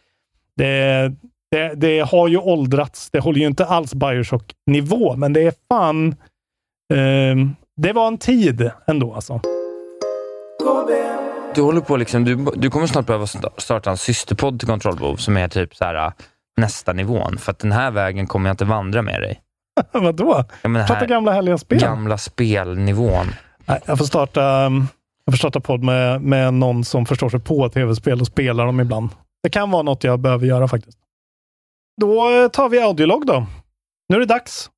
det, 0.57 1.11
det, 1.51 1.73
det 1.75 1.99
har 1.99 2.27
ju 2.27 2.37
åldrats. 2.37 3.09
Det 3.11 3.19
håller 3.19 3.39
ju 3.39 3.47
inte 3.47 3.65
alls 3.65 3.93
Bioshock-nivå, 3.93 5.15
men 5.15 5.33
det 5.33 5.41
är 5.41 5.53
fan... 5.71 6.15
ehm, 6.93 7.55
det 7.81 7.93
var 7.93 8.07
en 8.07 8.17
tid 8.17 8.71
ändå 8.87 9.13
alltså. 9.13 9.41
Du 11.55 11.61
håller 11.61 11.81
på 11.81 11.97
liksom, 11.97 12.23
du, 12.23 12.35
du 12.55 12.69
kommer 12.69 12.87
snart 12.87 13.05
behöva 13.05 13.25
sta- 13.25 13.49
starta 13.57 13.89
en 13.91 13.97
systerpodd 13.97 14.59
till 14.59 14.67
Kontrollbehov 14.67 15.15
som 15.15 15.37
är 15.37 15.47
typ 15.47 15.75
så 15.75 15.85
här 15.85 15.95
äh, 16.05 16.11
nästa 16.57 16.93
nivån. 16.93 17.37
För 17.37 17.51
att 17.51 17.59
den 17.59 17.71
här 17.71 17.91
vägen 17.91 18.27
kommer 18.27 18.49
jag 18.49 18.53
inte 18.53 18.65
vandra 18.65 19.01
med 19.01 19.21
dig. 19.21 19.39
Vadå? 19.91 20.43
Ja, 20.61 20.69
men 20.69 20.81
det 20.81 20.87
Prata 20.87 21.05
gamla 21.05 21.31
härliga 21.31 21.57
spel. 21.57 21.79
gamla 21.79 22.17
spelnivån. 22.17 23.25
Nej, 23.65 23.79
jag 23.85 23.97
får 23.97 24.05
starta, 24.05 24.65
um, 24.65 24.87
jag 25.25 25.33
får 25.33 25.37
starta 25.37 25.59
podd 25.59 25.83
med, 25.83 26.21
med 26.21 26.53
någon 26.53 26.83
som 26.83 27.05
förstår 27.05 27.29
sig 27.29 27.39
på 27.39 27.69
tv-spel 27.69 28.21
och 28.21 28.27
spelar 28.27 28.65
dem 28.65 28.79
ibland. 28.79 29.09
Det 29.43 29.49
kan 29.49 29.71
vara 29.71 29.83
något 29.83 30.03
jag 30.03 30.19
behöver 30.19 30.45
göra 30.47 30.67
faktiskt. 30.67 30.97
Då 31.99 32.29
eh, 32.29 32.47
tar 32.47 32.69
vi 32.69 32.79
audiolog 32.79 33.25
då. 33.25 33.45
Nu 34.09 34.15
är 34.15 34.19
det 34.19 34.25
dags 34.25 34.69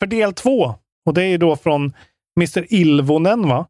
för 0.00 0.06
del 0.06 0.32
två. 0.32 0.74
Och 1.06 1.14
det 1.14 1.22
är 1.22 1.38
då 1.38 1.56
från 1.56 1.92
Mr. 2.38 2.74
Ilvonen, 2.74 3.48
va? 3.48 3.66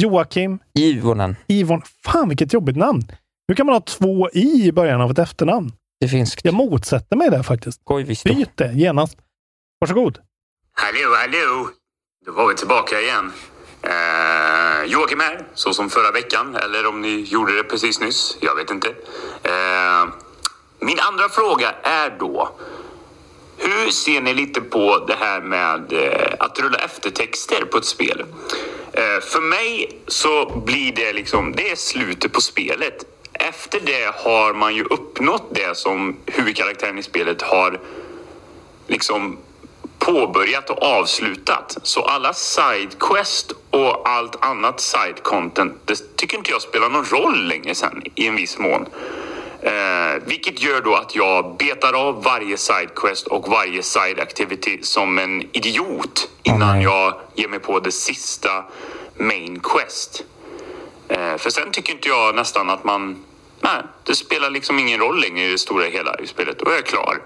Joakim 0.00 0.58
Ivonen. 0.78 1.36
Ivon. 1.46 1.82
Fan 2.04 2.28
vilket 2.28 2.52
jobbigt 2.52 2.76
namn. 2.76 3.02
Hur 3.48 3.54
kan 3.54 3.66
man 3.66 3.74
ha 3.74 3.80
två 3.80 4.30
i 4.32 4.66
i 4.66 4.72
början 4.72 5.00
av 5.00 5.10
ett 5.10 5.18
efternamn? 5.18 5.72
Det 6.00 6.06
är 6.06 6.10
finskt. 6.10 6.44
Jag 6.44 6.54
motsätter 6.54 7.16
mig 7.16 7.30
det 7.30 7.42
faktiskt. 7.42 7.84
Koivisto. 7.84 8.34
Byt 8.34 8.56
det 8.56 8.72
genast. 8.72 9.18
Varsågod. 9.80 10.18
Hallå, 10.72 11.14
hallå! 11.16 11.68
Då 12.26 12.32
var 12.32 12.48
vi 12.48 12.54
tillbaka 12.54 13.00
igen. 13.00 13.32
Eh, 13.82 14.92
Joakim 14.92 15.20
här, 15.20 15.46
så 15.54 15.72
som 15.72 15.90
förra 15.90 16.10
veckan. 16.12 16.56
Eller 16.56 16.86
om 16.86 17.00
ni 17.00 17.20
gjorde 17.20 17.56
det 17.56 17.64
precis 17.64 18.00
nyss. 18.00 18.38
Jag 18.40 18.54
vet 18.54 18.70
inte. 18.70 18.88
Eh, 19.42 20.08
min 20.80 21.00
andra 21.00 21.28
fråga 21.28 21.74
är 21.82 22.10
då. 22.18 22.50
Hur 23.56 23.90
ser 23.90 24.20
ni 24.20 24.34
lite 24.34 24.60
på 24.60 25.04
det 25.06 25.16
här 25.20 25.40
med 25.40 25.92
eh, 25.92 26.34
att 26.38 26.60
rulla 26.60 26.78
eftertexter 26.78 27.64
på 27.64 27.78
ett 27.78 27.84
spel? 27.84 28.24
Eh, 28.92 29.20
för 29.20 29.40
mig 29.40 29.98
så 30.06 30.62
blir 30.66 30.92
det 30.92 31.12
liksom, 31.12 31.52
det 31.52 31.70
är 31.70 31.76
slutet 31.76 32.32
på 32.32 32.40
spelet. 32.40 33.04
Efter 33.32 33.80
det 33.80 34.14
har 34.14 34.54
man 34.54 34.74
ju 34.74 34.84
uppnått 34.84 35.54
det 35.54 35.76
som 35.76 36.16
huvudkaraktären 36.26 36.98
i 36.98 37.02
spelet 37.02 37.42
har 37.42 37.80
liksom 38.86 39.38
påbörjat 39.98 40.70
och 40.70 40.82
avslutat. 40.82 41.78
Så 41.82 42.02
alla 42.02 42.32
sidequest 42.32 43.52
och 43.70 44.08
allt 44.08 44.44
annat 44.44 44.80
side 44.80 45.22
content, 45.22 45.74
det 45.84 46.16
tycker 46.16 46.36
inte 46.36 46.50
jag 46.50 46.62
spelar 46.62 46.88
någon 46.88 47.04
roll 47.04 47.48
längre 47.48 47.74
sen 47.74 48.02
i 48.14 48.26
en 48.26 48.36
viss 48.36 48.58
mån. 48.58 48.86
Eh, 49.62 50.22
vilket 50.26 50.62
gör 50.62 50.80
då 50.80 50.94
att 50.94 51.14
jag 51.16 51.56
betar 51.56 51.92
av 51.92 52.22
varje 52.22 52.56
sidequest 52.56 53.26
och 53.26 53.48
varje 53.48 53.82
side 53.82 54.20
activity 54.20 54.78
som 54.82 55.18
en 55.18 55.42
idiot 55.52 56.28
innan 56.42 56.82
jag 56.82 57.14
ger 57.34 57.48
mig 57.48 57.58
på 57.58 57.80
det 57.80 57.92
sista 57.92 58.64
main 59.16 59.60
quest. 59.60 60.24
Eh, 61.08 61.36
för 61.36 61.50
sen 61.50 61.70
tycker 61.70 61.92
inte 61.92 62.08
jag 62.08 62.34
nästan 62.34 62.70
att 62.70 62.84
man... 62.84 63.24
Nej, 63.60 63.82
det 64.04 64.14
spelar 64.14 64.50
liksom 64.50 64.78
ingen 64.78 65.00
roll 65.00 65.20
längre 65.20 65.44
i 65.44 65.52
det 65.52 65.58
stora 65.58 65.84
hela 65.84 66.16
i 66.22 66.26
spelet. 66.26 66.58
Då 66.58 66.70
är 66.70 66.74
jag 66.74 66.86
klar. 66.86 67.18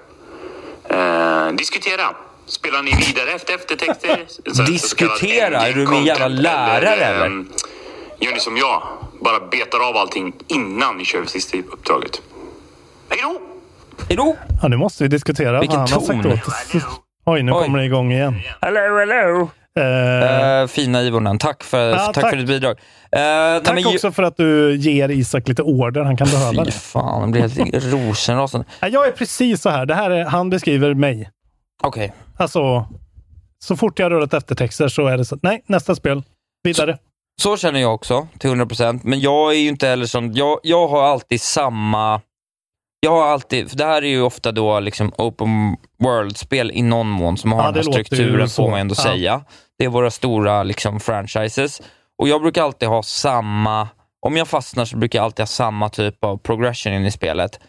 Eh, 0.88 1.52
diskutera. 1.52 2.14
Spelar 2.46 2.82
ni 2.82 2.92
vidare 3.06 3.30
efter 3.30 3.54
eftertexter? 3.54 4.26
Diskutera? 4.66 5.66
Är 5.66 5.72
du 5.72 5.86
min 5.86 6.04
jävla 6.04 6.28
lärare, 6.28 6.88
eller? 6.88 7.26
ehm, 7.26 7.48
Gör 8.24 8.32
ni 8.32 8.40
som 8.40 8.56
jag? 8.56 8.82
Bara 9.24 9.40
betar 9.50 9.88
av 9.88 9.96
allting 9.96 10.32
innan 10.48 10.96
ni 10.96 11.04
kör 11.04 11.24
sista 11.24 11.58
uppdraget. 11.58 12.22
Hej 13.10 13.18
då! 13.22 13.40
Hej 14.08 14.16
då! 14.16 14.36
Ja, 14.62 14.68
nu 14.68 14.76
måste 14.76 15.04
vi 15.04 15.08
diskutera 15.08 15.60
Vilken 15.60 15.80
vad 15.80 15.90
han 15.90 15.98
har 16.00 16.06
sagt 16.06 16.22
ton. 16.22 16.32
åt. 16.32 16.84
Oj, 17.26 17.42
nu 17.42 17.52
Oj. 17.52 17.64
kommer 17.64 17.78
det 17.78 17.84
igång 17.84 18.12
igen. 18.12 18.34
Hello, 18.60 18.98
hello! 18.98 19.48
Eh, 19.78 20.60
Eh, 20.60 20.66
fina 20.66 21.02
Ivonen. 21.02 21.38
Tack, 21.38 21.62
för, 21.62 21.90
Ja, 21.90 21.96
tack, 21.98 22.14
tack. 22.14 22.30
för 22.30 22.36
ditt 22.36 22.46
bidrag. 22.46 22.76
Nej, 23.12 23.60
tack 23.64 23.80
ju- 23.80 23.86
också 23.86 24.12
för 24.12 24.22
att 24.22 24.36
du 24.36 24.76
ger 24.76 25.08
Isak 25.08 25.48
lite 25.48 25.62
order. 25.62 26.00
Han 26.02 26.16
kan 26.16 26.28
behöva 26.28 26.50
Fy 26.64 26.70
det. 26.70 26.72
fan, 26.72 27.20
jag 27.20 27.30
blir 27.30 27.42
helt 27.42 27.84
rosenrasande. 27.92 28.66
Jag 28.80 29.06
är 29.06 29.12
precis 29.12 29.62
så 29.62 29.70
här. 29.70 29.86
Det 29.86 29.94
här 29.94 30.10
är, 30.10 30.24
han 30.24 30.50
beskriver 30.50 30.94
mig. 30.94 31.30
Okej. 31.82 32.12
Alltså, 32.36 32.86
så 33.64 33.76
fort 33.76 33.98
jag 33.98 34.06
har 34.06 34.10
rullat 34.10 34.34
eftertexter 34.34 34.88
så 34.88 35.06
är 35.06 35.16
det 35.18 35.24
så. 35.24 35.38
Nej, 35.42 35.62
nästa 35.66 35.94
spel. 35.94 36.22
Vidare. 36.64 36.98
Så 37.40 37.56
känner 37.56 37.80
jag 37.80 37.94
också, 37.94 38.28
till 38.38 38.50
100%. 38.50 39.00
Men 39.04 39.20
jag 39.20 39.52
är 39.52 39.58
ju 39.58 39.68
inte 39.68 39.86
heller 39.86 40.06
som... 40.06 40.32
Jag, 40.32 40.60
jag 40.62 40.88
har 40.88 41.02
alltid 41.02 41.40
samma... 41.40 42.20
Jag 43.00 43.10
har 43.10 43.26
alltid... 43.26 43.70
För 43.70 43.76
det 43.76 43.84
här 43.84 44.02
är 44.02 44.08
ju 44.08 44.22
ofta 44.22 44.52
då 44.52 44.80
liksom 44.80 45.12
open 45.18 45.76
world-spel 45.98 46.70
i 46.74 46.82
någon 46.82 47.06
mån 47.08 47.36
som 47.36 47.52
har 47.52 47.62
Ja, 47.64 47.66
den 47.72 47.74
här 47.74 47.92
strukturen, 47.92 48.48
får 48.48 48.70
man 48.70 48.80
ändå 48.80 48.94
Ja. 48.98 49.02
säga. 49.02 49.44
Det 49.78 49.84
är 49.84 49.88
våra 49.88 50.10
stora 50.10 50.62
liksom, 50.62 51.00
franchises. 51.00 51.82
Och 52.18 52.28
jag 52.28 52.42
brukar 52.42 52.62
alltid 52.62 52.88
ha 52.88 53.02
samma... 53.02 53.88
Om 54.26 54.36
jag 54.36 54.48
fastnar 54.48 54.84
så 54.84 54.96
brukar 54.96 55.18
jag 55.18 55.24
alltid 55.24 55.40
ha 55.42 55.46
samma 55.46 55.88
typ 55.88 56.24
av 56.24 56.36
progression 56.36 56.92
in 56.92 57.06
i 57.06 57.10
spelet. 57.10 57.60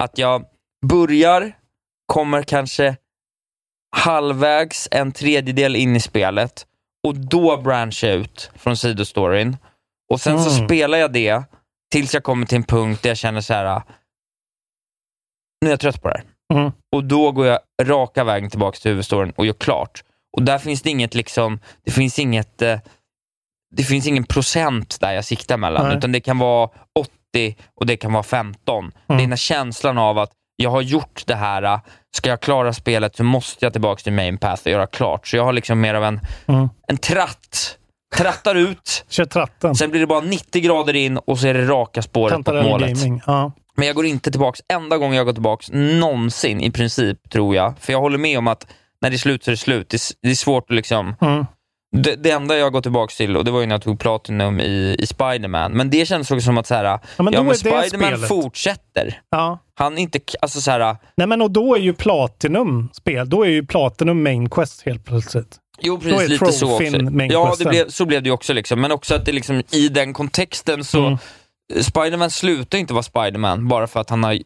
Att 0.00 0.18
jag 0.18 0.44
börjar, 0.86 1.52
kommer 2.06 2.42
kanske 2.42 2.96
halvvägs, 3.96 4.88
en 4.90 5.12
tredjedel 5.12 5.76
in 5.76 5.96
i 5.96 6.00
spelet 6.00 6.66
och 7.08 7.14
då 7.16 7.56
branchar 7.56 8.08
jag 8.08 8.16
ut 8.16 8.50
från 8.54 8.76
sidostoryn. 8.76 9.56
Och 10.12 10.20
sen 10.20 10.42
så 10.44 10.50
Mm. 10.56 10.68
spelar 10.68 10.98
jag 10.98 11.12
det 11.12 11.42
tills 11.92 12.14
jag 12.14 12.22
kommer 12.22 12.46
till 12.46 12.56
en 12.56 12.62
punkt 12.64 13.02
där 13.02 13.10
jag 13.10 13.16
känner 13.18 13.40
så 13.40 13.54
här. 13.54 13.64
"Ah, 13.64 13.82
nu 15.60 15.66
är 15.68 15.72
jag 15.72 15.80
trött 15.80 16.02
på 16.02 16.08
det 16.08 16.14
här. 16.14 16.24
Mm. 16.60 16.72
Och 16.92 17.04
då 17.04 17.32
går 17.32 17.46
jag 17.46 17.58
raka 17.82 18.24
vägen 18.24 18.50
tillbaka 18.50 18.78
till 18.78 18.90
huvudstoryn 18.90 19.32
och 19.36 19.46
gör 19.46 19.52
klart. 19.52 20.04
Och 20.36 20.42
där 20.42 20.58
finns 20.58 20.82
det 20.82 20.90
inget 20.90 21.14
liksom, 21.14 21.58
det 21.84 21.90
finns 21.90 22.18
inget, 22.18 22.62
eh, 22.62 22.78
det 23.76 23.82
finns 23.82 24.06
ingen 24.06 24.24
procent 24.24 25.00
där 25.00 25.12
jag 25.12 25.24
siktar 25.24 25.56
mellan, 25.56 25.88
Nej. 25.88 25.96
utan 25.96 26.12
det 26.12 26.20
kan 26.20 26.38
vara 26.38 26.70
80 26.98 27.56
och 27.74 27.86
det 27.86 27.96
kan 27.96 28.12
vara 28.12 28.22
15. 28.22 28.92
Det 29.06 29.14
är 29.14 29.18
den 29.18 29.30
här 29.30 29.36
känslan 29.36 29.98
av 29.98 30.18
att 30.18 30.32
jag 30.62 30.70
har 30.70 30.82
gjort 30.82 31.22
det 31.26 31.34
här, 31.34 31.62
eh, 31.62 31.78
ska 32.16 32.30
jag 32.30 32.40
klara 32.40 32.72
spelet 32.72 33.16
så 33.16 33.24
måste 33.24 33.64
jag 33.64 33.72
tillbaka 33.72 34.02
till 34.02 34.12
main 34.12 34.38
path 34.38 34.62
och 34.64 34.70
göra 34.70 34.86
klart. 34.86 35.26
Så 35.26 35.36
jag 35.36 35.44
har 35.44 35.52
liksom 35.52 35.80
mer 35.80 35.94
av 35.94 36.04
en, 36.04 36.20
Mm. 36.46 36.68
en 36.88 36.96
tratt. 36.96 37.76
Trattar 38.16 38.54
ut, 38.54 39.04
Kör 39.08 39.24
tratten. 39.24 39.74
sen 39.74 39.90
blir 39.90 40.00
det 40.00 40.06
bara 40.06 40.20
90 40.20 40.62
grader 40.62 40.96
in 40.96 41.16
och 41.18 41.38
så 41.38 41.46
är 41.46 41.54
det 41.54 41.66
raka 41.66 42.02
spåret 42.02 42.36
mot 42.38 42.46
Kantarell 42.46 42.68
målet. 42.70 42.98
Gaming. 43.02 43.22
Ja. 43.26 43.52
Men 43.76 43.86
jag 43.86 43.96
går 43.96 44.06
inte 44.06 44.30
tillbaks, 44.30 44.60
enda 44.72 44.98
gången 44.98 45.16
jag 45.16 45.26
går 45.26 45.32
tillbaks 45.32 45.66
någonsin 45.72 46.60
i 46.60 46.70
princip, 46.70 47.30
tror 47.30 47.54
jag. 47.54 47.74
För 47.80 47.92
jag 47.92 48.00
håller 48.00 48.18
med 48.18 48.38
om 48.38 48.48
att 48.48 48.66
när 49.02 49.10
det 49.10 49.16
är 49.16 49.18
slut 49.18 49.44
så 49.44 49.50
är 49.50 49.52
det 49.52 49.56
slut. 49.56 49.88
Det 49.88 49.96
är, 49.96 50.00
det 50.22 50.30
är 50.30 50.34
svårt 50.34 50.64
att 50.70 50.76
liksom... 50.76 51.16
Mm. 51.20 51.46
Det, 51.96 52.16
det 52.16 52.30
enda 52.30 52.56
jag 52.56 52.72
går 52.72 52.80
tillbaka 52.80 53.12
till, 53.16 53.36
och 53.36 53.44
det 53.44 53.50
var 53.50 53.60
ju 53.60 53.66
när 53.66 53.74
jag 53.74 53.82
tog 53.82 54.00
Platinum 54.00 54.60
i, 54.60 54.96
i 54.98 55.06
Spiderman, 55.06 55.72
men 55.72 55.90
det 55.90 56.06
kändes 56.06 56.30
också 56.30 56.44
som 56.44 56.58
att 56.58 56.66
så 56.66 56.74
här, 56.74 56.84
ja, 56.84 57.00
men 57.16 57.24
men, 57.24 57.34
är 57.34 57.48
det 57.48 57.54
Spiderman 57.54 58.18
fortsätter. 58.28 59.20
Ja. 59.30 59.58
Han 59.80 59.98
inte, 59.98 60.20
alltså 60.40 60.60
så 60.60 60.70
här, 60.70 60.96
Nej, 61.14 61.26
men 61.26 61.42
och 61.42 61.50
då 61.50 61.74
är 61.74 61.80
ju 61.80 61.94
Platinum 61.94 62.88
spel, 62.92 63.28
då 63.28 63.42
är 63.42 63.48
ju 63.48 63.66
Platinum 63.66 64.22
Main 64.22 64.50
Quest 64.50 64.82
helt 64.86 65.04
plötsligt. 65.04 65.56
Jo, 65.82 66.00
precis. 66.00 66.28
Lite 66.28 66.52
så 66.52 66.74
också. 66.74 66.84
Ja, 67.30 67.54
det 67.58 67.64
blev, 67.64 67.88
så 67.88 68.06
blev 68.06 68.22
det 68.22 68.28
ju 68.28 68.32
också. 68.32 68.52
Liksom. 68.52 68.80
Men 68.80 68.92
också 68.92 69.14
att 69.14 69.24
det 69.24 69.32
liksom, 69.32 69.62
i 69.72 69.88
den 69.88 70.12
kontexten 70.12 70.84
så... 70.84 71.06
Mm. 71.06 71.18
Spiderman 71.80 72.30
slutar 72.30 72.78
inte 72.78 72.94
vara 72.94 73.02
Spiderman 73.02 73.68
bara 73.68 73.86
för 73.86 74.00
att 74.00 74.10
han 74.10 74.24
har 74.24 74.38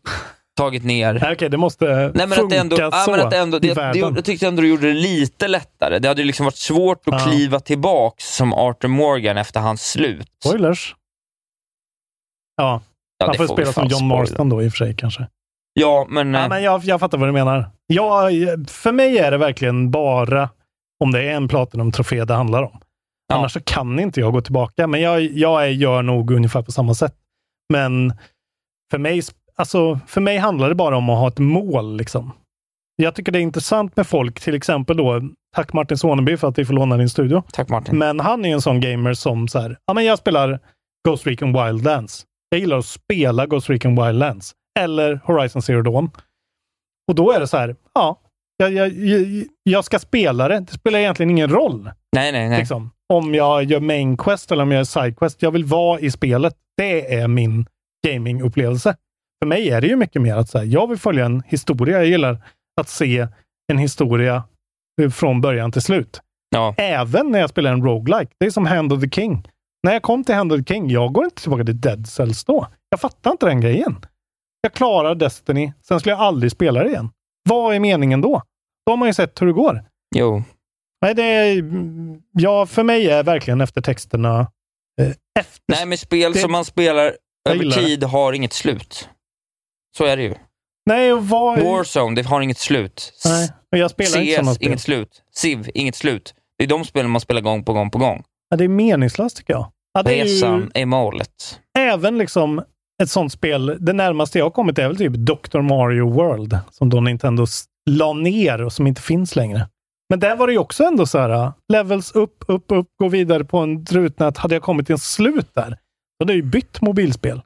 tagit 0.56 0.84
ner... 0.84 1.32
Okej, 1.32 1.48
det 1.48 1.56
måste 1.56 1.84
Nej, 1.84 2.10
men 2.14 2.32
att 2.32 2.34
funka 2.34 2.54
det 2.54 2.60
ändå, 2.60 2.76
ja, 2.80 2.90
så 2.90 3.10
men 3.10 3.20
att 3.20 3.30
det 3.30 3.38
ändå, 3.38 3.58
det, 3.58 3.74
det, 3.74 3.98
jag 3.98 4.24
tyckte 4.24 4.46
ändå 4.46 4.62
det 4.62 4.68
gjorde 4.68 4.86
det 4.86 4.94
lite 4.94 5.48
lättare. 5.48 5.98
Det 5.98 6.08
hade 6.08 6.20
ju 6.20 6.26
liksom 6.26 6.44
varit 6.44 6.56
svårt 6.56 7.08
att 7.08 7.14
Ja. 7.20 7.30
kliva 7.30 7.60
tillbaks 7.60 8.36
som 8.36 8.52
Arthur 8.52 8.88
Morgan 8.88 9.36
efter 9.36 9.60
hans 9.60 9.90
slut. 9.90 10.28
Spoilers. 10.44 10.94
Ja, 12.56 12.80
Ja, 13.18 13.32
det 13.32 13.38
får 13.38 13.46
spela 13.46 13.72
som 13.72 13.86
John. 13.86 14.08
Marston 14.08 14.48
då 14.48 14.62
i 14.62 14.68
och 14.68 14.72
för 14.72 14.76
sig 14.86 14.94
kanske. 14.96 15.26
Ja, 15.72 16.06
men... 16.10 16.34
Ja, 16.34 16.42
eh, 16.42 16.48
men 16.48 16.62
jag, 16.62 16.84
jag 16.84 17.00
fattar 17.00 17.18
vad 17.18 17.28
du 17.28 17.32
menar. 17.32 17.70
Ja, 17.86 18.28
för 18.68 18.92
mig 18.92 19.18
är 19.18 19.30
det 19.30 19.38
verkligen 19.38 19.90
bara 19.90 20.48
om 21.04 21.12
det 21.12 21.22
är 21.22 21.34
en 21.36 21.48
Platinum-trofé 21.48 22.24
det 22.24 22.34
handlar 22.34 22.62
om. 22.62 22.80
Ja. 23.28 23.34
Annars 23.36 23.52
så 23.52 23.60
kan 23.60 23.98
inte 24.00 24.20
jag 24.20 24.32
gå 24.32 24.40
tillbaka, 24.40 24.86
men 24.86 25.00
jag, 25.00 25.22
jag 25.22 25.64
är- 25.64 25.68
gör 25.68 26.02
nog 26.02 26.30
ungefär 26.30 26.62
på 26.62 26.72
samma 26.72 26.94
sätt. 26.94 27.14
Men 27.72 28.12
för 28.90 28.98
mig, 28.98 29.22
alltså, 29.56 29.98
för 30.06 30.20
mig 30.20 30.38
handlar 30.38 30.68
det 30.68 30.74
bara 30.74 30.96
om 30.96 31.10
att 31.10 31.18
ha 31.18 31.28
ett 31.28 31.38
mål. 31.38 31.96
Liksom. 31.96 32.32
Jag 32.96 33.14
tycker 33.14 33.32
det 33.32 33.38
är 33.38 33.42
intressant 33.42 33.96
med 33.96 34.06
folk, 34.06 34.40
till 34.40 34.54
exempel 34.54 34.96
då, 34.96 35.20
tack 35.56 35.72
Martin 35.72 35.98
Soneby 35.98 36.36
för 36.36 36.48
att 36.48 36.58
vi 36.58 36.64
får 36.64 36.74
låna 36.74 36.96
din 36.96 37.08
studio. 37.08 37.42
Tack 37.52 37.68
Martin. 37.68 37.98
Men 37.98 38.20
han 38.20 38.44
är 38.44 38.52
en 38.52 38.60
sån 38.60 38.80
gamer 38.80 39.14
som 39.14 39.48
så 39.48 39.58
här, 39.60 39.78
ja 39.86 39.94
men 39.94 40.04
jag 40.04 40.18
spelar 40.18 40.60
Ghost 41.08 41.26
Recon 41.26 41.52
Wildlands. 41.52 42.26
Jag 42.54 42.60
gillar 42.60 42.78
att 42.78 42.86
spela 42.86 43.46
Ghost 43.46 43.70
Recon 43.70 44.04
Wildlands. 44.04 44.52
Eller 44.78 45.20
Horizon 45.24 45.62
Zero 45.62 45.82
Dawn. 45.82 46.10
Och 47.08 47.14
då 47.14 47.32
är 47.32 47.40
det 47.40 47.46
så 47.48 47.56
här, 47.56 47.76
ja, 47.94 48.20
jag, 48.56 48.72
jag, 48.72 49.44
jag, 49.62 49.84
ska 49.84 49.98
spela 49.98 50.48
det. 50.48 50.60
Det 50.60 50.72
spelar 50.72 50.98
egentligen 50.98 51.30
ingen 51.30 51.50
roll. 51.50 51.90
nej, 52.12 52.32
nej, 52.32 52.48
nej. 52.48 52.58
Liksom. 52.58 52.90
Om 53.12 53.34
jag 53.34 53.64
gör 53.64 53.80
main 53.80 54.16
quest 54.16 54.52
eller 54.52 54.62
om 54.62 54.70
jag 54.70 54.78
gör 54.78 54.84
side 54.84 55.16
quest. 55.16 55.42
Jag 55.42 55.50
vill 55.50 55.64
vara 55.64 56.00
i 56.00 56.10
spelet. 56.10 56.54
Det 56.76 57.14
är 57.14 57.28
min 57.28 57.66
gamingupplevelse. 58.06 58.96
För 59.42 59.46
mig 59.46 59.70
är 59.70 59.80
det 59.80 59.86
ju 59.86 59.96
mycket 59.96 60.22
mer 60.22 60.36
att 60.36 60.48
säga, 60.48 60.64
jag 60.64 60.86
vill 60.88 60.98
följa 60.98 61.24
en 61.24 61.42
historia. 61.46 61.96
Jag 61.96 62.06
gillar 62.06 62.44
att 62.80 62.88
se 62.88 63.28
en 63.72 63.78
historia 63.78 64.44
eh, 65.02 65.10
från 65.10 65.40
början 65.40 65.72
till 65.72 65.82
slut. 65.82 66.20
Ja. 66.50 66.74
Även 66.76 67.30
när 67.30 67.38
jag 67.38 67.50
spelar 67.50 67.72
en 67.72 67.82
roguelike. 67.82 68.32
Det 68.38 68.46
är 68.46 68.50
som 68.50 68.66
Hand 68.66 68.92
of 68.92 69.00
the 69.00 69.10
King. 69.10 69.48
När 69.84 69.92
jag 69.92 70.02
kom 70.02 70.24
till 70.24 70.34
Hand 70.34 70.52
of 70.52 70.58
the 70.64 70.74
King, 70.74 70.90
jag 70.90 71.12
går 71.12 71.24
inte 71.24 71.42
tillbaka 71.42 71.64
till 71.64 71.80
Dead 71.80 72.06
Cells 72.08 72.44
då. 72.44 72.66
Jag 72.88 73.00
fattar 73.00 73.30
inte 73.30 73.46
den 73.46 73.60
grejen. 73.60 74.06
Jag 74.60 74.72
klarar 74.74 75.14
Destiny, 75.14 75.72
sen 75.82 76.00
skulle 76.00 76.12
jag 76.12 76.20
aldrig 76.20 76.52
spela 76.52 76.82
det 76.82 76.88
igen. 76.88 77.10
Vad 77.48 77.74
är 77.74 77.80
meningen 77.80 78.20
då? 78.20 78.42
Då 78.86 78.92
har 78.92 78.96
man 78.96 79.08
ju 79.08 79.14
sett 79.14 79.42
hur 79.42 79.46
det 79.46 79.52
går. 79.52 79.84
Jo. 80.16 80.42
Nej, 81.02 81.14
det 81.14 81.22
är, 81.22 81.64
ja, 82.32 82.66
för 82.66 82.82
mig 82.82 83.10
är 83.10 83.22
verkligen 83.22 83.60
eftertexterna 83.60 84.40
eh, 85.00 85.08
efter. 85.40 85.62
Nej, 85.68 85.86
men 85.86 85.98
spel 85.98 86.32
Det- 86.32 86.38
som 86.38 86.52
man 86.52 86.64
spelar 86.64 87.16
över 87.48 87.58
gillar 87.58 87.76
det. 87.76 87.82
tid 87.82 88.04
har 88.04 88.32
inget 88.32 88.52
slut. 88.52 89.08
Så 89.96 90.04
är 90.04 90.16
det 90.16 90.22
ju. 90.22 90.34
Nej, 90.86 91.12
och 91.12 91.28
vad... 91.28 91.60
Warzone, 91.62 92.16
det 92.16 92.22
har 92.28 92.40
inget 92.40 92.58
slut. 92.58 93.12
Nej, 93.24 93.50
och 93.72 93.78
jag 93.78 93.90
spelar 93.90 94.20
inte 94.20 94.34
sådana 94.34 94.50
CS, 94.52 94.54
spel. 94.56 94.68
inget 94.68 94.80
slut. 94.80 95.22
Civ, 95.34 95.70
inget 95.74 95.94
slut. 95.96 96.34
Det 96.58 96.64
är 96.64 96.68
de 96.68 96.84
spelen 96.84 97.10
man 97.10 97.20
spelar 97.20 97.40
gång 97.40 97.64
på 97.64 97.72
gång 97.72 97.90
på 97.90 97.98
gång. 97.98 98.24
Ja, 98.48 98.56
det 98.56 98.64
är 98.64 98.68
meningslöst 98.68 99.36
tycker 99.36 99.52
jag. 99.52 99.70
Ja, 99.94 100.02
det 100.02 100.20
är 100.20 100.24
ju, 100.24 100.34
Resan 100.34 100.70
är 100.74 100.86
målet. 100.86 101.60
även 101.78 102.18
liksom 102.18 102.62
ett 103.02 103.10
sånt 103.10 103.32
spel, 103.32 103.76
det 103.80 103.92
närmaste 103.92 104.38
jag 104.38 104.44
har 104.44 104.50
kommit 104.50 104.78
är 104.78 104.88
väl 104.88 104.96
typ 104.96 105.12
Dr. 105.12 105.60
Mario 105.60 106.10
World, 106.10 106.58
som 106.70 106.90
då 106.90 107.00
Nintendo 107.00 107.46
la 107.90 108.12
ner 108.12 108.62
och 108.62 108.72
som 108.72 108.86
inte 108.86 109.02
finns 109.02 109.36
längre. 109.36 109.68
Men 110.08 110.20
där 110.20 110.36
var 110.36 110.46
det 110.46 110.52
ju 110.52 110.58
också 110.58 110.84
ändå 110.84 111.06
så 111.06 111.18
här, 111.18 111.30
uh, 111.30 111.52
levels 111.72 112.12
upp, 112.12 112.44
upp, 112.48 112.64
upp, 112.68 112.86
gå 112.98 113.08
vidare 113.08 113.44
på 113.44 113.58
en 113.58 113.84
drutnät. 113.84 114.38
Hade 114.38 114.54
jag 114.54 114.62
kommit 114.62 114.86
till 114.86 114.92
en 114.92 114.98
slut 114.98 115.54
där, 115.54 115.70
då 115.70 116.24
hade 116.24 116.32
jag 116.32 116.36
ju 116.36 116.42
bytt 116.42 116.80
mobilspel. 116.80 117.42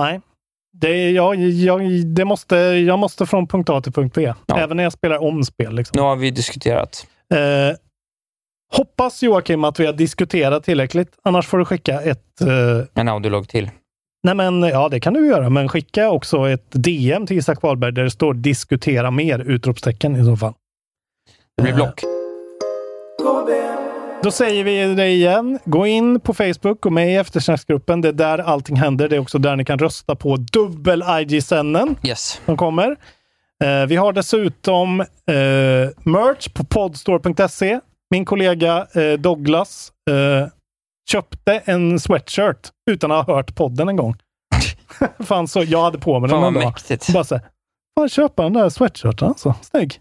Nej, 0.00 0.20
det, 0.72 1.10
jag, 1.10 1.34
jag, 1.36 2.06
det 2.06 2.24
måste, 2.24 2.56
jag 2.56 2.98
måste 2.98 3.26
från 3.26 3.46
punkt 3.46 3.70
A 3.70 3.80
till 3.80 3.92
punkt 3.92 4.14
B. 4.14 4.32
Ja. 4.46 4.58
Även 4.58 4.76
när 4.76 4.84
jag 4.84 4.92
spelar 4.92 5.22
om 5.22 5.44
spel. 5.44 5.74
Liksom. 5.74 5.96
Nu 5.96 6.02
har 6.02 6.16
vi 6.16 6.30
diskuterat. 6.30 7.06
Eh, 7.34 7.76
hoppas 8.72 9.22
Joakim 9.22 9.64
att 9.64 9.80
vi 9.80 9.86
har 9.86 9.92
diskuterat 9.92 10.64
tillräckligt. 10.64 11.08
Annars 11.22 11.46
får 11.46 11.58
du 11.58 11.64
skicka 11.64 12.00
ett 12.00 12.40
eh, 12.40 13.00
En 13.02 13.08
audiolog 13.08 13.48
till. 13.48 13.70
Nej 14.24 14.34
men 14.34 14.62
ja, 14.62 14.88
det 14.88 15.00
kan 15.00 15.14
du 15.14 15.26
göra, 15.26 15.50
men 15.50 15.68
skicka 15.68 16.10
också 16.10 16.48
ett 16.48 16.66
DM 16.70 17.26
till 17.26 17.38
Isak 17.38 17.62
Wahlberg 17.62 17.92
där 17.92 18.02
det 18.04 18.10
står 18.10 18.34
diskutera 18.34 19.10
mer! 19.10 19.38
utropstecken 19.38 20.16
i 20.16 20.24
så 20.24 20.36
fall. 20.36 20.52
Det 21.56 21.62
blir 21.62 21.72
Eh, 21.72 21.76
block. 21.76 22.02
Då 24.22 24.30
säger 24.30 24.64
vi 24.64 24.94
det 24.94 25.06
igen. 25.08 25.58
Gå 25.64 25.86
in 25.86 26.20
på 26.20 26.34
Facebook 26.34 26.86
och 26.86 26.92
med 26.92 27.12
i 27.12 27.14
eftersnacksgruppen. 27.16 28.00
Det 28.00 28.08
är 28.08 28.12
där 28.12 28.38
allting 28.38 28.76
händer. 28.76 29.08
Det 29.08 29.16
är 29.16 29.20
också 29.20 29.38
där 29.38 29.56
ni 29.56 29.64
kan 29.64 29.78
rösta 29.78 30.14
på 30.16 30.36
dubbel 30.36 31.02
IG-sänden 31.20 31.96
Yes. 32.02 32.40
som 32.44 32.56
kommer. 32.56 32.96
Eh, 33.64 33.86
vi 33.88 33.96
har 33.96 34.12
dessutom 34.12 35.00
eh, 35.00 35.06
merch 36.04 36.48
på 36.54 36.64
podstore.se. 36.64 37.80
Min 38.10 38.24
kollega 38.24 38.86
eh, 38.94 39.12
Douglas 39.18 39.92
eh, 40.10 40.48
köpte 41.10 41.62
en 41.64 42.00
sweatshirt 42.00 42.70
utan 42.90 43.12
att 43.12 43.26
ha 43.26 43.34
hört 43.34 43.54
podden 43.54 43.88
en 43.88 43.96
gång. 43.96 44.14
Fan, 45.24 45.48
så 45.48 45.62
jag 45.62 45.82
hade 45.82 45.98
på 45.98 46.20
mig 46.20 46.28
den 46.28 46.34
Fan 46.36 46.40
vad 46.42 46.48
en 46.48 46.54
dag. 46.54 46.64
mäktigt. 46.64 47.12
Bara 47.12 47.24
så 47.24 47.34
här, 47.34 47.44
fan 47.98 48.08
köpa 48.08 48.42
den 48.42 48.52
där 48.52 48.68
sweatshirten 48.68 49.28
alltså. 49.28 49.54
Snygg. 49.62 50.00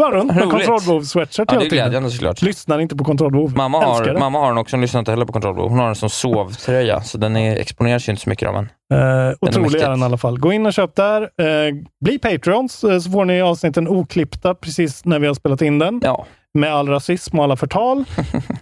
Går 0.00 0.10
runt 0.12 0.34
med 0.34 0.52
Roligt. 0.52 0.66
Control 0.66 1.04
sweatshirt 1.06 1.38
Ja, 1.38 1.44
det 1.44 1.52
hela 1.54 1.66
är 1.66 1.70
tiden. 1.70 1.84
glädjande 1.84 2.10
såklart. 2.10 2.42
Lyssnar 2.42 2.78
inte 2.78 2.96
på 2.96 3.04
Control 3.04 3.50
Mamma 3.50 3.78
Älskar 3.78 3.92
har, 4.06 4.14
det. 4.14 4.20
mamma 4.20 4.38
har 4.38 4.48
den 4.48 4.58
också, 4.58 4.76
hon 4.76 4.80
lyssnar 4.80 4.98
inte 4.98 5.10
heller 5.12 5.24
på 5.24 5.32
Control 5.32 5.56
Hon 5.68 5.78
har 5.78 5.86
den 5.86 5.94
som 5.94 6.10
sovtröja, 6.10 7.00
så 7.02 7.18
den 7.18 7.36
är, 7.36 7.56
exponeras 7.56 8.08
ju 8.08 8.10
inte 8.10 8.22
så 8.22 8.30
mycket 8.30 8.48
av 8.48 8.56
en. 8.56 8.64
Eh, 8.94 9.34
otrolig 9.40 9.60
mäktigt. 9.62 9.82
är 9.84 9.90
den 9.90 10.00
i 10.00 10.04
alla 10.04 10.16
fall. 10.16 10.38
Gå 10.38 10.52
in 10.52 10.66
och 10.66 10.72
köp 10.72 10.94
där. 10.96 11.22
Eh, 11.22 11.74
bli 12.04 12.18
Patreons 12.18 12.84
eh, 12.84 12.98
så 12.98 13.10
får 13.10 13.24
ni 13.24 13.40
avsnitten 13.42 13.88
oklippta 13.88 14.54
precis 14.54 15.04
när 15.04 15.18
vi 15.18 15.26
har 15.26 15.34
spelat 15.34 15.62
in 15.62 15.78
den. 15.78 16.00
Ja. 16.04 16.26
Med 16.58 16.74
all 16.74 16.88
rasism 16.88 17.38
och 17.38 17.44
alla 17.44 17.56
förtal. 17.56 17.98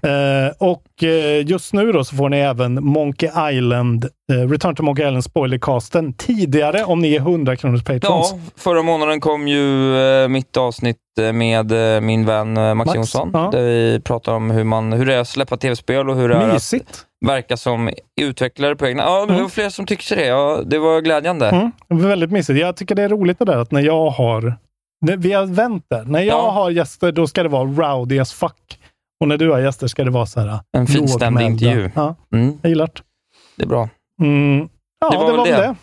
eh, 0.03 0.53
och 0.59 1.05
eh, 1.05 1.47
just 1.47 1.73
nu 1.73 1.93
då 1.93 2.05
så 2.05 2.17
får 2.17 2.29
ni 2.29 2.39
även 2.39 2.85
Monkey 2.85 3.31
Island, 3.53 4.05
eh, 4.33 4.49
Return 4.49 4.75
to 4.75 4.83
Monkey 4.83 5.07
Island 5.07 5.25
spoilercasten 5.25 6.13
tidigare 6.13 6.85
om 6.85 7.01
ni 7.01 7.15
är 7.15 7.21
100 7.21 7.57
kronors 7.57 7.85
Patrons. 7.85 8.33
Ja, 8.33 8.39
förra 8.57 8.83
månaden 8.83 9.21
kom 9.21 9.49
ju 9.49 9.97
eh, 9.97 10.29
mitt 10.29 10.57
avsnitt 10.57 10.97
eh, 11.21 11.33
med 11.33 11.97
eh, 11.97 12.01
min 12.01 12.27
vän 12.27 12.53
Max, 12.53 12.77
Max, 12.77 12.95
Jonsson, 12.95 13.31
ja. 13.33 13.49
där 13.53 13.63
vi 13.63 14.01
pratar 14.05 14.33
om 14.33 14.51
hur, 14.51 14.65
man, 14.65 14.93
hur 14.93 15.07
det 15.07 15.15
är 15.15 15.19
att 15.19 15.29
släppa 15.29 15.57
tv-spel 15.57 16.11
och 16.11 16.17
hur 16.17 16.29
det 16.29 16.35
är 16.35 16.49
att 16.49 17.07
verka 17.27 17.57
som 17.57 17.91
utvecklare 18.21 18.77
på 18.77 18.87
egna... 18.87 19.03
Ja, 19.03 19.27
det 19.27 19.43
var 19.43 19.49
flera 19.49 19.71
som 19.71 19.87
tyckte 19.87 20.15
det. 20.15 20.27
Ja, 20.27 20.63
det 20.67 20.79
var 20.79 21.01
glädjande. 21.01 21.49
Mm, 21.49 22.09
väldigt 22.09 22.31
mysigt. 22.31 22.61
Jag 22.61 22.77
tycker 22.77 22.95
det 22.95 23.03
är 23.03 23.09
roligt 23.09 23.39
det 23.39 23.45
där 23.45 23.57
att 23.57 23.71
när 23.71 23.81
jag 23.81 24.11
har... 24.11 24.57
Vi 25.01 25.33
har 25.33 25.47
vänt 25.47 25.85
där. 25.91 26.05
När 26.05 26.21
jag 26.21 26.39
Ja. 26.39 26.51
har 26.51 26.71
gäster, 26.71 27.13
då 27.13 27.27
ska 27.27 27.43
det 27.43 27.49
vara 27.49 27.65
rowdy 27.65 28.19
as 28.19 28.33
fuck. 28.33 28.79
Och 29.21 29.29
när 29.29 29.37
du 29.37 29.51
har 29.51 29.59
gäster 29.61 29.87
ska 29.87 30.05
det 30.05 30.11
vara 30.11 30.27
så 30.27 30.41
här 30.41 30.59
En 30.73 30.87
finstämd 30.87 31.41
intervju. 31.41 31.91
Ja, 31.95 32.15
Mm, 32.33 32.59
jag 32.63 32.69
gillar 32.69 32.87
det. 32.87 33.03
det 33.57 33.63
är 33.63 33.67
bra. 33.69 33.89
Mm. 34.23 34.69
Ja, 35.01 35.11
det 35.11 35.17
var, 35.17 35.47
väl 35.47 35.61
det. 35.61 35.75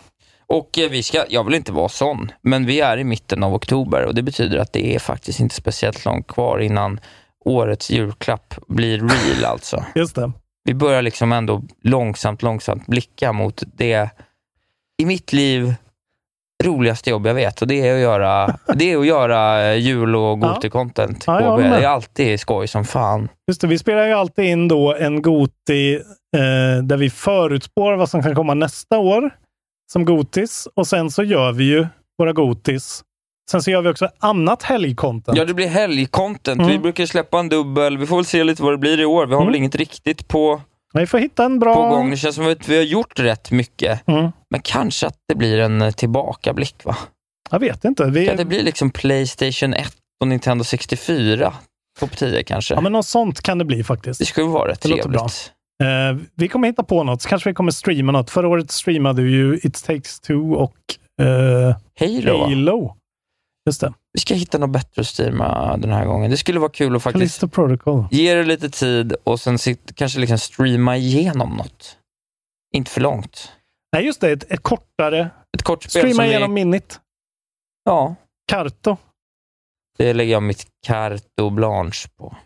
Och 0.46 0.78
eh, 0.78 0.90
vi 0.90 1.02
ska, 1.02 1.24
jag 1.28 1.44
vill 1.44 1.54
inte 1.54 1.72
vara 1.72 1.88
sån, 1.88 2.32
men 2.42 2.66
vi 2.66 2.80
är 2.80 2.98
i 2.98 3.04
mitten 3.04 3.42
av 3.42 3.54
oktober 3.54 4.04
och 4.04 4.14
det 4.14 4.22
betyder 4.22 4.58
att 4.58 4.72
det 4.72 4.94
är 4.94 4.98
faktiskt 4.98 5.40
inte 5.40 5.54
speciellt 5.54 6.04
långt 6.04 6.26
kvar 6.26 6.58
innan 6.58 7.00
årets 7.44 7.90
julklapp 7.90 8.54
blir 8.68 8.98
real 8.98 9.44
alltså. 9.52 9.84
Just 9.94 10.14
det. 10.14 10.32
Vi 10.64 10.74
börjar 10.74 11.02
liksom 11.02 11.32
ändå 11.32 11.62
långsamt, 11.82 12.42
långsamt 12.42 12.86
blicka 12.86 13.32
mot 13.32 13.62
det 13.76 14.10
i 15.02 15.06
mitt 15.06 15.32
liv 15.32 15.74
roligaste 16.64 17.10
jobb 17.10 17.26
jag 17.26 17.34
vet 17.34 17.62
och 17.62 17.68
det 17.68 17.88
är 17.88 17.94
att 17.94 18.00
göra, 18.00 18.56
det 18.74 18.92
är 18.92 18.98
att 18.98 19.06
göra 19.06 19.66
eh, 19.66 19.74
jul 19.78 20.16
och 20.16 20.22
Ja. 20.22 20.34
Goti-content. 20.36 21.22
Ja, 21.26 21.56
med. 21.56 21.72
det 21.72 21.76
är 21.84 21.88
alltid 21.88 22.40
skoj 22.40 22.68
som 22.68 22.84
fan. 22.84 23.28
Just 23.48 23.60
det, 23.60 23.66
vi 23.66 23.78
spelar 23.78 24.06
ju 24.06 24.12
alltid 24.12 24.44
in 24.44 24.68
då 24.68 24.94
en 24.94 25.22
Goti 25.22 25.94
eh, 26.36 26.82
där 26.82 26.96
vi 26.96 27.10
förutspår 27.10 27.92
vad 27.96 28.10
som 28.10 28.22
kan 28.22 28.34
komma 28.34 28.54
nästa 28.54 28.98
år 28.98 29.30
som 29.92 30.04
Gotis. 30.04 30.68
Och 30.74 30.86
sen 30.86 31.10
så 31.10 31.22
gör 31.22 31.52
vi 31.52 31.64
ju 31.64 31.86
våra 32.18 32.32
Gotis. 32.32 33.02
Sen 33.50 33.62
så 33.62 33.70
gör 33.70 33.82
vi 33.82 33.88
också 33.88 34.08
annat 34.18 34.62
helgcontent. 34.62 35.38
Ja, 35.38 35.44
det 35.44 35.54
blir 35.54 35.68
helgcontent. 35.68 36.60
Mm. 36.60 36.72
Vi 36.72 36.78
brukar 36.78 37.06
släppa 37.06 37.38
en 37.38 37.48
dubbel. 37.48 37.98
Vi 37.98 38.06
får 38.06 38.16
väl 38.16 38.24
se 38.24 38.44
lite 38.44 38.62
vad 38.62 38.72
det 38.72 38.78
blir 38.78 39.00
i 39.00 39.04
år. 39.04 39.26
Vi 39.26 39.34
har 39.34 39.40
Mm. 39.42 39.52
väl 39.52 39.56
inget 39.56 39.74
riktigt 39.74 40.28
på, 40.28 40.60
Vi 40.92 41.06
får 41.06 41.18
hitta 41.18 41.44
en 41.44 41.58
bra... 41.58 41.74
på 41.74 41.82
gång. 41.88 42.10
Det 42.10 42.16
känns 42.16 42.34
som 42.34 42.50
att 42.52 42.68
vi 42.68 42.76
har 42.76 42.84
gjort 42.84 43.20
rätt 43.20 43.50
mycket. 43.50 44.08
Mm. 44.08 44.32
Men 44.50 44.60
kanske 44.60 45.06
att 45.06 45.16
det 45.28 45.34
blir 45.34 45.58
en 45.58 45.82
eh, 45.82 45.90
tillbakablick, 45.90 46.84
va? 46.84 46.96
Jag 47.50 47.58
vet 47.58 47.84
inte. 47.84 48.04
Vi... 48.04 48.26
Kan 48.26 48.36
det 48.36 48.44
bli 48.44 48.62
liksom 48.62 48.90
Playstation 48.90 49.74
1 49.74 49.92
och 50.20 50.28
Nintendo 50.28 50.64
64? 50.64 51.54
Topp 51.98 52.16
10 52.16 52.42
kanske. 52.42 52.74
Ja, 52.74 52.80
men 52.80 52.92
något 52.92 53.06
sånt 53.06 53.40
kan 53.40 53.58
det 53.58 53.64
bli 53.64 53.84
faktiskt. 53.84 54.20
Det 54.20 54.26
skulle 54.26 54.46
vara 54.46 54.70
rätt 54.70 54.80
trevligt. 54.80 55.52
Eh, 55.82 56.18
vi 56.34 56.48
kommer 56.48 56.68
hitta 56.68 56.82
på 56.82 57.04
något, 57.04 57.22
så 57.22 57.28
kanske 57.28 57.50
vi 57.50 57.54
kommer 57.54 57.72
streama 57.72 58.12
något. 58.12 58.30
Förra 58.30 58.48
året 58.48 58.70
streamade 58.70 59.22
vi 59.22 59.30
ju 59.30 59.60
It 59.62 59.84
takes 59.84 60.20
two 60.20 60.54
och 60.54 60.76
eh, 61.20 61.76
Halo? 62.00 62.44
Halo. 62.44 62.94
Just 63.66 63.80
det. 63.80 63.92
Vi 64.12 64.20
ska 64.20 64.34
hitta 64.34 64.58
något 64.58 64.70
bättre 64.70 65.00
att 65.00 65.06
streama 65.06 65.76
den 65.76 65.92
här 65.92 66.06
gången. 66.06 66.30
Det 66.30 66.36
skulle 66.36 66.60
vara 66.60 66.70
kul 66.70 66.96
att 66.96 67.02
faktiskt 67.02 67.44
ge 68.10 68.34
det 68.34 68.44
lite 68.44 68.70
tid 68.70 69.14
och 69.24 69.40
sen 69.40 69.58
sitt, 69.58 69.92
kanske 69.94 70.20
liksom 70.20 70.38
streama 70.38 70.96
igenom 70.96 71.56
något. 71.56 71.96
Inte 72.74 72.90
för 72.90 73.00
långt. 73.00 73.52
Nej, 73.92 74.04
just 74.06 74.20
det. 74.20 74.30
Ett, 74.32 74.52
ett 74.52 74.62
kortare. 74.62 75.30
Ett 75.56 75.62
kort 75.62 75.82
spel 75.82 76.00
Streama 76.02 76.26
igenom 76.26 76.54
vi... 76.54 76.64
minnet. 76.64 77.00
Ja, 77.84 78.14
Karto. 78.50 78.96
det 79.98 80.12
lägger 80.12 80.32
jag 80.32 80.42
mitt 80.42 80.64
carte 80.86 81.50
blanche 81.52 82.08
på. 82.18 82.36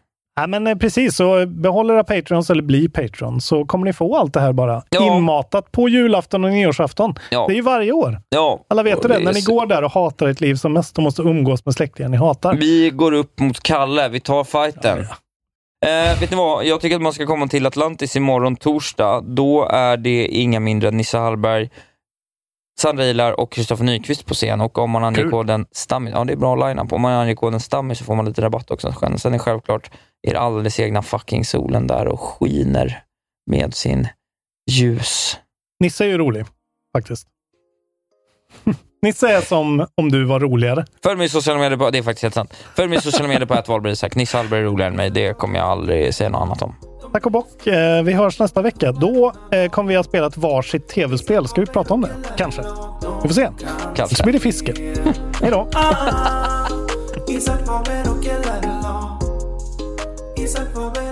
Ja, 0.40 0.46
men 0.46 0.66
eh, 0.66 0.76
precis, 0.78 1.16
så 1.16 1.46
behåll 1.46 1.90
era 1.90 2.04
Patreons 2.04 2.50
eller 2.50 2.62
bli 2.62 2.88
Patreon 2.88 3.40
så 3.40 3.64
kommer 3.64 3.84
ni 3.84 3.92
få 3.92 4.16
allt 4.16 4.34
det 4.34 4.40
här 4.40 4.52
bara 4.52 4.82
Ja. 4.90 5.16
inmatat 5.16 5.72
på 5.72 5.88
julafton 5.88 6.44
och 6.44 6.50
nyårsafton. 6.50 7.14
Ja. 7.30 7.46
Det 7.46 7.52
är 7.52 7.56
ju 7.56 7.62
varje 7.62 7.92
år. 7.92 8.22
Ja, 8.28 8.64
Alla 8.68 8.82
vet 8.82 8.98
och 8.98 9.08
det. 9.08 9.14
är 9.14 9.20
När 9.20 9.32
ni 9.32 9.42
så- 9.42 9.52
går 9.54 9.66
där 9.66 9.84
och 9.84 9.92
hatar 9.92 10.26
ett 10.28 10.40
liv 10.40 10.54
som 10.54 10.72
mest 10.72 10.96
och 10.98 11.02
måste 11.04 11.22
umgås 11.22 11.64
med 11.64 11.74
släktingar 11.74 12.08
ni 12.08 12.16
hatar. 12.16 12.54
Vi 12.54 12.90
går 12.90 13.12
upp 13.12 13.40
mot 13.40 13.60
Kalle, 13.60 14.08
vi 14.08 14.20
tar 14.20 14.44
fighten. 14.44 14.98
Eh, 15.82 16.20
vet 16.20 16.30
ni 16.30 16.36
vad, 16.36 16.64
jag 16.64 16.80
tycker 16.80 16.96
att 16.96 17.02
man 17.02 17.12
ska 17.12 17.26
komma 17.26 17.46
till 17.46 17.66
Atlantis 17.66 18.16
imorgon 18.16 18.56
torsdag. 18.56 19.20
Då 19.20 19.68
är 19.70 19.96
det 19.96 20.26
inga 20.26 20.60
mindre 20.60 20.88
än 20.88 20.96
Nisse 20.96 21.18
Hallberg, 21.18 21.70
Sandra 22.80 23.04
Ilar 23.04 23.40
och 23.40 23.52
Kristoffer 23.52 23.84
Nyqvist 23.84 24.26
på 24.26 24.34
scen. 24.34 24.60
Och 24.60 24.78
om 24.78 24.90
man 24.90 25.04
anger 25.04 25.22
Kul. 25.22 25.30
koden 25.30 25.66
STAMMY, 25.72 26.10
ja 26.10 26.24
det 26.24 26.32
är 26.32 26.36
bra 26.36 26.56
line-up. 26.56 26.92
Om 26.92 27.00
man 27.00 27.12
anger 27.12 27.34
koden 27.34 27.60
STAMMY 27.60 27.94
så 27.94 28.04
får 28.04 28.14
man 28.14 28.24
lite 28.24 28.42
rabatt 28.42 28.70
också. 28.70 28.94
Sen 29.18 29.34
är 29.34 29.38
självklart 29.38 29.90
er 30.22 30.34
alldeles 30.34 30.80
egna 30.80 31.02
fucking 31.02 31.44
solen 31.44 31.86
där 31.86 32.06
och 32.08 32.20
skiner 32.20 33.02
med 33.50 33.74
sin 33.74 34.08
ljus. 34.70 35.38
Nisse 35.80 36.04
är 36.04 36.08
ju 36.08 36.18
rolig, 36.18 36.46
faktiskt. 36.96 37.31
Nisse 39.02 39.28
är 39.28 39.40
som 39.40 39.86
om 39.94 40.10
du 40.10 40.24
var 40.24 40.40
roligare. 40.40 40.84
Följ 41.02 41.16
mig 41.16 41.26
i 41.26 41.28
sociala 41.28 41.60
medier 41.60 41.78
på, 41.78 41.90
det 41.90 41.98
är 41.98 42.02
faktiskt 42.02 42.22
helt 42.22 42.34
sant. 42.34 42.54
Följ 42.76 42.88
mig 42.88 42.98
i 42.98 43.00
sociala 43.00 43.28
medier 43.28 43.64
på 43.64 43.74
att 43.74 43.86
Isak. 43.86 44.14
Nisse 44.14 44.36
Hallberg 44.36 44.60
är 44.60 44.64
roligare 44.64 44.90
än 44.90 44.96
mig, 44.96 45.10
det 45.10 45.38
kommer 45.38 45.58
jag 45.58 45.68
aldrig 45.68 46.14
säga 46.14 46.30
något 46.30 46.42
annat 46.42 46.62
om. 46.62 46.74
Tack 47.12 47.26
och 47.26 47.32
bock. 47.32 47.66
Eh, 47.66 48.02
vi 48.02 48.12
hörs 48.12 48.38
nästa 48.38 48.62
vecka. 48.62 48.92
Då 48.92 49.32
eh, 49.50 49.70
kommer 49.70 49.88
vi 49.88 49.96
att 49.96 50.06
spela 50.06 50.26
ett 50.26 50.36
varsitt 50.36 50.88
tv-spel. 50.88 51.48
Ska 51.48 51.60
vi 51.60 51.66
prata 51.66 51.94
om 51.94 52.00
det? 52.00 52.10
Kanske. 52.36 52.62
Vi 53.22 53.28
får 53.28 53.34
se. 53.34 53.48
Kanske. 53.94 54.16
Så 54.16 54.22
blir 54.22 54.32
det 54.32 54.40
fiske. 54.40 54.74
Hej 55.40 55.50
då. 55.50 55.68
Isak 57.28 57.66
Faber 57.66 58.02
och 58.10 58.24
LRLA 58.24 59.18
Isak 60.36 60.72
Faber 60.74 61.08
och 61.08 61.11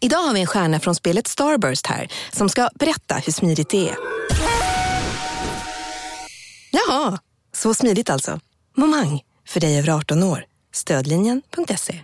Idag 0.00 0.18
har 0.18 0.34
vi 0.34 0.40
en 0.40 0.46
stjärna 0.46 0.80
från 0.80 0.94
spelet 0.94 1.26
Starburst 1.26 1.86
här 1.86 2.08
som 2.32 2.48
ska 2.48 2.68
berätta 2.74 3.14
hur 3.14 3.32
smidigt 3.32 3.70
det 3.70 3.88
är. 3.88 3.96
Jaha, 6.70 7.18
så 7.52 7.74
smidigt 7.74 8.10
alltså. 8.10 8.40
Momang, 8.76 9.20
för 9.48 9.60
dig 9.60 9.78
över 9.78 9.88
18 9.92 10.22
år. 10.22 10.44
Stödlinjen.se. 10.72 12.00